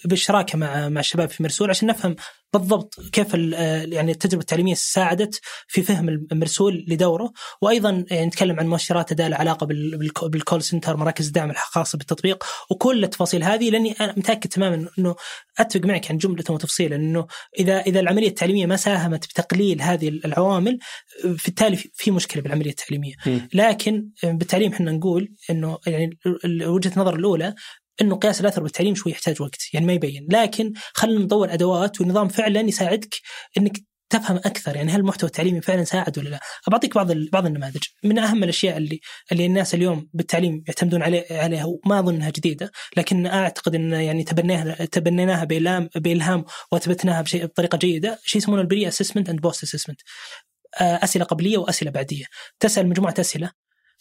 بالشراكه 0.05 0.59
مع 0.59 0.89
مع 0.89 1.01
الشباب 1.01 1.29
في 1.29 1.43
مرسول 1.43 1.71
عشان 1.71 1.89
نفهم 1.89 2.17
بالضبط 2.53 2.95
كيف 3.13 3.35
آه، 3.35 3.83
يعني 3.83 4.13
التجربة 4.13 4.41
التعليمية 4.41 4.75
ساعدت 4.75 5.41
في 5.69 5.83
فهم 5.83 6.09
المرسول 6.09 6.85
لدوره 6.89 7.33
وأيضا 7.63 8.05
يعني 8.11 8.27
نتكلم 8.27 8.61
عن 8.61 8.67
مؤشرات 8.67 9.13
أداء 9.13 9.29
لها 9.29 9.39
علاقه 9.39 9.67
بال- 9.67 9.99
بالك- 9.99 10.25
بالكول 10.25 10.63
سنتر 10.63 10.97
مراكز 10.97 11.27
الدعم 11.27 11.51
الخاصة 11.51 11.99
بالتطبيق 11.99 12.45
وكل 12.71 13.05
التفاصيل 13.05 13.45
هذه 13.45 13.71
لأني 13.71 13.93
أنا 14.01 14.15
متأكد 14.17 14.51
تماما 14.51 14.89
إنه 14.99 15.15
أتفق 15.59 15.81
معك 15.87 16.11
عن 16.11 16.19
جمله 16.19 16.45
وتفصيلا 16.51 16.97
إنه 16.97 17.27
اذا 17.59 17.81
إذا 17.81 18.01
العملية 18.01 18.29
التعليمية 18.29 18.67
ما 18.67 18.77
ساهمت 18.77 19.25
بتقليل 19.25 19.83
هذه 19.83 20.09
العوامل 20.09 20.79
في 21.37 21.49
التالي 21.49 21.77
في- 21.77 22.11
مشكلة 22.11 22.43
بالعملية 22.43 22.71
التعليمية. 22.71 23.15
لكن 23.55 24.09
بالتعليم 24.25 24.73
إحنا 24.73 24.93
نقول 24.93 25.29
إنه 25.51 25.79
يعني 25.87 26.19
وجهة 26.67 26.93
النظر 26.97 27.17
الأولى 27.17 27.55
إنه 28.01 28.17
قياس 28.17 28.41
الأثر 28.41 28.63
بالتعليم 28.63 28.95
شوي 28.95 29.13
يحتاج 29.13 29.43
وقت 29.43 29.75
يعني 29.75 29.87
ما 29.87 29.93
يبين. 29.93 30.27
لكن 30.31 30.73
خلينا 30.95 31.21
نطور 31.25 31.53
أدوات 31.53 32.01
ونظام 32.01 32.29
فعلا 32.29 32.61
يساعدك 32.61 33.15
إنك 33.59 33.79
تفهم 34.11 34.37
أكثر 34.37 34.77
يعني 34.77 34.93
هل 34.93 35.01
المحتوى 35.01 35.27
التعليمي 35.29 35.61
فعلا 35.61 35.85
ساعد 35.85 36.19
ولا 36.19 36.29
لا؟ 36.29 36.41
بعطيك 36.69 36.95
بعض 36.95 37.13
بعض 37.13 37.47
النماذج. 37.47 37.83
من 38.05 38.19
أهم 38.19 38.45
الأشياء 38.45 38.77
اللي 38.77 39.01
اللي 39.33 39.47
الناس 39.47 39.75
اليوم 39.75 40.09
بالتعليم 40.13 40.65
يعتمدون 40.69 41.03
عليه 41.03 41.27
عليها 41.31 41.65
وما 41.65 41.99
اظن 41.99 42.15
انها 42.15 42.31
جديدة 42.31 42.71
لكن 42.97 43.27
أعتقد 43.27 43.75
إن 43.75 43.93
يعني 43.93 44.25
تبنيها 44.25 44.85
تبنيناها 44.85 45.45
بإلهام 45.45 45.89
بإلهام 45.97 46.45
وأثبتناها 46.73 47.23
بشيء 47.23 47.45
بطريقة 47.47 47.79
جيدة 47.79 48.19
شيء 48.25 48.43
يسمونه 48.43 48.63
ال 48.63 48.89
pre-assessment 48.89 49.29
and 49.29 49.41
post-assessment 49.41 50.01
أسئلة 50.81 51.25
قبلية 51.25 51.59
وأسئلة 51.59 51.91
بعدية. 51.91 52.25
تسأل 52.61 52.89
مجموعة 52.89 53.15
أسئلة 53.19 53.51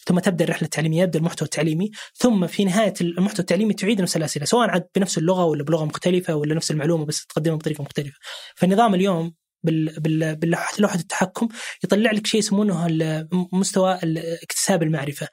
ثم 0.06 0.20
تبدأ 0.20 0.46
الرحلة 0.46 0.66
التعليمية 0.66 1.04
يبدأ 1.04 1.20
المحتوى 1.20 1.46
التعليمي 1.46 1.92
ثم 2.16 2.48
في 2.48 2.66
نهاية 2.66 2.94
المحتوى 3.02 3.40
التعليمي 3.40 3.74
تعيد 3.74 4.02
نفس 4.02 4.18
الأسئلة 4.18 4.46
سواء 4.46 4.70
عاد 4.70 4.88
بنفس 4.96 5.18
اللغة 5.18 5.46
ولا 5.46 5.64
بلغة 5.64 5.86
مختلفة 5.86 6.36
ولا 6.36 6.56
نفس 6.56 6.72
المعلومة 6.72 7.06
بس 7.06 7.26
تقدمها 7.26 7.56
بطريقة 7.58 7.82
مختلفة. 7.82 8.18
فالنظام 8.56 8.96
اليوم 8.96 9.34
بال 9.64 10.00
بال 10.00 10.36
بلوحه 10.36 10.96
التحكم 10.96 11.48
يطلع 11.84 12.12
لك 12.12 12.28
شيء 12.28 12.40
يسمونه 12.40 12.88
مستوى 13.54 14.00
اكتساب 14.44 14.84
المعرفة. 14.84 15.28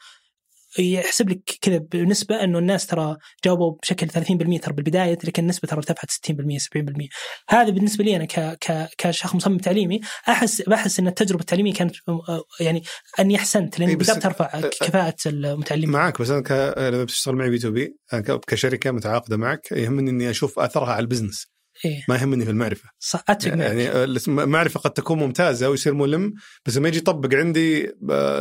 يحسب 0.78 1.28
لك 1.28 1.58
كذا 1.60 1.78
بنسبة 1.78 2.44
إنه 2.44 2.58
الناس 2.58 2.86
ترى 2.86 3.16
جاوبوا 3.44 3.74
بشكل 3.82 4.10
30% 4.10 4.60
ترى 4.60 4.74
بالبداية 4.74 5.18
لكن 5.24 5.42
النسبة 5.42 5.68
ترى 5.68 5.78
ارتفعت 5.78 6.10
60% 6.10 6.58
70% 6.58 7.08
هذا 7.48 7.70
بالنسبة 7.70 8.04
لي 8.04 8.16
أنا 8.16 8.24
ك 8.24 8.40
ك 8.40 8.88
كشخص 8.98 9.34
مصمم 9.34 9.58
تعليمي 9.58 10.00
أحس 10.28 10.62
بحس 10.62 11.00
إن 11.00 11.08
التجربة 11.08 11.40
التعليمية 11.40 11.72
كانت 11.72 11.96
يعني 12.60 12.82
أني 13.20 13.36
أحسنت 13.36 13.78
لاني 13.80 13.96
بدات 13.96 14.24
أرفع 14.26 14.60
كفاءة 14.60 15.16
المتعلمين 15.26 15.90
معك 15.90 16.20
بس 16.20 16.30
أنا 16.30 16.42
ك... 16.42 16.52
لما 16.78 17.04
بتشتغل 17.04 17.34
معي 17.34 17.50
B2B 17.50 17.96
كشركة 18.46 18.90
متعاقدة 18.90 19.36
معك 19.36 19.72
يهمني 19.72 20.10
إني 20.10 20.30
أشوف 20.30 20.58
أثرها 20.58 20.92
على 20.92 21.00
ال 21.00 21.06
business. 21.06 21.53
إيه؟ 21.84 22.04
ما 22.08 22.16
يهمني 22.16 22.44
في 22.44 22.50
المعرفة. 22.50 22.88
صح 22.98 23.24
أتفق 23.28 23.48
يعني 23.48 24.04
المعرفه 24.04 24.80
قد 24.80 24.90
تكون 24.90 25.18
ممتازة 25.18 25.68
ويصير 25.68 25.94
ملم 25.94 26.34
بس 26.66 26.76
لما 26.76 26.88
يجي 26.88 26.98
يطبق 26.98 27.34
عندي 27.34 27.92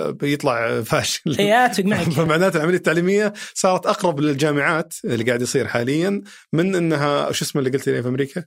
بيطلع 0.09 0.81
فاشل. 0.81 1.35
اي 1.39 1.65
أتفق 1.65 1.83
معك. 1.83 2.09
فمعناته 2.17 2.57
العملية 2.57 2.77
التعليمية 2.77 3.33
صارت 3.53 3.85
أقرب 3.85 4.19
للجامعات 4.19 4.93
اللي 5.05 5.23
قاعد 5.23 5.41
يصير 5.41 5.67
حاليا 5.67 6.21
من 6.53 6.75
إنها 6.75 7.31
شو 7.31 7.45
اسمه 7.45 7.59
اللي 7.59 7.77
قلت 7.77 7.89
لي 7.89 8.01
في 8.01 8.07
أمريكا؟ 8.07 8.43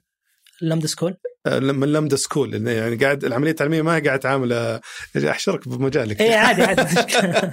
لمدا 0.61 0.87
سكول 0.87 1.17
من 1.47 1.91
لمدا 1.93 2.15
سكول 2.15 2.67
يعني 2.67 2.95
قاعد 2.95 3.25
العملية 3.25 3.51
التعليمية 3.51 3.81
ما 3.81 3.95
هي 3.95 4.01
قاعد 4.01 4.19
تعامل 4.19 4.79
أحشرك 5.17 5.67
بمجالك. 5.67 6.21
اي 6.21 6.33
عادي 6.33 6.63
عادي. 6.63 6.95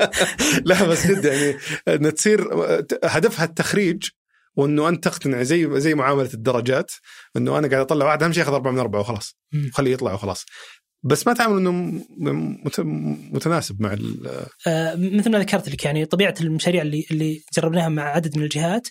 لا 0.68 0.85
بس 0.85 1.07
جد 1.07 1.24
يعني 1.24 1.57
ان 1.89 2.14
تصير 2.14 2.49
هدفها 3.05 3.45
التخريج 3.45 4.09
وإنه 4.57 4.88
أنت 4.88 5.05
تقتنع 5.05 5.42
زي 5.42 5.80
زي 5.80 5.94
معاملة 5.94 6.30
الدرجات 6.34 6.92
إنه 7.36 7.59
أنا 7.59 7.68
قاعد 7.68 7.80
أطلع 7.80 8.07
واحد 8.07 8.22
أهم 8.22 8.32
شيء 8.32 8.42
ياخذ 8.42 8.52
أربعة 8.52 8.70
من 8.70 8.78
أربعة 8.78 9.00
وخلاص. 9.00 9.36
خليه 9.72 9.92
يطلع 9.92 10.12
وخلاص. 10.12 10.44
بس 11.05 11.26
ما 11.26 11.32
تعامل 11.32 11.57
إنه 11.57 12.02
متناسب 13.32 13.82
مع 13.82 13.96
آه 14.66 14.94
مثل 14.94 15.30
ما 15.30 15.38
ذكرت 15.38 15.68
لك 15.68 15.84
يعني 15.84 16.05
طبيعة 16.05 16.34
المشاريع 16.40 16.82
اللي 16.82 17.07
اللي 17.11 17.42
جربناها 17.57 17.88
مع 17.88 18.02
عدد 18.02 18.38
من 18.38 18.44
الجهات 18.44 18.88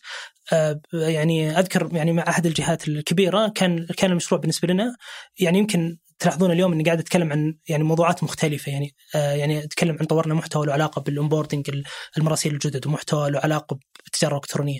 آه 0.53 0.79
يعني 0.93 1.59
أذكر 1.59 1.89
يعني 1.93 2.13
مع 2.13 2.23
أحد 2.27 2.45
الجهات 2.45 2.87
الكبيرة 2.87 3.47
كان 3.55 3.85
كان 3.97 4.11
المشروع 4.11 4.41
بالنسبة 4.41 4.67
لنا 4.67 4.95
يعني 5.39 5.59
يمكن 5.59 5.97
تلاحظون 6.23 6.51
اليوم 6.51 6.73
إني 6.73 6.83
قاعد 6.83 6.99
أتكلم 6.99 7.31
عن 7.31 7.55
يعني 7.67 7.83
موضوعات 7.83 8.23
مختلفة 8.23 8.71
يعني 8.71 8.95
آه 9.15 9.33
يعني 9.33 9.63
أتكلم 9.63 9.97
عن 9.99 10.05
طورنا 10.05 10.33
محتوى 10.33 10.65
له 10.65 10.73
علاقة 10.73 11.01
بالاونبوردنج 11.01 11.83
المراسيل 12.17 12.53
الجدد 12.53 12.87
ومحتوى 12.87 13.31
له 13.31 13.39
علاقة 13.39 13.77
بالتجاره 14.03 14.31
الالكترونيه. 14.31 14.79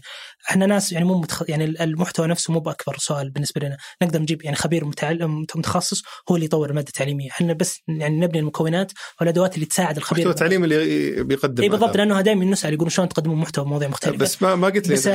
إحنا 0.49 0.65
ناس 0.65 0.91
يعني 0.91 1.05
مو 1.05 1.19
متخ... 1.19 1.43
يعني 1.49 1.65
المحتوى 1.65 2.27
نفسه 2.27 2.53
مو 2.53 2.59
بأكبر 2.59 2.97
سؤال 2.97 3.29
بالنسبة 3.29 3.61
لنا، 3.61 3.77
نقدر 4.03 4.21
نجيب 4.21 4.43
يعني 4.43 4.55
خبير 4.55 4.85
متعلم 4.85 5.39
متخصص 5.39 6.01
هو 6.31 6.35
اللي 6.35 6.45
يطور 6.45 6.69
الماده 6.69 6.87
التعليميه، 6.87 7.29
إحنا 7.29 7.53
بس 7.53 7.79
يعني 7.87 8.19
نبني 8.19 8.39
المكونات 8.39 8.91
والأدوات 9.19 9.55
اللي 9.55 9.65
تساعد 9.65 9.97
الخبير. 9.97 10.19
محتوى 10.19 10.33
التعليم 10.33 10.63
اللي 10.63 11.23
بيقدم 11.23 11.63
إي 11.63 11.69
بالضبط 11.69 11.97
لأنه 11.97 12.21
دائما 12.21 12.45
نسال 12.45 12.73
يقولون 12.73 12.89
شلون 12.89 13.09
تقدمون 13.09 13.37
محتوى 13.37 13.65
بمواضيع 13.65 13.87
مختلفة. 13.87 14.17
بس 14.17 14.41
ما 14.41 14.55
ما 14.55 14.67
قلت 14.67 14.87
لي 14.87 14.93
بس 14.93 15.09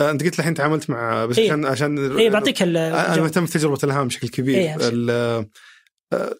انت 0.00 0.24
قلت 0.24 0.38
الحين 0.38 0.54
تعاملت 0.54 0.90
مع 0.90 1.26
بس 1.26 1.38
إيه؟ 1.38 1.46
عشان 1.46 1.64
عشان 1.66 2.18
اي 2.18 2.30
بعطيك 2.30 2.62
أنا 2.62 3.22
مهتم 3.22 3.46
في 3.46 3.58
تجربة 3.58 3.78
إلهام 3.84 4.08
بشكل 4.08 4.28
كبير. 4.28 4.58
إيه 4.58 5.48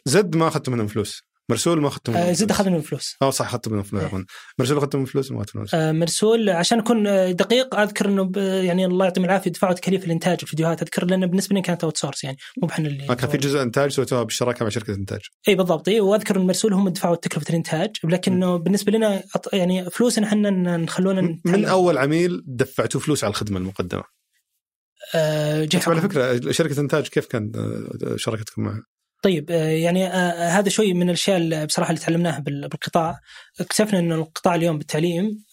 زد 0.04 0.36
ما 0.36 0.48
اخذت 0.48 0.68
منهم 0.68 0.86
فلوس. 0.86 1.22
مرسول 1.48 1.80
ما 1.80 1.88
اخذت 1.88 2.10
منهم 2.10 2.22
آه 2.22 2.32
زد 2.32 2.50
أخذ 2.50 2.66
منهم 2.66 2.80
فلوس. 2.80 3.16
آه 3.22 3.30
صح 3.30 3.46
اخذت 3.46 3.68
منهم 3.68 3.82
فلوس 3.82 4.02
إيه. 4.02 4.24
مرسول 4.58 4.78
اخذت 4.78 4.94
منهم 4.96 5.06
فلوس 5.06 5.32
ما 5.32 5.38
اخذت 5.38 5.50
فلوس. 5.50 5.74
آه 5.74 5.92
مرسول 5.92 6.50
عشان 6.50 6.78
أكون 6.78 7.04
دقيق 7.36 7.74
أذكر 7.74 8.08
إنه 8.08 8.32
يعني 8.40 8.86
الله 8.86 9.04
يعطيهم 9.04 9.24
العافية 9.24 9.50
دفعوا 9.50 9.72
تكاليف 9.72 10.04
الإنتاج 10.04 10.38
الفيديوهات 10.42 10.82
أذكر 10.82 11.04
لأن 11.04 11.26
بالنسبة 11.26 11.56
لي 11.56 11.62
كانت 11.62 11.84
outsource 11.84 12.24
يعني 12.24 12.36
مو 12.62 12.68
بحنا 12.68 12.88
اللي 12.88 13.16
كان 13.16 13.30
في 13.30 13.36
جزء 13.36 13.62
إنتاج 13.62 13.90
سويتوها 13.90 14.22
بالشراكة 14.22 14.62
مع 14.62 14.68
شركة 14.68 14.94
إنتاج. 14.94 15.20
إي 15.48 15.54
بالضبط. 15.54 15.88
إي 15.88 16.00
وأذكر 16.00 16.36
إن 16.36 16.46
مرسول 16.46 16.72
هم 16.72 16.88
دفعوا 16.88 17.16
تكلفة 17.16 17.50
الإنتاج 17.50 17.90
لكنه 18.04 18.56
بالنسبة 18.56 18.92
لنا 18.92 19.22
يعني 19.52 19.90
فلوسنا 19.90 20.26
إحنا 20.26 20.50
نخلونا 20.76 21.38
من 21.44 21.64
أول 21.64 21.98
عميل 21.98 22.42
دفعتوا 22.46 23.00
فلوس 23.00 23.24
على 23.24 23.30
الخدمة 23.30 23.58
المقدمة. 23.58 24.02
آه 25.14 25.68
على 25.86 26.00
فكرة 26.00 26.50
شركة 26.50 26.80
إنتاج 26.80 27.08
كيف 27.08 27.26
كان 27.26 27.52
شراكتكم 28.16 28.62
معها؟ 28.62 28.82
طيب 29.24 29.50
يعني 29.50 30.06
هذا 30.56 30.68
شوي 30.68 30.94
من 30.94 31.08
الأشياء 31.08 31.64
بصراحة 31.64 31.90
اللي 31.90 32.00
تعلمناها 32.00 32.38
بالقطاع. 32.38 33.18
اكتشفنا 33.60 33.98
إن 33.98 34.12
القطاع 34.12 34.54
اليوم 34.54 34.78
بالتعليم 34.78 35.44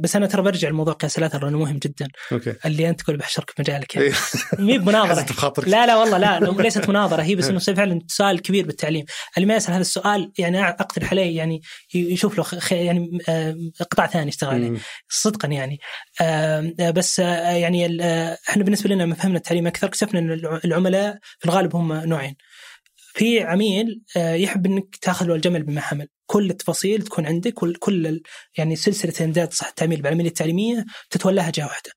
بس 0.00 0.16
أنا 0.16 0.26
ترى 0.26 0.42
برجع 0.42 0.68
لموضوع 0.68 0.94
قياس 0.94 1.18
الأثر 1.18 1.44
لأنه 1.44 1.58
مهم 1.58 1.78
جدا. 1.78 2.08
okay. 2.32 2.54
اللي 2.66 2.88
أنت 2.88 3.00
تقول 3.00 3.16
بحشرك 3.16 3.50
في 3.50 3.62
مجالك 3.62 3.94
يعني. 3.94 4.10
مي 4.58 4.78
بمناظرة. 4.78 5.14
لا 5.66 5.86
لا 5.86 5.96
والله 5.96 6.18
لا 6.18 6.38
ليست 6.62 6.88
مناظرة 6.88 7.22
هي 7.22 7.34
بس 7.34 7.48
إنه 7.48 7.58
فعلا 7.58 8.00
سؤال 8.08 8.42
كبير 8.42 8.66
بالتعليم. 8.66 9.04
اللي 9.36 9.46
ما 9.46 9.56
يسأل 9.56 9.72
هذا 9.72 9.80
السؤال 9.80 10.32
يعني 10.38 10.68
أقترح 10.68 11.10
عليه 11.10 11.36
يعني 11.36 11.60
يشوف 11.94 12.38
له 12.38 12.44
يعني 12.70 13.18
قطاع 13.90 14.06
ثاني 14.06 14.28
يشتغل 14.28 14.50
عليه 14.50 14.78
صدقا 15.08 15.48
يعني. 15.48 15.78
بس 16.92 17.18
يعني 17.18 17.86
إحنا 18.48 18.64
بالنسبة 18.64 18.90
لنا 18.90 19.14
فهمنا 19.14 19.36
التعليم 19.36 19.66
أكثر. 19.66 19.86
اكتشفنا 19.86 20.20
إن 20.20 20.30
العملاء 20.64 21.18
في 21.38 21.46
الغالب 21.46 21.76
هم 21.76 21.92
نوعين. 21.92 22.34
في 23.18 23.40
عميل 23.40 24.02
يحب 24.16 24.66
إنك 24.66 24.96
تاخذ 24.96 25.30
الجمل 25.30 25.62
بما 25.62 25.80
حمل. 25.80 26.08
كل 26.26 26.50
التفاصيل 26.50 27.02
تكون 27.02 27.26
عندك 27.26 27.54
كل 27.54 28.22
يعني 28.58 28.76
سلسلة 28.76 29.26
امداد 29.26 29.52
صح 29.52 29.66
التعميل 29.66 30.02
بالعملية 30.02 30.28
التعليمية 30.28 30.84
تتولاها 31.10 31.50
جهة 31.50 31.66
واحدة. 31.66 31.90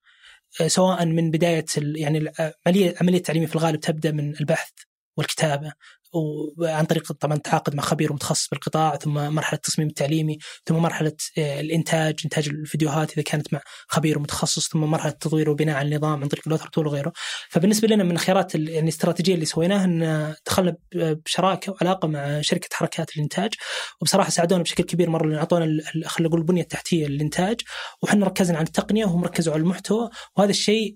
سواء 0.67 1.05
من 1.05 1.31
بداية 1.31 1.65
يعني 1.77 2.17
العملية 2.17 2.91
العملية 2.91 3.17
التعليمية 3.17 3.47
في 3.47 3.55
الغالب 3.55 3.79
تبدأ 3.79 4.11
من 4.11 4.35
البحث 4.39 4.71
والكتابة. 5.17 5.73
وعن 6.13 6.85
طريق 6.85 7.11
طبعا 7.11 7.37
التعاقد 7.37 7.75
مع 7.75 7.83
خبير 7.83 8.13
متخصص 8.13 8.47
بالقطاع 8.49 8.95
ثم 8.95 9.13
مرحلة 9.13 9.57
التصميم 9.57 9.87
التعليمي 9.87 10.37
ثم 10.65 10.75
مرحلة 10.75 11.13
الإنتاج 11.37 12.19
إنتاج 12.25 12.49
الفيديوهات 12.49 13.13
إذا 13.13 13.21
كانت 13.21 13.53
مع 13.53 13.61
خبير 13.87 14.19
متخصص 14.19 14.69
ثم 14.69 14.79
مرحلة 14.79 15.11
التطوير 15.11 15.49
وبناء 15.49 15.75
على 15.75 15.87
النظام 15.87 16.21
عن 16.21 16.27
طريق 16.27 16.43
الاوثر 16.47 16.67
تول 16.67 16.87
وغيره. 16.87 17.11
فبالنسبة 17.49 17.87
لنا 17.87 18.03
من 18.03 18.11
الخيارات 18.11 18.55
يعني 18.55 18.79
الاستراتيجيه 18.79 19.33
اللي 19.35 19.45
سويناها 19.45 19.85
إن 19.85 20.33
دخلنا 20.45 20.75
بشراكة 20.95 21.71
وعلاقة 21.71 22.07
مع 22.07 22.41
شركة 22.41 22.69
حركات 22.73 23.15
الإنتاج. 23.15 23.53
وبصراحة 24.01 24.29
ساعدونا 24.29 24.63
بشكل 24.63 24.83
كبير 24.83 25.09
مرة 25.09 25.27
لأن 25.27 25.37
أعطونا 25.37 25.65
خلينا 26.05 26.29
نقول 26.29 26.41
البنية 26.41 26.61
التحتية 26.61 27.07
للإنتاج. 27.07 27.61
وحنا 28.03 28.25
ركزنا 28.25 28.57
على 28.57 28.67
التقنية 28.67 29.05
وهم 29.05 29.23
ركزوا 29.23 29.53
على 29.53 29.61
المحتوى 29.61 30.09
وهذا 30.37 30.49
الشيء 30.49 30.95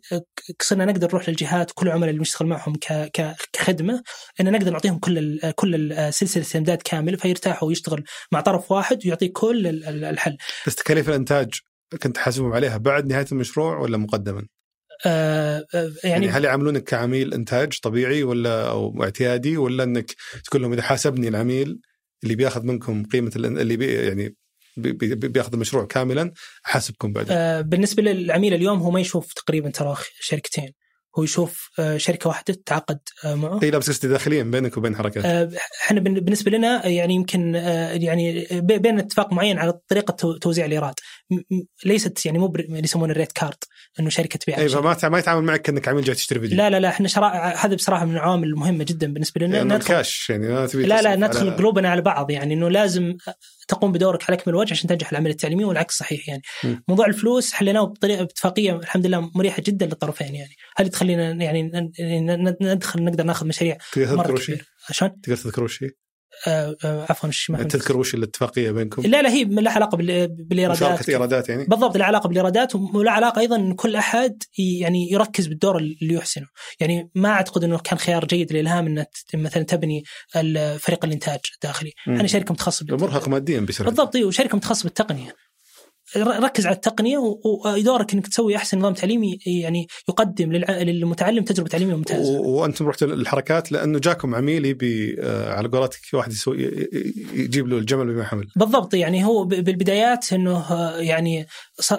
صرنا 0.61 0.85
نقدر 0.85 1.07
نروح 1.07 1.29
للجهات 1.29 1.71
كل 1.75 1.87
العملاء 1.87 2.09
اللي 2.09 2.21
نشتغل 2.21 2.47
معهم 2.47 2.73
كخدمة 3.53 4.03
إن 4.41 4.51
نقدر 4.51 4.71
نعطيهم 4.71 4.99
كل 5.05 5.51
كل 5.55 5.95
سلسلة 6.13 6.45
امداد 6.59 6.81
كاملة 6.81 7.17
فيرتاح 7.17 7.63
ويشتغل 7.63 8.03
مع 8.31 8.41
طرف 8.41 8.71
واحد 8.71 9.05
ويعطيه 9.05 9.33
كل 9.33 9.67
الحل. 9.87 10.37
بس 10.67 10.75
تكاليف 10.75 11.09
الإنتاج 11.09 11.49
كنت 12.03 12.17
حاسبهم 12.17 12.53
عليها 12.53 12.77
بعد 12.77 13.07
نهاية 13.07 13.25
المشروع 13.31 13.77
ولا 13.77 13.97
مقدما؟ 13.97 14.45
آه 15.05 15.65
يعني, 15.73 15.91
يعني 16.03 16.29
هل 16.29 16.45
يعاملونك 16.45 16.83
كعميل 16.83 17.33
إنتاج 17.33 17.79
طبيعي 17.79 18.23
ولا 18.23 18.69
أو 18.69 19.03
اعتيادي 19.03 19.57
ولا 19.57 19.83
إنك 19.83 20.11
تقول 20.45 20.61
لهم 20.61 20.73
إذا 20.73 20.81
حاسبني 20.81 21.27
العميل 21.27 21.79
اللي 22.23 22.35
بيأخذ 22.35 22.63
منكم 22.63 23.03
قيمة 23.05 23.31
اللي 23.35 23.77
بي 23.77 23.93
يعني 23.93 24.35
بيأخذ 24.77 25.53
المشروع 25.53 25.85
كاملا 25.85 26.31
أحاسبكم 26.65 27.13
بعدين. 27.13 27.37
آه 27.37 27.61
بالنسبة 27.61 28.03
للعميل 28.03 28.53
اليوم 28.53 28.79
هو 28.79 28.91
ما 28.91 28.99
يشوف 28.99 29.33
تقريبا 29.33 29.69
تراخ 29.69 30.07
شركتين. 30.19 30.71
هو 31.19 31.23
يشوف 31.23 31.71
شركة 31.97 32.27
واحدة 32.27 32.53
تتعاقد 32.53 32.99
معه. 33.25 33.59
اي 33.63 33.71
لا 33.71 33.77
بس 33.77 33.89
قصدي 33.89 34.07
داخليا 34.07 34.43
بينك 34.43 34.77
وبين 34.77 34.95
حركات. 34.95 35.53
إحنا 35.85 35.99
بالنسبة 35.99 36.51
لنا 36.51 36.87
يعني 36.87 37.13
يمكن 37.13 37.55
يعني 37.93 38.47
بين 38.61 38.99
اتفاق 38.99 39.33
معين 39.33 39.59
على 39.59 39.73
طريقة 39.87 40.37
توزيع 40.37 40.65
الإيراد. 40.65 40.93
ليست 41.85 42.25
يعني 42.25 42.39
مو 42.39 42.45
اللي 42.45 42.83
يسمونه 42.83 43.11
الريت 43.11 43.31
كارد 43.31 43.57
إنه 43.99 44.09
شركة 44.09 44.39
تبيع 44.39 44.57
اي 44.57 44.69
فما 44.69 45.09
ما 45.09 45.19
يتعامل 45.19 45.43
معك 45.43 45.61
كأنك 45.61 45.87
عميل 45.87 46.03
جاي 46.03 46.15
تشتري 46.15 46.39
فيديو. 46.39 46.57
لا 46.57 46.69
لا 46.69 46.79
لا 46.79 46.89
إحنا 46.89 47.07
شراء 47.07 47.57
هذا 47.65 47.75
بصراحة 47.75 48.05
من 48.05 48.15
العوامل 48.15 48.47
المهمة 48.47 48.83
جدا 48.83 49.13
بالنسبة 49.13 49.45
لنا. 49.45 49.57
يعني 49.57 49.73
ندخل 49.73 49.87
كاش 49.87 50.29
يعني 50.29 50.47
لا 50.47 50.67
لا, 50.73 51.01
لا 51.01 51.15
ندخل 51.15 51.47
على... 51.47 51.57
قلوبنا 51.57 51.89
على 51.89 52.01
بعض 52.01 52.31
يعني 52.31 52.53
إنه 52.53 52.69
لازم 52.69 53.17
تقوم 53.67 53.91
بدورك 53.91 54.29
على 54.29 54.39
اكمل 54.39 54.55
وجه 54.55 54.71
عشان 54.71 54.89
تنجح 54.89 55.11
العملية 55.11 55.31
التعليميه 55.31 55.65
والعكس 55.65 55.97
صحيح 55.97 56.29
يعني 56.29 56.41
م. 56.63 56.75
موضوع 56.87 57.05
الفلوس 57.05 57.53
حليناه 57.53 57.83
بطريقة 57.83 58.23
باتفاقيه 58.23 58.75
الحمد 58.75 59.05
لله 59.05 59.31
مريحة 59.35 59.61
جدا 59.65 59.85
للطرفين 59.85 60.35
يعني 60.35 60.55
هذه 60.77 60.87
تخلينا 60.87 61.43
يعني 61.43 61.71
ندخل 62.61 63.03
نقدر 63.03 63.23
ناخذ 63.23 63.47
مشاريع؟ 63.47 63.77
تقدر 65.23 65.35
تذكر 65.35 65.63
وش 65.63 65.83
هي؟ 65.83 65.87
آه 65.87 65.91
آه 65.93 66.04
عفوا 66.83 67.29
إيش 67.29 67.49
ما 67.49 67.57
يعني 67.57 67.69
فهمت. 67.69 67.83
تذكر 67.83 67.97
وش 67.97 68.13
الاتفاقية 68.15 68.71
بينكم؟ 68.71 69.01
لا 69.01 69.21
لا 69.21 69.29
هي 69.29 69.43
لها 69.43 69.71
علاقة 69.73 69.97
بال- 69.97 70.27
بالإيرادات 70.27 70.83
مشاركة 70.83 71.11
إيرادات 71.11 71.49
يعني؟ 71.49 71.65
بالضبط 71.65 71.97
لها 71.97 72.05
علاقة 72.05 72.27
بالإيرادات 72.27 72.75
ولا 72.75 73.11
علاقة 73.11 73.39
أيضا 73.39 73.55
إن 73.55 73.73
كل 73.73 73.95
أحد 73.95 74.43
يعني 74.57 75.11
يركز 75.11 75.47
بالدور 75.47 75.77
اللي 75.77 76.13
يحسنه، 76.13 76.47
يعني 76.79 77.09
ما 77.15 77.29
أعتقد 77.29 77.63
إنه 77.63 77.77
كان 77.77 77.97
خيار 77.97 78.25
جيد 78.25 78.53
للالهام 78.53 78.87
إن 78.87 79.05
مثلا 79.33 79.63
تبني 79.63 80.03
فريق 80.79 81.05
الإنتاج 81.05 81.39
الداخلي،. 81.55 81.91
أنا 82.07 82.27
شركة 82.27 82.53
متخصصة 82.53 82.85
مرهق 82.89 83.27
ماديا 83.27 83.59
بصراحه 83.59 83.89
بالضبط 83.89 84.15
إيوه 84.15 84.31
شركة 84.31 84.57
متخصصة 84.57 84.83
بالتقنية 84.83 85.44
ركز 86.17 86.65
على 86.65 86.75
التقنية 86.75 87.17
ودورك 87.65 88.13
إنك 88.13 88.27
تسوي 88.27 88.55
أحسن 88.55 88.79
نظام 88.79 88.93
تعليمي 88.93 89.37
يعني 89.45 89.87
يقدم 90.09 90.51
للمتعلم 90.53 91.43
تجربة 91.43 91.69
تعليمية 91.69 91.95
ممتازة. 91.95 92.31
وأنتم 92.31 92.87
رحتوا 92.87 93.07
الحركات 93.07 93.71
لأنه 93.71 93.99
جاكم 93.99 94.35
عميل 94.35 94.65
يبي 94.65 95.15
آه، 95.19 95.53
على 95.53 95.67
قولتك 95.67 95.99
واحد 96.13 96.31
يسوي 96.31 96.87
يجيب 97.33 97.67
له 97.67 97.77
الجمل 97.77 98.13
بما 98.13 98.23
حمل 98.23 98.47
بالضبط 98.55 98.93
يعني 98.93 99.25
هو 99.25 99.43
بالبدايات 99.43 100.33
إنه 100.33 100.57
آه، 100.57 100.97
يعني 100.97 101.47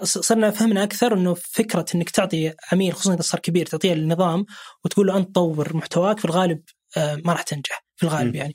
صرنا 0.02 0.50
فهمنا 0.50 0.82
أكثر 0.82 1.14
إنه 1.14 1.34
فكرة 1.34 1.86
إنك 1.94 2.11
تعطي 2.11 2.52
عميل 2.72 2.92
خصوصا 2.92 3.14
إذا 3.14 3.22
صار 3.22 3.40
كبير 3.40 3.66
تعطيه 3.66 3.92
النظام 3.92 4.46
وتقول 4.84 5.07
له 5.07 5.16
أنت 5.16 5.34
طور 5.34 5.76
محتواك 5.76 6.18
في 6.18 6.24
الغالب 6.24 6.61
ما 6.97 7.32
راح 7.32 7.42
تنجح 7.42 7.84
في 7.97 8.03
الغالب 8.03 8.32
م. 8.34 8.36
يعني 8.36 8.53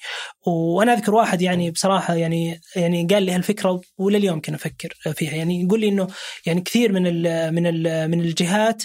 وأنا 0.47 0.93
أذكر 0.93 1.15
واحد 1.15 1.41
يعني 1.41 1.71
بصراحة 1.71 2.13
يعني 2.15 2.61
يعني 2.75 3.07
قال 3.07 3.23
لي 3.23 3.31
هالفكرة 3.31 3.81
ولليوم 3.97 4.39
كان 4.39 4.55
أفكر 4.55 4.93
فيها 5.13 5.31
يعني 5.35 5.61
يقول 5.61 5.79
لي 5.79 5.87
إنه 5.87 6.07
يعني 6.45 6.61
كثير 6.61 6.91
من 6.91 7.07
ال 7.07 7.51
من 7.55 7.67
ال 7.67 8.11
من 8.11 8.21
الجهات 8.21 8.83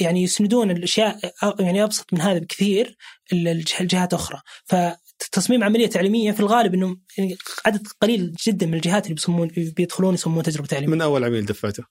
يعني 0.00 0.22
يسندون 0.22 0.70
الأشياء 0.70 1.18
يعني 1.60 1.82
أبسط 1.84 2.12
من 2.12 2.20
هذا 2.20 2.38
بكثير 2.38 2.96
الج- 3.32 3.72
الجهات 3.80 4.14
أخرى 4.14 4.40
فتصميم 4.66 5.64
عملية 5.64 5.86
تعليمية 5.86 6.32
في 6.32 6.40
الغالب 6.40 6.74
إنه 6.74 6.96
يعني 7.18 7.36
عدد 7.66 7.86
قليل 8.00 8.32
جدا 8.46 8.66
من 8.66 8.74
الجهات 8.74 9.04
اللي 9.04 9.14
بيصمون 9.14 9.48
بيدخلون 9.48 10.14
يسمون 10.14 10.42
تجربة 10.42 10.66
تعليمية 10.66 10.94
من 10.94 11.02
أول 11.02 11.24
عميل 11.24 11.46
دفعته 11.46 11.84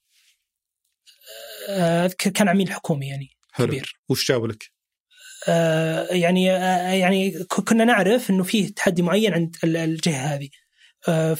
آه، 1.70 2.08
كان 2.18 2.48
عميل 2.50 2.72
حكومي 2.72 3.08
يعني 3.08 3.30
حلو. 3.52 3.68
كبير 3.68 4.00
وش 4.10 4.28
جابوا 4.32 4.48
لك؟ 4.48 4.72
آه، 5.48 6.08
يعني 6.14 6.52
آه، 6.52 6.92
يعني 6.94 7.32
ك- 7.32 7.62
كنا 7.70 7.86
نعرف 7.86 8.30
إنه 8.30 8.44
فيه 8.44 8.70
تحدي 8.74 9.02
معين 9.02 9.34
عند 9.34 9.56
ال- 9.64 9.78
الجهة 9.78 10.36
هذه. 10.36 10.50
آه، 11.10 11.34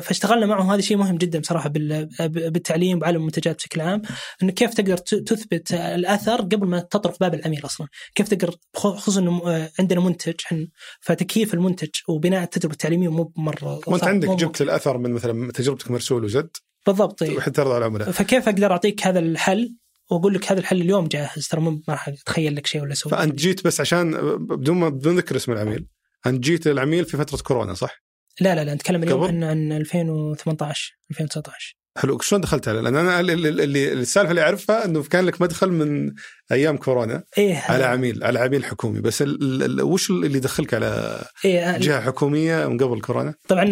فاشتغلنا 0.00 0.46
معهم. 0.46 0.70
هذا 0.70 0.80
شيء 0.80 0.96
مهم 0.96 1.16
جدا 1.16 1.38
بصراحة 1.38 1.68
بال- 1.68 2.08
بالتعليم 2.28 2.98
وعالم 2.98 3.16
المنتجات 3.16 3.56
بشكل 3.56 3.80
عام 3.80 4.02
إنه 4.42 4.52
كيف 4.52 4.74
تقدر 4.74 4.96
تثبت 4.96 5.72
الأثر 5.72 6.40
قبل 6.40 6.66
ما 6.66 6.78
تطرق 6.80 7.16
باب 7.20 7.34
العميل 7.34 7.64
أصلا. 7.64 7.86
كيف 8.14 8.28
تقدر 8.28 8.54
خصوصا 8.76 9.20
إنه 9.20 9.42
آه، 9.46 9.70
عندنا 9.78 10.00
منتج 10.00 10.34
فتكييف 11.00 11.54
المنتج 11.54 11.88
وبناء 12.08 12.42
التجربة 12.42 12.72
التعليمية 12.72 13.08
مو 13.08 13.32
مره 13.36 13.80
وأنت 13.86 14.04
عندك 14.04 14.28
جبت 14.28 14.62
الأثر 14.62 14.98
من 14.98 15.10
مثلا 15.12 15.52
تجربتك 15.52 15.90
مرسول 15.90 16.24
وزد 16.24 16.50
بالضبط. 16.86 17.22
وحتى 17.22 17.50
ترضى 17.50 17.70
على 17.74 17.78
العملاء. 17.78 18.10
فكيف 18.10 18.48
أقدر 18.48 18.72
أعطيك 18.72 19.06
هذا 19.06 19.18
الحل؟ 19.18 19.76
وأقول 20.10 20.34
لك 20.34 20.52
هذا 20.52 20.60
الحل 20.60 20.80
اليوم 20.80 21.06
جاهز 21.06 21.48
ترى 21.48 21.60
ما 21.60 21.80
راح 21.88 22.08
أتخيل 22.08 22.56
لك 22.56 22.66
شيء 22.66 22.82
ولا 22.82 22.92
أسوي 22.92 23.12
فأنت 23.12 23.34
جيت 23.34 23.64
بس 23.64 23.80
عشان 23.80 24.12
بدون 24.38 24.76
ما 24.76 24.88
بدون 24.88 25.16
ذكر 25.16 25.36
اسم 25.36 25.52
العميل 25.52 25.86
أنت 26.26 26.44
جيت 26.44 26.68
للعميل 26.68 27.04
في 27.04 27.16
فترة 27.16 27.38
كورونا 27.42 27.74
صح؟ 27.74 28.02
لا 28.40 28.54
لا 28.54 28.64
لا 28.64 28.74
نتكلم 28.74 29.02
اليوم؟ 29.02 29.24
عن 29.24 29.44
عن 29.44 29.72
2018 29.72 30.98
2019 31.10 31.76
حلو 31.98 32.18
شلون 32.18 32.40
دخلت 32.40 32.68
عليه؟ 32.68 32.80
لأن 32.80 32.96
أنا 32.96 33.20
اللي 33.20 33.92
السالفة 33.92 34.30
اللي 34.30 34.42
أعرفها 34.42 34.84
إنه 34.84 35.02
كان 35.02 35.24
لك 35.24 35.42
مدخل 35.42 35.70
من 35.70 36.12
أيام 36.52 36.76
كورونا. 36.76 37.22
إيه. 37.38 37.56
على 37.68 37.84
عميل 37.84 38.24
على 38.24 38.38
عميل 38.38 38.64
حكومي. 38.64 39.00
بس 39.00 39.22
ال 39.22 39.62
ال 39.62 39.82
وش 39.82 40.10
اللي 40.10 40.38
دخلك 40.38 40.74
على 40.74 41.22
إيه 41.44 41.78
جهة 41.78 42.00
حكومية 42.00 42.66
من 42.66 42.78
قبل 42.78 43.00
كورونا؟ 43.00 43.34
طبعا 43.48 43.64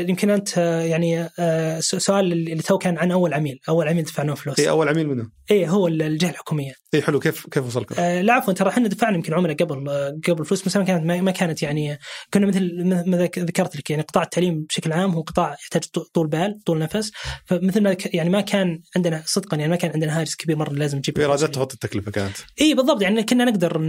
يمكن 0.00 0.30
أنت 0.30 0.56
يعني 0.86 1.28
آه، 1.38 1.80
سؤال 1.80 2.32
اللي 2.32 2.56
تو 2.62 2.78
كان 2.78 2.98
عن 2.98 3.10
أول 3.10 3.34
عميل. 3.34 3.58
أول 3.68 3.88
عميل 3.88 4.04
دفعناه 4.04 4.34
فلوس. 4.34 4.60
اي 4.60 4.68
أول 4.68 4.88
عميل 4.88 5.08
منه؟ 5.08 5.28
إيه 5.50 5.68
هو 5.68 5.86
ال- 5.86 6.02
الجهة 6.02 6.30
الحكومية. 6.30 6.72
اي 6.94 7.02
حلو. 7.02 7.20
كيف 7.20 7.46
كيف 7.50 7.66
وصلكم؟ 7.66 7.94
آه، 7.98 8.22
لا 8.22 8.32
عفوا 8.32 8.52
ترى 8.52 8.68
إحنا 8.68 8.88
دفعنا 8.88 9.16
يمكن 9.16 9.34
عملاء 9.34 9.56
قبل 9.56 9.88
آه، 9.88 10.18
قبل 10.28 10.44
فلوس 10.44 10.62
بس 10.66 10.76
ما 10.76 10.84
كانت 10.84 11.04
ما 11.22 11.30
كانت 11.30 11.62
يعني 11.62 11.98
كنا 12.34 12.46
مثل 12.46 12.84
ما 13.06 13.16
ذك- 13.16 13.38
ذكرت 13.38 13.76
لك 13.76 13.90
يعني 13.90 14.02
قطاع 14.02 14.22
التعليم 14.22 14.66
بشكل 14.68 14.92
عام 14.92 15.10
هو 15.10 15.20
قطاع 15.22 15.52
يحتاج 15.62 15.82
طو- 15.84 16.10
طول 16.14 16.26
بال 16.26 16.58
طول 16.66 16.78
نفس. 16.78 17.12
فمثل 17.46 17.80
ما 17.82 17.96
يعني 18.14 18.30
ما 18.30 18.40
كان 18.40 18.80
عندنا 18.96 19.22
صدقا 19.26 19.56
يعني 19.56 19.70
ما 19.70 19.76
كان 19.76 19.90
عندنا 19.90 20.20
هاجس 20.20 20.36
كبير 20.36 20.56
مرة 20.56 20.72
لازم 20.72 20.98
نجيب. 20.98 21.18
إيرادات 21.18 21.54
تغطي 21.54 21.74
التكلفة. 21.74 22.05
كانت. 22.10 22.36
اي 22.60 22.74
بالضبط. 22.74 23.02
يعني 23.02 23.22
كنا 23.22 23.44
نقدر 23.44 23.82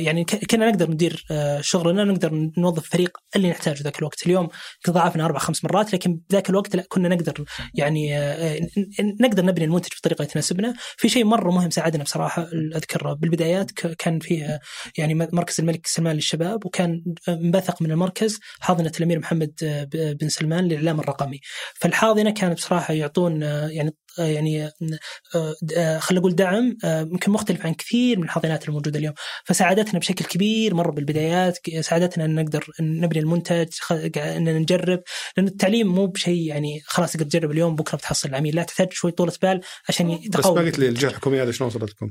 يعني 0.00 0.24
كنا 0.24 0.70
نقدر 0.70 0.90
ندير 0.90 1.24
آه، 1.30 1.60
شغلنا 1.60 2.04
نقدر 2.04 2.50
نوظف 2.58 2.88
فريق 2.90 3.18
اللي 3.36 3.50
نحتاجه 3.50 3.82
ذاك 3.82 3.98
الوقت. 3.98 4.26
اليوم 4.26 4.48
ضاعفنا 4.90 5.24
أربع 5.24 5.38
خمس 5.38 5.64
مرات 5.64 5.92
لكن 5.94 6.20
ذاك 6.32 6.50
الوقت 6.50 6.76
لا 6.76 6.84
كنا 6.88 7.08
نقدر 7.08 7.44
يعني 7.74 8.18
آه، 8.18 8.58
ن- 9.00 9.16
نقدر 9.20 9.44
نبني 9.44 9.64
المنتج 9.64 9.90
بطريقة 9.98 10.24
تناسبنا. 10.24 10.74
في 10.96 11.08
شيء 11.08 11.24
مرة 11.24 11.50
مهم 11.50 11.70
ساعدنا 11.70 12.04
بصراحة 12.04 12.48
أذكر 12.76 13.14
بالبدايات 13.14 13.70
كان 13.70 14.18
فيه 14.18 14.60
يعني 14.98 15.14
مركز 15.14 15.60
الملك 15.60 15.86
سلمان 15.86 16.16
للشباب 16.16 16.66
وكان 16.66 17.04
انبثق 17.28 17.82
من 17.82 17.90
المركز 17.90 18.38
حاضنة 18.60 18.92
الأمير 18.98 19.18
محمد 19.18 19.52
آه، 19.62 19.88
بن 19.92 20.28
سلمان 20.28 20.64
للإعلام 20.64 21.00
الرقمي. 21.00 21.40
فالحاضنة 21.74 22.30
كانت 22.30 22.54
بصراحة 22.56 22.94
يعطون 22.94 23.42
آه، 23.42 23.68
يعني 23.68 23.88
آه، 23.88 23.94
يعني 24.18 24.64
آه، 24.64 25.54
آه، 25.76 25.98
خلينا 25.98 26.20
نقول 26.20 26.34
دعم 26.34 26.76
آه، 26.84 27.00
يمكن 27.00 27.32
مختلف 27.32 27.66
عن 27.66 27.74
كثير 27.74 28.18
من 28.18 28.24
الحاضنات 28.24 28.68
الموجودة 28.68 28.98
اليوم. 28.98 29.14
فساعدتنا 29.44 29.98
بشكل 29.98 30.24
كبير 30.24 30.74
مرة 30.74 30.90
بالبدايات 30.90 31.58
ساعدتنا 31.80 32.24
إن 32.24 32.34
نقدر 32.34 32.66
نبني 32.80 33.20
المنتج 33.20 33.68
إن 34.16 34.44
نجرب 34.44 35.02
لأن 35.36 35.46
التعليم 35.46 35.94
مو 35.94 36.06
بشيء 36.06 36.46
يعني 36.46 36.80
خلاص 36.86 37.12
تقدر 37.12 37.24
تجرب 37.24 37.50
اليوم 37.50 37.74
بكرة 37.74 37.96
بتحصل 37.96 38.28
العميل. 38.28 38.56
لا 38.56 38.62
تحتاج 38.62 38.92
شوي 38.92 39.10
طولة 39.10 39.32
بال 39.42 39.60
عشان 39.88 40.06
بس 40.06 40.12
ما 40.12 40.26
يتقوى 40.26 40.64
قلت 40.64 40.78
لي 40.78 40.88
الجهه 40.88 41.08
الحكوميه 41.08 41.42
هذه 41.42 41.50
شلون 41.50 41.68
وصلتكم؟ 41.68 42.10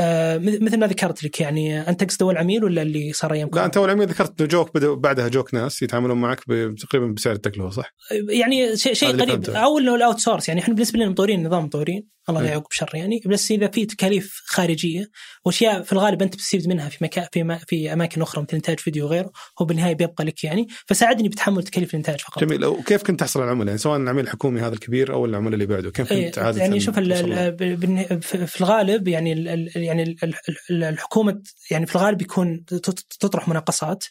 آه 0.00 0.38
مث- 0.38 0.62
مثل 0.62 0.78
ما 0.78 0.86
ذكرت 0.86 1.24
لك 1.24 1.40
يعني 1.40 1.88
أنت 1.88 2.04
تقصد 2.04 2.22
اول 2.22 2.36
عميل 2.36 2.64
ولا 2.64 2.82
اللي 2.82 3.12
صار 3.12 3.32
أيام 3.32 3.50
لا 3.54 3.64
أنت 3.64 3.76
اول 3.76 3.90
عميل 3.90 4.08
ذكرت 4.08 4.40
انه 4.40 4.48
جوك 4.48 4.74
بدأ 4.74 4.94
بعدها 4.94 5.28
جوك 5.28 5.54
ناس 5.54 5.82
يتعاملون 5.82 6.20
معك 6.20 6.40
تقريبا 6.80 7.06
بسعر 7.06 7.34
التكلفة 7.34 7.70
صح؟ 7.70 7.94
يعني 8.28 8.76
شيء 8.76 8.92
شيء 8.94 9.16
قريب. 9.22 9.50
أو 9.50 9.78
إنه 9.78 9.94
ال 9.94 10.18
outsource 10.18 10.48
يعني 10.48 10.60
إحنا 10.60 10.74
بالنسبة 10.74 10.98
لنا 10.98 11.08
مطورين 11.08 11.46
نظام 11.46 11.64
مطورين 11.64 12.17
الله 12.28 12.40
لا 12.40 12.46
م. 12.46 12.50
يعقب 12.50 12.66
شر 12.70 12.90
يعني. 12.94 13.20
بس 13.26 13.50
إذا 13.50 13.68
في 13.68 13.86
تكاليف 13.86 14.42
خارجية 14.46 15.10
واشياء 15.44 15.82
في 15.82 15.92
الغالب 15.92 16.22
أنت 16.22 16.34
بتستفيد 16.34 16.68
منها 16.68 16.88
في 16.88 17.04
مكان 17.04 17.26
في, 17.32 17.42
ما 17.42 17.58
في 17.58 17.92
أماكن 17.92 18.22
أخرى 18.22 18.42
مثل 18.42 18.56
إنتاج 18.56 18.80
فيديو 18.80 19.06
وغيره 19.06 19.30
هو 19.60 19.66
بالنهاية 19.66 19.94
بيبقى 19.94 20.24
لك 20.24 20.44
يعني. 20.44 20.66
فساعدني 20.86 21.28
بتحمل 21.28 21.62
تكاليف 21.62 21.90
الإنتاج 21.90 22.20
فقط. 22.20 22.44
جميل. 22.44 22.64
وكيف 22.64 23.02
كنت 23.02 23.20
تحصل 23.20 23.40
على 23.40 23.46
العملاء 23.48 23.66
يعني؟ 23.66 23.78
سواء 23.78 23.96
العميل 23.96 24.24
الحكومي 24.24 24.60
هذا 24.60 24.74
الكبير 24.74 25.12
أو 25.12 25.24
العملاء 25.24 25.54
اللي 25.54 25.66
بعده 25.66 25.90
كيف 25.90 26.12
إيه، 26.12 26.26
كنت 26.26 26.38
عادة 26.38 26.60
يعني 26.60 26.80
شوف 26.80 26.98
في 26.98 28.60
الغالب 28.60 29.08
يعني 29.08 29.32
ال- 29.32 29.48
ال- 29.48 29.70
يعني 29.76 30.02
ال- 30.02 30.16
ال- 30.24 30.34
ال- 30.70 30.84
الحكومة 30.84 31.42
يعني 31.70 31.86
في 31.86 31.96
الغالب 31.96 32.22
يكون 32.22 32.64
تط- 32.64 33.06
تطرح 33.20 33.48
مناقصات. 33.48 34.04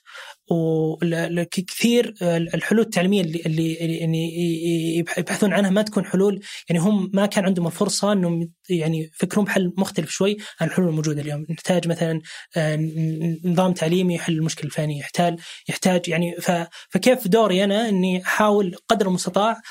وكثير 0.51 2.13
الحلول 2.21 2.81
التعليمية 2.81 3.21
اللي 3.21 3.41
اللي 3.45 3.77
اللي 4.05 4.97
يبحثون 5.17 5.53
عنها 5.53 5.69
ما 5.69 5.81
تكون 5.81 6.05
حلول 6.05 6.39
يعني 6.69 6.81
هم 6.81 7.11
ما 7.13 7.25
كان 7.25 7.45
عندهم 7.45 7.67
الفرصة 7.67 8.11
إنهم 8.11 8.51
يعني 8.69 9.11
يفكرون 9.13 9.45
بحل 9.45 9.73
مختلف 9.77 10.09
شوي 10.09 10.37
عن 10.61 10.67
الحلول 10.67 10.89
الموجودة 10.89 11.21
اليوم، 11.21 11.45
نحتاج 11.49 11.87
مثلا 11.87 12.21
آه، 12.57 12.75
نظام 13.45 13.73
تعليمي 13.73 14.15
يحل 14.15 14.33
المشكلة 14.33 14.65
الفلانية، 14.65 14.99
يحتاج 14.99 15.39
يحتاج 15.69 16.07
يعني 16.09 16.35
فكيف 16.89 17.27
دوري 17.27 17.63
أنا 17.63 17.89
إني 17.89 18.23
أحاول 18.23 18.75
قدر 18.89 19.07
المستطاع 19.07 19.61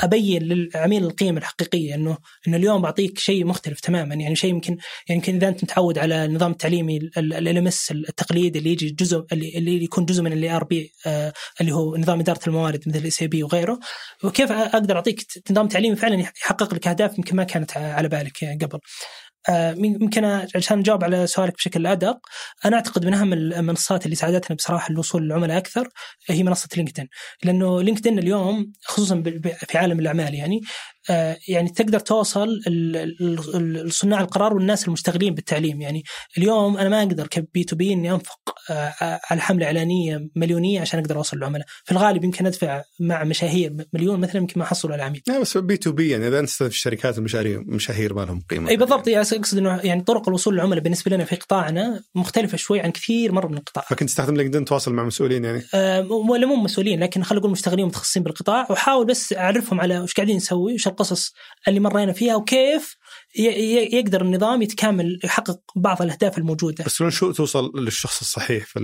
أبين 0.00 0.42
للعميل 0.42 1.04
القيمة 1.04 1.38
الحقيقية 1.38 1.94
انه 1.94 2.18
إنه 2.48 2.56
اليوم 2.56 2.82
بعطيك 2.82 3.18
شيء 3.18 3.44
مختلف 3.44 3.80
تماما 3.80 4.14
يعني 4.14 4.36
شيء 4.36 4.50
يمكن 4.50 4.72
يعني 5.08 5.20
يمكن 5.20 5.34
إذا 5.34 5.48
أنت 5.48 5.64
متعود 5.64 5.98
على 5.98 6.24
النظام 6.24 6.50
التعليمي 6.50 6.96
ال 6.96 7.58
ام 7.58 7.70
التقليدي 7.90 8.58
اللي 8.58 8.70
يجي 8.72 8.90
جزء 8.90 9.26
اللي, 9.32 9.58
اللي 9.58 9.84
يكون 9.84 10.04
جزء 10.04 10.22
من 10.22 10.32
ال 10.32 10.56
ERP 10.56 10.92
اللي 11.60 11.72
هو 11.72 11.96
نظام 11.96 12.20
إدارة 12.20 12.40
الموارد 12.46 12.80
مثل 12.86 12.98
ال 12.98 13.10
SAP 13.10 13.42
وغيره 13.42 13.78
وكيف 14.24 14.52
أقدر 14.52 14.96
أعطيك 14.96 15.26
نظام 15.50 15.68
تعليمي 15.68 15.96
فعلا 15.96 16.20
يحقق 16.20 16.74
لك 16.74 16.88
أهداف 16.88 17.18
يمكن 17.18 17.36
ما 17.36 17.44
كانت 17.44 17.76
على 17.76 18.08
بالك 18.08 18.58
قبل. 18.62 18.78
آه، 19.48 19.72
يمكن 19.72 20.24
عشان 20.54 20.78
نجاوب 20.78 21.04
على 21.04 21.26
سؤالك 21.26 21.54
بشكل 21.54 21.86
أدق 21.86 22.18
أنا 22.64 22.76
أعتقد 22.76 23.06
من 23.06 23.14
أهم 23.14 23.32
المنصات 23.32 24.04
اللي 24.04 24.16
ساعدتنا 24.16 24.56
بصراحة 24.56 24.90
الوصول 24.90 25.22
للعملاء 25.22 25.58
أكثر 25.58 25.88
هي 26.28 26.42
منصة 26.42 26.68
لينكدين. 26.76 27.08
لأنه 27.44 27.82
لينكدين 27.82 28.18
اليوم 28.18 28.72
خصوصا 28.84 29.22
في 29.68 29.78
عالم 29.78 30.00
الأعمال 30.00 30.34
يعني 30.34 30.60
يعني 31.48 31.68
تقدر 31.68 31.98
توصل 31.98 32.60
صناع 33.88 34.20
القرار 34.20 34.54
والناس 34.54 34.88
المشتغلين 34.88 35.34
بالتعليم 35.34 35.80
يعني 35.80 36.02
اليوم 36.38 36.76
أنا 36.76 36.88
ما 36.88 37.02
أقدر 37.02 37.26
ك 37.26 37.64
B2B 37.64 37.92
إني 37.92 38.12
أنفق 38.12 38.38
آه، 38.70 39.20
على 39.30 39.40
حملة 39.40 39.66
إعلانية 39.66 40.28
مليونية 40.36 40.80
عشان 40.80 41.00
أقدر 41.00 41.16
أوصل 41.16 41.36
للعملاء، 41.36 41.66
في 41.84 41.92
الغالب 41.92 42.24
يمكن 42.24 42.46
أدفع 42.46 42.82
مع 43.00 43.24
مشاهير 43.24 43.76
مليون 43.92 44.20
مثلا 44.20 44.36
يمكن 44.36 44.60
ما 44.60 44.64
أحصل 44.64 44.92
على 44.92 45.02
عميل. 45.02 45.22
لا 45.26 45.38
بس 45.38 45.58
B2B 45.58 46.10
يعني 46.10 46.28
إذا 46.28 46.38
أنت 46.38 46.50
في 46.50 46.66
الشركات 46.66 47.18
المشاهير 47.18 47.64
مشاهير 47.66 48.14
ما 48.14 48.20
لهم 48.20 48.42
قيمة. 48.50 48.70
إي 48.70 48.76
بالضبط 48.76 49.08
يعني 49.08 49.26
أقصد 49.32 49.58
إنه 49.58 49.80
يعني 49.84 50.02
طرق 50.02 50.28
الوصول 50.28 50.54
للعملاء 50.54 50.82
بالنسبة 50.82 51.10
لنا 51.10 51.24
في 51.24 51.36
قطاعنا 51.36 52.02
مختلفة 52.14 52.56
شوي 52.56 52.80
عن 52.80 52.90
كثير 52.90 53.32
مرة 53.32 53.48
من 53.48 53.56
القطاع. 53.56 53.84
فكنت 53.88 54.08
تستخدم 54.08 54.36
لينكدين 54.36 54.64
تواصل 54.64 54.92
مع 54.92 55.04
مسؤولين 55.04 55.44
يعني؟ 55.44 55.62
آه 55.74 56.12
ولا 56.12 56.46
مو 56.46 56.56
مسؤولين 56.56 57.00
لكن 57.00 57.22
خلينا 57.22 57.40
نقول 57.40 57.52
مشتغلين 57.52 57.86
متخصصين 57.86 58.22
بالقطاع 58.22 58.66
واحاول 58.70 59.06
بس 59.06 59.32
أعرفهم 59.32 59.80
على 59.80 60.00
وش 60.00 60.14
قاعدين 60.14 60.36
نسوي 60.36 60.74
وش 60.74 60.88
القصص 60.92 61.32
اللي 61.68 61.80
مرينا 61.80 62.12
فيها 62.12 62.36
وكيف 62.36 62.96
يقدر 63.92 64.22
النظام 64.22 64.62
يتكامل 64.62 65.18
يحقق 65.24 65.60
بعض 65.76 66.02
الأهداف 66.02 66.38
الموجودة. 66.38 66.84
بس 66.84 67.02
شو 67.02 67.32
توصل 67.32 67.72
للشخص 67.74 68.20
الصحيح 68.20 68.66
في 68.66 68.78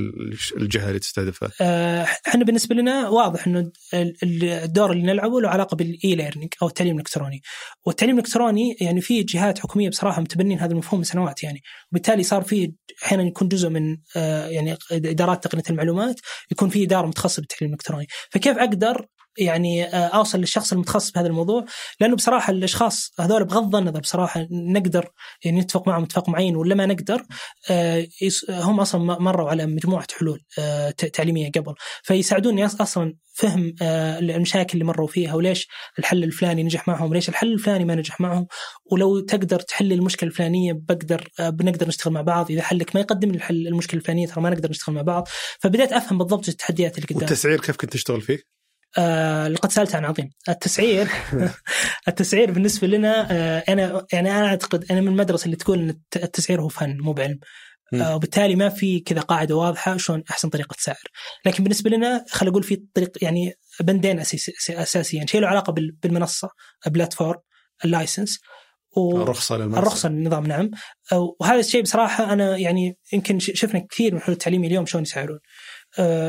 الجهة 0.56 0.88
اللي 0.88 0.98
تستهدفها؟ 0.98 1.50
آه، 1.61 2.06
إحنا 2.28 2.44
بالنسبة 2.44 2.74
لنا 2.74 3.09
واضح 3.09 3.46
إنه 3.46 3.70
الدور 3.94 4.92
اللي 4.92 5.02
نلعبه 5.02 5.40
له 5.40 5.48
علاقة 5.48 5.74
بال 5.74 6.14
e-learning 6.14 6.52
أو 6.62 6.66
التعليم 6.66 6.94
الإلكتروني. 6.94 7.43
والتعليم 7.86 8.18
الإلكتروني 8.18 8.76
يعني 8.80 9.01
في 9.01 9.22
جهات 9.22 9.59
حكومية 9.59 9.89
بصراحة 9.89 10.20
متبنين 10.20 10.59
هذا 10.59 10.72
المفهوم 10.72 11.01
من 11.01 11.05
سنوات 11.05 11.43
يعني، 11.43 11.62
وبالتالي 11.93 12.22
صار 12.22 12.43
في 12.43 12.72
أحيانا 13.05 13.22
يكون 13.22 13.48
جزء 13.48 13.68
من 13.68 13.97
آه، 14.16 14.47
يعني 14.47 14.76
إدارات 14.93 15.44
تقنية 15.44 15.62
المعلومات 15.70 16.20
يكون 16.52 16.68
في 16.68 16.85
إدارة 16.85 17.06
متخصصة 17.06 17.40
بالتعليم 17.40 17.74
الإلكتروني، 17.74 18.06
فكيف 18.30 18.59
أقدر 18.59 19.06
يعني 19.39 19.85
آه، 19.85 20.06
أوصل 20.06 20.39
للشخص 20.39 20.73
المتخصص 20.73 21.10
بهذا 21.12 21.27
الموضوع 21.27 21.65
لأنه 22.01 22.16
بصراحة 22.16 22.51
الأشخاص 22.51 23.12
هذول 23.20 23.44
بغض 23.44 23.77
النظر 23.77 24.01
بصراحة 24.01 24.47
نقدر 24.51 25.09
يعني 25.44 25.60
نتفق 25.60 25.89
معهم 25.89 26.02
اتفاق 26.02 26.28
معين 26.28 26.56
ولا 26.56 26.74
ما 26.74 26.86
نقدر 26.86 27.23
آه، 27.70 28.06
هم 28.51 28.81
أصلا 28.81 29.19
مروا 29.20 29.51
على 29.51 29.66
مجموعة 29.66 30.06
حلول 30.19 30.40
آه، 30.59 30.90
تعليمية 30.90 31.51
قبل. 31.51 31.74
فيساعدوني 32.02 32.65
أصلا 32.66 33.15
فهم 33.32 33.74
المشاكل 33.82 34.73
اللي 34.73 34.85
مروا 34.85 35.06
فيها 35.06 35.35
وليش 35.35 35.69
الحل 35.98 36.24
الفلاني 36.24 36.62
نجح 36.62 36.89
معهم 36.89 37.10
وليش 37.10 37.28
الحل 37.28 37.52
الفلاني 37.52 37.85
ما 37.85 37.94
نجح 37.94 38.20
معهم 38.20 38.47
ولو 38.93 39.20
تقدر 39.20 39.60
تحل 39.60 39.93
المشكلة 39.93 40.31
الفلانية 40.31 40.73
بقدر 40.73 41.28
بنقدر 41.40 41.89
نشتغل 41.89 42.12
مع 42.12 42.20
بعض 42.20 42.51
إذا 42.51 42.62
حلك 42.62 42.94
ما 42.94 43.01
يقدم 43.01 43.31
الحل 43.31 43.66
المشكلة 43.66 44.01
الفلانية 44.01 44.27
ترى 44.27 44.43
ما 44.43 44.51
نقدر 44.51 44.70
نشتغل 44.70 44.94
مع 44.94 45.02
بعض. 45.02 45.28
فبدأت 45.60 45.93
أفهم 45.93 46.19
بالضبط 46.19 46.48
التحديات 46.48 46.97
اللي 46.97 47.06
قدام 47.06 47.19
والتسعير 47.19 47.60
كيف 47.60 47.77
كنت 47.77 47.93
تشتغل 47.93 48.20
فيه؟ 48.20 48.57
آه 48.98 49.48
لقد 49.48 49.73
سألت 49.73 49.94
عن 49.94 50.05
عظيم. 50.05 50.31
التسعير. 50.48 51.09
التسعير 52.09 52.51
بالنسبة 52.51 52.86
لنا 52.86 53.28
آه 53.31 53.65
أنا 53.69 54.06
يعني 54.12 54.31
أنا 54.31 54.47
أعتقد 54.47 54.85
أنا 54.90 55.01
من 55.01 55.09
المدرسة 55.09 55.44
اللي 55.44 55.56
تقول 55.56 55.78
إن 55.78 56.01
التسعير 56.16 56.60
هو 56.60 56.69
فن 56.69 56.97
مو 57.01 57.12
بعلم. 57.12 57.39
آه 57.94 58.16
وبالتالي 58.16 58.56
ما 58.56 58.69
في 58.69 59.01
كذا 59.01 59.20
قاعدة 59.20 59.56
واضحة 59.56 59.97
شلون 59.97 60.23
أحسن 60.31 60.48
طريقة 60.48 60.77
سعر. 60.78 61.02
لكن 61.47 61.62
بالنسبة 61.65 61.90
لنا 61.90 62.24
خلينا 62.31 62.52
أقول 62.52 62.62
في 62.62 62.82
طريق 62.94 63.10
يعني 63.23 63.52
بندين 63.81 64.20
اساسيين 64.70 65.27
شيء 65.27 65.40
له 65.40 65.48
علاقة 65.48 65.73
بالمنصة 65.73 66.48
البلاتفورم 66.86 67.40
اللايسنس. 67.85 68.40
الرخصة 68.98 69.56
للمنصة. 69.56 69.78
الرخصة 69.78 70.09
للنظام 70.09 70.47
نعم. 70.47 70.70
وهذا 71.40 71.60
الشيء 71.60 71.82
بصراحة 71.82 72.32
أنا 72.32 72.56
يعني 72.56 72.97
يمكن 73.12 73.39
شفنا 73.39 73.86
كثير 73.90 74.12
من 74.12 74.19
الحلول 74.19 74.32
التعليميه 74.32 74.69
اليوم 74.69 74.86
شلون 74.86 75.02
يسعرون. 75.02 75.39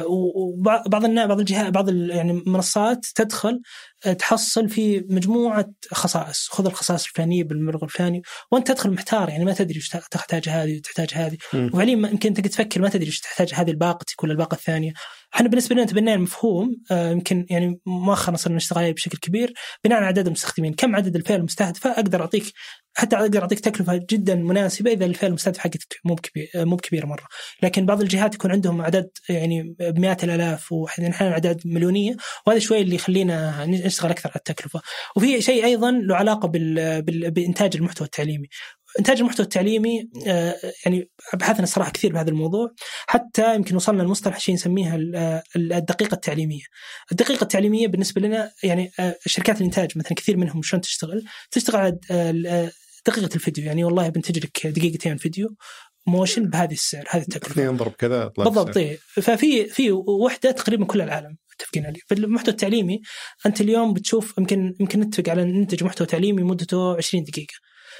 وبعض 0.07 1.05
الناس 1.05 1.27
بعض 1.27 1.39
الجهات 1.39 1.73
بعض 1.73 1.89
يعني 1.89 2.31
المنصات 2.31 3.05
تدخل 3.15 3.61
آه، 4.05 4.13
تحصل 4.13 4.69
في 4.69 5.05
مجموعة 5.09 5.65
خصائص. 5.91 6.47
خذ 6.51 6.65
الخصائص 6.65 7.05
الفلانية 7.05 7.43
بالمبلغ 7.43 7.83
الفلاني. 7.83 8.21
وانت 8.51 8.67
تدخل 8.67 8.91
محتار 8.91 9.29
يعني 9.29 9.45
ما 9.45 9.53
تدري 9.53 9.75
إيش 9.75 9.89
تحتاج 9.89 10.49
هذه 10.49 10.77
وتحتاج 10.77 11.09
هذه. 11.13 11.37
وفعليا 11.53 11.93
يمكن 11.93 12.33
تقعد 12.33 12.49
تفكر 12.49 12.81
ما 12.81 12.89
تدري 12.89 13.05
إيش 13.05 13.19
تحتاج 13.19 13.53
هذه 13.53 13.71
الباقة 13.71 14.05
ولا 14.23 14.31
الباقة 14.31 14.55
الثانية. 14.55 14.91
إحنا 15.35 15.47
بالنسبة 15.49 15.75
لنا 15.75 15.85
تبنينا 15.85 16.13
المفهوم 16.13 16.75
آه، 16.91 17.11
يمكن 17.11 17.45
يعني 17.49 17.79
مؤخرا 17.85 18.35
صرنا 18.35 18.55
نشتغل 18.55 18.79
عليه 18.79 18.93
بشكل 18.93 19.17
كبير 19.17 19.53
بناء 19.83 19.97
على 19.97 20.07
عدد 20.07 20.27
المستخدمين. 20.27 20.73
كم 20.73 20.95
عدد 20.95 21.15
الفئة 21.15 21.35
المستهدفة؟ 21.35 21.91
أقدر 21.91 22.21
اعطيك 22.21 22.53
حتى 22.93 23.15
أقدر 23.15 23.41
أعطيك 23.41 23.59
تكلفة 23.59 24.05
جدا 24.09 24.35
مناسبة 24.35 24.91
إذا 24.91 25.05
الفئة 25.05 25.27
المستهدفة 25.27 25.61
حقتك 25.61 25.99
مو 26.05 26.13
بكبير 26.15 26.49
مو 26.55 26.75
بكبير 26.75 27.05
مرة. 27.05 27.27
لكن 27.63 27.85
بعض 27.85 28.01
الجهات 28.01 28.35
يكون 28.35 28.51
عندهم 28.51 28.81
اعداد 28.81 29.09
يعني 29.29 29.75
بمئات 29.79 30.23
الآلاف 30.23 30.71
واحيانا 30.71 31.31
اعداد 31.31 31.61
مليونية 31.65 32.15
وهذا 32.47 32.59
شوي 32.59 32.81
اللي 32.81 32.95
يخلينا 32.95 33.65
نشتغل 33.65 34.11
أكثر 34.11 34.29
على 34.29 34.35
التكلفة. 34.35 34.81
وفي 35.15 35.41
شيء 35.41 35.65
أيضا 35.65 35.91
له 35.91 36.15
علاقة 36.15 36.51
بإنتاج 37.29 37.75
المحتوى 37.75 38.05
التعليمي. 38.05 38.47
انتاج 38.99 39.19
المحتوى 39.19 39.43
التعليمي 39.43 40.09
آه، 40.27 40.55
يعني 40.85 41.09
ابحثنا 41.33 41.65
صراحة 41.65 41.91
كثير 41.91 42.13
بهذا 42.13 42.29
الموضوع 42.29 42.71
حتى 43.07 43.55
يمكن 43.55 43.75
وصلنا 43.75 44.03
لمصطلح 44.03 44.39
شيء 44.39 44.55
نسميها 44.55 44.95
الدقيقة 45.55 46.15
التعليمية. 46.15 46.63
الدقيقة 47.11 47.43
التعليمية 47.43 47.87
بالنسبة 47.87 48.21
لنا 48.21 48.51
يعني 48.63 48.91
آه، 48.99 49.15
شركات 49.25 49.57
الإنتاج 49.57 49.97
مثلا 49.97 50.13
كثير 50.13 50.37
منهم 50.37 50.61
شلون 50.61 50.81
تشتغل؟ 50.81 51.25
تشتغل 51.51 51.81
على 51.81 51.99
آه، 52.11 52.71
دقيقة 53.07 53.35
الفيديو 53.35 53.65
يعني 53.65 53.83
والله 53.83 54.09
بنتج 54.09 54.37
لك 54.37 54.67
دقيقتين 54.67 55.17
فيديو 55.17 55.55
موشن 56.07 56.49
بهذه 56.49 56.73
السعر 56.73 57.05
هذه 57.09 57.21
التكلفة. 57.21 57.63
ينضرب 57.63 57.91
كذا 57.91 58.27
بالضبط 58.37 58.77
إيه. 58.77 58.97
ففي 59.11 59.65
في 59.65 59.91
وحدة 59.91 60.51
تقريبا 60.51 60.85
كل 60.85 61.01
العالم 61.01 61.37
متفقين 61.55 61.85
عليه 61.85 61.99
في 62.07 62.15
المحتوى 62.15 62.51
التعليمي 62.51 63.01
أنت 63.45 63.61
اليوم 63.61 63.93
بتشوف 63.93 64.37
يمكن 64.37 64.75
يمكن 64.79 64.99
نتفق 64.99 65.29
على 65.29 65.43
ننتج 65.43 65.83
محتوى 65.83 66.07
تعليمي 66.07 66.43
مدته 66.43 66.97
20 66.97 67.23
دقيقة 67.23 67.53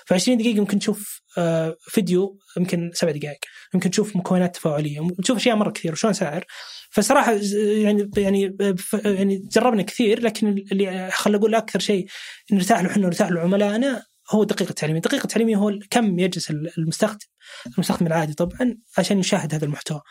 في 0.10 0.16
20 0.16 0.38
دقيقة 0.38 0.60
ممكن 0.60 0.80
تشوف 0.80 1.22
آه، 1.38 1.78
فيديو 1.82 2.40
يمكن 2.58 2.92
سبع 2.94 3.12
دقائق. 3.12 3.40
يمكن 3.74 3.90
تشوف 3.90 4.16
مكونات 4.16 4.56
تفاعلية. 4.56 5.08
تشوف 5.24 5.38
أشياء 5.38 5.56
مرة 5.56 5.72
كثير 5.72 5.92
وشلون 5.92 6.14
سعر. 6.14 6.46
فصراحة 6.92 7.32
يعني 7.32 8.10
يعني 8.18 8.58
يعني 9.06 9.38
جربنا 9.52 9.84
كثير 9.84 10.22
لكن 10.22 10.48
اللي 10.72 11.12
خلينا 11.12 11.40
أقول 11.40 11.56
أكثر 11.56 11.80
شيء 11.80 12.08
نرتاح 12.52 12.82
له 12.82 12.92
إحنا 12.92 13.06
نرتاح 13.06 13.30
له 13.32 13.42
عملائنا 13.42 14.04
هو 14.32 14.44
دقيقة 14.44 14.70
التعليمية، 14.70 15.02
دقيقة 15.02 15.24
التعليمية 15.24 15.56
هو 15.56 15.80
كم 15.90 16.20
يجلس 16.20 16.52
المستخدم. 16.52 17.26
المستخدم 17.74 18.08
العادي 18.08 18.34
طبعا 18.34 18.78
عشان 18.98 19.20
يشاهد 19.20 19.54
هذا 19.54 19.66
المحتوى. 19.66 20.02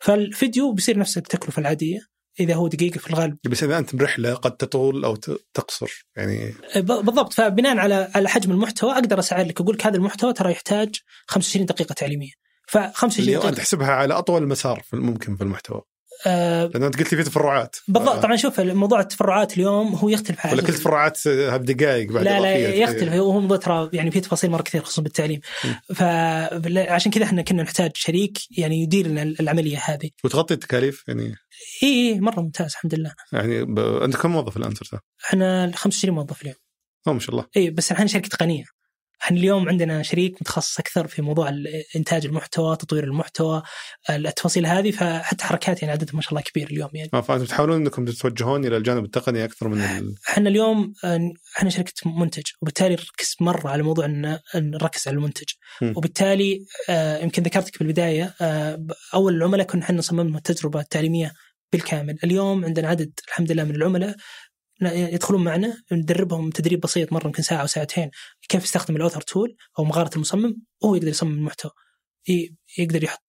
فالفيديو 0.00 0.72
بيصير 0.72 0.98
نفس 0.98 1.18
التكلفة 1.18 1.60
العادية. 1.60 2.13
إذا 2.40 2.54
هو 2.54 2.68
دقيقة 2.68 2.98
في 2.98 3.10
الغالب. 3.10 3.36
بس 3.50 3.62
إذا 3.62 3.78
أنت 3.78 3.96
برحلة 3.96 4.34
قد 4.34 4.56
تطول 4.56 5.04
أو 5.04 5.16
تقصر 5.54 6.06
يعني 6.16 6.54
إيه، 6.76 6.80
بالضبط. 6.80 7.32
فبناء 7.32 7.76
على 7.78 8.10
على 8.14 8.28
حجم 8.28 8.50
المحتوى 8.50 8.92
أقدر 8.92 9.18
اسعر 9.18 9.46
لك 9.46 9.60
أقول 9.60 9.74
لك 9.74 9.86
هذا 9.86 9.96
المحتوى 9.96 10.32
ترى 10.32 10.50
يحتاج 10.50 11.00
25 11.26 11.66
دقيقة 11.66 11.92
تعليمية. 11.92 12.32
ف 12.66 12.78
25 12.78 13.38
دقيقة. 13.38 13.50
تحسبها 13.50 13.90
على 13.90 14.14
أطول 14.14 14.48
مسار 14.48 14.82
ممكن 14.92 15.36
في 15.36 15.42
المحتوى. 15.42 15.82
آه 16.26 16.66
لأن 16.66 16.82
أنت 16.82 16.98
قلت 16.98 17.12
لي 17.12 17.18
في 17.18 17.30
تفرعات. 17.30 17.76
بالضبط. 17.88 18.22
طبعا 18.22 18.36
شوف 18.36 18.60
موضوع 18.60 19.00
التفرعات 19.00 19.56
اليوم 19.56 19.94
هو 19.94 20.08
يختلف 20.08 20.46
على 20.46 20.54
ولا 20.54 20.62
كل 20.62 20.74
تفرعات 20.74 21.28
بدقائق 21.28 22.12
بعد 22.12 22.24
لا 22.24 22.40
لا 22.40 22.56
يختلف. 22.56 23.12
هو 23.12 23.40
موضوع 23.40 23.56
ترى 23.56 23.90
يعني 23.92 24.10
في 24.10 24.20
تفاصيل 24.20 24.50
مرة 24.50 24.62
كثير 24.62 24.82
خصوصا 24.82 25.02
بالتعليم. 25.02 25.40
فعشان 25.94 27.12
كذا 27.12 27.24
إحنا 27.24 27.42
كنا 27.42 27.62
نحتاج 27.62 27.90
شريك 27.94 28.38
يعني 28.58 28.82
يدير 28.82 29.06
لنا 29.06 29.22
العملية 29.22 29.78
هذه. 29.84 30.10
وتغطي 30.24 30.54
التكاليف 30.54 31.04
يعني؟ 31.08 31.34
إي 31.82 31.88
إي 31.88 32.20
مرة 32.20 32.40
ممتاز 32.40 32.70
الحمد 32.70 32.94
لله. 32.94 33.14
يعني 33.32 33.64
ب... 33.64 33.78
أنت 33.78 34.16
كم 34.16 34.30
موظف 34.30 34.56
الآن 34.56 34.74
صرت؟ 34.74 35.00
إحنا 35.24 35.72
25 35.74 36.14
موظف 36.14 36.42
اليوم. 36.42 36.56
ما 37.06 37.18
شاء 37.18 37.30
الله. 37.30 37.46
إي 37.56 37.70
بس 37.70 37.92
إحنا 37.92 38.06
شركة 38.06 38.28
تقنيه 38.28 38.64
إحنا 39.22 39.36
اليوم 39.36 39.68
عندنا 39.68 40.02
شريك 40.02 40.34
متخصص 40.40 40.78
أكثر 40.78 41.06
في 41.06 41.22
موضوع 41.22 41.52
إنتاج 41.96 42.26
المحتوى، 42.26 42.76
تطوير 42.76 43.04
المحتوى، 43.04 43.62
التفاصيل 44.10 44.66
هذه 44.66 44.90
فحتى 44.90 45.44
حركات 45.44 45.82
يعني 45.82 45.92
عددها 45.92 46.14
ما 46.14 46.20
شاء 46.20 46.30
الله 46.30 46.40
كبير 46.42 46.70
اليوم 46.70 46.90
يعني. 46.94 47.10
آه 47.14 47.20
فأنتم 47.20 47.44
تحاولون 47.44 47.80
إنكم 47.80 48.04
تتوجهون 48.04 48.66
إلى 48.66 48.76
الجانب 48.76 49.04
التقني 49.04 49.44
أكثر 49.44 49.68
من 49.68 49.80
ال... 49.80 50.14
إحنا 50.28 50.48
اليوم 50.48 50.92
إحنا 51.56 51.70
شركة 51.70 52.10
منتج 52.10 52.42
وبالتالي 52.62 52.94
نركز 52.94 53.36
مرة 53.40 53.68
على 53.68 53.82
موضوع 53.82 54.04
ان 54.04 54.38
نركز 54.54 55.08
على 55.08 55.16
المنتج 55.16 55.48
م. 55.82 55.92
وبالتالي 55.96 56.66
آه 56.88 57.18
يمكن 57.18 57.42
ذكرتك 57.42 57.78
بالبداية 57.78 58.34
آه 58.40 58.86
أول 59.14 59.34
العملاء 59.34 59.66
كنا 59.66 59.82
إحنا 59.82 60.02
صممنا 60.02 60.38
التجربة 60.38 60.80
التعليمية 60.80 61.32
بالكامل، 61.72 62.18
اليوم 62.24 62.64
عندنا 62.64 62.88
عدد 62.88 63.12
الحمد 63.28 63.52
لله 63.52 63.64
من 63.64 63.74
العملاء 63.74 64.16
يدخلون 64.82 65.44
معنا 65.44 65.82
ندربهم 65.92 66.50
تدريب 66.50 66.80
بسيط 66.80 67.12
مرة 67.12 67.26
يمكن 67.26 67.42
ساعة 67.42 67.60
أو 67.60 67.66
ساعتين 67.66 68.10
كيف 68.48 68.64
يستخدم 68.64 68.96
الاوثر 68.96 69.20
تول 69.20 69.56
أو 69.78 69.84
مغاره 69.84 70.10
المصمم 70.16 70.56
وهو 70.82 70.94
يقدر 70.94 71.08
يصمم 71.08 71.32
المحتوى. 71.32 71.70
يقدر 72.78 73.04
يحط 73.04 73.22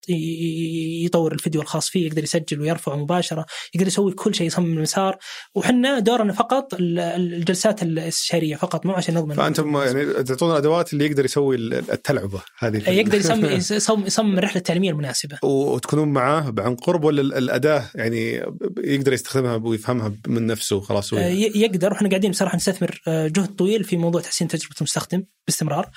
يطور 1.04 1.32
الفيديو 1.32 1.60
الخاص 1.60 1.88
فيه 1.88 2.06
يقدر 2.06 2.22
يسجل 2.22 2.60
ويرفعه 2.60 2.96
مباشرة 2.96 3.46
يقدر 3.74 3.86
يسوي 3.86 4.12
كل 4.12 4.34
شيء 4.34 4.46
يصمم 4.46 4.76
المسار. 4.76 5.18
وحنا 5.54 5.98
دورنا 5.98 6.32
فقط 6.32 6.68
الجلسات 6.80 7.82
الاستشاريه 7.82 8.56
فقط 8.56 8.86
مو 8.86 8.92
عشان 8.92 9.14
نضمن. 9.14 9.34
فانتم 9.34 9.76
يعني 9.76 10.24
تعطون 10.24 10.50
الأدوات 10.50 10.92
اللي 10.92 11.06
يقدر 11.06 11.24
يسوي 11.24 11.56
التلعبة 11.56 12.42
هذه. 12.58 12.90
يقدر 12.90 13.18
يصمم 13.18 13.44
يصمم 14.06 14.38
الرحله 14.38 14.56
التعليميه 14.56 14.90
المناسبة. 14.90 15.38
وتكونون 15.42 16.08
معاه 16.08 16.54
عن 16.58 16.76
قرب 16.76 17.04
ولا 17.04 17.38
الأداة 17.38 17.90
يعني 17.94 18.32
يقدر 18.78 19.12
يستخدمها 19.12 19.56
ويفهمها 19.56 20.12
من 20.26 20.46
نفسه 20.46 20.76
وخلاص؟ 20.76 21.12
يقدر. 21.12 21.92
وإحنا 21.92 22.08
قاعدين 22.08 22.30
بصراحة 22.30 22.56
نستثمر 22.56 23.00
جهد 23.08 23.56
طويل 23.56 23.84
في 23.84 23.96
موضوع 23.96 24.20
تحسين 24.20 24.48
تجربة 24.48 24.74
المستخدم 24.80 25.24
باستمرار. 25.46 25.90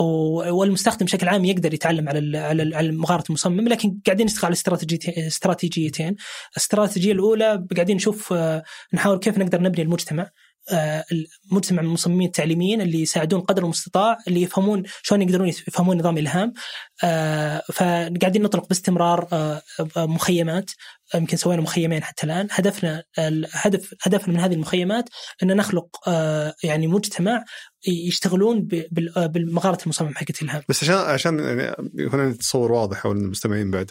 والمستخدم 0.00 1.06
بشكل 1.06 1.28
عام 1.28 1.44
يقدر 1.44 1.74
يتعلم 1.74 2.08
على 2.08 2.38
على 2.38 2.88
مهاره 2.96 3.24
المصمم 3.28 3.68
لكن 3.68 4.00
قاعدين 4.06 4.26
نشتغل 4.26 4.44
على 4.44 4.52
استراتيجيتين. 5.26 6.16
الاستراتيجيه 6.52 7.12
الأولى 7.12 7.66
قاعدين 7.74 7.96
نشوف 7.96 8.32
آه، 8.32 8.62
نحاول 8.94 9.18
كيف 9.18 9.38
نقدر 9.38 9.62
نبني 9.62 9.82
المجتمع. 9.82 10.30
آه، 10.72 11.04
المجتمع 11.50 11.82
من 11.82 11.88
المصممين 11.88 12.26
التعليميين 12.26 12.80
اللي 12.80 13.02
يساعدون 13.02 13.40
قدر 13.40 13.62
المستطاع 13.62 14.18
اللي 14.28 14.42
يفهمون 14.42 14.82
شلون 15.02 15.22
يقدرون 15.22 15.48
يفهمون 15.48 15.98
نظام 15.98 16.18
إلهام. 16.18 16.52
آه، 17.04 17.62
فقاعدين 17.72 18.42
نطلق 18.42 18.68
باستمرار 18.68 19.28
مخيمات. 19.96 20.70
يمكن 21.14 21.36
سوينا 21.36 21.62
مخيمين 21.62 22.02
حتى 22.02 22.26
الآن. 22.26 22.48
هدفنا 22.50 23.04
الهدف 23.18 23.94
هدفنا 24.02 24.34
من 24.34 24.40
هذه 24.40 24.54
المخيمات 24.54 25.08
أن 25.42 25.56
نخلق 25.56 26.08
يعني 26.64 26.86
مجتمع 26.86 27.44
يشتغلون 27.88 28.68
بالمغارة 28.92 29.78
المصمم 29.82 30.14
حقت 30.14 30.42
إلهام. 30.42 30.62
بس 30.68 30.82
عشان 30.82 30.94
عشان 30.94 31.38
يعني 31.38 31.74
يكون 31.94 32.20
عندي 32.20 32.38
تصور 32.38 32.72
واضح 32.72 33.06
أو 33.06 33.12
المستمعين 33.12 33.70
بعد. 33.70 33.90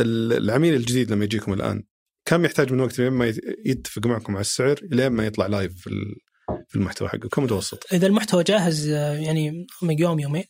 العميل 0.00 0.74
الجديد 0.74 1.10
لما 1.10 1.24
يجيكم 1.24 1.52
الآن 1.52 1.82
كم 2.28 2.44
يحتاج 2.44 2.72
من 2.72 2.80
وقت 2.80 2.98
لما 3.00 3.34
يتفق 3.66 4.06
معكم 4.06 4.32
على 4.32 4.40
السعر 4.40 4.80
لين 4.82 5.08
ما 5.08 5.26
يطلع 5.26 5.46
لايف 5.46 5.72
في 6.68 6.76
المحتوى 6.76 7.08
حقه 7.08 7.28
كم 7.28 7.42
متوسط؟ 7.42 7.92
إذا 7.92 8.06
المحتوى 8.06 8.44
جاهز 8.44 8.88
يعني 8.88 9.66
من 9.82 9.98
يوم 9.98 10.20
يومين 10.20 10.44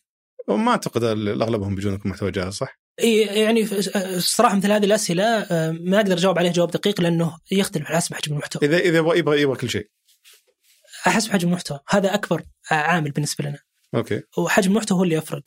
وما 0.48 0.70
أعتقد 0.70 1.04
اغلبهم 1.04 1.74
بيجونكم 1.74 2.10
محتوى 2.10 2.30
جاهز 2.30 2.52
صح؟ 2.52 2.78
إي 3.00 3.20
يعني 3.20 3.66
الصراحة 3.96 4.56
مثل 4.56 4.72
هذه 4.72 4.84
الأسئلة 4.84 5.24
آه، 5.24 5.70
ما 5.70 5.96
أقدر 5.96 6.12
أجاوب 6.12 6.38
عليها 6.38 6.52
جواب 6.52 6.70
دقيق 6.70 7.00
لأنه 7.00 7.38
يختلف 7.50 7.86
على 7.86 7.96
حسب 7.96 8.14
حجم 8.14 8.32
المحتوى. 8.32 8.68
اذا 8.68 8.78
إذا 8.78 8.98
يبغى 8.98 9.18
يبغى 9.18 9.42
يبغى 9.42 9.56
كل 9.56 9.70
شيء. 9.70 9.88
حسب 11.02 11.30
حجم 11.30 11.48
المحتوى 11.48 11.80
هذا 11.88 12.14
أكبر 12.14 12.42
عامل 12.70 13.10
بالنسبة 13.10 13.44
لنا 13.44 13.58
أوكي. 13.94 14.22
وحجم 14.38 14.70
المحتوى 14.70 14.98
هو 14.98 15.04
اللي 15.04 15.14
يفرق. 15.14 15.42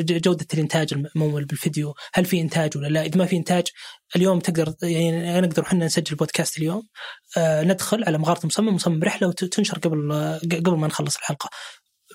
جودة 0.00 0.46
الإنتاج 0.54 0.94
المحتوى 0.94 1.44
بالفيديو 1.44 1.94
هل 2.14 2.24
في 2.24 2.40
إنتاج 2.40 2.76
ولا 2.76 2.88
لا؟ 2.88 3.04
إذا 3.04 3.18
ما 3.18 3.26
في 3.26 3.36
إنتاج 3.36 3.66
اليوم 4.16 4.38
تقدر 4.38 4.74
يعني 4.82 5.40
نقدر 5.40 5.62
إحنا 5.62 5.86
نسجل 5.86 6.16
بودكاست 6.16 6.58
اليوم 6.58 6.82
آه 7.36 7.62
ندخل 7.62 8.04
على 8.04 8.18
مغارة 8.18 8.40
المصمم 8.40 8.74
مصمم 8.74 9.02
رحله 9.02 9.28
وتنشر 9.28 9.78
قبل 9.78 10.12
قبل 10.52 10.76
ما 10.76 10.86
نخلص 10.86 11.16
الحلقة. 11.16 11.50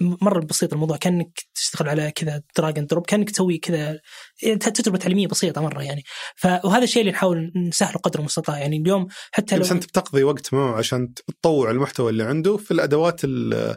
مرة 0.01 0.39
بسيط 0.39 0.73
الموضوع 0.73 0.97
كأنك 0.97 1.39
تشتغل 1.55 1.89
على 1.89 2.11
كذا 2.11 2.41
drag 2.57 2.79
and 2.79 2.87
drop 2.87 3.05
كأنك 3.05 3.29
تسوي 3.29 3.57
كذا 3.57 3.99
يعني 4.43 4.57
تجربة 4.57 4.97
تعليمية 4.97 5.27
بسيطة 5.27 5.61
مرة 5.61 5.83
يعني. 5.83 6.03
وهذا 6.43 6.83
الشيء 6.83 7.01
اللي 7.01 7.11
نحاول 7.11 7.51
نسهله 7.55 7.99
قدر 7.99 8.19
المستطاع. 8.19 8.57
يعني 8.57 8.77
اليوم 8.77 9.07
حتى 9.31 9.55
لو 9.55 9.61
بس 9.61 9.71
أنت 9.71 9.83
بتقضي 9.83 10.23
وقت 10.23 10.53
معه 10.53 10.77
عشان 10.77 11.13
تطوع 11.13 11.71
المحتوى 11.71 12.11
اللي 12.11 12.23
عنده 12.23 12.57
في 12.57 12.71
الأدوات 12.71 13.21
ال 13.23 13.75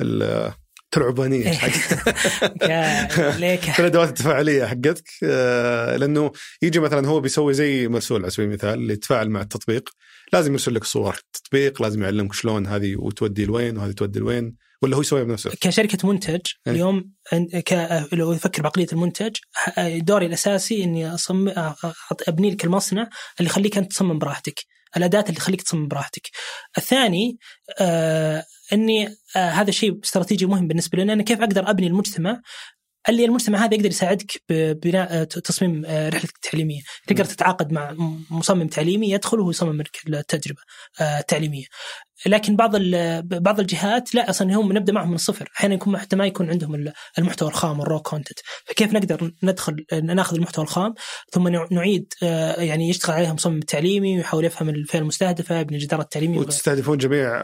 الترعبانيه 0.00 0.60
ليك 3.38 3.60
في 3.60 3.78
الأدوات 3.78 4.08
التفاعلية 4.08 4.66
حقتك 4.66 5.10
آه، 5.24 5.96
لأنه 5.96 6.32
يجي 6.62 6.80
مثلا 6.80 7.08
هو 7.08 7.20
بيسوي 7.20 7.54
زي 7.54 7.88
مرسول 7.88 8.22
على 8.22 8.30
سبيل 8.30 8.48
المثال 8.48 8.74
اللي 8.74 8.92
يتفاعل 8.92 9.30
مع 9.30 9.40
التطبيق 9.40 9.90
لازم 10.32 10.52
يرسل 10.52 10.74
لك 10.74 10.84
صور 10.84 11.14
التطبيق 11.14 11.82
لازم 11.82 12.02
يعلمك 12.02 12.32
شلون 12.32 12.66
هذه 12.66 12.96
وتودي 12.96 13.44
لوين 13.44 13.76
وهذه 13.76 13.92
تودي 13.92 14.18
لوين 14.18 14.56
ولا 14.82 14.96
هو 14.96 15.00
يسويها 15.00 15.24
بنفسه؟ 15.24 15.50
كشركة 15.60 16.08
منتج 16.08 16.40
إيه. 16.66 16.72
اليوم 16.72 17.12
ك... 17.66 17.72
لو 18.12 18.32
يفكر 18.32 18.62
بعقلية 18.62 18.86
المنتج 18.92 19.36
دوري 19.78 20.26
الأساسي 20.26 20.84
إني 20.84 21.14
أصمم 21.14 21.52
أبني 22.28 22.50
لك 22.50 22.64
المصنع 22.64 23.08
اللي 23.40 23.50
يخليك 23.50 23.78
أنت 23.78 23.90
تصمم 23.90 24.18
براحتك. 24.18 24.60
الأداة 24.96 25.20
اللي 25.20 25.34
تخليك 25.34 25.62
تصمم 25.62 25.88
براحتك. 25.88 26.28
الثاني 26.78 27.38
آه 27.80 28.44
اني 28.72 29.08
آه 29.36 29.50
هذا 29.50 29.70
شيء 29.70 30.00
استراتيجي 30.04 30.46
مهم 30.46 30.68
بالنسبة 30.68 30.98
لنا 30.98 31.12
أنا 31.12 31.22
كيف 31.22 31.40
أقدر 31.40 31.70
أبني 31.70 31.86
المجتمع؟ 31.86 32.40
اللي 33.08 33.24
المجتمع 33.24 33.64
هذا 33.64 33.74
يقدر 33.74 33.88
يساعدك 33.88 34.42
ببناء 34.48 35.24
تصميم 35.24 35.82
آه، 35.86 36.08
رحلتك 36.08 36.34
التعليميه، 36.34 36.80
تقدر 37.06 37.24
تتعاقد 37.24 37.72
مع 37.72 37.94
مصمم 38.30 38.66
تعليمي 38.68 39.10
يدخل 39.10 39.40
وهو 39.40 39.50
يصمم 39.50 39.82
لك 39.82 39.98
التجربة 40.08 40.60
آه، 41.00 41.18
التعليمية. 41.18 41.64
لكن 42.26 42.56
بعض 42.56 42.76
بعض 43.24 43.60
الجهات 43.60 44.14
لا 44.14 44.30
أصلا 44.30 44.54
هم 44.54 44.72
نبدأ 44.72 44.92
معهم 44.92 45.08
من 45.08 45.14
الصفر، 45.14 45.50
أحيانا 45.56 45.74
يكون 45.74 45.98
حتى 45.98 46.16
ما 46.16 46.26
يكون 46.26 46.50
عندهم 46.50 46.92
المحتوى 47.18 47.48
الخام 47.48 47.80
ال 47.80 47.85
raw 47.85 48.00
content، 48.00 48.38
فكيف 48.64 48.92
نقدر 48.92 49.32
ندخل 49.42 49.84
ناخذ 50.02 50.36
المحتوى 50.36 50.64
الخام 50.64 50.94
ثم 51.32 51.48
نعيد 51.70 52.12
آه، 52.22 52.60
يعني 52.60 52.88
يشتغل 52.88 53.14
عليها 53.16 53.32
مصمم 53.32 53.60
تعليمي 53.60 54.16
ويحاول 54.16 54.44
يفهم 54.44 54.68
الفئة 54.68 54.98
المستهدفة 54.98 55.58
يبني 55.58 55.76
المسار 55.76 56.00
التعليمي 56.00 56.38
وتستهدفون 56.38 56.98
جميع 56.98 57.42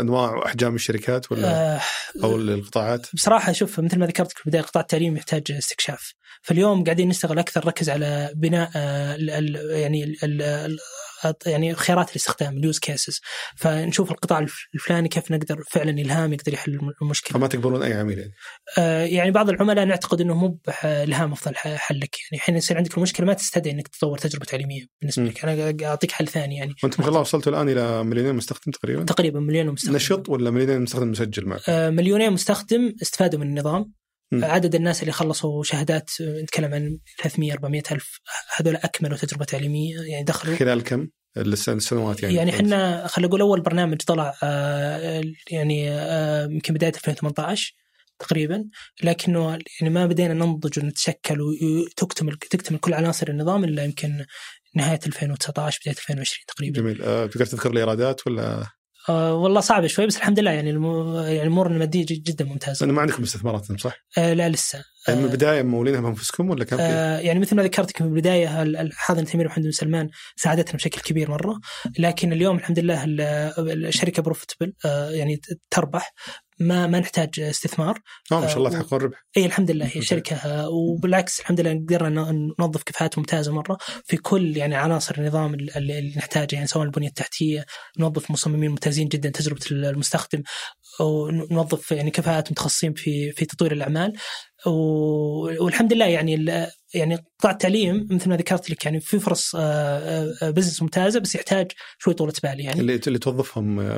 انواع 0.00 0.36
وأحجام 0.36 0.74
الشركات 0.74 1.32
ولا 1.32 1.80
أو 2.24 2.36
القطاعات؟ 2.36 3.06
بصراحة 3.14 3.52
شوف 3.52 3.80
مثل 3.80 3.98
ما 3.98 4.06
ذكرت 4.06 4.32
في 4.32 4.40
البداية 4.46 4.62
القطاع 4.62 4.82
التعليمي 4.82 5.18
يحتاج 5.18 5.42
استكشاف، 5.52 6.14
فاليوم 6.42 6.84
قاعدين 6.84 7.08
نشتغل 7.08 7.38
أكثر 7.38 7.64
نركز 7.64 7.90
على 7.90 8.30
بناء 8.34 8.70
يعني 9.70 10.16
يعني 11.46 11.74
خيارات 11.74 12.10
الاستخدام 12.10 12.56
ال 12.56 12.61
use 12.61 12.78
cases 12.78 13.20
فنشوف 13.56 14.10
القطاع 14.10 14.46
الفلاني 14.74 15.08
كيف 15.08 15.30
نقدر 15.30 15.62
فعلا 15.70 15.90
إلهام 15.90 16.32
يقدر 16.32 16.52
يحل 16.52 16.80
المشكلة. 17.02 17.38
فما 17.38 17.46
تقبلون 17.46 17.82
أي 17.82 17.92
عميل 17.92 18.18
يعني؟ 18.18 18.32
آه 18.78 19.04
يعني 19.04 19.30
بعض 19.30 19.48
العملاء 19.48 19.84
نعتقد 19.84 20.20
إنه 20.20 20.34
مو 20.34 20.58
إلهام 20.84 21.32
أفضل 21.32 21.56
حل 21.56 22.00
لك 22.00 22.16
يعني 22.18 22.34
الحين 22.34 22.56
يصير 22.56 22.76
عندك 22.76 22.96
المشكلة 22.96 23.26
ما 23.26 23.32
تستدعي 23.32 23.74
إنك 23.74 23.88
تطور 23.88 24.18
تجربة 24.18 24.44
تعليمية 24.44 24.86
بالنسبة 25.00 25.24
لك. 25.24 25.44
أنا 25.44 25.88
أعطيك 25.88 26.12
حل 26.12 26.28
ثاني 26.28 26.56
يعني. 26.56 26.74
وأنتم 26.82 27.02
خلاص 27.02 27.26
وصلتوا 27.34 27.52
الآن 27.52 27.68
إلى 27.68 28.04
مليونين 28.04 28.34
مستخدم 28.34 28.72
تقريبا؟ 28.72 29.04
تقريبا 29.04 29.40
مليون 29.40 29.66
مستخدم. 29.66 29.96
نشط 29.96 30.28
ولا 30.28 30.50
مليونين 30.50 30.80
مستخدم 30.80 31.10
مسجل 31.10 31.46
معك؟ 31.46 31.60
آه 31.68 31.90
مليونين 31.90 32.32
مستخدم 32.32 32.94
استفادوا 33.02 33.40
من 33.40 33.46
النظام. 33.46 33.92
م. 34.32 34.44
عدد 34.44 34.74
الناس 34.74 35.00
اللي 35.00 35.12
خلصوا 35.12 35.62
شهادات 35.62 36.10
نتكلم 36.20 36.74
عن 36.74 36.98
300 37.22 37.52
400 37.52 37.82
ألف 37.92 38.20
هذول 38.56 38.76
أكملوا 38.76 39.16
تجربة 39.16 39.44
تعليمية 39.44 40.00
يعني 40.00 40.24
دخلوا. 40.24 40.56
خلال 40.56 40.82
كم؟ 40.82 41.08
السنوات 41.36 42.22
يعني. 42.22 42.34
يعني 42.34 42.50
إحنا 42.50 43.06
خلينا 43.06 43.28
نقول 43.28 43.40
أول 43.40 43.60
برنامج 43.60 43.96
طلع 43.96 44.34
آه، 44.42 45.22
يعني 45.50 45.90
آه، 45.90 46.44
يمكن 46.44 46.74
بداية 46.74 46.92
2018 46.94 47.74
تقريبا. 48.18 48.64
لكنه 49.02 49.58
يعني 49.80 49.94
ما 49.94 50.06
بدينا 50.06 50.34
ننضج 50.34 50.78
ونتشكل 50.78 51.40
وتكتمل 51.40 52.36
تكتمل 52.36 52.78
كل 52.78 52.94
عناصر 52.94 53.28
النظام 53.28 53.64
إلا 53.64 53.84
يمكن 53.84 54.24
نهاية 54.74 55.00
2019 55.06 55.80
بداية 55.82 55.96
2020 55.96 56.44
تقريبا. 56.48 56.80
جميل. 56.80 57.02
أه 57.02 57.26
تقدر 57.26 57.46
تذكر 57.46 57.70
الإيرادات 57.70 58.26
ولا؟ 58.26 58.66
آه 59.08 59.34
والله 59.34 59.60
صعبة 59.60 59.86
شوي 59.86 60.06
بس 60.06 60.16
الحمد 60.16 60.40
لله 60.40 60.50
يعني 60.50 60.70
المو... 60.70 61.18
يعني 61.20 61.42
الأمور 61.42 61.66
المادية 61.66 62.06
جدا 62.08 62.44
ممتازة. 62.44 62.86
ما 62.86 63.00
عندكم 63.00 63.22
استثمارات 63.22 63.80
صح؟ 63.80 63.96
آه 64.18 64.32
لا 64.32 64.48
لسه. 64.48 64.84
يعني 65.08 65.20
من 65.20 65.26
آه، 65.26 65.30
البداية 65.30 65.62
مولينها 65.62 66.00
بأنفسكم 66.00 66.50
ولا 66.50 66.64
كان 66.64 66.80
آه 66.80 67.18
يعني 67.18 67.38
مثل 67.38 67.56
ما 67.56 67.62
ذكرت 67.62 68.02
من 68.02 68.08
البداية 68.08 68.74
حاضن 68.92 69.24
تمير 69.24 69.46
محمد 69.46 69.64
بن 69.64 69.70
سلمان 69.70 70.10
ساعدتنا 70.36 70.74
بشكل 70.74 71.00
كبير 71.00 71.30
مرة 71.30 71.60
لكن 71.98 72.32
اليوم 72.32 72.56
الحمد 72.56 72.78
لله 72.78 73.04
الشركة 73.06 74.22
بروفيتبل 74.22 74.72
آه 74.84 75.10
يعني 75.10 75.40
تربح 75.70 76.14
ما 76.60 76.86
ما 76.86 77.00
نحتاج 77.00 77.40
استثمار. 77.40 77.98
آه 78.32 78.40
ما 78.40 78.46
شاء 78.46 78.58
الله 78.58 78.70
تحقق 78.70 78.94
الربح 78.94 79.26
اي 79.36 79.46
الحمد 79.46 79.70
لله 79.70 79.90
هي 79.92 80.02
شركة 80.02 80.68
وبالعكس 80.68 81.40
الحمد 81.40 81.60
لله 81.60 81.72
قدرنا 81.72 82.52
نوظف 82.60 82.82
كفاءات 82.82 83.18
ممتازة 83.18 83.52
مرة. 83.52 83.78
في 84.04 84.16
كل 84.16 84.56
يعني 84.56 84.74
عناصر 84.74 85.14
النظام 85.18 85.54
اللي 85.54 86.12
نحتاجها 86.16 86.54
يعني 86.56 86.66
سواء 86.66 86.84
البنية 86.84 87.08
التحتية 87.08 87.66
نوظف 87.98 88.30
مصممين 88.30 88.70
ممتازين 88.70 89.08
جدا 89.08 89.28
تجربة 89.28 89.60
المستخدم. 89.70 90.42
ونوظف 91.00 91.92
يعني 91.92 92.10
كفاءات 92.10 92.50
متخصصين 92.50 92.94
في 92.94 93.32
في 93.32 93.44
تطوير 93.44 93.72
الأعمال 93.72 94.12
والحمد 95.60 95.92
لله 95.92 96.06
يعني 96.06 96.66
يعني 96.94 97.24
قطاع 97.38 97.50
التعليم 97.50 98.08
مثل 98.10 98.28
ما 98.28 98.36
ذكرت 98.36 98.70
لك 98.70 98.84
يعني 98.84 99.00
في 99.00 99.18
فرص 99.18 99.56
بزنس 100.42 100.82
ممتازة 100.82 101.20
بس 101.20 101.34
يحتاج 101.34 101.72
شوي 101.98 102.14
طولة 102.14 102.32
بال 102.42 102.60
يعني 102.60 102.80
اللي 102.80 103.00
اللي 103.06 103.18
توظفهم 103.18 103.92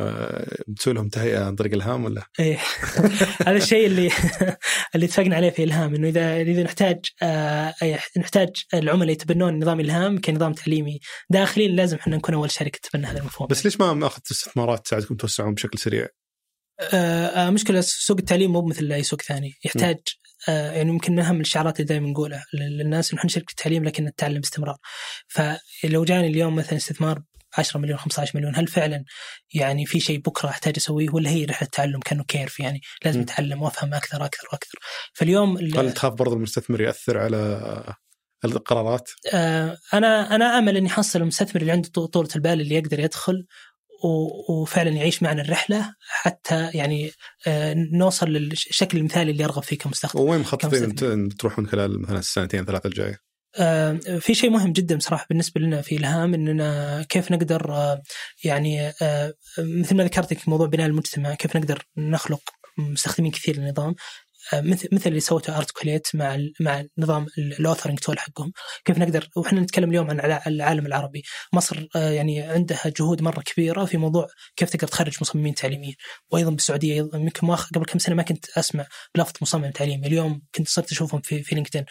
تسوي 0.77 0.95
لهم 0.95 1.09
تهيئة 1.09 1.45
عن 1.45 1.55
طريق 1.55 1.75
إلهام 1.75 2.05
ولا؟ 2.05 2.23
إيه 2.41 2.59
هذا 3.47 3.57
الشيء 3.57 3.87
اللي 3.87 4.11
اللي 4.95 5.07
اتفقنا 5.07 5.37
عليه 5.37 5.51
في 5.51 5.65
إلهام 5.65 5.95
إنه 5.95 6.09
إذا 6.09 6.41
إذا 6.41 6.63
نحتاج 6.63 6.99
نحتاج 8.17 8.49
العملاء 8.75 9.13
يتبنون 9.13 9.59
نظام 9.59 9.81
إلهام 9.81 10.21
كنظام 10.21 10.53
تعليمي 10.53 11.01
داخلي 11.31 11.69
لازم 11.69 11.97
إحنا 11.97 12.17
نكون 12.17 12.35
أول 12.35 12.51
شركة 12.51 12.79
تتبنى 12.83 13.07
هذا 13.07 13.19
المفهوم 13.19 13.49
بس 13.49 13.65
ليش 13.65 13.81
ما 13.81 14.07
اخذت 14.07 14.31
استثمارات 14.31 14.85
تساعدكم 14.85 15.15
توسعون 15.15 15.55
بشكل 15.55 15.79
سريع؟ 15.79 16.09
آه 16.93 17.51
مشكلة 17.51 17.81
سوق 17.81 18.19
التعليم 18.19 18.53
مو 18.53 18.63
مثل 18.63 18.93
أي 18.93 19.03
سوق 19.03 19.23
ثاني. 19.23 19.53
يحتاج 19.65 19.99
آه 20.49 20.73
يعني 20.73 20.93
ممكن 20.93 21.13
من 21.13 21.19
أهم 21.19 21.41
الشعارات 21.41 21.81
اللي 21.81 21.87
دائما 21.89 22.09
نقولها 22.09 22.45
للناس 22.55 23.15
إحنا 23.15 23.31
شركة 23.31 23.51
التعليم 23.51 23.85
لكن 23.85 24.05
نتعلم 24.05 24.41
باستمرار. 24.41 24.77
فلو 25.29 26.05
جاني 26.05 26.27
اليوم 26.27 26.57
مثلا 26.57 26.77
استثمار 26.77 27.23
10 27.59 27.81
مليون 27.81 27.99
15 27.99 28.39
مليون 28.39 28.57
هل 28.57 28.67
فعلا 28.67 29.05
يعني 29.55 29.87
في 29.87 30.01
شيء 30.01 30.19
بكرة 30.19 30.49
أحتاج 30.49 30.75
أسويه 30.77 31.11
ولا 31.13 31.31
هي 31.31 31.45
رحلة 31.45 31.69
تعلم 31.73 32.01
كأنه 32.01 32.25
كيرف؟ 32.25 32.61
يعني 32.61 32.81
لازم 33.05 33.21
أتعلم 33.21 33.63
وأفهم 33.63 33.95
أكثر 33.95 34.25
أكثر 34.25 34.49
وأكثر. 34.53 34.79
فاليوم 35.15 35.57
هل 35.57 35.93
تخاف 35.93 36.13
برضو 36.13 36.35
المستثمر 36.35 36.81
يأثر 36.81 37.19
على 37.19 37.95
القرارات؟ 38.45 39.11
آه 39.33 39.77
أنا 39.95 40.35
أنا 40.35 40.59
آمل 40.59 40.77
إني 40.77 40.89
أحصل 40.89 41.21
المستثمر 41.23 41.61
اللي 41.61 41.73
عنده 41.73 41.89
طولة 41.89 42.29
البال 42.37 42.61
اللي 42.61 42.75
يقدر 42.75 43.01
يدخل 43.01 43.47
وفعلا 44.49 44.91
يعيش 44.91 45.23
معنا 45.23 45.43
الرحلة 45.43 45.95
حتى 46.01 46.71
يعني 46.75 47.11
آه 47.47 47.75
نوصل 47.93 48.29
للشكل 48.29 48.99
المثالي 48.99 49.31
اللي 49.31 49.43
يرغب 49.43 49.63
فيه 49.63 49.79
كمستخدم. 49.79 50.21
وين 50.21 50.41
مخططين 50.41 51.29
تروحون 51.29 51.67
خلال 51.67 52.03
مثلا 52.03 52.19
السنتين 52.19 52.65
ثلاثة 52.65 52.87
الجاية؟ 52.87 53.19
آه 53.57 53.93
في 54.21 54.35
شيء 54.35 54.51
مهم 54.51 54.73
جدا 54.73 54.97
بصراحه 54.97 55.27
بالنسبة 55.29 55.61
لنا 55.61 55.83
في 55.83 55.97
الهام 55.97 56.35
إننا 56.35 57.03
كيف 57.09 57.33
نقدر 57.33 57.73
آه 57.73 58.03
يعني 58.45 58.93
مثل 59.59 59.97
ما 59.97 60.05
ذكرت 60.05 60.49
موضوع 60.49 60.67
بناء 60.67 60.87
المجتمع 60.87 61.35
كيف 61.35 61.57
نقدر 61.57 61.83
نخلق 61.97 62.41
مستخدمين 62.79 63.33
كثير 63.33 63.57
للنظام 63.57 63.95
مثل 64.55 64.89
مثل 64.93 65.11
اللي 65.11 65.21
سوته 65.21 65.59
Articulate 65.59 66.09
مع 66.15 66.39
مع 66.61 66.85
نظام 66.99 67.27
ال 67.39 67.45
authoring 67.45 67.99
tool 67.99 68.19
حقهم. 68.19 68.53
كيف 68.85 68.99
نقدر 68.99 69.29
وإحنا 69.37 69.61
نتكلم 69.61 69.91
اليوم 69.91 70.11
عن 70.11 70.21
العالم 70.47 70.87
العربي. 70.87 71.23
مصر 71.53 71.87
آه، 71.97 72.11
يعني 72.11 72.41
عندها 72.43 72.93
جهود 72.99 73.23
مرة 73.23 73.41
كبيرة 73.41 73.85
في 73.85 73.97
موضوع 73.97 74.27
كيف 74.57 74.71
تقدر 74.71 74.89
تخرج 74.89 75.17
مصممين 75.21 75.55
تعليميين. 75.55 75.95
وأيضا 76.31 76.51
بالسعودية 76.51 76.97
يمكن 77.15 77.55
قبل 77.55 77.85
كم 77.85 77.99
سنة 77.99 78.15
ما 78.15 78.23
كنت 78.23 78.59
أسمع 78.59 78.87
بلفظ 79.15 79.33
مصمم 79.43 79.71
تعليمي. 79.71 80.07
اليوم 80.07 80.43
كنت 80.55 80.69
صرت 80.69 80.93
أشوفهم 80.93 81.21
في 81.21 81.43
في 81.43 81.55
LinkedIn. 81.55 81.85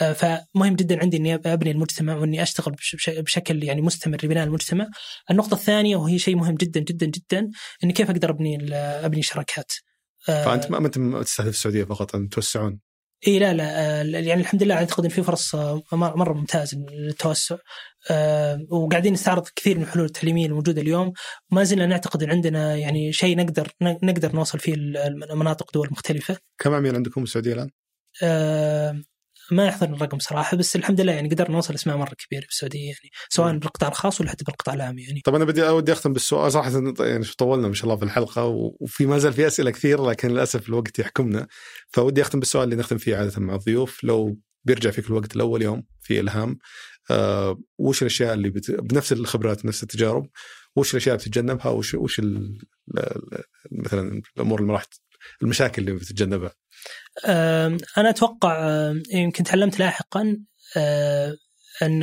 آه، 0.00 0.12
فمهم 0.12 0.76
جدا 0.76 1.00
عندي 1.00 1.16
إني 1.16 1.34
أبني 1.34 1.70
المجتمع 1.70 2.14
وإني 2.16 2.42
أشتغل 2.42 2.74
بشكل 3.08 3.64
يعني 3.64 3.80
مستمر 3.82 4.18
لبناء 4.24 4.44
المجتمع. 4.44 4.86
النقطة 5.30 5.54
الثانية 5.54 5.96
وهي 5.96 6.18
شيء 6.18 6.36
مهم 6.36 6.54
جدا 6.54 6.80
جدا 6.80 7.06
جدا 7.06 7.50
إني 7.84 7.92
كيف 7.92 8.10
أقدر 8.10 8.30
أبني 8.30 8.74
أبني 8.74 9.22
شراكات. 9.22 9.72
فأنت 10.26 10.70
ما 10.70 10.78
أنت 10.78 10.98
تستهدف 10.98 11.48
السعودية 11.48 11.84
فقط 11.84 12.14
انت 12.14 12.32
توسعون 12.32 12.80
إي 13.26 13.38
لا 13.38 13.52
لا 13.52 14.00
آه، 14.00 14.02
يعني 14.02 14.40
الحمد 14.40 14.62
لله 14.62 14.74
أعتقد 14.74 15.04
إن 15.04 15.10
في 15.10 15.22
فرص 15.22 15.54
آه، 15.54 15.82
مرة 15.92 16.32
ممتازة 16.32 16.78
للتوسع 16.90 17.56
آه، 18.10 18.66
وقاعدين 18.70 19.12
نستعرض 19.12 19.48
كثير 19.56 19.76
من 19.76 19.82
الحلول 19.82 20.04
التعليمية 20.04 20.46
الموجودة 20.46 20.80
اليوم 20.80 21.12
وما 21.52 21.64
زلنا 21.64 21.86
نعتقد 21.86 22.22
إن 22.22 22.30
عندنا 22.30 22.76
يعني 22.76 23.12
شيء 23.12 23.36
نقدر 23.36 23.68
نقدر 23.82 24.36
نوصل 24.36 24.58
فيه 24.58 24.74
المناطق 24.74 25.72
دول 25.72 25.88
مختلفة. 25.90 26.38
كم 26.58 26.74
عميل 26.74 26.94
عندكم 26.94 27.20
بالسعوديه 27.20 27.52
الآن؟ 27.52 27.70
ما 29.52 29.66
يحضرني 29.66 29.96
الرقم 29.96 30.18
صراحة 30.18 30.56
بس 30.56 30.76
الحمد 30.76 31.00
لله 31.00 31.12
يعني 31.12 31.28
قدرنا 31.28 31.52
نوصل 31.52 31.74
اسماء 31.74 31.96
مرة 31.96 32.14
كبيرة 32.14 32.40
في 32.42 32.48
السعوديه 32.48 32.86
يعني 32.86 33.10
سواء 33.28 33.58
بالقطاع 33.58 33.88
الخاص 33.88 34.20
ولا 34.20 34.30
حتى 34.30 34.44
بالقطاع 34.44 34.74
العام 34.74 34.98
يعني. 34.98 35.20
طب 35.24 35.34
أنا 35.34 35.44
بدي 35.44 35.68
أودي 35.68 35.92
أختم 35.92 36.12
بالسؤال 36.12 36.52
صراحة 36.52 36.70
يعني 37.00 37.24
طولنا 37.38 37.68
ما 37.68 37.74
شاء 37.74 37.84
الله 37.84 37.96
في 37.96 38.02
الحلقة 38.02 38.44
وفي 38.80 39.06
ما 39.06 39.18
زال 39.18 39.32
في 39.32 39.46
أسئلة 39.46 39.70
كثير 39.70 40.06
لكن 40.06 40.28
للأسف 40.28 40.68
الوقت 40.68 40.98
يحكمنا. 40.98 41.46
فودي 41.88 42.22
أختم 42.22 42.38
بالسؤال 42.38 42.64
اللي 42.64 42.76
نختم 42.76 42.98
فيه 42.98 43.16
عادة 43.16 43.40
مع 43.40 43.54
الضيوف. 43.54 44.04
لو 44.04 44.38
بيرجع 44.64 44.90
فيك 44.90 45.06
الوقت 45.06 45.36
الأول 45.36 45.62
يوم 45.62 45.82
في 46.00 46.20
إلهام 46.20 46.58
آه 47.10 47.58
وش 47.78 48.02
الأشياء 48.02 48.34
اللي 48.34 48.50
بت... 48.50 48.70
بنفس 48.70 49.12
الخبرات 49.12 49.64
نفس 49.64 49.82
التجارب 49.82 50.26
وش 50.76 50.90
الأشياء 50.90 51.14
اللي 51.14 51.24
بتتجنبها 51.24 51.68
وش 51.68 51.94
وش 51.94 52.18
ال... 52.18 52.58
مثلا 53.72 54.22
الأمور 54.36 54.60
اللي 54.60 54.72
راح 54.72 54.84
المشاكل 55.42 55.82
اللي 55.82 55.92
بتتجنبها؟ 55.92 56.52
أنا 57.98 58.10
أتوقع 58.10 58.84
يمكن 59.12 59.44
تعلمت 59.44 59.78
لاحقا 59.78 60.36
أن 61.82 62.02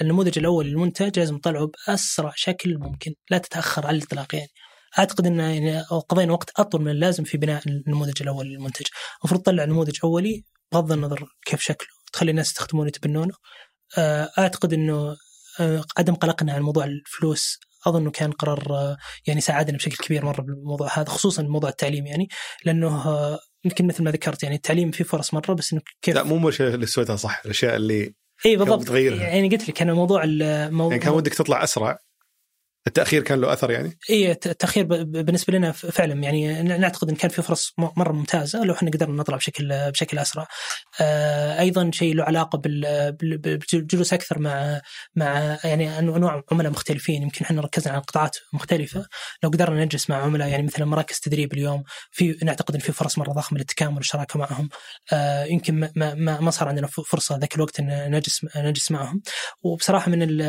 النموذج 0.00 0.38
الأول 0.38 0.66
للمنتج 0.66 1.18
لازم 1.18 1.38
تطلعه 1.38 1.66
بأسرع 1.66 2.32
شكل 2.36 2.78
ممكن 2.78 3.14
لا 3.30 3.38
تتأخر 3.38 3.86
على 3.86 3.96
الإطلاق 3.96 4.34
يعني. 4.34 4.50
أعتقد 4.98 5.26
إن 5.26 5.40
يعني 5.40 5.80
قضينا 5.80 6.32
وقت 6.32 6.50
أطول 6.56 6.82
من 6.82 6.90
اللازم 6.90 7.24
في 7.24 7.38
بناء 7.38 7.62
النموذج 7.66 8.22
الأول 8.22 8.46
للمنتج. 8.46 8.86
المفروض 9.20 9.42
تطلع 9.42 9.64
نموذج 9.64 9.98
أولي 10.04 10.44
بغض 10.72 10.92
النظر 10.92 11.28
كيف 11.46 11.60
شكله 11.60 11.88
تخلي 12.12 12.30
الناس 12.30 12.46
يستخدمونه 12.48 12.88
يتبنونه. 12.88 13.34
أعتقد 14.38 14.72
إنه 14.72 15.16
عدم 15.98 16.14
قلقنا 16.14 16.52
عن 16.52 16.62
موضوع 16.62 16.84
الفلوس 16.84 17.58
أظن 17.86 18.10
كان 18.10 18.32
قرار 18.32 18.96
يعني 19.26 19.40
ساعدنا 19.40 19.76
بشكل 19.76 19.96
كبير 19.96 20.24
مرة 20.24 20.42
بالموضوع 20.42 20.98
هذا 20.98 21.08
خصوصا 21.08 21.42
موضوع 21.42 21.70
التعليم 21.70 22.06
يعني 22.06 22.28
لأنه 22.64 23.38
يمكن 23.64 23.86
مثل 23.86 24.02
ما 24.04 24.10
ذكرت 24.10 24.42
يعني 24.42 24.56
التعليم 24.56 24.90
فيه 24.90 25.04
فرص 25.04 25.34
مرة 25.34 25.52
بس 25.52 25.72
إنه 25.72 25.82
كيف؟ 26.02 26.14
لا 26.14 26.22
مو 26.22 26.48
الاشياء 26.48 26.74
اللي 26.74 26.86
سويتها 26.86 27.16
صح 27.16 27.42
الأشياء 27.44 27.76
اللي 27.76 28.14
اي 28.46 28.56
بالضبط. 28.56 28.90
يعني 28.90 29.48
قلت 29.48 29.68
لك 29.68 29.82
أنا 29.82 29.94
موضوع 29.94 30.22
الموضوع 30.24 30.92
يعني 30.92 31.04
كان 31.04 31.12
ودك 31.12 31.34
تطلع 31.34 31.64
أسرع. 31.64 31.98
التأخير 32.90 33.22
كان 33.22 33.40
له 33.40 33.52
أثر 33.52 33.70
يعني؟ 33.70 33.98
اي 34.10 34.30
التأخير 34.32 34.84
بالنسبة 35.04 35.52
لنا 35.52 35.72
فعلا 35.72 36.22
يعني 36.22 36.62
نعتقد 36.62 37.08
إن 37.08 37.16
كان 37.16 37.30
في 37.30 37.42
فرص 37.42 37.72
مرة 37.78 38.12
ممتازة 38.12 38.64
لو 38.64 38.74
إحنا 38.74 38.90
قدرنا 38.90 39.16
نطلع 39.16 39.36
بشكل 39.36 39.90
بشكل 39.90 40.18
أسرع. 40.18 40.46
آه 41.00 41.60
أيضا 41.60 41.90
شيء 41.94 42.14
له 42.14 42.24
علاقة 42.24 42.58
بالجلوس 42.58 44.12
أكثر 44.12 44.38
مع 44.38 44.80
مع 45.14 45.58
يعني 45.64 45.98
أنواع 45.98 46.42
عملاء 46.52 46.72
مختلفين 46.72 47.22
يمكن 47.22 47.44
إحنا 47.44 47.60
ركزنا 47.60 47.92
على 47.92 48.02
قطاعات 48.02 48.36
مختلفة 48.52 49.06
لو 49.42 49.50
قدرنا 49.50 49.84
نجلس 49.84 50.10
مع 50.10 50.16
عملاء 50.16 50.48
يعني 50.48 50.62
مثلا 50.62 50.84
مراكز 50.84 51.20
تدريب 51.20 51.52
اليوم 51.52 51.82
في 52.10 52.38
نعتقد 52.42 52.74
إن 52.74 52.80
في 52.80 52.92
فرص 52.92 53.18
مرة 53.18 53.32
ضخمة 53.32 53.58
للتكامل 53.58 53.96
والشراكة 53.96 54.38
معهم. 54.38 54.68
آه 55.12 55.44
يمكن 55.44 55.80
ما 55.80 56.14
ما, 56.14 56.40
ما 56.40 56.50
صار 56.50 56.68
عندنا 56.68 56.86
فرصة 56.86 57.36
ذاك 57.36 57.54
الوقت 57.56 57.80
إن 57.80 58.10
نجلس 58.10 58.46
نجلس 58.56 58.90
معهم 58.90 59.22
وبصراحة 59.62 60.10
من 60.10 60.22
ال 60.22 60.40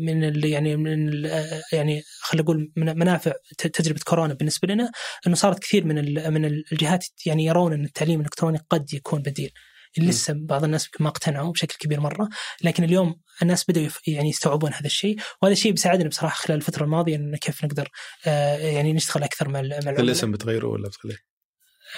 من 0.00 0.24
ال 0.24 0.44
يعني 0.44 0.76
من 0.76 1.08
ال 1.08 1.26
يعني 1.72 1.85
خلينا 2.20 2.42
نقول 2.44 2.72
من 2.76 2.98
منافع 2.98 3.32
تجربة 3.58 4.00
كورونا 4.04 4.34
بالنسبة 4.34 4.68
لنا 4.68 4.90
إنه 5.26 5.34
صارت 5.34 5.58
كثير 5.58 5.84
من 5.84 5.94
من 6.32 6.44
الجهات 6.44 7.06
يعني 7.26 7.44
يرون 7.44 7.72
إن 7.72 7.84
التعليم 7.84 8.20
الإلكتروني 8.20 8.58
قد 8.70 8.94
يكون 8.94 9.22
بديل. 9.22 9.52
لسه 9.98 10.34
بعض 10.36 10.64
الناس 10.64 10.88
ما 11.00 11.08
اقتنعوا 11.08 11.52
بشكل 11.52 11.76
كبير 11.78 12.00
مرة 12.00 12.28
لكن 12.62 12.84
اليوم 12.84 13.20
الناس 13.42 13.64
بدأوا 13.68 13.88
يعني 14.06 14.28
يستوعبون 14.28 14.72
هذا 14.72 14.86
الشيء 14.86 15.16
وهذا 15.42 15.52
الشيء 15.52 15.72
بيساعدنا 15.72 16.08
بصراحة 16.08 16.34
خلال 16.34 16.58
الفترة 16.58 16.84
الماضية 16.84 17.16
إن 17.16 17.36
كيف 17.36 17.64
نقدر 17.64 17.88
آه 18.26 18.56
يعني 18.56 18.92
نشتغل 18.92 19.22
أكثر 19.22 19.48
مع 19.48 19.60
مع 19.62 19.90
الاسم 19.90 20.32
بتغيره 20.32 20.66
ولا 20.66 20.88
بتخليه؟ 20.88 21.16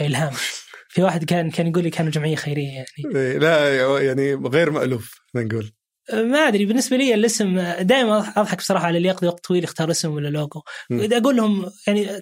إلهام. 0.00 0.32
في 0.90 1.02
واحد 1.02 1.24
كان 1.24 1.50
كان 1.50 1.66
يقول 1.66 1.84
لي 1.84 1.90
كانوا 1.90 2.12
جمعية 2.12 2.36
خيرية 2.36 2.68
يعني. 2.68 2.86
إيه، 3.14 3.38
لا 3.38 4.00
يعني 4.00 4.34
غير 4.34 4.70
مألوف 4.70 5.20
نقول. 5.34 5.72
ما 6.12 6.38
أدري 6.38 6.64
بالنسبة 6.64 6.96
لي 6.96 7.14
الاسم 7.14 7.60
دائما 7.80 8.18
أضحك 8.36 8.58
بصراحة 8.58 8.86
على 8.86 8.98
اللي 8.98 9.08
يقضي 9.08 9.26
وقت 9.26 9.44
طويل 9.44 9.64
يختار 9.64 9.90
اسم 9.90 10.10
ولا 10.10 10.28
لوجو 10.28 10.62
اذا 10.90 11.18
أقول 11.18 11.36
لهم 11.36 11.70
يعني 11.86 12.20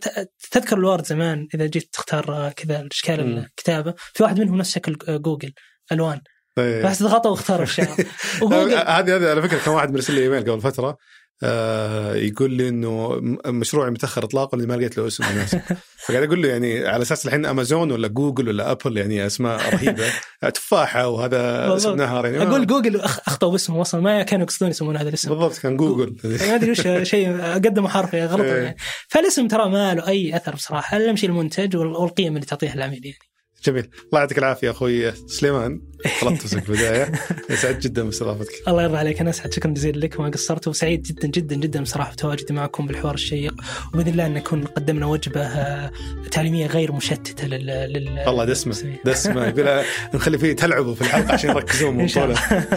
تذكر 0.50 0.76
ال 0.76 0.82
Word 0.82 1.06
زمان 1.06 1.48
إذا 1.54 1.66
جيت 1.66 1.88
تختار 1.92 2.52
كذا 2.56 2.88
اشكال 2.92 3.20
الكتابة 3.20 3.94
في 4.14 4.22
واحد 4.22 4.40
منهم 4.40 4.58
نفس 4.58 4.74
شكل 4.74 4.96
جوجل 5.08 5.52
ألوان. 5.92 6.20
طيب. 6.56 6.86
بس 6.86 7.02
ضغطوا 7.02 7.30
واختاروا 7.30 7.62
الشعار 7.62 7.86
هذه 8.42 9.16
هذه 9.16 9.30
على 9.30 9.42
فكرة 9.42 9.58
كان 9.58 9.74
واحد 9.74 9.92
مرسل 9.92 10.14
لي 10.14 10.22
إيميل 10.22 10.40
قبل 10.40 10.60
فترة. 10.60 10.96
آه 11.42 12.14
يقول 12.14 12.50
لي 12.52 12.68
إنه 12.68 13.20
مشروعي 13.46 13.90
متأخر 13.90 14.24
إطلاقه 14.24 14.56
ما 14.56 14.74
لقيت 14.74 14.98
له 14.98 15.06
اسم 15.06 15.24
مناسب 15.32 15.60
فقاعد 16.06 16.22
أقول 16.22 16.42
له 16.42 16.48
يعني 16.48 16.86
على 16.86 17.02
أساس 17.02 17.26
الحين 17.26 17.46
أمازون 17.46 17.92
ولا 17.92 18.08
جوجل 18.08 18.48
ولا 18.48 18.70
Apple 18.70 18.96
يعني 18.96 19.26
أسماء 19.26 19.74
رهيبة. 19.74 20.04
تفاحة 20.54 21.08
وهذا 21.08 21.76
اسم 21.76 21.96
نهر 21.96 22.26
يعني. 22.26 22.42
أقول 22.42 22.66
جوجل 22.66 23.00
أخطأوا 23.00 23.52
باسمه 23.52 23.80
أصلا. 23.80 24.00
ما 24.00 24.22
كانوا 24.22 24.44
يقصدون 24.44 24.70
يسمون 24.70 24.96
هذا 24.96 25.08
الاسم. 25.08 25.28
بالضبط 25.28 25.58
كان 25.58 25.76
جوجل. 25.76 26.16
ما 26.48 26.54
أدري 26.54 26.70
وش 26.70 27.08
شيء 27.08 27.42
قدموا 27.42 27.88
حرف 27.88 28.14
غلط 28.14 28.40
إيه. 28.40 28.62
يعني. 28.62 28.76
فالاسم 29.08 29.48
ترى 29.48 29.70
ما 29.70 29.94
له 29.94 30.08
أي 30.08 30.36
أثر 30.36 30.54
بصراحة 30.54 30.96
اهم 30.96 31.16
شيء 31.16 31.30
المنتج 31.30 31.76
والقيم 31.76 32.34
اللي 32.34 32.46
تعطيها 32.46 32.74
العميل 32.74 33.04
يعني. 33.04 33.18
جميل. 33.66 33.88
الله 34.06 34.20
يعطيك 34.20 34.38
العافية 34.38 34.70
أخوي 34.70 35.12
سليمان. 35.12 35.80
طلبت 36.20 36.46
في 36.46 36.54
البداية. 36.54 37.12
سعيد 37.62 37.78
جدا 37.78 38.02
باستضافتك. 38.02 38.52
الله 38.68 38.82
يرضى 38.82 38.96
عليك. 38.96 39.20
أنا 39.20 39.30
أسعد. 39.30 39.52
شكرا 39.52 39.70
جزيلا 39.70 39.98
لك 39.98 40.18
وما 40.20 40.28
قصرت. 40.28 40.68
وسعيد 40.68 41.02
جدا 41.02 41.28
جدا 41.28 41.56
جدا 41.56 41.82
بصراحة 41.82 42.12
بتواجدي 42.12 42.54
معكم 42.54 42.86
بالحوار 42.86 43.14
الشيق. 43.14 43.54
وبإذن 43.94 44.08
الله 44.08 44.26
أن 44.26 44.34
نكون 44.34 44.64
قدمنا 44.64 45.06
وجبة 45.06 45.40
آه، 45.40 45.90
تعليمية 46.30 46.66
غير 46.66 46.92
مشتتة 46.92 47.46
لل, 47.46 47.66
لل... 47.66 48.22
والله 48.26 48.44
دسمة 48.44 48.96
دسمة. 49.04 49.46
يقول 49.46 49.82
نخلي 50.14 50.38
فيه 50.38 50.52
تلعبوا 50.52 50.94
في 50.94 51.00
الحلقة 51.00 51.32
عشان 51.32 51.50
يركزون 51.50 51.96
من 51.96 52.08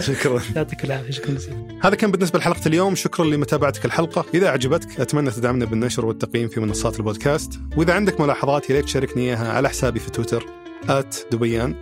شكرا. 0.00 0.40
يعطيك 0.56 0.84
العافية. 0.84 1.10
شكرا 1.10 1.30
جزيلا. 1.34 1.78
هذا 1.82 1.94
كان 1.94 2.10
بالنسبة 2.10 2.38
لحلقة 2.38 2.60
اليوم. 2.66 2.94
شكرا 2.94 3.24
لمتابعتك 3.24 3.84
الحلقة. 3.84 4.24
إذا 4.34 4.48
عجبتك 4.48 5.00
أتمنى 5.00 5.30
تدعمنا 5.30 5.64
بالنشر 5.64 6.06
والتقييم 6.06 6.48
في 6.48 6.60
منصات 6.60 6.96
البودكاست. 6.96 7.60
وإذا 7.76 7.92
عندك 7.92 8.20
ملاحظات 8.20 8.70
يا 8.70 8.74
ريت 8.74 8.84
تشاركني 8.84 9.22
إياها 9.22 9.52
على 9.52 9.68
حسابي 9.68 10.00
في 10.00 10.10
تويتر. 10.10 10.46
آت 10.88 11.16
دبيان 11.32 11.74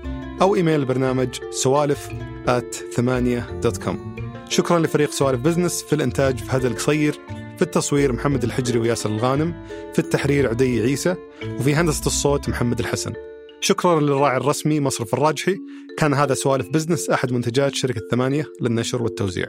أو 0.42 0.54
إيميل 0.54 0.80
البرنامج 0.80 1.28
سوالف 1.50 2.08
at 2.48 2.74
ثمانية 2.74 3.60
dot 3.62 3.82
com. 3.82 4.16
شكرا 4.48 4.78
لفريق 4.78 5.10
سوالف 5.10 5.40
بزنس 5.40 5.82
في 5.82 5.92
الإنتاج 5.92 6.40
هذا 6.48 6.68
القصير 6.68 7.12
في 7.56 7.62
التصوير 7.62 8.12
محمد 8.12 8.44
الحجري 8.44 8.78
وياسر 8.78 9.10
الغانم 9.10 9.66
في 9.92 9.98
التحرير 9.98 10.48
عدي 10.48 10.80
عيسى 10.80 11.16
وفي 11.58 11.74
هندسة 11.74 12.06
الصوت 12.06 12.48
محمد 12.48 12.78
الحسن. 12.78 13.12
شكرا 13.60 14.00
للراعي 14.00 14.36
الرسمي 14.36 14.80
مصرف 14.80 15.14
الراجحي. 15.14 15.56
كان 15.98 16.14
هذا 16.14 16.34
سوالف 16.34 16.68
بزنس 16.68 17.10
أحد 17.10 17.32
منتجات 17.32 17.74
شركة 17.74 18.00
ثمانية 18.10 18.44
للنشر 18.60 19.02
والتوزيع. 19.02 19.46